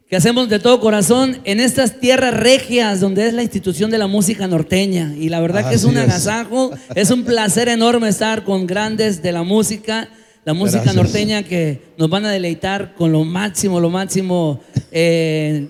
que 0.10 0.16
hacemos 0.16 0.48
de 0.48 0.60
todo 0.60 0.80
corazón 0.80 1.40
en 1.44 1.60
estas 1.60 2.00
tierras 2.00 2.34
regias 2.34 3.02
donde 3.02 3.28
es 3.28 3.34
la 3.34 3.44
institución 3.44 3.92
de 3.92 3.98
la 3.98 4.08
música 4.08 4.48
norteña. 4.48 5.14
Y 5.18 5.28
la 5.30 5.42
verdad 5.42 5.68
que 5.70 5.76
es 5.76 5.84
un 5.84 5.98
es. 5.98 6.04
agasajo, 6.04 6.72
es 6.96 7.12
un 7.12 7.24
placer 7.26 7.68
enorme 7.68 8.08
estar 8.08 8.46
con 8.46 8.66
grandes 8.66 9.22
de 9.22 9.34
la 9.34 9.44
música, 9.44 10.10
la 10.46 10.54
música 10.54 10.84
Gracias. 10.84 10.96
norteña 10.96 11.44
que 11.44 11.82
nos 11.98 12.10
van 12.10 12.24
a 12.26 12.32
deleitar 12.32 12.96
con 12.96 13.12
lo 13.12 13.26
máximo, 13.26 13.82
lo 13.82 13.90
máximo. 13.90 14.62
eh, 14.92 15.68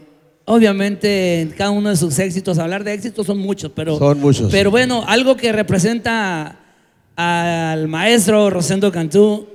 obviamente 0.48 1.41
en 1.41 1.49
cada 1.49 1.72
uno 1.72 1.90
de 1.90 1.98
sus 1.98 2.18
éxitos, 2.19 2.57
hablar 2.57 2.84
de 2.86 2.94
éxitos 2.94 3.28
son 3.28 3.38
muchos, 3.38 3.69
pero... 3.76 3.98
Son 3.99 4.19
muchos. 4.19 4.49
Pero 4.49 4.72
bueno, 4.72 5.03
algo 5.06 5.36
que 5.36 5.52
representa 5.52 6.57
al 7.18 7.88
maestro 7.90 8.49
Rosendo 8.49 8.90
Cantú 8.91 9.45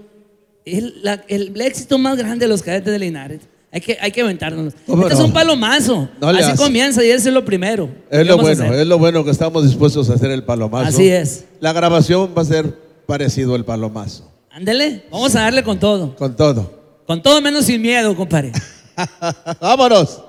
es 0.67 0.85
la- 1.03 1.25
el, 1.29 1.59
éxito 1.61 1.97
más 1.99 2.17
grande 2.19 2.45
de 2.45 2.49
los 2.49 2.63
cadetes 2.63 2.93
de 2.93 2.99
Linares. 2.99 3.41
Hay 3.73 3.81
que, 3.81 3.97
hay 4.03 4.13
que 4.13 4.21
aventárnoslo. 4.21 4.73
¿Cómo 4.87 5.03
Este 5.05 5.15
no? 5.15 5.21
es 5.21 5.27
un 5.27 5.33
palomazo. 5.33 6.09
No 6.21 6.29
Así 6.29 6.43
hace. 6.43 6.63
comienza 6.63 7.03
y 7.03 7.09
ese 7.09 7.31
es 7.31 7.35
lo 7.35 7.43
primero. 7.43 7.89
Es 8.11 8.19
¿Qué 8.19 8.25
lo 8.27 8.37
bueno, 8.37 8.65
es 8.75 8.87
lo 8.87 8.99
bueno 8.99 9.25
que 9.25 9.31
estamos 9.31 9.65
dispuestos 9.65 10.11
a 10.11 10.15
hacer 10.15 10.31
el 10.31 10.45
palomazo. 10.45 10.89
Así 10.89 11.09
es. 11.09 11.47
La 11.61 11.73
grabación 11.73 12.35
va 12.37 12.43
a 12.43 12.45
ser 12.45 12.79
parecido 13.07 13.55
al 13.55 13.65
palomazo. 13.65 14.31
Ándele, 14.51 15.07
vamos 15.11 15.35
a 15.37 15.41
darle 15.41 15.63
con 15.63 15.79
todo. 15.81 16.15
Con 16.17 16.37
todo. 16.37 16.71
Con 17.07 17.23
todo 17.23 17.41
menos 17.41 17.65
sin 17.65 17.81
miedo, 17.81 18.15
compadre. 18.15 18.53
Vámonos. 19.61 20.21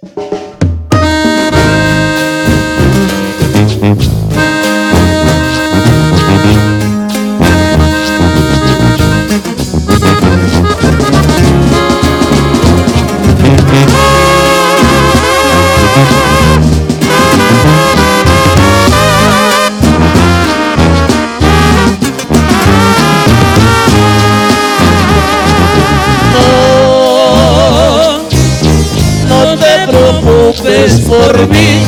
No 0.00 0.47
por 31.08 31.48
mí, 31.48 31.82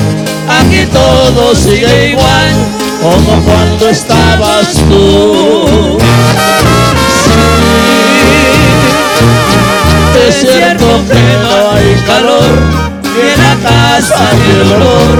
aquí 0.49 0.85
todo 0.93 1.55
sigue 1.55 2.11
igual 2.11 2.53
como 3.01 3.41
cuando 3.45 3.89
estabas 3.89 4.75
tú. 4.89 5.99
Sí, 10.13 10.19
es 10.29 10.35
cierto 10.41 10.87
que 11.09 11.23
no 11.43 11.71
hay 11.73 11.95
calor, 12.07 12.51
ni 13.15 13.31
en 13.31 13.39
la 13.39 13.55
casa 13.69 14.33
ni 14.35 14.51
el 14.61 14.73
olor 14.73 15.19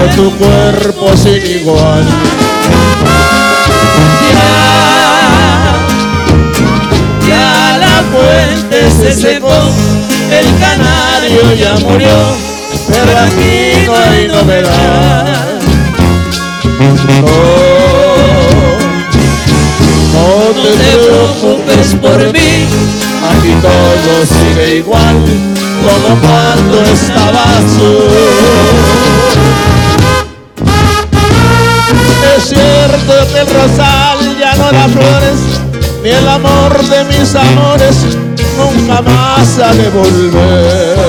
de 0.00 0.06
tu 0.14 0.30
cuerpo 0.36 1.16
sin 1.16 1.44
igual. 1.46 2.04
Ya, 4.32 4.46
ya 7.28 7.78
la 7.78 7.96
fuente 8.12 8.78
se 8.90 9.10
secó, 9.20 9.58
el 10.30 10.46
canario 10.58 11.54
ya 11.54 11.74
murió, 11.86 12.16
pero 12.88 13.18
aquí 13.18 13.86
no 13.86 13.94
hay 13.94 14.28
novedad. 14.28 15.60
No, 20.12 20.26
no 20.54 20.70
te 20.78 20.92
preocupes 21.06 21.88
por 22.00 22.18
mí, 22.32 22.52
aquí 23.30 23.52
todo 23.60 24.12
sigue 24.26 24.66
igual 24.78 25.16
como 25.82 26.10
cuando 26.20 26.76
estabas 26.92 27.64
tú. 27.78 27.92
Es 32.36 32.42
cierto 32.48 33.12
que 33.32 33.38
el 33.40 33.46
rosal 33.46 34.18
ya 34.38 34.52
no 34.56 34.72
da 34.72 34.88
flores, 34.88 35.40
ni 36.02 36.10
el 36.10 36.28
amor 36.28 36.72
de 36.88 37.04
mis 37.04 37.34
amores 37.34 37.96
nunca 38.56 39.02
más 39.02 39.58
ha 39.58 39.72
de 39.74 39.88
volver. 39.90 40.99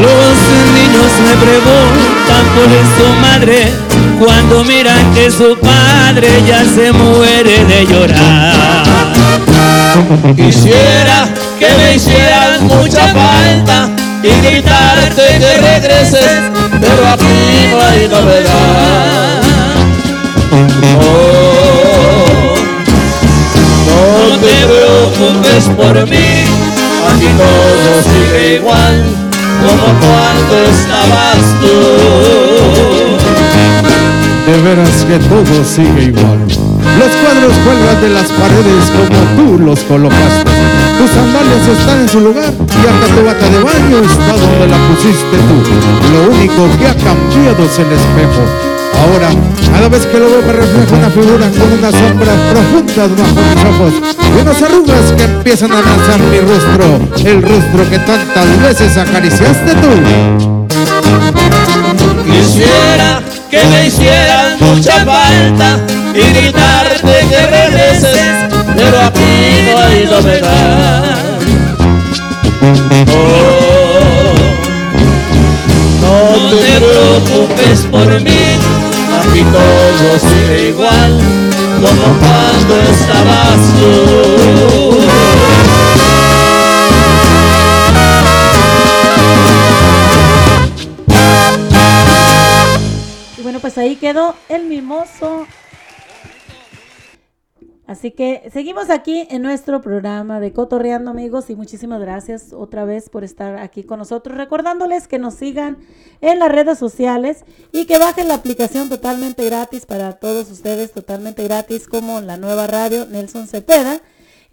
Los 0.00 0.36
niños 0.74 1.12
me 1.24 1.34
preguntan 1.44 2.44
por 2.54 2.70
su 2.96 3.08
madre 3.20 3.90
cuando 4.18 4.64
miran 4.64 5.14
que 5.14 5.30
su 5.30 5.56
padre 5.58 6.42
ya 6.46 6.64
se 6.64 6.92
muere 6.92 7.64
de 7.64 7.86
llorar. 7.86 8.84
Quisiera 10.36 11.28
que 11.58 11.68
me 11.76 11.94
hicieran 11.96 12.66
mucha 12.66 13.08
falta 13.08 13.88
y 14.22 14.28
gritarte 14.46 15.38
que 15.38 15.52
regreses, 15.58 16.42
pero 16.80 17.08
aquí 17.08 17.68
no 17.70 17.80
hay 17.80 18.08
novedad. 18.08 19.42
Oh, 20.98 21.30
no 23.86 24.38
te 24.38 24.56
preocupes 24.66 25.64
por 25.76 26.08
mí, 26.08 26.44
aquí 27.08 27.28
todo 27.38 28.02
sigue 28.02 28.56
igual 28.56 29.29
como 29.60 29.86
cuando 30.00 30.54
estabas 30.70 31.42
tú. 31.60 31.76
De 34.46 34.54
veras 34.62 35.04
que 35.04 35.18
todo 35.28 35.64
sigue 35.64 36.04
igual. 36.10 36.40
Los 36.98 37.12
cuadros 37.22 37.54
cuelgan 37.64 38.00
de 38.02 38.08
las 38.10 38.28
paredes 38.32 38.90
como 38.90 39.20
tú 39.36 39.62
los 39.62 39.80
colocaste. 39.80 40.50
Tus 40.98 41.10
sandalias 41.10 41.68
están 41.78 42.00
en 42.00 42.08
su 42.08 42.20
lugar 42.20 42.52
y 42.52 42.86
hasta 42.90 43.06
tu 43.14 43.24
bata 43.24 43.48
de 43.48 43.62
baño 43.62 43.98
está 44.04 44.32
donde 44.36 44.66
la 44.66 44.78
pusiste 44.88 45.36
tú. 45.48 45.56
Lo 46.12 46.20
único 46.34 46.68
que 46.78 46.86
ha 46.88 46.94
cambiado 46.94 47.64
es 47.64 47.78
el 47.78 47.92
espejo. 47.92 48.79
Ahora, 49.00 49.30
cada 49.72 49.88
vez 49.88 50.06
que 50.06 50.18
lo 50.18 50.26
veo 50.30 50.42
me 50.42 50.52
refleja 50.52 50.94
una 50.94 51.10
figura 51.10 51.48
con 51.50 51.72
unas 51.72 51.94
sombras 51.94 52.36
profundas 52.52 53.10
bajo 53.16 53.40
mis 53.48 53.64
ojos 53.64 53.92
y 54.20 54.40
unas 54.40 54.62
arrugas 54.62 55.12
que 55.16 55.24
empiezan 55.24 55.72
a 55.72 55.80
lanzar 55.80 56.20
mi 56.20 56.38
rostro, 56.40 57.00
el 57.24 57.42
rostro 57.42 57.90
que 57.90 57.98
tantas 57.98 58.62
veces 58.62 58.96
acariciaste 58.98 59.74
tú. 59.76 60.66
Quisiera 62.30 63.22
que 63.50 63.64
me 63.64 63.86
hicieran 63.86 64.58
mucha 64.60 65.04
falta 65.04 65.78
y 66.14 66.20
gritarte 66.34 67.26
que 67.28 67.46
regreses, 67.46 68.50
pero 68.76 69.00
aquí 69.00 69.64
no 69.66 69.78
hay 69.78 70.04
novedad. 70.04 71.16
Oh, 73.08 73.79
no 76.10 76.56
te 76.56 76.80
preocupes 76.80 77.86
por 77.90 78.20
mí, 78.20 78.42
aquí 79.18 79.42
todo 79.42 80.18
sigue 80.18 80.68
igual 80.70 81.18
como 81.80 82.06
cuando 82.18 82.74
estabas 82.90 83.60
tú. 83.78 83.90
Y 93.38 93.42
bueno, 93.42 93.60
pues 93.60 93.78
ahí 93.78 93.96
quedó 93.96 94.34
el 94.48 94.64
mimoso. 94.64 95.46
Así 97.90 98.12
que 98.12 98.48
seguimos 98.52 98.88
aquí 98.88 99.26
en 99.30 99.42
nuestro 99.42 99.80
programa 99.80 100.38
de 100.38 100.52
Cotorreando, 100.52 101.10
amigos, 101.10 101.50
y 101.50 101.56
muchísimas 101.56 102.00
gracias 102.00 102.52
otra 102.52 102.84
vez 102.84 103.10
por 103.10 103.24
estar 103.24 103.58
aquí 103.58 103.82
con 103.82 103.98
nosotros. 103.98 104.38
Recordándoles 104.38 105.08
que 105.08 105.18
nos 105.18 105.34
sigan 105.34 105.76
en 106.20 106.38
las 106.38 106.52
redes 106.52 106.78
sociales 106.78 107.44
y 107.72 107.86
que 107.86 107.98
bajen 107.98 108.28
la 108.28 108.34
aplicación 108.34 108.88
totalmente 108.88 109.44
gratis 109.44 109.86
para 109.86 110.12
todos 110.12 110.52
ustedes, 110.52 110.92
totalmente 110.92 111.42
gratis, 111.42 111.88
como 111.88 112.20
la 112.20 112.36
nueva 112.36 112.68
radio 112.68 113.06
Nelson 113.06 113.48
Cepeda. 113.48 114.00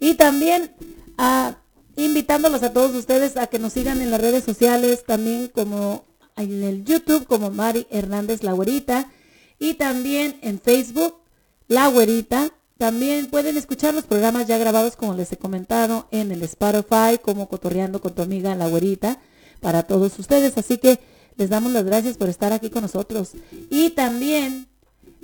Y 0.00 0.14
también 0.14 0.72
a 1.16 1.58
invitándolos 1.94 2.64
a 2.64 2.72
todos 2.72 2.92
ustedes 2.96 3.36
a 3.36 3.46
que 3.46 3.60
nos 3.60 3.72
sigan 3.72 4.02
en 4.02 4.10
las 4.10 4.20
redes 4.20 4.42
sociales, 4.42 5.04
también 5.06 5.46
como 5.46 6.06
en 6.36 6.64
el 6.64 6.84
YouTube, 6.84 7.24
como 7.28 7.52
Mari 7.52 7.86
Hernández 7.88 8.42
La 8.42 8.50
Güerita, 8.50 9.12
y 9.60 9.74
también 9.74 10.40
en 10.42 10.58
Facebook, 10.58 11.20
La 11.68 11.86
Güerita. 11.86 12.50
También 12.78 13.26
pueden 13.26 13.56
escuchar 13.56 13.92
los 13.92 14.04
programas 14.04 14.46
ya 14.46 14.56
grabados, 14.56 14.96
como 14.96 15.14
les 15.14 15.32
he 15.32 15.36
comentado, 15.36 16.06
en 16.12 16.30
el 16.30 16.42
Spotify, 16.44 17.18
como 17.20 17.48
Cotorreando 17.48 18.00
con 18.00 18.14
tu 18.14 18.22
amiga 18.22 18.54
La 18.54 18.68
Güerita, 18.68 19.20
para 19.60 19.82
todos 19.82 20.18
ustedes. 20.18 20.56
Así 20.56 20.78
que 20.78 21.00
les 21.36 21.50
damos 21.50 21.72
las 21.72 21.84
gracias 21.84 22.16
por 22.16 22.28
estar 22.28 22.52
aquí 22.52 22.70
con 22.70 22.82
nosotros. 22.82 23.32
Y 23.68 23.90
también, 23.90 24.68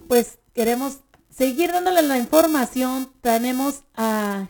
pues 0.08 0.38
queremos 0.52 0.98
seguir 1.30 1.70
dándole 1.72 2.02
la 2.02 2.18
información. 2.18 3.10
Tenemos 3.20 3.84
a 3.94 4.48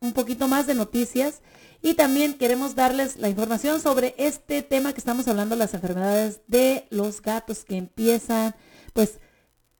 un 0.00 0.12
poquito 0.12 0.46
más 0.46 0.68
de 0.68 0.76
noticias 0.76 1.40
Y 1.80 1.94
también 1.94 2.34
queremos 2.34 2.74
darles 2.74 3.16
la 3.16 3.28
información 3.28 3.80
sobre 3.80 4.14
este 4.18 4.62
tema 4.62 4.92
que 4.92 4.98
estamos 4.98 5.28
hablando, 5.28 5.54
las 5.54 5.74
enfermedades 5.74 6.40
de 6.48 6.86
los 6.90 7.22
gatos 7.22 7.64
que 7.64 7.76
empiezan, 7.76 8.54
pues 8.94 9.20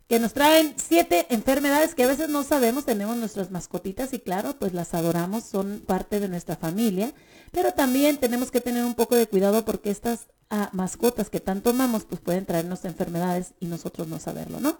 que 0.08 0.18
nos 0.18 0.32
traen 0.32 0.74
siete 0.76 1.26
enfermedades 1.28 1.94
que 1.94 2.04
a 2.04 2.06
veces 2.06 2.30
no 2.30 2.42
sabemos, 2.42 2.86
tenemos 2.86 3.16
nuestras 3.16 3.50
mascotitas 3.50 4.14
y 4.14 4.20
claro, 4.20 4.56
pues 4.58 4.72
las 4.72 4.94
adoramos, 4.94 5.44
son 5.44 5.82
parte 5.86 6.18
de 6.18 6.28
nuestra 6.28 6.56
familia, 6.56 7.12
pero 7.52 7.74
también 7.74 8.16
tenemos 8.16 8.50
que 8.50 8.62
tener 8.62 8.84
un 8.84 8.94
poco 8.94 9.16
de 9.16 9.26
cuidado 9.26 9.66
porque 9.66 9.90
estas 9.90 10.28
ah, 10.48 10.70
mascotas 10.72 11.28
que 11.28 11.40
tanto 11.40 11.70
amamos 11.70 12.04
pues 12.04 12.22
pueden 12.22 12.46
traernos 12.46 12.86
enfermedades 12.86 13.52
y 13.60 13.66
nosotros 13.66 14.08
no 14.08 14.18
saberlo, 14.18 14.60
¿no? 14.60 14.78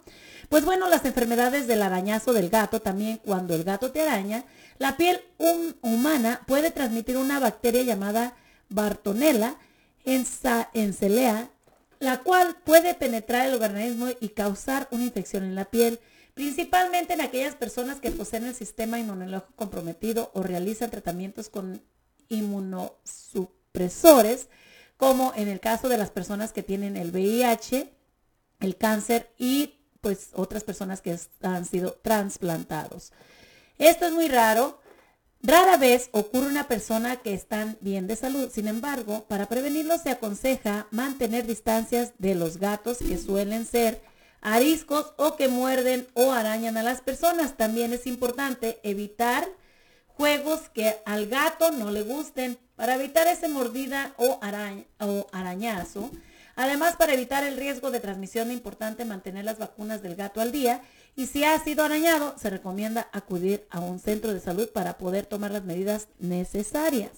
Pues 0.48 0.64
bueno, 0.64 0.88
las 0.88 1.05
enfermedades 1.05 1.66
del 1.66 1.82
arañazo 1.82 2.32
del 2.32 2.48
gato, 2.48 2.80
también 2.80 3.20
cuando 3.22 3.55
el 3.55 3.64
gato 3.64 3.92
te 3.92 4.00
araña, 4.00 4.46
la 4.78 4.96
piel 4.96 5.20
hum- 5.36 5.74
humana 5.82 6.40
puede 6.46 6.70
transmitir 6.70 7.18
una 7.18 7.38
bacteria 7.38 7.82
llamada 7.82 8.34
Bartonella 8.70 9.56
encelea, 10.72 11.50
la 12.01 12.23
cual 12.23 12.57
puede 12.65 12.95
penetrar 12.95 13.47
el 13.47 13.55
organismo 13.55 14.09
y 14.20 14.31
causar 14.31 14.89
una 14.91 15.05
infección 15.05 15.45
en 15.45 15.55
la 15.55 15.66
piel, 15.66 16.01
principalmente 16.35 17.15
en 17.15 17.20
aquellas 17.20 17.55
personas 17.57 18.01
que 18.01 18.11
poseen 18.11 18.45
el 18.45 18.55
sistema 18.55 18.99
inmunológico 18.99 19.55
comprometido 19.57 20.31
o 20.35 20.43
realizan 20.43 20.91
tratamientos 20.91 21.49
con 21.49 21.83
inmunosupresores, 22.29 24.49
como 24.97 25.33
en 25.37 25.49
el 25.49 25.61
caso 25.61 25.89
de 25.89 25.99
las 25.99 26.11
personas 26.11 26.53
que 26.53 26.62
tienen 26.62 26.97
el 26.97 27.11
VIH, 27.11 27.93
el 28.61 28.77
cáncer 28.77 29.33
y 29.39 29.75
pues 30.01 30.31
otras 30.35 30.65
personas 30.65 31.01
que 31.01 31.16
han 31.43 31.65
sido 31.65 31.93
trasplantados. 32.03 33.12
Esto 33.79 34.07
es 34.07 34.12
muy 34.12 34.29
raro. 34.29 34.81
Rara 35.43 35.77
vez 35.77 36.10
ocurre 36.12 36.48
una 36.48 36.66
persona 36.66 37.16
que 37.16 37.32
están 37.32 37.78
bien 37.81 38.09
de 38.09 38.16
salud. 38.16 38.51
Sin 38.52 38.66
embargo, 38.66 39.24
para 39.28 39.47
prevenirlo 39.47 39.97
se 39.98 40.10
aconseja 40.10 40.89
mantener 40.90 41.47
distancias 41.47 42.12
de 42.19 42.35
los 42.35 42.56
gatos 42.56 42.98
que 42.98 43.16
suelen 43.19 43.65
ser 43.65 44.02
ariscos 44.40 45.12
o 45.16 45.36
que 45.36 45.48
muerden 45.48 46.09
o 46.15 46.32
arañan 46.32 46.77
a 46.77 46.82
las 46.82 47.02
personas. 47.02 47.56
También 47.56 47.93
es 47.93 48.09
importante 48.09 48.81
evitar 48.82 49.48
juegos 50.09 50.69
que 50.70 50.97
al 51.06 51.28
gato 51.28 51.70
no 51.70 51.93
le 51.93 52.02
gusten 52.02 52.59
para 52.74 52.97
evitar 52.97 53.28
ese 53.28 53.48
mordida 53.48 54.15
o, 54.16 54.40
araña, 54.43 54.85
o 54.98 55.28
arañazo. 55.31 56.10
Además, 56.56 56.97
para 56.97 57.15
evitar 57.15 57.44
el 57.44 57.56
riesgo 57.56 57.93
de 57.93 58.01
transmisión 58.01 58.48
es 58.48 58.55
importante 58.55 59.05
mantener 59.05 59.44
las 59.44 59.59
vacunas 59.59 60.02
del 60.02 60.16
gato 60.16 60.40
al 60.40 60.51
día 60.51 60.82
y 61.19 61.27
si 61.27 61.43
ha 61.43 61.59
sido 61.59 61.82
arañado, 61.85 62.36
se 62.40 62.49
recomienda 62.49 63.09
acudir 63.12 63.66
a 63.70 63.81
un 63.81 63.99
centro 63.99 64.32
de 64.32 64.39
salud 64.39 64.69
para 64.70 64.99
poder 64.99 65.27
tomar 65.27 65.51
las 65.51 65.65
medidas 65.65 66.07
necesarias. 66.20 67.11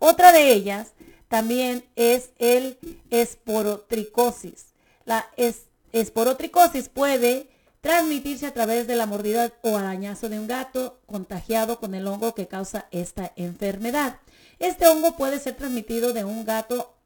Otra 0.00 0.32
de 0.32 0.50
ellas 0.52 0.88
también 1.28 1.84
es 1.94 2.30
el 2.38 2.78
esporotricosis. 3.10 4.66
La 5.04 5.24
es- 5.36 5.66
esporotricosis 5.92 6.88
puede 6.88 7.48
transmitirse 7.80 8.44
a 8.44 8.52
través 8.52 8.88
de 8.88 8.96
la 8.96 9.06
mordida 9.06 9.52
o 9.62 9.76
arañazo 9.76 10.28
de 10.28 10.40
un 10.40 10.48
gato 10.48 10.98
contagiado 11.06 11.78
con 11.78 11.94
el 11.94 12.08
hongo 12.08 12.34
que 12.34 12.48
causa 12.48 12.86
esta 12.90 13.32
enfermedad. 13.36 14.18
Este 14.58 14.88
hongo 14.88 15.16
puede 15.16 15.38
ser 15.38 15.54
transmitido 15.54 16.12
de 16.12 16.24
un 16.24 16.44
gato 16.44 16.96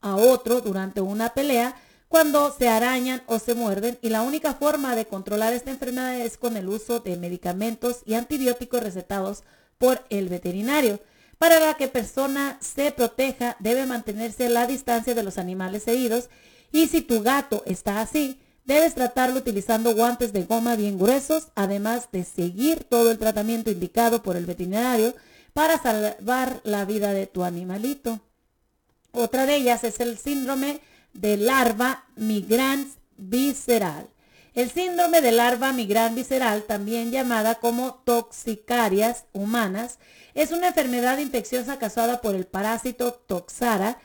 a 0.00 0.16
otro 0.16 0.62
durante 0.62 1.02
una 1.02 1.34
pelea 1.34 1.76
cuando 2.12 2.52
se 2.52 2.68
arañan 2.68 3.22
o 3.24 3.38
se 3.38 3.54
muerden 3.54 3.98
y 4.02 4.10
la 4.10 4.20
única 4.20 4.52
forma 4.52 4.94
de 4.94 5.06
controlar 5.06 5.54
esta 5.54 5.70
enfermedad 5.70 6.20
es 6.20 6.36
con 6.36 6.58
el 6.58 6.68
uso 6.68 7.00
de 7.00 7.16
medicamentos 7.16 8.02
y 8.04 8.12
antibióticos 8.12 8.82
recetados 8.82 9.44
por 9.78 10.04
el 10.10 10.28
veterinario. 10.28 11.00
Para 11.38 11.58
la 11.58 11.72
que 11.78 11.88
persona 11.88 12.58
se 12.60 12.92
proteja 12.92 13.56
debe 13.60 13.86
mantenerse 13.86 14.44
a 14.44 14.50
la 14.50 14.66
distancia 14.66 15.14
de 15.14 15.22
los 15.22 15.38
animales 15.38 15.88
heridos 15.88 16.28
y 16.70 16.88
si 16.88 17.00
tu 17.00 17.22
gato 17.22 17.62
está 17.64 18.02
así, 18.02 18.42
debes 18.66 18.94
tratarlo 18.94 19.38
utilizando 19.38 19.94
guantes 19.94 20.34
de 20.34 20.44
goma 20.44 20.76
bien 20.76 20.98
gruesos, 20.98 21.48
además 21.54 22.10
de 22.12 22.24
seguir 22.24 22.84
todo 22.84 23.10
el 23.10 23.16
tratamiento 23.16 23.70
indicado 23.70 24.22
por 24.22 24.36
el 24.36 24.44
veterinario 24.44 25.14
para 25.54 25.82
salvar 25.82 26.60
la 26.64 26.84
vida 26.84 27.14
de 27.14 27.26
tu 27.26 27.42
animalito. 27.42 28.20
Otra 29.12 29.46
de 29.46 29.56
ellas 29.56 29.82
es 29.84 29.98
el 30.00 30.18
síndrome 30.18 30.82
de 31.12 31.36
larva 31.36 32.04
migrans 32.16 32.98
visceral. 33.16 34.08
El 34.54 34.70
síndrome 34.70 35.20
de 35.20 35.32
larva 35.32 35.72
migrans 35.72 36.14
visceral, 36.14 36.64
también 36.64 37.10
llamada 37.10 37.54
como 37.56 37.94
toxicarias 38.04 39.24
humanas, 39.32 39.98
es 40.34 40.50
una 40.50 40.68
enfermedad 40.68 41.18
infecciosa 41.18 41.78
causada 41.78 42.20
por 42.20 42.34
el 42.34 42.46
parásito 42.46 43.12
Toxara 43.12 43.98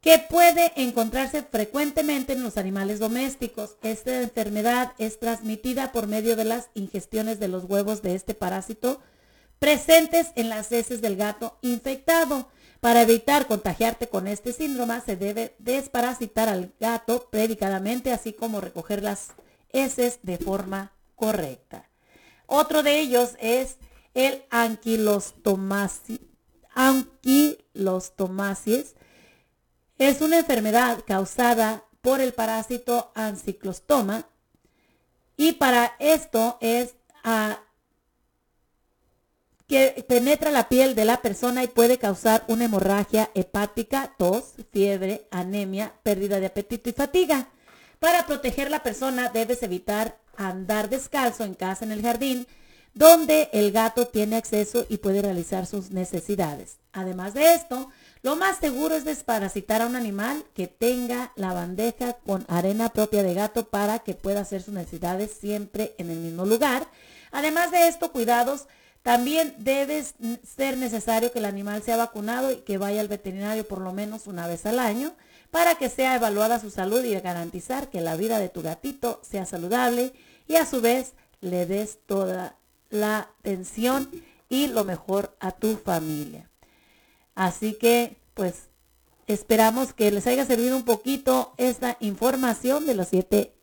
que 0.00 0.18
puede 0.18 0.72
encontrarse 0.76 1.42
frecuentemente 1.42 2.32
en 2.32 2.42
los 2.42 2.56
animales 2.56 2.98
domésticos. 2.98 3.76
Esta 3.82 4.22
enfermedad 4.22 4.92
es 4.98 5.18
transmitida 5.18 5.92
por 5.92 6.06
medio 6.06 6.36
de 6.36 6.44
las 6.44 6.70
ingestiones 6.74 7.38
de 7.38 7.48
los 7.48 7.64
huevos 7.64 8.00
de 8.00 8.14
este 8.14 8.34
parásito 8.34 9.00
presentes 9.58 10.28
en 10.36 10.48
las 10.48 10.72
heces 10.72 11.02
del 11.02 11.16
gato 11.16 11.58
infectado. 11.60 12.48
Para 12.80 13.02
evitar 13.02 13.46
contagiarte 13.46 14.08
con 14.08 14.26
este 14.26 14.54
síndrome 14.54 15.00
se 15.02 15.16
debe 15.16 15.54
desparasitar 15.58 16.48
al 16.48 16.72
gato 16.80 17.28
predicadamente, 17.30 18.12
así 18.12 18.32
como 18.32 18.60
recoger 18.60 19.02
las 19.02 19.28
heces 19.68 20.20
de 20.22 20.38
forma 20.38 20.92
correcta. 21.14 21.90
Otro 22.46 22.82
de 22.82 22.98
ellos 22.98 23.36
es 23.38 23.76
el 24.14 24.48
anquilostomasi- 24.48 26.26
anquilostomasis. 26.74 28.94
Es 29.98 30.22
una 30.22 30.38
enfermedad 30.38 31.04
causada 31.06 31.84
por 32.00 32.20
el 32.20 32.32
parásito 32.32 33.12
anciclostoma 33.14 34.26
y 35.36 35.52
para 35.52 35.94
esto 35.98 36.56
es 36.60 36.94
ah, 37.22 37.60
que 39.70 40.04
penetra 40.08 40.50
la 40.50 40.68
piel 40.68 40.96
de 40.96 41.04
la 41.04 41.22
persona 41.22 41.62
y 41.62 41.68
puede 41.68 41.96
causar 41.96 42.42
una 42.48 42.64
hemorragia 42.64 43.30
hepática, 43.34 44.12
tos, 44.18 44.54
fiebre, 44.72 45.28
anemia, 45.30 45.92
pérdida 46.02 46.40
de 46.40 46.46
apetito 46.46 46.90
y 46.90 46.92
fatiga. 46.92 47.46
Para 48.00 48.26
proteger 48.26 48.68
la 48.68 48.82
persona 48.82 49.28
debes 49.28 49.62
evitar 49.62 50.18
andar 50.36 50.88
descalzo 50.88 51.44
en 51.44 51.54
casa 51.54 51.84
en 51.84 51.92
el 51.92 52.02
jardín 52.02 52.48
donde 52.94 53.48
el 53.52 53.70
gato 53.70 54.08
tiene 54.08 54.34
acceso 54.34 54.86
y 54.88 54.96
puede 54.96 55.22
realizar 55.22 55.66
sus 55.66 55.92
necesidades. 55.92 56.78
Además 56.92 57.34
de 57.34 57.54
esto, 57.54 57.90
lo 58.24 58.34
más 58.34 58.58
seguro 58.58 58.96
es 58.96 59.04
desparasitar 59.04 59.82
a 59.82 59.86
un 59.86 59.94
animal 59.94 60.44
que 60.52 60.66
tenga 60.66 61.30
la 61.36 61.52
bandeja 61.52 62.14
con 62.14 62.44
arena 62.48 62.88
propia 62.88 63.22
de 63.22 63.34
gato 63.34 63.68
para 63.68 64.00
que 64.00 64.14
pueda 64.14 64.40
hacer 64.40 64.62
sus 64.62 64.74
necesidades 64.74 65.30
siempre 65.30 65.94
en 65.98 66.10
el 66.10 66.18
mismo 66.18 66.44
lugar. 66.44 66.88
Además 67.30 67.70
de 67.70 67.86
esto, 67.86 68.10
cuidados, 68.10 68.66
también 69.02 69.54
debe 69.58 70.04
ser 70.44 70.76
necesario 70.76 71.32
que 71.32 71.38
el 71.38 71.46
animal 71.46 71.82
sea 71.82 71.96
vacunado 71.96 72.50
y 72.52 72.56
que 72.56 72.78
vaya 72.78 73.00
al 73.00 73.08
veterinario 73.08 73.66
por 73.66 73.80
lo 73.80 73.92
menos 73.92 74.26
una 74.26 74.46
vez 74.46 74.66
al 74.66 74.78
año 74.78 75.14
para 75.50 75.76
que 75.76 75.88
sea 75.88 76.14
evaluada 76.14 76.60
su 76.60 76.70
salud 76.70 77.02
y 77.04 77.14
garantizar 77.18 77.88
que 77.88 78.00
la 78.00 78.16
vida 78.16 78.38
de 78.38 78.48
tu 78.48 78.62
gatito 78.62 79.20
sea 79.28 79.46
saludable 79.46 80.12
y 80.46 80.56
a 80.56 80.66
su 80.66 80.80
vez 80.80 81.14
le 81.40 81.66
des 81.66 81.98
toda 82.06 82.56
la 82.90 83.30
atención 83.40 84.10
y 84.48 84.66
lo 84.66 84.84
mejor 84.84 85.34
a 85.40 85.52
tu 85.52 85.76
familia. 85.76 86.50
Así 87.34 87.74
que, 87.74 88.16
pues, 88.34 88.68
esperamos 89.26 89.92
que 89.92 90.10
les 90.10 90.26
haya 90.26 90.44
servido 90.44 90.76
un 90.76 90.84
poquito 90.84 91.54
esta 91.56 91.96
información 92.00 92.84
de 92.84 92.94
las 92.94 93.08
siete, 93.08 93.54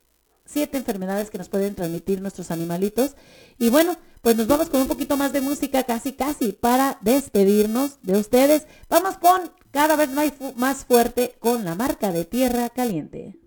siete 0.45 0.77
enfermedades 0.77 1.29
que 1.29 1.37
nos 1.37 1.49
pueden 1.49 1.75
transmitir 1.75 2.21
nuestros 2.21 2.51
animalitos. 2.51 3.15
Y 3.59 3.69
bueno, 3.69 3.97
pues 4.21 4.35
nos 4.35 4.47
vamos 4.47 4.69
con 4.69 4.81
un 4.81 4.87
poquito 4.87 5.17
más 5.17 5.33
de 5.33 5.41
música, 5.41 5.83
casi, 5.83 6.13
casi, 6.13 6.51
para 6.51 6.97
despedirnos 7.01 7.99
de 8.03 8.17
ustedes. 8.17 8.67
Vamos 8.89 9.17
con 9.17 9.51
cada 9.71 9.95
vez 9.95 10.09
más, 10.11 10.31
más 10.55 10.85
fuerte 10.85 11.35
con 11.39 11.65
la 11.65 11.75
marca 11.75 12.11
de 12.11 12.25
Tierra 12.25 12.69
Caliente. 12.69 13.39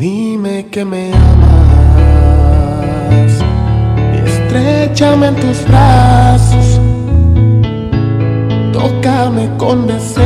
Dime 0.00 0.70
que 0.70 0.82
me 0.86 1.12
amas 1.12 1.59
estrechame 4.50 5.28
en 5.28 5.36
tus 5.36 5.64
brazos, 5.68 6.80
tócame 8.72 9.48
con 9.56 9.86
deseo 9.86 10.24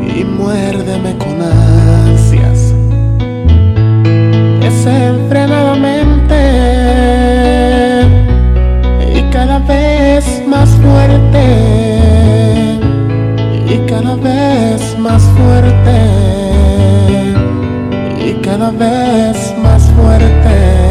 y 0.00 0.24
muérdeme 0.24 1.18
con 1.18 1.42
ansias. 1.42 2.72
Desenfrenadamente 4.60 6.40
y 9.14 9.22
cada 9.30 9.58
vez 9.58 10.42
más 10.48 10.70
fuerte 10.70 11.44
y 13.66 13.76
cada 13.86 14.16
vez 14.16 14.98
más 14.98 15.22
fuerte 15.36 15.98
y 18.18 18.32
cada 18.40 18.70
vez 18.70 19.54
más 19.62 19.90
fuerte. 19.90 20.87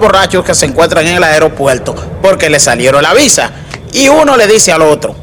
Borrachos 0.00 0.44
que 0.44 0.54
se 0.54 0.66
encuentran 0.66 1.06
en 1.06 1.16
el 1.16 1.22
aeropuerto 1.22 1.94
porque 2.20 2.50
le 2.50 2.58
salieron 2.58 3.02
la 3.02 3.14
visa. 3.14 3.52
Y 3.92 4.08
uno 4.08 4.36
le 4.36 4.46
dice 4.46 4.72
al 4.72 4.82
otro, 4.82 5.14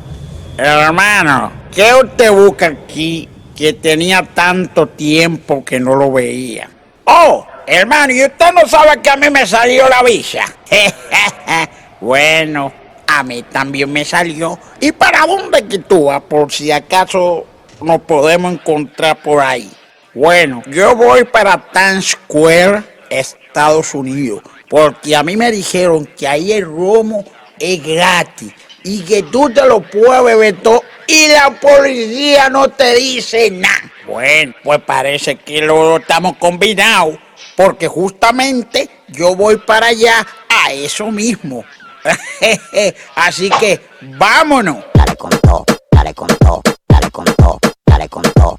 hermano, 0.57 1.51
¿qué 1.73 1.93
usted 1.93 2.31
busca 2.31 2.67
aquí 2.67 3.27
que 3.55 3.73
tenía 3.73 4.23
tanto 4.23 4.87
tiempo 4.87 5.65
que 5.65 5.79
no 5.79 5.95
lo 5.95 6.11
veía? 6.11 6.69
Oh, 7.05 7.45
hermano, 7.65 8.13
¿y 8.13 8.23
usted 8.23 8.51
no 8.53 8.67
sabe 8.67 9.01
que 9.01 9.09
a 9.09 9.15
mí 9.17 9.29
me 9.29 9.45
salió 9.47 9.89
la 9.89 10.03
visa? 10.03 10.45
bueno, 12.01 12.71
a 13.07 13.23
mí 13.23 13.43
también 13.43 13.91
me 13.91 14.05
salió. 14.05 14.59
¿Y 14.79 14.91
para 14.91 15.25
dónde 15.25 15.65
que? 15.65 15.79
Por 15.79 16.51
si 16.51 16.71
acaso 16.71 17.45
nos 17.81 18.01
podemos 18.01 18.53
encontrar 18.53 19.21
por 19.21 19.41
ahí. 19.41 19.71
Bueno, 20.13 20.63
yo 20.67 20.95
voy 20.95 21.23
para 21.25 21.57
Times 21.71 22.11
Square, 22.11 22.83
Estados 23.09 23.93
Unidos, 23.93 24.41
porque 24.69 25.15
a 25.15 25.23
mí 25.23 25.37
me 25.37 25.51
dijeron 25.51 26.05
que 26.17 26.27
ahí 26.27 26.51
el 26.51 26.65
romo 26.65 27.23
es 27.59 27.83
gratis 27.83 28.53
y 28.83 29.01
que 29.01 29.23
tú 29.23 29.49
te 29.49 29.65
lo 29.65 29.81
puedes 29.81 30.23
beber 30.23 30.61
todo 30.61 30.83
y 31.07 31.29
la 31.29 31.51
policía 31.59 32.49
no 32.49 32.69
te 32.69 32.95
dice 32.95 33.49
nada. 33.49 33.91
Bueno, 34.05 34.53
pues 34.63 34.79
parece 34.85 35.37
que 35.37 35.61
lo 35.61 35.97
estamos 35.97 36.37
combinados, 36.37 37.17
porque 37.55 37.87
justamente 37.87 38.89
yo 39.07 39.35
voy 39.35 39.57
para 39.57 39.87
allá 39.87 40.25
a 40.49 40.71
eso 40.71 41.11
mismo. 41.11 41.65
Así 43.15 43.49
que 43.59 43.81
vámonos. 44.01 44.77
Dale 44.93 45.15
con 45.15 45.31
todo, 45.41 45.65
dale 45.91 46.13
con 46.13 46.27
todo, 46.27 46.61
dale 46.87 47.11
con 47.11 47.25
todo, 47.25 47.59
dale 47.85 48.09
con 48.09 48.23
todo. 48.33 48.57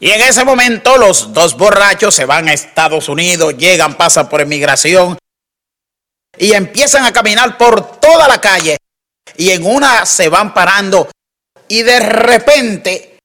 Y 0.00 0.10
en 0.10 0.20
ese 0.22 0.44
momento 0.44 0.96
los 0.96 1.32
dos 1.32 1.56
borrachos 1.56 2.14
se 2.14 2.24
van 2.24 2.48
a 2.48 2.52
Estados 2.52 3.08
Unidos, 3.08 3.56
llegan, 3.56 3.94
pasan 3.94 4.28
por 4.28 4.40
inmigración 4.40 5.16
y 6.36 6.52
empiezan 6.52 7.04
a 7.04 7.12
caminar 7.12 7.56
por 7.56 8.00
toda 8.00 8.28
la 8.28 8.40
calle. 8.40 8.76
Y 9.36 9.50
en 9.50 9.64
una 9.64 10.04
se 10.04 10.28
van 10.28 10.52
parando 10.52 11.08
y 11.68 11.82
de 11.82 12.00
repente 12.00 13.18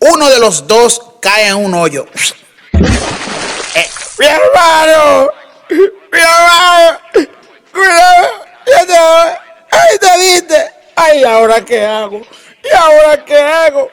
uno 0.00 0.28
de 0.28 0.38
los 0.38 0.66
dos 0.66 1.00
cae 1.20 1.48
en 1.48 1.56
un 1.56 1.74
hoyo. 1.74 2.06
Eh, 3.74 3.90
mi 4.18 4.26
hermano, 4.26 5.30
mi 5.70 6.20
hermano, 6.20 6.98
te 8.64 8.84
voy. 8.86 9.30
ay, 9.70 9.98
te 9.98 10.18
viste, 10.18 10.72
ay, 10.96 11.24
¿ahora 11.24 11.64
qué 11.64 11.84
hago? 11.84 12.22
¿Y 12.62 12.76
ahora 12.76 13.24
qué 13.24 13.36
hago? 13.36 13.90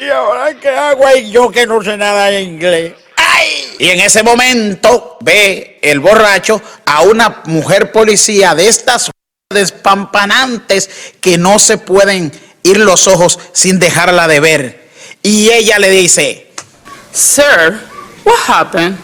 ¿Y 0.00 0.08
ahora 0.08 0.54
qué 0.54 0.68
hago? 0.68 1.04
Yo 1.30 1.50
que 1.50 1.66
no 1.66 1.82
sé 1.82 1.96
nada 1.96 2.26
de 2.26 2.42
inglés. 2.42 2.94
¡Ay! 3.16 3.76
Y 3.78 3.88
en 3.90 4.00
ese 4.00 4.22
momento 4.22 5.18
ve 5.20 5.78
el 5.82 6.00
borracho 6.00 6.60
a 6.86 7.02
una 7.02 7.42
mujer 7.46 7.92
policía 7.92 8.54
de 8.54 8.68
estas 8.68 9.10
despampanantes 9.50 10.90
que 11.20 11.38
no 11.38 11.58
se 11.58 11.78
pueden 11.78 12.32
ir 12.62 12.78
los 12.78 13.06
ojos 13.08 13.38
sin 13.52 13.78
dejarla 13.78 14.28
de 14.28 14.40
ver. 14.40 14.90
Y 15.22 15.50
ella 15.50 15.78
le 15.78 15.90
dice, 15.90 16.50
Sir, 17.12 17.80
what 18.24 18.38
happened? 18.48 18.98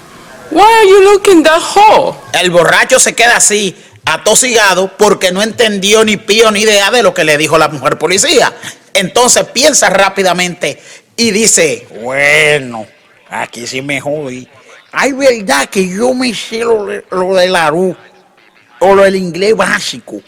Why 0.50 0.62
are 0.62 0.88
you 0.88 1.02
looking 1.12 1.42
that 1.42 1.60
hole? 1.60 2.16
El 2.32 2.50
borracho 2.50 2.98
se 2.98 3.14
queda 3.14 3.36
así, 3.36 3.76
atosigado 4.06 4.96
porque 4.96 5.30
no 5.30 5.42
entendió 5.42 6.04
ni 6.04 6.16
pío 6.16 6.50
ni 6.50 6.60
idea 6.60 6.90
de 6.90 7.02
lo 7.02 7.12
que 7.12 7.24
le 7.24 7.36
dijo 7.36 7.58
la 7.58 7.68
mujer 7.68 7.98
policía. 7.98 8.54
Entonces 8.94 9.44
piensa 9.44 9.90
rápidamente 9.90 10.80
y 11.16 11.30
dice, 11.30 11.86
bueno, 12.02 12.86
aquí 13.28 13.66
sí 13.66 13.82
me 13.82 14.00
jodí. 14.00 14.48
Hay 14.92 15.12
verdad 15.12 15.68
que 15.68 15.88
yo 15.88 16.14
me 16.14 16.34
sé 16.34 16.60
lo, 16.60 16.86
de- 16.86 17.04
lo 17.10 17.34
la 17.34 17.70
RU 17.70 17.94
o 18.80 18.94
lo 18.94 19.02
del 19.02 19.16
inglés 19.16 19.54
básico. 19.56 20.20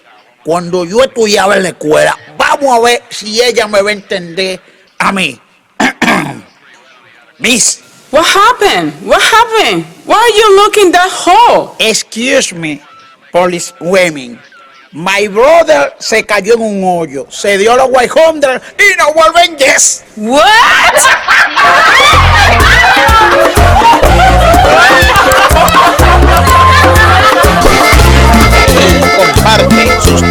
Cuando 0.45 0.85
yo 0.85 1.03
estudiaba 1.03 1.57
en 1.57 1.65
la 1.65 1.69
escuela, 1.71 2.17
vamos 2.37 2.77
a 2.77 2.81
ver 2.81 3.03
si 3.11 3.41
ella 3.43 3.67
me 3.67 3.83
va 3.83 3.91
a 3.91 3.93
entender 3.93 4.61
a 4.99 5.13
mí. 5.13 5.41
Miss. 7.39 7.83
What 8.11 8.27
happened? 8.27 8.93
What 9.07 9.23
happened? 9.23 9.85
Why 10.05 10.17
are 10.17 10.37
you 10.37 10.57
looking 10.57 10.91
that 10.93 11.09
hole? 11.11 11.77
Excuse 11.79 12.53
me, 12.53 12.83
police 13.31 13.73
women. 13.81 14.41
My 14.93 15.29
brother 15.29 15.95
se 16.01 16.27
cayó 16.27 16.55
en 16.55 16.63
un 16.63 16.83
hoyo, 16.85 17.25
se 17.31 17.57
dio 17.59 17.77
la 17.77 17.87
100 17.87 18.11
y 18.77 18.97
no 18.99 19.13
vuelven 19.15 19.57
yes. 19.57 20.03
Comparte 29.17 30.01
sus 30.03 30.23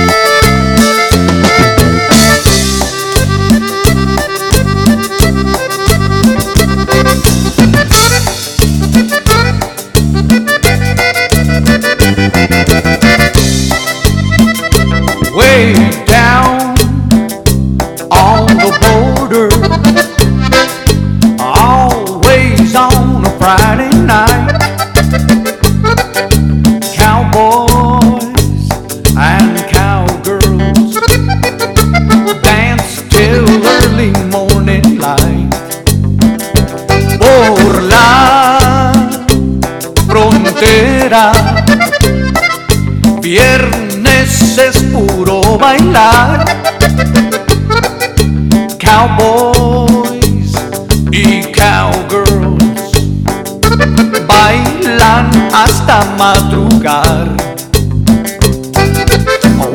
Friday 23.50 23.90
night. 24.06 24.62
Cowboys 26.94 28.70
and 29.18 29.58
cowgirls 29.74 30.94
dance 32.44 33.02
till 33.10 33.48
early 33.76 34.12
morning 34.30 35.00
light. 35.00 35.50
Por 37.18 37.82
la 37.82 38.94
frontera. 40.06 41.32
Viernes 43.20 44.60
es 44.60 44.78
puro 44.94 45.58
bailar. 45.58 46.46
Cowboys 48.78 49.39
hasta 55.70 56.04
madrugar. 56.18 57.28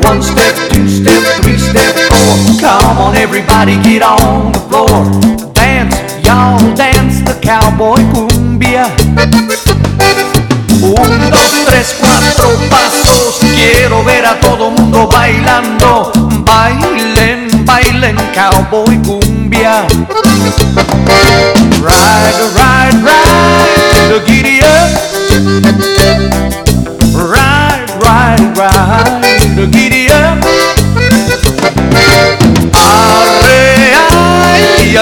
One 0.03 0.21
step, 0.21 0.55
two 0.69 0.87
step, 0.87 1.23
three 1.41 1.57
step, 1.57 1.95
four. 2.09 2.59
Come 2.59 2.97
on, 2.99 3.15
everybody, 3.15 3.77
get 3.81 4.03
on 4.03 4.51
the 4.51 4.59
floor. 4.67 5.05
Dance, 5.53 5.95
y'all 6.25 6.59
dance 6.75 7.21
the 7.23 7.35
cowboy 7.41 8.01
cumbia. 8.13 8.87
Un, 10.81 11.31
dos, 11.31 11.51
tres, 11.65 11.95
cuatro 11.99 12.49
pasos. 12.69 13.39
Quiero 13.55 14.03
ver 14.03 14.25
a 14.25 14.39
todo 14.39 14.71
mundo 14.71 15.07
bailando. 15.07 16.11
Bailen, 16.43 17.65
bailen, 17.65 18.17
cowboy 18.33 18.99
cumbia. 19.03 19.85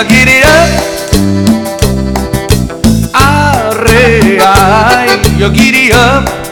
Ay, 0.04 0.10
a 0.10 0.10
giddy 0.10 0.42
up. 0.44 0.70
Arre, 3.14 4.40
giddy 5.50 5.92
up. 5.92 6.43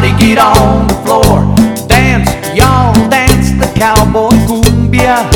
Everybody, 0.00 0.24
get 0.24 0.38
on 0.38 0.86
the 0.86 0.94
floor. 1.04 1.54
Dance, 1.86 2.30
y'all 2.56 2.92
dance 3.08 3.52
the 3.58 3.68
cowboy 3.78 4.30
cumbia. 4.46 5.28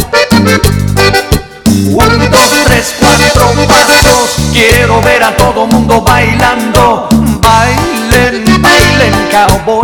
Un, 1.86 2.30
dos, 2.30 2.50
tres, 2.64 2.94
cuatro 2.98 3.66
pasos. 3.66 4.36
Quiero 4.52 5.02
ver 5.02 5.22
a 5.22 5.36
todo 5.36 5.66
mundo 5.66 6.00
bailando. 6.00 7.08
Bailen, 7.40 8.44
bailen, 8.62 9.14
cowboy 9.30 9.83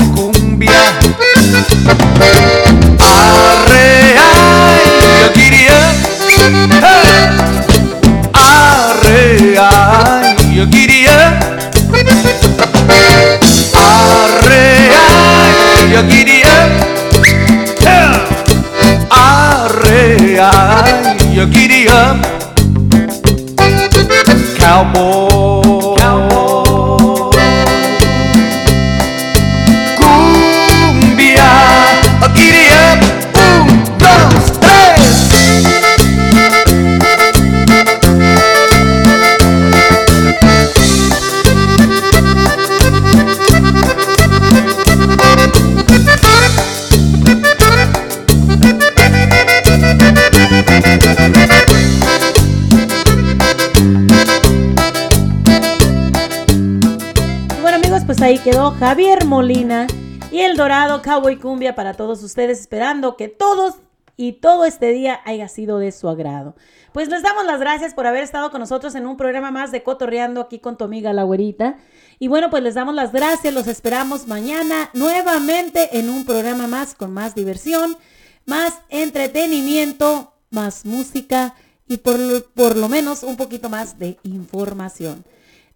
Javier 58.81 59.27
Molina 59.27 59.87
y 60.33 60.41
El 60.41 60.57
Dorado 60.57 61.03
Cowboy 61.03 61.37
Cumbia 61.37 61.75
para 61.75 61.93
todos 61.93 62.23
ustedes, 62.23 62.61
esperando 62.61 63.15
que 63.15 63.29
todos 63.29 63.75
y 64.17 64.33
todo 64.33 64.65
este 64.65 64.91
día 64.93 65.21
haya 65.27 65.49
sido 65.49 65.79
de 65.79 65.93
su 65.93 66.09
agrado. 66.09 66.57
Pues 66.95 67.09
les 67.09 67.23
damos 67.23 67.45
las 67.45 67.61
gracias 67.61 67.93
por 67.93 68.07
haber 68.07 68.23
estado 68.23 68.51
con 68.51 68.61
nosotros 68.61 68.95
en 68.95 69.07
un 69.07 69.19
programa 69.19 69.51
más 69.51 69.71
de 69.71 69.83
Cotorreando 69.83 70.41
aquí 70.41 70.61
con 70.61 70.79
tu 70.79 70.85
amiga 70.85 71.13
la 71.13 71.25
güerita. 71.25 71.77
Y 72.19 72.29
bueno, 72.29 72.49
pues 72.49 72.63
les 72.63 72.73
damos 72.73 72.95
las 72.95 73.13
gracias, 73.13 73.53
los 73.53 73.67
esperamos 73.67 74.27
mañana 74.27 74.89
nuevamente 74.95 75.99
en 75.99 76.09
un 76.09 76.25
programa 76.25 76.67
más 76.67 76.95
con 76.95 77.13
más 77.13 77.35
diversión, 77.35 77.99
más 78.47 78.81
entretenimiento, 78.89 80.33
más 80.49 80.87
música 80.87 81.55
y 81.87 81.99
por, 81.99 82.17
por 82.55 82.77
lo 82.79 82.89
menos 82.89 83.25
un 83.25 83.37
poquito 83.37 83.69
más 83.69 83.99
de 83.99 84.17
información. 84.23 85.23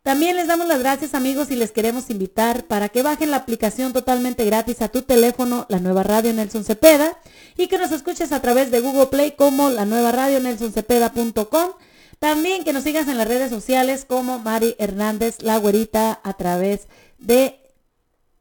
También 0.05 0.37
les 0.37 0.49
damos 0.49 0.69
las 0.69 0.81
gracias 0.81 1.15
amigos 1.15 1.51
y 1.51 1.57
les 1.57 1.73
queremos 1.73 2.11
invitar 2.11 2.67
para 2.67 2.91
que 2.91 3.03
bajen 3.03 3.31
la 3.31 3.39
aplicación 3.39 3.95
totalmente 3.95 4.45
gratis 4.45 4.83
a 4.83 4.89
tu 4.89 5.01
teléfono, 5.01 5.65
la 5.71 5.79
nueva 5.79 6.03
radio 6.03 6.31
Nelson 6.35 6.63
Cepeda, 6.63 7.19
y 7.57 7.69
que 7.69 7.79
nos 7.79 7.91
escuches 7.91 8.31
a 8.31 8.43
través 8.43 8.71
de 8.71 8.81
Google 8.81 9.07
Play 9.07 9.31
como 9.31 9.71
la 9.71 9.87
nueva 9.87 10.13
radio 10.13 10.41
nelsoncepeda.com. 10.41 11.71
También 12.19 12.65
que 12.65 12.75
nos 12.75 12.85
sigas 12.85 13.09
en 13.09 13.17
las 13.17 13.27
redes 13.27 13.49
sociales 13.49 14.05
como 14.05 14.39
Mari 14.39 14.77
Hernández 14.79 15.41
La 15.41 15.57
Güerita 15.57 16.21
a 16.23 16.35
través 16.35 16.87
de 17.17 17.59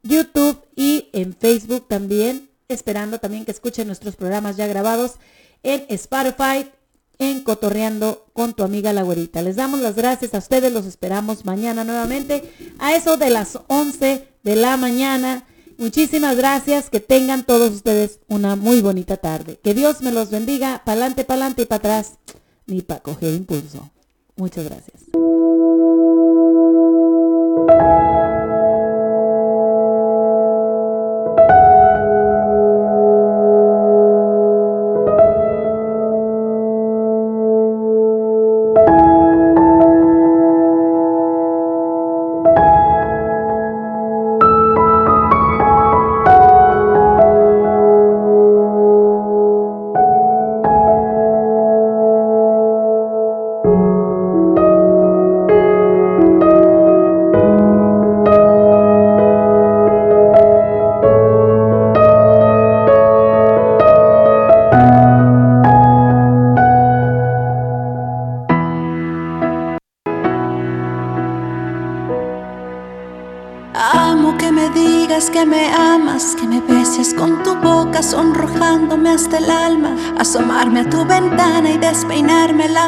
YouTube 0.02 0.62
y 0.76 1.08
en 1.14 1.34
Facebook 1.34 1.88
también, 1.88 2.50
esperando 2.68 3.20
también 3.20 3.46
que 3.46 3.52
escuchen 3.52 3.88
nuestros 3.88 4.18
programas 4.18 4.58
ya 4.58 4.68
grabados 4.68 5.14
en 5.64 5.86
Spotify, 5.88 6.70
en 7.20 7.44
Cotorreando 7.44 8.26
con 8.34 8.54
tu 8.54 8.64
amiga 8.64 8.94
la 8.94 9.04
güerita. 9.04 9.42
Les 9.42 9.56
damos 9.56 9.80
las 9.80 9.96
gracias 9.96 10.34
a 10.34 10.40
ustedes, 10.40 10.72
los 10.72 10.86
esperamos 10.86 11.46
mañana 11.46 11.84
nuevamente 11.84 12.52
a 12.80 12.96
eso 12.96 13.18
de 13.18 13.30
las 13.30 13.60
11 13.68 14.28
de 14.44 14.56
la 14.56 14.78
mañana. 14.78 15.46
Muchísimas 15.78 16.38
gracias, 16.38 16.90
que 16.90 17.00
tengan 17.00 17.46
todos 17.46 17.72
ustedes 17.72 18.20
una 18.28 18.56
muy 18.56 18.82
bonita 18.82 19.18
tarde. 19.18 19.60
Que 19.64 19.74
Dios 19.74 20.02
me 20.02 20.12
los 20.12 20.30
bendiga, 20.30 20.84
pa'lante, 20.86 21.24
pa'lante 21.24 21.64
y 21.64 21.66
para 21.66 21.80
atrás, 21.80 22.14
ni 22.68 22.82
para 22.82 23.02
coger 23.02 23.34
impulso. 23.34 23.90
Muchas 24.36 24.66
gracias. 24.66 25.04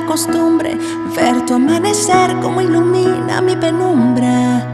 Costumbre, 0.06 0.78
ver 1.16 1.46
tu 1.46 1.56
amanecer 1.56 2.40
como 2.42 2.62
ilumina 2.62 3.42
mi 3.42 3.56
penumbra. 3.56 4.72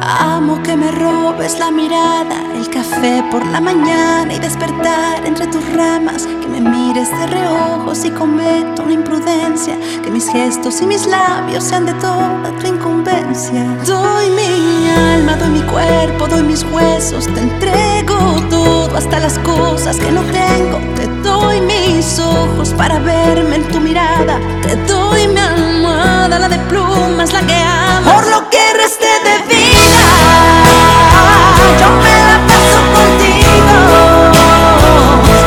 Amo 0.00 0.62
que 0.62 0.76
me 0.76 0.90
robes 0.90 1.58
la 1.58 1.70
mirada, 1.70 2.36
el 2.56 2.68
café 2.68 3.24
por 3.30 3.44
la 3.46 3.60
mañana 3.60 4.32
y 4.32 4.38
despertar 4.38 5.24
entre 5.24 5.46
tus 5.46 5.64
ramas, 5.72 6.26
que 6.26 6.48
me 6.48 6.60
mires 6.60 7.08
de 7.10 7.26
reojos 7.28 8.04
y 8.04 8.10
cometo 8.10 8.82
una 8.82 8.92
imprudencia, 8.92 9.76
que 10.02 10.10
mis 10.10 10.28
gestos 10.28 10.82
y 10.82 10.86
mis 10.86 11.06
labios 11.06 11.64
sean 11.64 11.86
de 11.86 11.94
toda 11.94 12.50
tu 12.60 12.66
incumbencia. 12.66 13.64
Doy 13.86 14.30
mi 14.30 14.90
alma, 14.90 15.36
doy 15.36 15.50
mi 15.50 15.62
cuerpo, 15.62 16.26
doy 16.26 16.42
mis 16.42 16.64
huesos, 16.64 17.26
te 17.26 17.40
entrego 17.40 18.16
todo, 18.50 18.96
hasta 18.96 19.20
las 19.20 19.38
cosas 19.38 19.96
que 19.98 20.10
no 20.10 20.22
tengo. 20.22 20.78
Te 20.96 21.11
doy 21.22 21.60
mis 21.60 22.18
ojos 22.18 22.70
para 22.76 22.98
verme 22.98 23.56
en 23.56 23.68
tu 23.68 23.80
mirada, 23.80 24.38
te 24.62 24.76
doy 24.92 25.28
mi 25.28 25.40
almohada, 25.40 26.38
la 26.38 26.48
de 26.48 26.58
plumas, 26.58 27.32
la 27.32 27.40
que 27.40 27.54
amas. 27.54 28.14
Por 28.14 28.26
lo 28.30 28.50
que 28.50 28.72
reste 28.74 29.06
de 29.26 29.38
vida. 29.48 30.10
Yo 31.80 31.88
me 32.04 32.14
la 32.28 32.38
paso 32.48 32.80
contigo, 32.96 33.76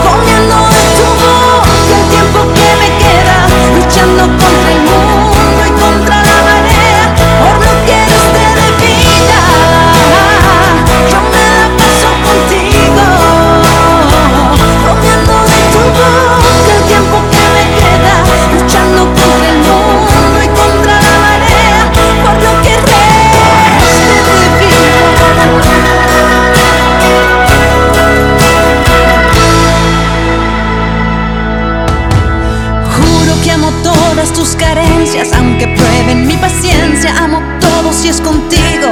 comiendo 0.05 0.57
de 0.75 0.83
tu 0.97 1.07
boca 1.21 1.71
el 1.97 2.03
tiempo 2.09 2.39
que 2.57 2.69
me 2.81 2.89
queda, 3.03 3.37
luchando 3.75 4.23
contra 4.23 4.54
tus 34.33 34.55
carencias, 34.55 35.29
aunque 35.33 35.67
prueben 35.67 36.27
mi 36.27 36.35
paciencia. 36.37 37.13
Amo 37.17 37.41
todo 37.59 37.91
si 37.93 38.09
es 38.09 38.21
contigo. 38.21 38.91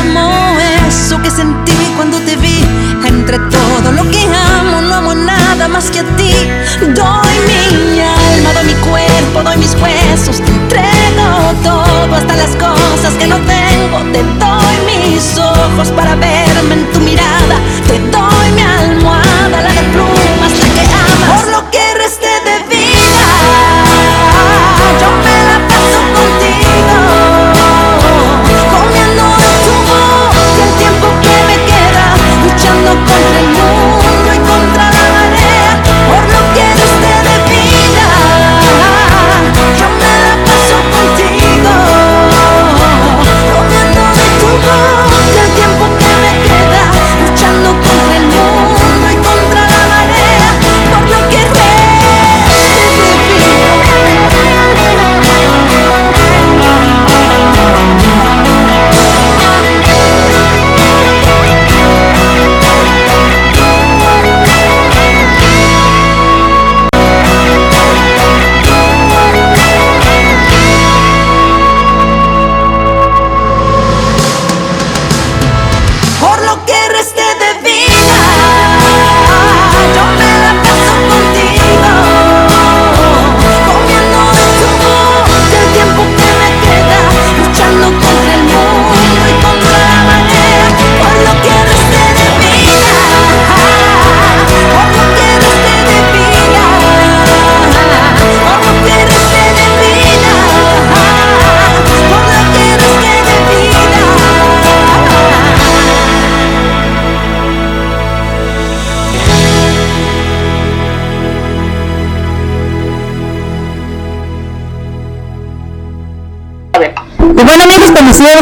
Amo 0.00 0.56
eso 0.88 1.20
que 1.22 1.30
sentí 1.30 1.72
cuando 1.96 2.18
te 2.18 2.36
vi. 2.36 2.64
Entre 3.06 3.38
todo 3.38 3.92
lo 3.92 4.08
que 4.10 4.24
amo, 4.24 4.80
no 4.82 4.94
amo 4.94 5.14
nada 5.14 5.68
más 5.68 5.90
que 5.90 6.00
a 6.00 6.04
ti. 6.16 6.34
Doy 6.80 7.34
mi 7.48 8.00
alma, 8.00 8.52
doy 8.54 8.64
mi 8.66 8.74
cuerpo, 8.74 9.42
doy 9.42 9.56
mis 9.56 9.74
huesos. 9.80 10.36
Te 10.40 10.50
entrego 10.50 11.28
todo, 11.62 12.14
hasta 12.14 12.36
las 12.36 12.54
cosas 12.56 13.14
que 13.18 13.26
no 13.26 13.36
tengo. 13.36 13.98
Te 14.12 14.22
doy 14.22 14.76
mis 14.86 15.38
ojos 15.38 15.88
para 15.96 16.14
verme 16.14 16.74
en 16.74 16.92
tu 16.92 17.00
mirada. 17.00 17.56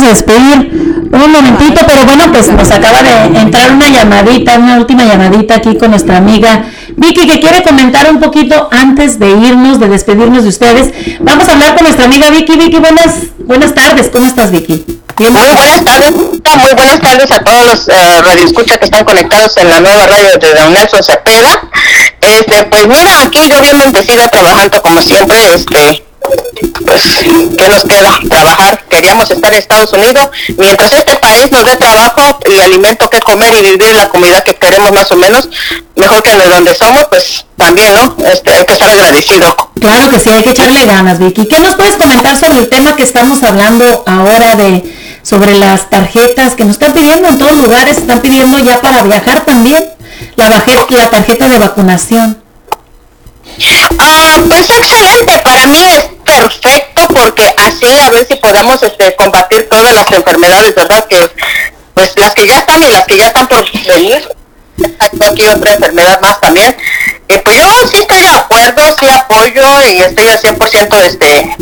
A 0.02 0.08
despedir 0.08 1.08
un 1.12 1.32
momentito, 1.32 1.80
pero 1.86 2.04
bueno, 2.04 2.24
pues 2.32 2.48
nos 2.52 2.70
acaba 2.70 3.02
de 3.02 3.38
entrar 3.38 3.72
una 3.72 3.88
llamadita, 3.88 4.58
una 4.58 4.78
última 4.78 5.04
llamadita 5.04 5.56
aquí 5.56 5.76
con 5.76 5.90
nuestra 5.90 6.18
amiga 6.18 6.64
Vicky 6.96 7.26
que 7.26 7.40
quiere 7.40 7.62
comentar 7.62 8.10
un 8.10 8.20
poquito 8.20 8.68
antes 8.70 9.18
de 9.18 9.30
irnos, 9.30 9.80
de 9.80 9.88
despedirnos 9.88 10.42
de 10.42 10.50
ustedes. 10.50 10.92
Vamos 11.20 11.48
a 11.48 11.52
hablar 11.52 11.74
con 11.74 11.84
nuestra 11.84 12.04
amiga 12.04 12.30
Vicky. 12.30 12.56
Vicky, 12.56 12.76
buenas, 12.78 13.26
buenas 13.38 13.74
tardes, 13.74 14.10
¿cómo 14.12 14.26
estás 14.26 14.50
Vicky? 14.50 14.84
Muy 15.18 15.28
buenas 15.28 15.84
tardes, 15.84 16.12
muy 16.12 16.74
buenas 16.74 17.00
tardes 17.00 17.30
a 17.30 17.40
todos 17.44 17.66
los 17.66 17.88
eh, 17.88 18.22
radioescuchas 18.22 18.78
que 18.78 18.84
están 18.86 19.04
conectados 19.04 19.54
en 19.58 19.68
la 19.68 19.80
nueva 19.80 20.06
radio 20.06 20.38
de 20.40 20.54
Don 20.54 20.72
Nelson 20.72 21.02
Cepeda. 21.02 21.68
Este, 22.22 22.64
pues 22.64 22.86
mira, 22.86 23.22
aquí 23.22 23.40
yo 23.50 23.60
bien 23.60 23.78
bendecida 23.78 24.28
trabajando 24.28 24.80
como 24.80 25.02
siempre, 25.02 25.36
este, 25.54 26.04
pues, 26.86 27.02
¿qué 27.56 27.68
nos 27.68 27.84
queda? 27.84 28.18
Trabajar. 28.28 28.84
Queríamos 28.88 29.30
estar 29.30 29.52
en 29.52 29.58
Estados 29.58 29.92
Unidos. 29.92 30.28
Mientras 30.56 30.92
este 30.92 31.16
país 31.16 31.50
nos 31.50 31.64
dé 31.64 31.76
trabajo 31.76 32.38
y 32.50 32.60
alimento 32.60 33.08
que 33.08 33.20
comer 33.20 33.52
y 33.54 33.62
vivir 33.62 33.90
en 33.90 33.96
la 33.96 34.08
comunidad 34.08 34.42
que 34.44 34.54
queremos 34.54 34.92
más 34.92 35.10
o 35.12 35.16
menos, 35.16 35.48
mejor 35.96 36.22
que 36.22 36.34
de 36.34 36.46
donde 36.46 36.74
somos, 36.74 37.04
pues 37.04 37.44
también, 37.56 37.94
¿no? 37.94 38.16
Este, 38.26 38.52
hay 38.52 38.64
que 38.64 38.72
estar 38.72 38.88
agradecido. 38.88 39.54
Claro 39.80 40.10
que 40.10 40.18
sí, 40.18 40.30
hay 40.30 40.42
que 40.42 40.50
echarle 40.50 40.84
ganas, 40.86 41.18
Vicky. 41.18 41.46
¿Qué 41.46 41.60
nos 41.60 41.74
puedes 41.74 41.96
comentar 41.96 42.36
sobre 42.36 42.58
el 42.58 42.68
tema 42.68 42.96
que 42.96 43.02
estamos 43.02 43.42
hablando 43.42 44.04
ahora 44.06 44.56
de 44.56 44.82
sobre 45.22 45.54
las 45.54 45.90
tarjetas 45.90 46.54
que 46.54 46.64
nos 46.64 46.72
están 46.72 46.92
pidiendo 46.92 47.28
en 47.28 47.38
todos 47.38 47.56
lugares, 47.56 47.98
están 47.98 48.20
pidiendo 48.20 48.58
ya 48.58 48.80
para 48.80 49.02
viajar 49.02 49.44
también 49.44 49.84
la, 50.36 50.48
la 50.48 51.10
tarjeta 51.10 51.48
de 51.48 51.58
vacunación? 51.58 52.42
Ah, 53.98 54.38
pues 54.48 54.70
excelente, 54.70 55.38
para 55.44 55.66
mí 55.66 55.82
es 55.82 56.08
perfecto 56.30 57.02
porque 57.12 57.54
así 57.56 57.86
a 57.98 58.10
ver 58.10 58.26
si 58.26 58.36
podemos 58.36 58.82
este, 58.82 59.14
combatir 59.16 59.68
todas 59.68 59.92
las 59.94 60.10
enfermedades, 60.12 60.74
¿verdad? 60.74 61.04
Que 61.08 61.30
pues 61.94 62.12
las 62.16 62.34
que 62.34 62.46
ya 62.46 62.58
están 62.58 62.82
y 62.82 62.88
las 62.88 63.04
que 63.04 63.16
ya 63.16 63.26
están 63.26 63.48
por 63.48 63.64
venir. 63.72 64.28
Hay 64.98 65.28
aquí 65.28 65.46
otra 65.46 65.74
enfermedad 65.74 66.20
más 66.20 66.40
también. 66.40 66.74
Y 67.28 67.36
pues 67.38 67.56
yo 67.56 67.88
sí 67.88 67.98
estoy 67.98 68.20
de 68.20 68.28
acuerdo, 68.28 68.82
sí 68.98 69.06
apoyo 69.08 69.64
y 69.88 69.98
estoy 69.98 70.28
al 70.28 70.40
100% 70.40 70.98
este, 71.02 71.56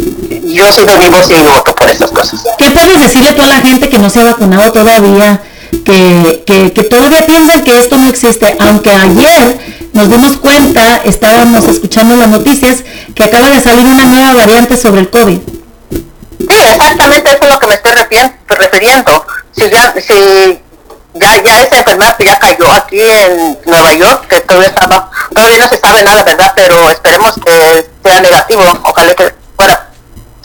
yo 0.45 0.73
sigo 0.73 0.97
vivo, 0.99 1.23
sí 1.27 1.35
voto 1.35 1.75
por 1.75 1.91
esas 1.91 2.11
cosas. 2.11 2.41
¿Qué 2.59 2.71
puedes 2.71 3.01
decirle 3.01 3.31
a 3.31 3.37
toda 3.37 3.49
la 3.49 3.61
gente 3.61 3.89
que 3.89 3.99
no 3.99 4.09
se 4.09 4.21
ha 4.21 4.25
vacunado 4.25 4.71
todavía? 4.73 5.43
Que, 5.85 6.45
que, 6.47 6.73
que 6.73 6.83
todavía 6.85 7.27
piensan 7.27 7.63
que 7.63 7.79
esto 7.79 7.97
no 7.99 8.09
existe, 8.09 8.57
aunque 8.61 8.91
ayer 8.91 9.59
nos 9.93 10.11
dimos 10.11 10.37
cuenta, 10.39 11.01
estábamos 11.05 11.67
escuchando 11.67 12.17
las 12.17 12.29
noticias, 12.29 12.85
que 13.15 13.25
acaba 13.25 13.51
de 13.51 13.61
salir 13.61 13.85
una 13.85 14.07
nueva 14.07 14.35
variante 14.35 14.77
sobre 14.77 15.01
el 15.01 15.11
COVID. 15.11 15.39
Sí, 16.39 16.57
exactamente 16.75 17.31
eso 17.31 17.41
es 17.43 17.51
lo 17.51 17.59
que 17.59 17.67
me 17.67 17.75
estoy 17.75 17.93
refiriendo. 18.49 19.27
Si 19.53 19.69
ya, 19.69 19.93
si 20.01 20.61
ya, 21.15 21.43
ya 21.43 21.63
esa 21.63 21.79
enfermedad 21.79 22.17
ya 22.19 22.39
cayó 22.39 22.71
aquí 22.73 23.01
en 23.01 23.59
Nueva 23.67 23.95
York, 23.95 24.27
que 24.29 24.41
todavía 24.41 24.69
estaba, 24.69 25.11
todavía 25.35 25.59
no 25.59 25.69
se 25.69 25.79
sabe 25.79 26.03
nada, 26.03 26.23
¿verdad? 26.23 26.53
Pero 26.55 26.91
esperemos 26.91 27.35
que 27.45 27.87
sea 28.05 28.21
negativo, 28.21 28.63
ojalá 28.85 29.15
que. 29.15 29.38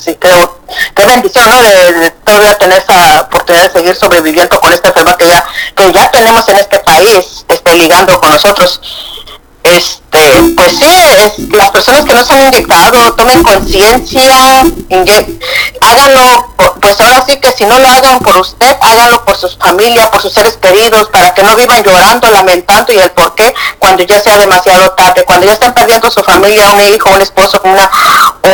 Sí, 0.04 0.14
creo, 0.20 0.60
qué 0.96 1.06
bendición, 1.06 1.50
¿no? 1.50 1.62
De, 1.62 2.12
todavía 2.26 2.58
tener 2.58 2.78
esa 2.80 3.22
oportunidad 3.22 3.72
de 3.72 3.80
seguir 3.80 3.96
sobreviviendo 3.96 4.60
con 4.60 4.74
esta 4.74 4.90
enfermedad 4.90 5.16
que 5.16 5.28
ya, 5.28 5.46
que 5.78 5.94
ya 5.94 6.12
tenemos 6.12 6.50
en 6.50 6.58
este 6.58 6.80
país, 6.80 7.46
este, 7.48 7.74
ligando 7.76 8.20
con 8.20 8.32
nosotros 8.32 8.82
este, 9.64 10.54
pues 10.56 10.78
sí, 10.78 10.86
es, 11.26 11.40
las 11.50 11.72
personas 11.72 12.04
que 12.06 12.14
no 12.14 12.24
se 12.24 12.34
han 12.34 12.48
inyectado, 12.48 13.14
tomen 13.14 13.44
conciencia, 13.44 14.64
háganlo, 15.82 16.54
pues 16.82 17.00
ahora 17.00 17.24
sí 17.26 17.38
que 17.38 17.52
si 17.52 17.66
no 17.66 17.80
lo 17.80 17.88
hagan 17.88 18.20
por 18.20 18.38
usted, 18.38 18.76
háganlo 18.82 19.24
por 19.24 19.38
sus 19.38 19.58
familias, 19.58 20.10
por 20.10 20.22
sus 20.22 20.34
seres 20.34 20.58
queridos, 20.58 21.08
para 21.10 21.34
que 21.34 21.44
no 21.44 21.56
vivan 21.56 21.82
llorando, 21.84 22.30
lamentando 22.30 22.92
y 22.92 22.98
el 22.98 23.10
por 23.12 23.34
qué 23.36 23.54
cuando 23.80 24.04
ya 24.04 24.20
sea 24.20 24.38
demasiado 24.38 24.92
tarde, 24.92 25.24
cuando 25.24 25.46
ya 25.46 25.54
están 25.54 25.74
perdiendo 25.74 26.12
su 26.12 26.22
familia, 26.24 26.72
un 26.72 26.82
hijo, 26.82 27.10
un 27.10 27.22
esposo, 27.22 27.62
una, 27.64 27.90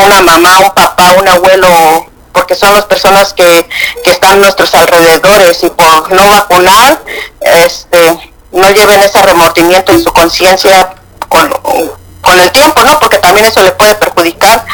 una 0.03 0.21
mamá, 0.21 0.59
un 0.59 0.71
papá, 0.71 1.15
un 1.17 1.27
abuelo, 1.27 2.05
porque 2.33 2.55
son 2.55 2.73
las 2.73 2.85
personas 2.85 3.33
que, 3.33 3.67
que 4.03 4.11
están 4.11 4.33
a 4.33 4.35
nuestros 4.35 4.73
alrededores 4.75 5.63
y 5.63 5.69
por 5.71 6.11
no 6.11 6.29
vacunar, 6.29 7.03
este, 7.41 8.31
no 8.51 8.69
lleven 8.69 9.01
ese 9.01 9.21
remordimiento 9.21 9.91
en 9.91 10.03
su 10.03 10.11
conciencia 10.11 10.95
con, 11.29 11.49
con 12.21 12.39
el 12.39 12.51
tiempo, 12.51 12.83
¿no? 12.83 12.99
Porque 12.99 13.17
también 13.19 13.45
eso 13.45 13.61
le 13.61 13.71
puede 13.71 13.95
perjudicar 13.95 14.65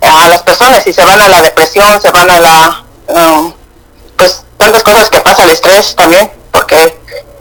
a 0.00 0.28
las 0.28 0.42
personas 0.42 0.82
si 0.82 0.92
se 0.92 1.04
van 1.04 1.20
a 1.20 1.28
la 1.28 1.42
depresión, 1.42 2.00
se 2.00 2.10
van 2.10 2.30
a 2.30 2.40
la, 2.40 2.84
um, 3.08 3.52
pues 4.16 4.44
tantas 4.58 4.82
cosas 4.82 5.08
que 5.10 5.20
pasa 5.20 5.44
el 5.44 5.50
estrés 5.50 5.94
también, 5.94 6.30
porque 6.50 6.98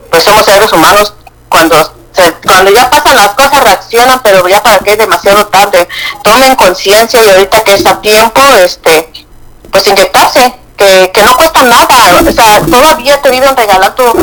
pues 0.10 0.24
somos 0.24 0.46
seres 0.46 0.72
humanos 0.72 1.14
cuando 1.50 2.02
cuando 2.46 2.72
ya 2.72 2.90
pasan 2.90 3.16
las 3.16 3.30
cosas 3.30 3.64
reaccionan, 3.64 4.22
pero 4.22 4.48
ya 4.48 4.62
para 4.62 4.80
que 4.80 4.92
es 4.92 4.98
demasiado 4.98 5.48
tarde. 5.48 5.88
Tomen 6.24 6.56
conciencia 6.56 7.24
y 7.24 7.30
ahorita 7.30 7.64
que 7.64 7.76
es 7.76 7.86
a 7.86 8.02
tiempo, 8.02 8.42
este, 8.58 9.12
pues 9.72 9.88
inyectarse, 9.88 10.54
que, 10.76 11.12
que 11.14 11.24
no 11.24 11.38
cuesta 11.38 11.64
nada. 11.64 12.22
O 12.28 12.32
sea, 12.32 12.62
todavía 12.62 13.22
te 13.22 13.30
viven 13.32 13.56
regalando 13.56 14.14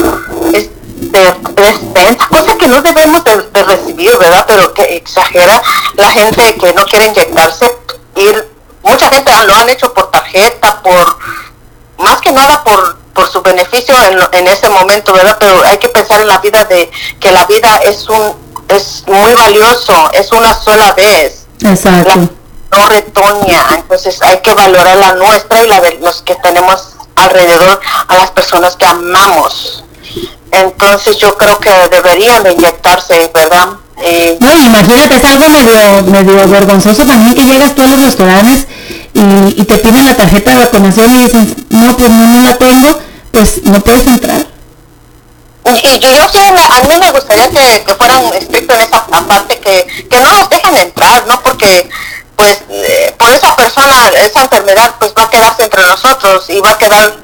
de, 0.52 0.77
de, 1.10 2.16
cosa 2.28 2.56
que 2.58 2.68
no 2.68 2.80
debemos 2.82 3.22
de, 3.24 3.62
recibir, 3.62 4.16
¿verdad? 4.18 4.44
Pero 4.46 4.72
que 4.74 4.96
exagera 4.96 5.62
la 5.94 6.10
gente 6.10 6.54
que 6.54 6.72
no 6.72 6.84
quiere 6.86 7.06
inyectarse. 7.06 7.70
Ir, 8.16 8.48
mucha 8.82 9.08
gente 9.08 9.30
lo 9.46 9.54
han 9.54 9.68
hecho 9.68 9.92
por 9.92 10.10
tarjeta, 10.10 10.82
por 10.82 11.18
más 11.98 12.20
que 12.20 12.32
nada 12.32 12.62
por, 12.64 12.96
por 13.14 13.30
su 13.30 13.42
beneficio 13.42 13.94
en, 14.04 14.18
en 14.32 14.48
ese 14.48 14.68
momento, 14.70 15.12
¿verdad? 15.12 15.36
Pero 15.38 15.62
hay 15.64 15.78
que 15.78 15.88
pensar 15.88 16.20
en 16.20 16.28
la 16.28 16.38
vida 16.38 16.64
de 16.64 16.90
que 17.20 17.30
la 17.32 17.44
vida 17.46 17.76
es 17.84 18.08
un 18.08 18.48
es 18.68 19.02
muy 19.06 19.34
valioso, 19.34 20.10
es 20.12 20.30
una 20.32 20.54
sola 20.54 20.92
vez. 20.92 21.46
Exacto. 21.60 22.28
no 22.70 22.88
retoña, 22.88 23.66
entonces 23.74 24.22
hay 24.22 24.40
que 24.42 24.54
valorar 24.54 24.96
la 24.96 25.14
nuestra 25.14 25.64
y 25.64 25.66
la 25.66 25.80
de 25.80 25.98
los 26.00 26.22
que 26.22 26.36
tenemos 26.36 26.90
alrededor, 27.16 27.80
a 28.06 28.14
las 28.16 28.30
personas 28.30 28.76
que 28.76 28.86
amamos. 28.86 29.82
Entonces 30.50 31.18
yo 31.18 31.36
creo 31.36 31.58
que 31.58 31.70
deberían 31.90 32.42
de 32.42 32.52
inyectarse, 32.52 33.30
¿verdad? 33.34 33.68
Eh, 34.02 34.38
no, 34.40 34.56
imagínate, 34.56 35.16
es 35.16 35.24
algo 35.24 35.48
medio, 35.48 36.02
medio 36.04 36.48
vergonzoso 36.48 37.04
también 37.04 37.34
que 37.34 37.44
llegas 37.44 37.74
tú 37.74 37.82
a 37.82 37.88
los 37.88 38.00
restaurantes 38.00 38.66
y, 39.12 39.60
y 39.60 39.64
te 39.64 39.78
piden 39.78 40.04
la 40.04 40.16
tarjeta 40.16 40.52
de 40.52 40.56
vacunación 40.58 41.10
y 41.10 41.24
dicen, 41.24 41.66
no, 41.70 41.96
pues 41.96 42.10
no, 42.10 42.26
no 42.26 42.40
la 42.40 42.56
tengo, 42.56 42.98
pues 43.32 43.64
no 43.64 43.80
puedes 43.80 44.06
entrar. 44.06 44.46
Y, 45.64 45.98
yo 45.98 46.08
sí, 46.32 46.38
a 46.38 46.82
mí 46.88 46.96
me 46.98 47.10
gustaría 47.10 47.50
que, 47.50 47.84
que 47.84 47.94
fueran 47.94 48.24
estrictos 48.32 48.76
en 48.76 48.82
esa 48.82 49.04
parte, 49.06 49.58
que, 49.58 49.86
que 50.08 50.20
no 50.20 50.32
nos 50.32 50.48
dejen 50.48 50.76
entrar, 50.76 51.26
¿no? 51.26 51.42
Porque 51.42 51.90
pues 52.36 52.62
eh, 52.70 53.14
por 53.18 53.30
esa 53.30 53.54
persona, 53.56 54.08
esa 54.24 54.42
enfermedad 54.42 54.94
pues 54.98 55.12
va 55.18 55.24
a 55.24 55.30
quedarse 55.30 55.64
entre 55.64 55.82
nosotros 55.82 56.48
y 56.48 56.60
va 56.60 56.70
a 56.70 56.78
quedar 56.78 57.16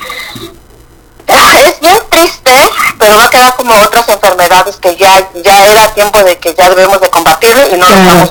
es 1.28 1.80
bien 1.80 1.98
triste, 2.10 2.52
pero 2.98 3.16
va 3.16 3.24
a 3.24 3.30
quedar 3.30 3.56
como 3.56 3.74
otras 3.82 4.08
enfermedades 4.08 4.76
que 4.76 4.96
ya 4.96 5.28
ya 5.42 5.66
era 5.66 5.94
tiempo 5.94 6.22
de 6.22 6.38
que 6.38 6.54
ya 6.54 6.68
debemos 6.70 7.00
de 7.00 7.08
combatir 7.08 7.56
y 7.72 7.76
no 7.76 7.86
estamos 7.86 8.30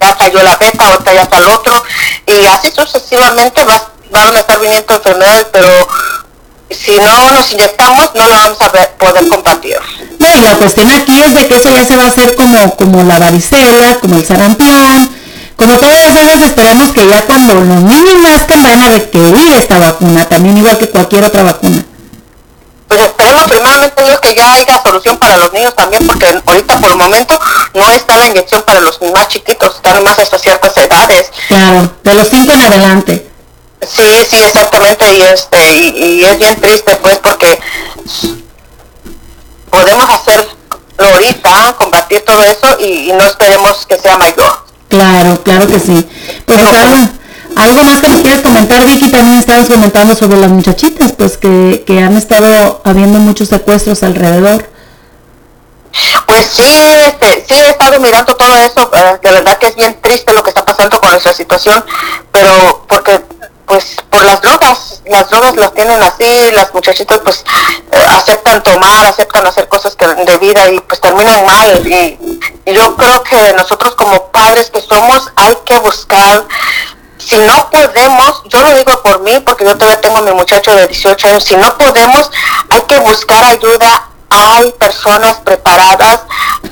ya 0.00 0.16
cayó 0.16 0.42
la 0.42 0.56
beta, 0.56 0.94
otra 0.98 1.14
ya 1.14 1.22
está 1.22 1.38
el 1.38 1.46
otro. 1.46 1.82
Y 2.26 2.46
así 2.46 2.70
sucesivamente 2.70 3.64
va, 3.64 3.90
van 4.10 4.34
a 4.34 4.40
estar 4.40 4.60
viniendo 4.60 4.94
enfermedades, 4.94 5.46
pero 5.52 5.68
si 6.70 6.96
no 6.96 7.30
nos 7.30 7.52
inyectamos 7.52 8.10
no 8.14 8.26
lo 8.26 8.34
vamos 8.34 8.60
a 8.60 8.70
poder 8.70 9.28
combatir. 9.28 9.78
No, 10.18 10.26
y 10.28 10.40
la 10.40 10.56
cuestión 10.56 10.90
aquí 10.90 11.20
es 11.20 11.34
de 11.34 11.46
que 11.46 11.56
eso 11.56 11.70
ya 11.70 11.84
se 11.84 11.96
va 11.96 12.04
a 12.04 12.08
hacer 12.08 12.34
como, 12.34 12.76
como 12.76 13.02
la 13.04 13.18
varicela, 13.18 13.98
como 14.00 14.16
el 14.16 14.26
sarampión, 14.26 15.16
como 15.56 15.78
todas 15.78 16.04
esas 16.04 16.42
esperamos 16.42 16.90
que 16.90 17.06
ya 17.06 17.22
cuando 17.22 17.54
los 17.54 17.64
niños 17.64 18.22
nazcan 18.22 18.62
van 18.62 18.82
a 18.82 18.88
requerir 18.90 19.52
esta 19.54 19.78
vacuna, 19.78 20.28
también 20.28 20.58
igual 20.58 20.78
que 20.78 20.90
cualquier 20.90 21.24
otra 21.24 21.44
vacuna 21.44 21.84
primeramente 23.48 24.02
Dios 24.02 24.20
que 24.20 24.34
ya 24.34 24.52
haya 24.52 24.82
solución 24.82 25.16
para 25.18 25.36
los 25.36 25.52
niños 25.52 25.74
también, 25.74 26.06
porque 26.06 26.26
ahorita 26.46 26.78
por 26.78 26.90
el 26.90 26.96
momento 26.96 27.38
no 27.74 27.90
está 27.90 28.16
la 28.16 28.26
inyección 28.26 28.62
para 28.62 28.80
los 28.80 29.00
más 29.02 29.28
chiquitos, 29.28 29.76
están 29.76 30.02
más 30.02 30.18
hasta 30.18 30.38
ciertas 30.38 30.76
edades. 30.76 31.30
Claro, 31.48 31.92
de 32.02 32.14
los 32.14 32.28
5 32.28 32.52
en 32.52 32.60
adelante. 32.60 33.30
Sí, 33.82 34.26
sí, 34.30 34.36
exactamente, 34.42 35.04
y 35.14 35.22
este, 35.22 35.76
y, 35.76 36.24
es 36.24 36.38
bien 36.38 36.60
triste 36.60 36.96
pues 36.96 37.18
porque 37.18 37.58
podemos 39.70 40.08
hacerlo 40.08 40.46
ahorita, 40.98 41.74
combatir 41.78 42.24
todo 42.24 42.42
eso 42.44 42.78
y, 42.80 43.12
no 43.12 43.24
esperemos 43.24 43.84
que 43.86 43.98
sea 43.98 44.16
mayor. 44.16 44.64
Claro, 44.88 45.42
claro 45.42 45.66
que 45.66 45.80
sí. 45.80 46.08
Pues 46.46 46.62
ojalá 46.62 47.10
algo 47.56 47.84
más 47.84 48.00
que 48.00 48.08
nos 48.08 48.20
quieras 48.20 48.40
comentar, 48.40 48.84
Vicky, 48.86 49.10
también 49.10 49.38
estabas 49.38 49.68
comentando 49.68 50.14
sobre 50.14 50.38
las 50.38 50.50
muchachitas, 50.50 51.12
pues 51.12 51.36
que, 51.36 51.84
que 51.86 52.00
han 52.00 52.16
estado 52.16 52.80
habiendo 52.84 53.18
muchos 53.18 53.48
secuestros 53.48 54.02
alrededor. 54.02 54.68
Pues 56.26 56.46
sí, 56.46 56.62
este, 57.06 57.44
sí 57.48 57.54
he 57.54 57.70
estado 57.70 58.00
mirando 58.00 58.34
todo 58.34 58.56
eso, 58.56 58.90
eh, 58.94 59.18
de 59.22 59.30
verdad 59.30 59.58
que 59.58 59.68
es 59.68 59.76
bien 59.76 59.96
triste 60.00 60.32
lo 60.32 60.42
que 60.42 60.50
está 60.50 60.64
pasando 60.64 61.00
con 61.00 61.10
nuestra 61.10 61.32
situación, 61.32 61.84
pero 62.32 62.84
porque 62.88 63.20
pues 63.66 63.96
por 64.10 64.22
las 64.24 64.42
drogas 64.42 64.94
las 65.06 65.28
drogas 65.28 65.56
las 65.56 65.74
tienen 65.74 66.02
así, 66.02 66.50
las 66.52 66.72
muchachitas 66.72 67.18
pues 67.18 67.44
eh, 67.92 68.06
aceptan 68.10 68.62
tomar, 68.62 69.06
aceptan 69.06 69.46
hacer 69.46 69.68
cosas 69.68 69.94
que 69.96 70.06
de 70.06 70.38
vida 70.38 70.70
y 70.70 70.80
pues 70.80 71.00
terminan 71.00 71.44
mal. 71.44 71.86
Y 71.86 72.18
yo 72.72 72.96
creo 72.96 73.22
que 73.22 73.52
nosotros 73.54 73.94
como 73.96 74.30
padres 74.30 74.70
que 74.70 74.80
somos 74.80 75.30
hay 75.36 75.56
que 75.64 75.78
buscar 75.78 76.46
si 77.26 77.36
no 77.38 77.70
podemos, 77.70 78.42
yo 78.46 78.60
lo 78.60 78.74
digo 78.76 79.02
por 79.02 79.20
mí, 79.20 79.40
porque 79.40 79.64
yo 79.64 79.76
todavía 79.76 80.00
tengo 80.00 80.18
a 80.18 80.22
mi 80.22 80.32
muchacho 80.32 80.74
de 80.74 80.86
18 80.86 81.28
años, 81.28 81.44
si 81.44 81.56
no 81.56 81.76
podemos, 81.78 82.30
hay 82.70 82.82
que 82.82 82.98
buscar 82.98 83.44
ayuda. 83.44 84.08
Hay 84.36 84.72
personas 84.72 85.36
preparadas, 85.44 86.22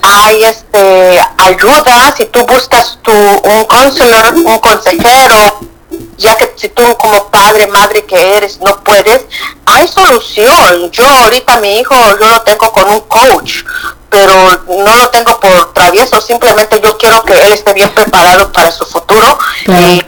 hay 0.02 0.42
este 0.42 1.20
ayuda. 1.38 2.12
Si 2.16 2.26
tú 2.26 2.44
buscas 2.44 2.98
tu, 3.02 3.12
un 3.12 3.64
counselor, 3.66 4.34
un 4.34 4.58
consejero, 4.58 5.60
ya 6.18 6.36
que 6.36 6.52
si 6.56 6.68
tú 6.70 6.82
como 6.96 7.28
padre, 7.28 7.68
madre 7.68 8.04
que 8.04 8.36
eres, 8.36 8.60
no 8.60 8.82
puedes, 8.82 9.22
hay 9.66 9.86
solución. 9.86 10.90
Yo 10.90 11.06
ahorita 11.06 11.60
mi 11.60 11.78
hijo, 11.78 11.94
yo 12.20 12.28
lo 12.28 12.40
tengo 12.42 12.72
con 12.72 12.88
un 12.88 13.00
coach, 13.02 13.62
pero 14.10 14.32
no 14.66 14.96
lo 14.96 15.08
tengo 15.10 15.38
por 15.38 15.72
travieso, 15.72 16.20
simplemente 16.20 16.80
yo 16.82 16.98
quiero 16.98 17.22
que 17.24 17.32
él 17.32 17.52
esté 17.52 17.72
bien 17.74 17.90
preparado 17.90 18.50
para 18.52 18.72
su 18.72 18.84
futuro 18.84 19.38
y 19.68 20.02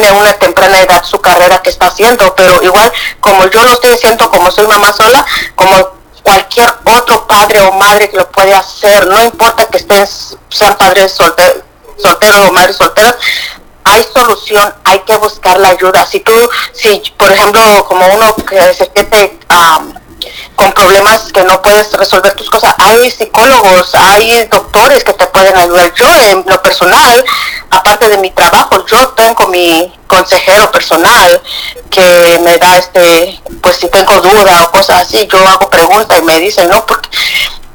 tiene 0.00 0.18
una 0.18 0.32
temprana 0.34 0.80
edad 0.80 1.04
su 1.04 1.20
carrera 1.20 1.62
que 1.62 1.70
está 1.70 1.86
haciendo, 1.86 2.34
pero 2.34 2.62
igual 2.62 2.92
como 3.20 3.46
yo 3.46 3.62
lo 3.62 3.72
estoy 3.72 3.92
haciendo 3.92 4.28
como 4.28 4.50
soy 4.50 4.66
mamá 4.66 4.92
sola, 4.92 5.24
como 5.54 5.88
cualquier 6.22 6.72
otro 6.84 7.26
padre 7.26 7.60
o 7.60 7.72
madre 7.72 8.08
que 8.10 8.16
lo 8.16 8.28
puede 8.30 8.52
hacer, 8.52 9.06
no 9.06 9.22
importa 9.22 9.66
que 9.66 9.78
estén, 9.78 10.04
sean 10.48 10.76
padres 10.76 11.12
solteros, 11.12 11.62
solteros 11.98 12.48
o 12.48 12.52
madres 12.52 12.76
solteras, 12.76 13.16
hay 13.84 14.04
solución, 14.12 14.74
hay 14.84 14.98
que 15.00 15.16
buscar 15.16 15.58
la 15.60 15.68
ayuda. 15.68 16.04
Si 16.06 16.20
tú, 16.20 16.32
si 16.72 17.00
por 17.16 17.30
ejemplo, 17.30 17.62
como 17.86 18.06
uno 18.06 18.34
que 18.34 18.58
se 18.74 18.90
siente 18.92 19.38
am, 19.48 19.94
con 20.56 20.72
problemas 20.72 21.32
que 21.32 21.42
no 21.42 21.60
puedes 21.62 21.92
resolver 21.92 22.32
tus 22.34 22.48
cosas, 22.48 22.74
hay 22.78 23.10
psicólogos, 23.10 23.94
hay 23.94 24.46
doctores 24.46 25.02
que 25.04 25.12
te 25.12 25.26
pueden 25.26 25.56
ayudar. 25.56 25.92
Yo, 25.94 26.06
en 26.30 26.44
lo 26.46 26.62
personal, 26.62 27.24
aparte 27.70 28.08
de 28.08 28.18
mi 28.18 28.30
trabajo, 28.30 28.84
yo 28.86 29.08
tengo 29.10 29.48
mi 29.48 29.92
consejero 30.06 30.70
personal 30.70 31.42
que 31.90 32.38
me 32.42 32.56
da 32.58 32.78
este, 32.78 33.40
pues 33.62 33.76
si 33.76 33.88
tengo 33.88 34.20
duda 34.20 34.64
o 34.64 34.70
cosas 34.70 35.02
así, 35.02 35.26
yo 35.30 35.38
hago 35.48 35.68
preguntas 35.68 36.18
y 36.18 36.22
me 36.22 36.38
dicen, 36.38 36.68
no, 36.68 36.86
porque 36.86 37.08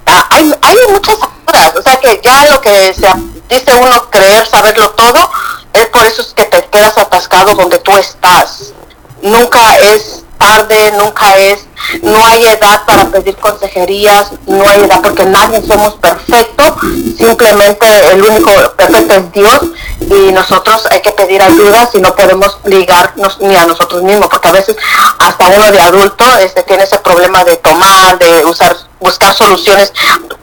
ah, 0.05 0.27
hay, 0.31 0.51
hay 0.61 0.77
muchas 0.89 1.15
ayudas, 1.15 1.75
o 1.75 1.81
sea 1.81 1.97
que 1.97 2.21
ya 2.23 2.45
lo 2.47 2.61
que 2.61 2.93
se 2.93 3.07
dice 3.49 3.73
uno 3.75 4.09
creer 4.09 4.45
saberlo 4.47 4.89
todo, 4.91 5.29
es 5.73 5.85
por 5.87 6.05
eso 6.05 6.21
es 6.21 6.33
que 6.33 6.45
te 6.45 6.63
quedas 6.65 6.97
atascado 6.97 7.53
donde 7.55 7.77
tú 7.79 7.91
estás. 7.97 8.73
Nunca 9.21 9.77
es 9.79 10.23
tarde, 10.37 10.93
nunca 10.97 11.37
es, 11.37 11.65
no 12.01 12.25
hay 12.25 12.45
edad 12.45 12.85
para 12.85 13.05
pedir 13.09 13.35
consejerías, 13.37 14.31
no 14.45 14.67
hay 14.67 14.81
edad 14.81 15.01
porque 15.01 15.25
nadie 15.25 15.61
somos 15.65 15.95
perfectos, 15.95 16.73
simplemente 17.17 17.85
el 18.11 18.21
único 18.21 18.51
perfecto 18.75 19.13
es 19.13 19.31
Dios 19.31 19.59
y 20.01 20.31
nosotros 20.31 20.87
hay 20.91 21.01
que 21.01 21.11
pedir 21.11 21.41
ayuda 21.41 21.89
si 21.91 21.99
no 21.99 22.15
podemos 22.15 22.57
ligarnos 22.65 23.39
ni 23.39 23.55
a 23.55 23.65
nosotros 23.65 24.01
mismos, 24.03 24.27
porque 24.29 24.47
a 24.47 24.53
veces 24.53 24.75
hasta 25.19 25.47
uno 25.47 25.71
de 25.71 25.81
adulto 25.81 26.25
este, 26.39 26.63
tiene 26.63 26.83
ese 26.83 26.99
problema 26.99 27.43
de 27.43 27.57
tomar, 27.57 28.17
de 28.17 28.45
usar, 28.45 28.75
buscar 28.99 29.33
soluciones, 29.33 29.93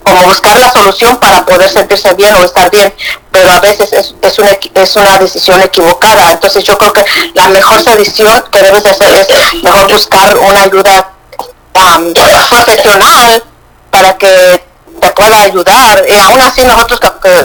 como 0.03 0.23
buscar 0.23 0.57
la 0.59 0.71
solución 0.71 1.17
para 1.17 1.45
poder 1.45 1.69
sentirse 1.69 2.13
bien 2.13 2.33
o 2.35 2.43
estar 2.43 2.69
bien, 2.71 2.93
pero 3.31 3.49
a 3.51 3.59
veces 3.59 3.91
es, 3.93 4.15
es, 4.21 4.39
una, 4.39 4.51
es 4.73 4.95
una 4.95 5.17
decisión 5.19 5.61
equivocada. 5.61 6.31
Entonces 6.31 6.63
yo 6.63 6.77
creo 6.77 6.93
que 6.93 7.05
la 7.33 7.49
mejor 7.49 7.83
decisión 7.83 8.43
que 8.51 8.61
debes 8.61 8.83
de 8.83 8.89
hacer 8.89 9.13
es 9.13 9.63
mejor 9.63 9.91
buscar 9.91 10.37
una 10.37 10.63
ayuda 10.63 11.16
um, 11.77 12.13
profesional 12.49 13.43
para 13.91 14.17
que 14.17 14.65
te 14.99 15.11
pueda 15.11 15.41
ayudar. 15.41 16.03
Y 16.07 16.15
aún 16.17 16.41
así 16.41 16.63
nosotros, 16.63 16.99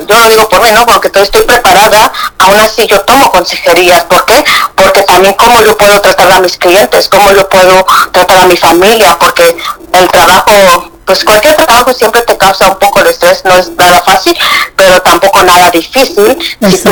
yo 0.08 0.18
lo 0.18 0.28
digo 0.28 0.48
por 0.48 0.62
mí, 0.62 0.70
¿no? 0.72 0.86
Porque 0.86 1.10
estoy 1.14 1.42
preparada, 1.42 2.12
aún 2.38 2.58
así 2.60 2.86
yo 2.86 3.00
tomo 3.02 3.30
consejerías. 3.30 4.04
¿Por 4.04 4.24
qué? 4.24 4.44
Porque 4.74 5.02
también 5.02 5.34
cómo 5.34 5.60
yo 5.62 5.76
puedo 5.76 6.00
tratar 6.00 6.32
a 6.32 6.40
mis 6.40 6.56
clientes, 6.56 7.08
cómo 7.08 7.30
yo 7.32 7.48
puedo 7.48 7.84
tratar 8.12 8.40
a 8.40 8.46
mi 8.46 8.56
familia, 8.56 9.18
porque 9.18 9.56
el 9.92 10.08
trabajo, 10.08 10.90
pues 11.04 11.24
cualquier 11.24 11.54
trabajo 11.56 11.92
siempre 11.92 12.22
te 12.22 12.36
causa 12.36 12.70
un 12.70 12.78
poco 12.78 13.02
de 13.02 13.10
estrés, 13.10 13.44
no 13.44 13.56
es 13.56 13.68
nada 13.70 14.02
fácil, 14.02 14.36
pero 14.76 15.00
tampoco 15.02 15.42
nada 15.44 15.70
difícil. 15.70 16.38
Si 16.70 16.78
tú 16.82 16.90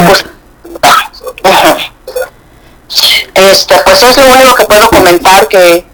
Ujú. 1.42 1.76
Este, 3.34 3.76
pues 3.84 4.02
es 4.02 4.16
lo 4.16 4.26
único 4.26 4.54
que 4.54 4.64
puedo 4.64 4.90
comentar 4.90 5.46
que 5.46 5.86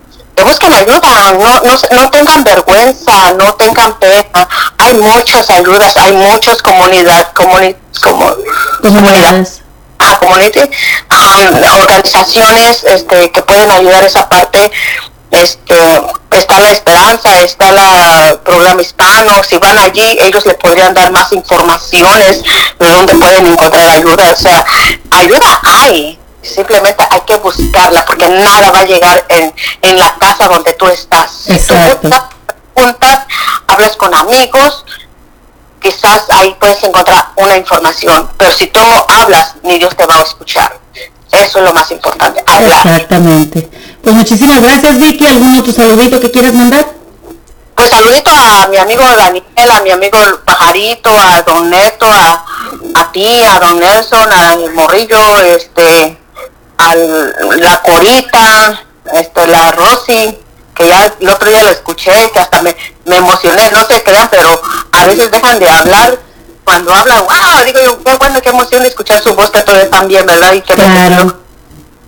busquen 0.42 0.72
ayuda, 0.72 1.32
no, 1.32 1.60
no, 1.60 1.78
no 1.92 2.10
tengan 2.10 2.44
vergüenza, 2.44 3.32
no 3.32 3.54
tengan 3.54 3.98
pena. 3.98 4.48
Hay 4.78 4.94
muchas 4.94 5.48
ayudas, 5.50 5.96
hay 5.96 6.12
muchas 6.12 6.62
comunidad, 6.62 7.32
comuni, 7.32 7.74
como, 8.02 8.34
Comunidades. 8.82 9.62
ah, 9.98 10.18
community, 10.18 10.60
um, 10.60 11.80
organizaciones 11.80 12.84
este, 12.84 13.30
que 13.32 13.42
pueden 13.42 13.70
ayudar 13.70 14.04
esa 14.04 14.28
parte. 14.28 14.70
Este, 15.30 15.74
está 16.30 16.60
la 16.60 16.70
esperanza, 16.70 17.40
está 17.40 17.72
la 17.72 18.38
programa 18.44 18.80
hispano, 18.80 19.42
si 19.42 19.58
van 19.58 19.76
allí 19.78 20.16
ellos 20.20 20.46
le 20.46 20.54
podrían 20.54 20.94
dar 20.94 21.10
más 21.10 21.32
informaciones 21.32 22.42
de 22.78 22.88
dónde 22.88 23.14
pueden 23.14 23.46
encontrar 23.46 23.88
ayuda, 23.88 24.32
o 24.32 24.36
sea, 24.36 24.64
ayuda 25.10 25.60
hay, 25.64 26.18
simplemente 26.46 27.06
hay 27.10 27.20
que 27.20 27.36
buscarla 27.36 28.04
porque 28.04 28.28
nada 28.28 28.70
va 28.70 28.80
a 28.80 28.84
llegar 28.84 29.24
en, 29.28 29.54
en 29.82 29.98
la 29.98 30.14
casa 30.18 30.48
donde 30.48 30.72
tú 30.74 30.86
estás. 30.88 31.30
Si 31.30 31.58
tú 31.58 31.74
buscas, 31.74 32.22
preguntas, 32.74 33.26
hablas 33.66 33.96
con 33.96 34.14
amigos, 34.14 34.84
quizás 35.80 36.24
ahí 36.30 36.54
puedes 36.58 36.82
encontrar 36.82 37.28
una 37.36 37.56
información, 37.56 38.28
pero 38.36 38.52
si 38.52 38.66
tú 38.68 38.80
no 38.80 39.06
hablas, 39.08 39.54
ni 39.62 39.78
Dios 39.78 39.94
te 39.96 40.06
va 40.06 40.16
a 40.16 40.22
escuchar. 40.22 40.78
Eso 41.32 41.58
es 41.58 41.64
lo 41.64 41.72
más 41.72 41.90
importante, 41.90 42.42
hablar. 42.46 42.86
Exactamente. 42.86 43.68
Pues 44.02 44.14
muchísimas 44.14 44.62
gracias, 44.62 44.98
Vicky. 44.98 45.26
¿Algún 45.26 45.58
otro 45.58 45.72
saludito 45.72 46.20
que 46.20 46.30
quieras 46.30 46.54
mandar? 46.54 46.86
Pues 47.74 47.90
saludito 47.90 48.30
a 48.30 48.68
mi 48.68 48.78
amigo 48.78 49.02
Daniel, 49.02 49.44
a 49.70 49.80
mi 49.82 49.90
amigo 49.90 50.18
el 50.22 50.38
Pajarito, 50.38 51.10
a 51.10 51.42
Don 51.42 51.68
Neto, 51.68 52.06
a, 52.06 52.44
a 52.94 53.12
ti, 53.12 53.42
a 53.42 53.58
Don 53.58 53.78
Nelson, 53.78 54.32
al 54.32 54.72
Morrillo, 54.72 55.42
este, 55.42 56.16
a 56.78 56.94
la 56.94 57.82
Corita, 57.82 58.84
este, 59.12 59.46
la 59.46 59.72
Rosy, 59.72 60.38
que 60.74 60.86
ya 60.86 61.12
el 61.20 61.28
otro 61.28 61.48
día 61.48 61.64
lo 61.64 61.70
escuché, 61.70 62.30
que 62.32 62.38
hasta 62.38 62.60
me, 62.62 62.76
me 63.06 63.16
emocioné, 63.16 63.70
no 63.70 63.84
se 63.86 64.02
crean, 64.02 64.28
pero 64.30 64.60
a 64.92 65.06
veces 65.06 65.30
dejan 65.30 65.58
de 65.58 65.68
hablar. 65.68 66.18
Cuando 66.64 66.92
hablan, 66.92 67.20
wow, 67.24 67.64
digo 67.64 67.80
yo, 67.80 68.02
qué 68.02 68.14
bueno, 68.16 68.42
qué 68.42 68.48
emoción 68.48 68.84
escuchar 68.84 69.22
su 69.22 69.34
voz 69.34 69.50
que 69.50 69.62
todavía 69.62 69.84
están 69.84 70.08
bien, 70.08 70.26
¿verdad? 70.26 70.52
Y 70.52 70.60
qué 70.62 70.74
Claro. 70.74 71.38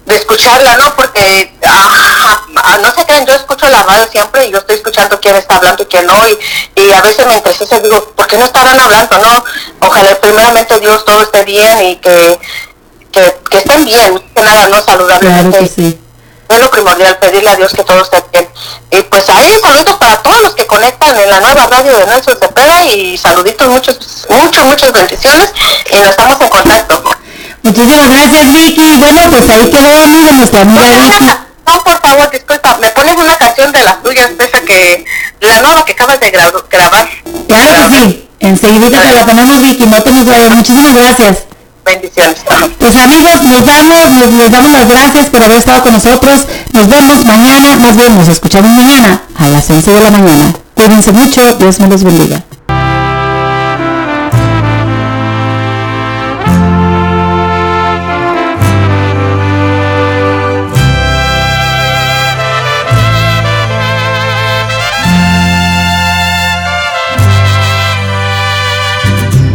de 0.04 0.16
escucharla, 0.16 0.76
¿no? 0.78 0.96
Porque, 0.96 1.54
ah, 1.64 2.40
ah, 2.56 2.78
no 2.82 2.92
sé 2.92 3.04
qué, 3.06 3.24
yo 3.26 3.34
escucho 3.34 3.68
la 3.68 3.82
radio 3.84 4.06
siempre 4.10 4.46
y 4.46 4.50
yo 4.50 4.58
estoy 4.58 4.76
escuchando 4.76 5.20
quién 5.20 5.36
está 5.36 5.56
hablando 5.56 5.82
y 5.82 5.86
quién 5.86 6.06
no, 6.06 6.28
y, 6.28 6.38
y 6.76 6.90
a 6.92 7.00
veces 7.02 7.26
me 7.26 7.34
entristece, 7.36 7.80
digo, 7.80 8.02
¿por 8.16 8.26
qué 8.26 8.36
no 8.36 8.46
estarán 8.46 8.80
hablando, 8.80 9.18
no? 9.18 9.44
Ojalá 9.86 10.14
primeramente 10.20 10.80
Dios 10.80 11.04
todo 11.04 11.22
esté 11.22 11.44
bien 11.44 11.80
y 11.84 11.96
que, 11.96 12.40
que, 13.12 13.36
que 13.50 13.58
estén 13.58 13.84
bien, 13.84 14.22
que 14.34 14.42
nada, 14.42 14.68
no 14.68 14.82
saludablemente. 14.82 15.50
Claro 15.58 15.64
que 15.66 15.68
sí. 15.82 15.98
Es 16.48 16.60
lo 16.60 16.70
primordial, 16.70 17.18
pedirle 17.18 17.50
a 17.50 17.56
Dios 17.56 17.72
que 17.74 17.84
todo 17.84 18.00
esté 18.02 18.24
bien. 18.32 18.48
Y 18.90 19.02
pues 19.02 19.28
ahí 19.28 19.58
saluditos 19.62 19.96
para 19.96 20.22
todos 20.22 20.40
los 20.42 20.54
que 20.54 20.66
conectan 20.66 21.18
en 21.18 21.28
la 21.30 21.40
nueva 21.40 21.66
radio 21.66 21.94
de 21.98 22.06
Nelson 22.06 22.36
Cepeda 22.40 22.86
y 22.86 23.18
saluditos, 23.18 23.68
muchos, 23.68 23.98
muchas, 24.30 24.64
muchas 24.64 24.92
bendiciones 24.92 25.52
y 25.92 25.96
nos 25.96 26.08
estamos 26.10 26.40
en 26.40 26.48
contacto. 26.48 27.02
Muchísimas 27.62 28.08
gracias, 28.10 28.52
Vicky. 28.52 28.96
Bueno, 28.98 29.20
pues 29.30 29.48
ahí 29.50 29.70
quedó, 29.70 30.02
amigo, 30.04 30.32
nuestra 30.32 30.62
amiga 30.62 30.82
Vicky. 30.90 31.26
No, 31.66 31.84
por 31.84 32.00
favor, 32.00 32.30
disculpa, 32.30 32.78
me 32.80 32.90
pones 32.92 33.16
una 33.16 33.36
canción 33.36 33.70
de 33.70 33.82
las 33.82 34.02
tuyas, 34.02 34.30
esa 34.38 34.60
que, 34.62 35.04
la 35.40 35.60
nueva 35.60 35.84
que 35.84 35.92
acabas 35.92 36.18
de 36.18 36.32
gra- 36.32 36.64
grabar. 36.70 37.08
Claro 37.46 37.90
que 37.90 37.98
sí. 37.98 38.28
Enseguidita 38.40 39.02
te 39.02 39.12
la 39.12 39.26
ponemos, 39.26 39.60
Vicky. 39.60 39.84
No 39.84 40.02
te 40.02 40.12
nos 40.12 40.24
vayas. 40.24 40.50
Muchísimas 40.56 40.94
gracias. 40.94 41.38
Bendiciones. 41.88 42.36
Pues 42.78 42.96
amigos, 42.96 43.42
nos 43.44 44.32
les 44.32 44.50
damos 44.50 44.72
las 44.72 44.88
gracias 44.88 45.30
por 45.30 45.42
haber 45.42 45.56
estado 45.56 45.82
con 45.82 45.92
nosotros. 45.92 46.42
Nos 46.74 46.86
vemos 46.86 47.24
mañana, 47.24 47.76
nos 47.76 47.96
vemos, 47.96 48.28
escuchamos 48.28 48.70
mañana 48.72 49.22
a 49.36 49.48
las 49.48 49.70
11 49.70 49.90
de 49.90 50.00
la 50.02 50.10
mañana. 50.10 50.52
Cuídense 50.74 51.12
mucho, 51.12 51.54
Dios 51.54 51.80
me 51.80 51.88
los 51.88 52.04
bendiga. 52.04 52.44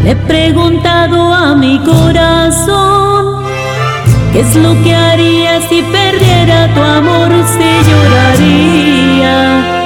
Le 0.03 0.11
he 0.11 0.15
preguntado 0.15 1.33
a 1.33 1.55
mi 1.55 1.79
corazón 1.79 3.43
¿Qué 4.33 4.39
es 4.39 4.55
lo 4.55 4.73
que 4.83 4.95
haría 4.95 5.61
si 5.69 5.83
perdiera 5.83 6.73
tu 6.73 6.81
amor? 6.81 7.31
Si 7.53 7.69
lloraría 7.87 9.35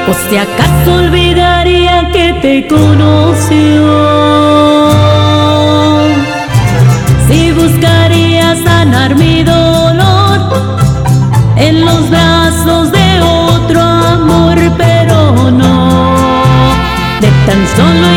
o 0.07 0.13
si 0.13 0.37
acaso 0.37 0.93
olvidaría 0.93 2.09
que 2.13 2.33
te 2.41 2.65
conoció. 2.65 3.85
Si 7.27 7.51
buscaría 7.51 8.55
sanar 8.63 9.15
mi 9.15 9.43
dolor 9.43 10.39
en 11.57 11.83
los 11.83 12.09
brazos 12.09 12.89
de 12.93 13.21
otro 13.21 13.81
amor, 13.81 14.57
pero 14.77 15.51
no. 15.51 15.99
De 17.19 17.29
tan 17.45 17.67
solo 17.75 18.07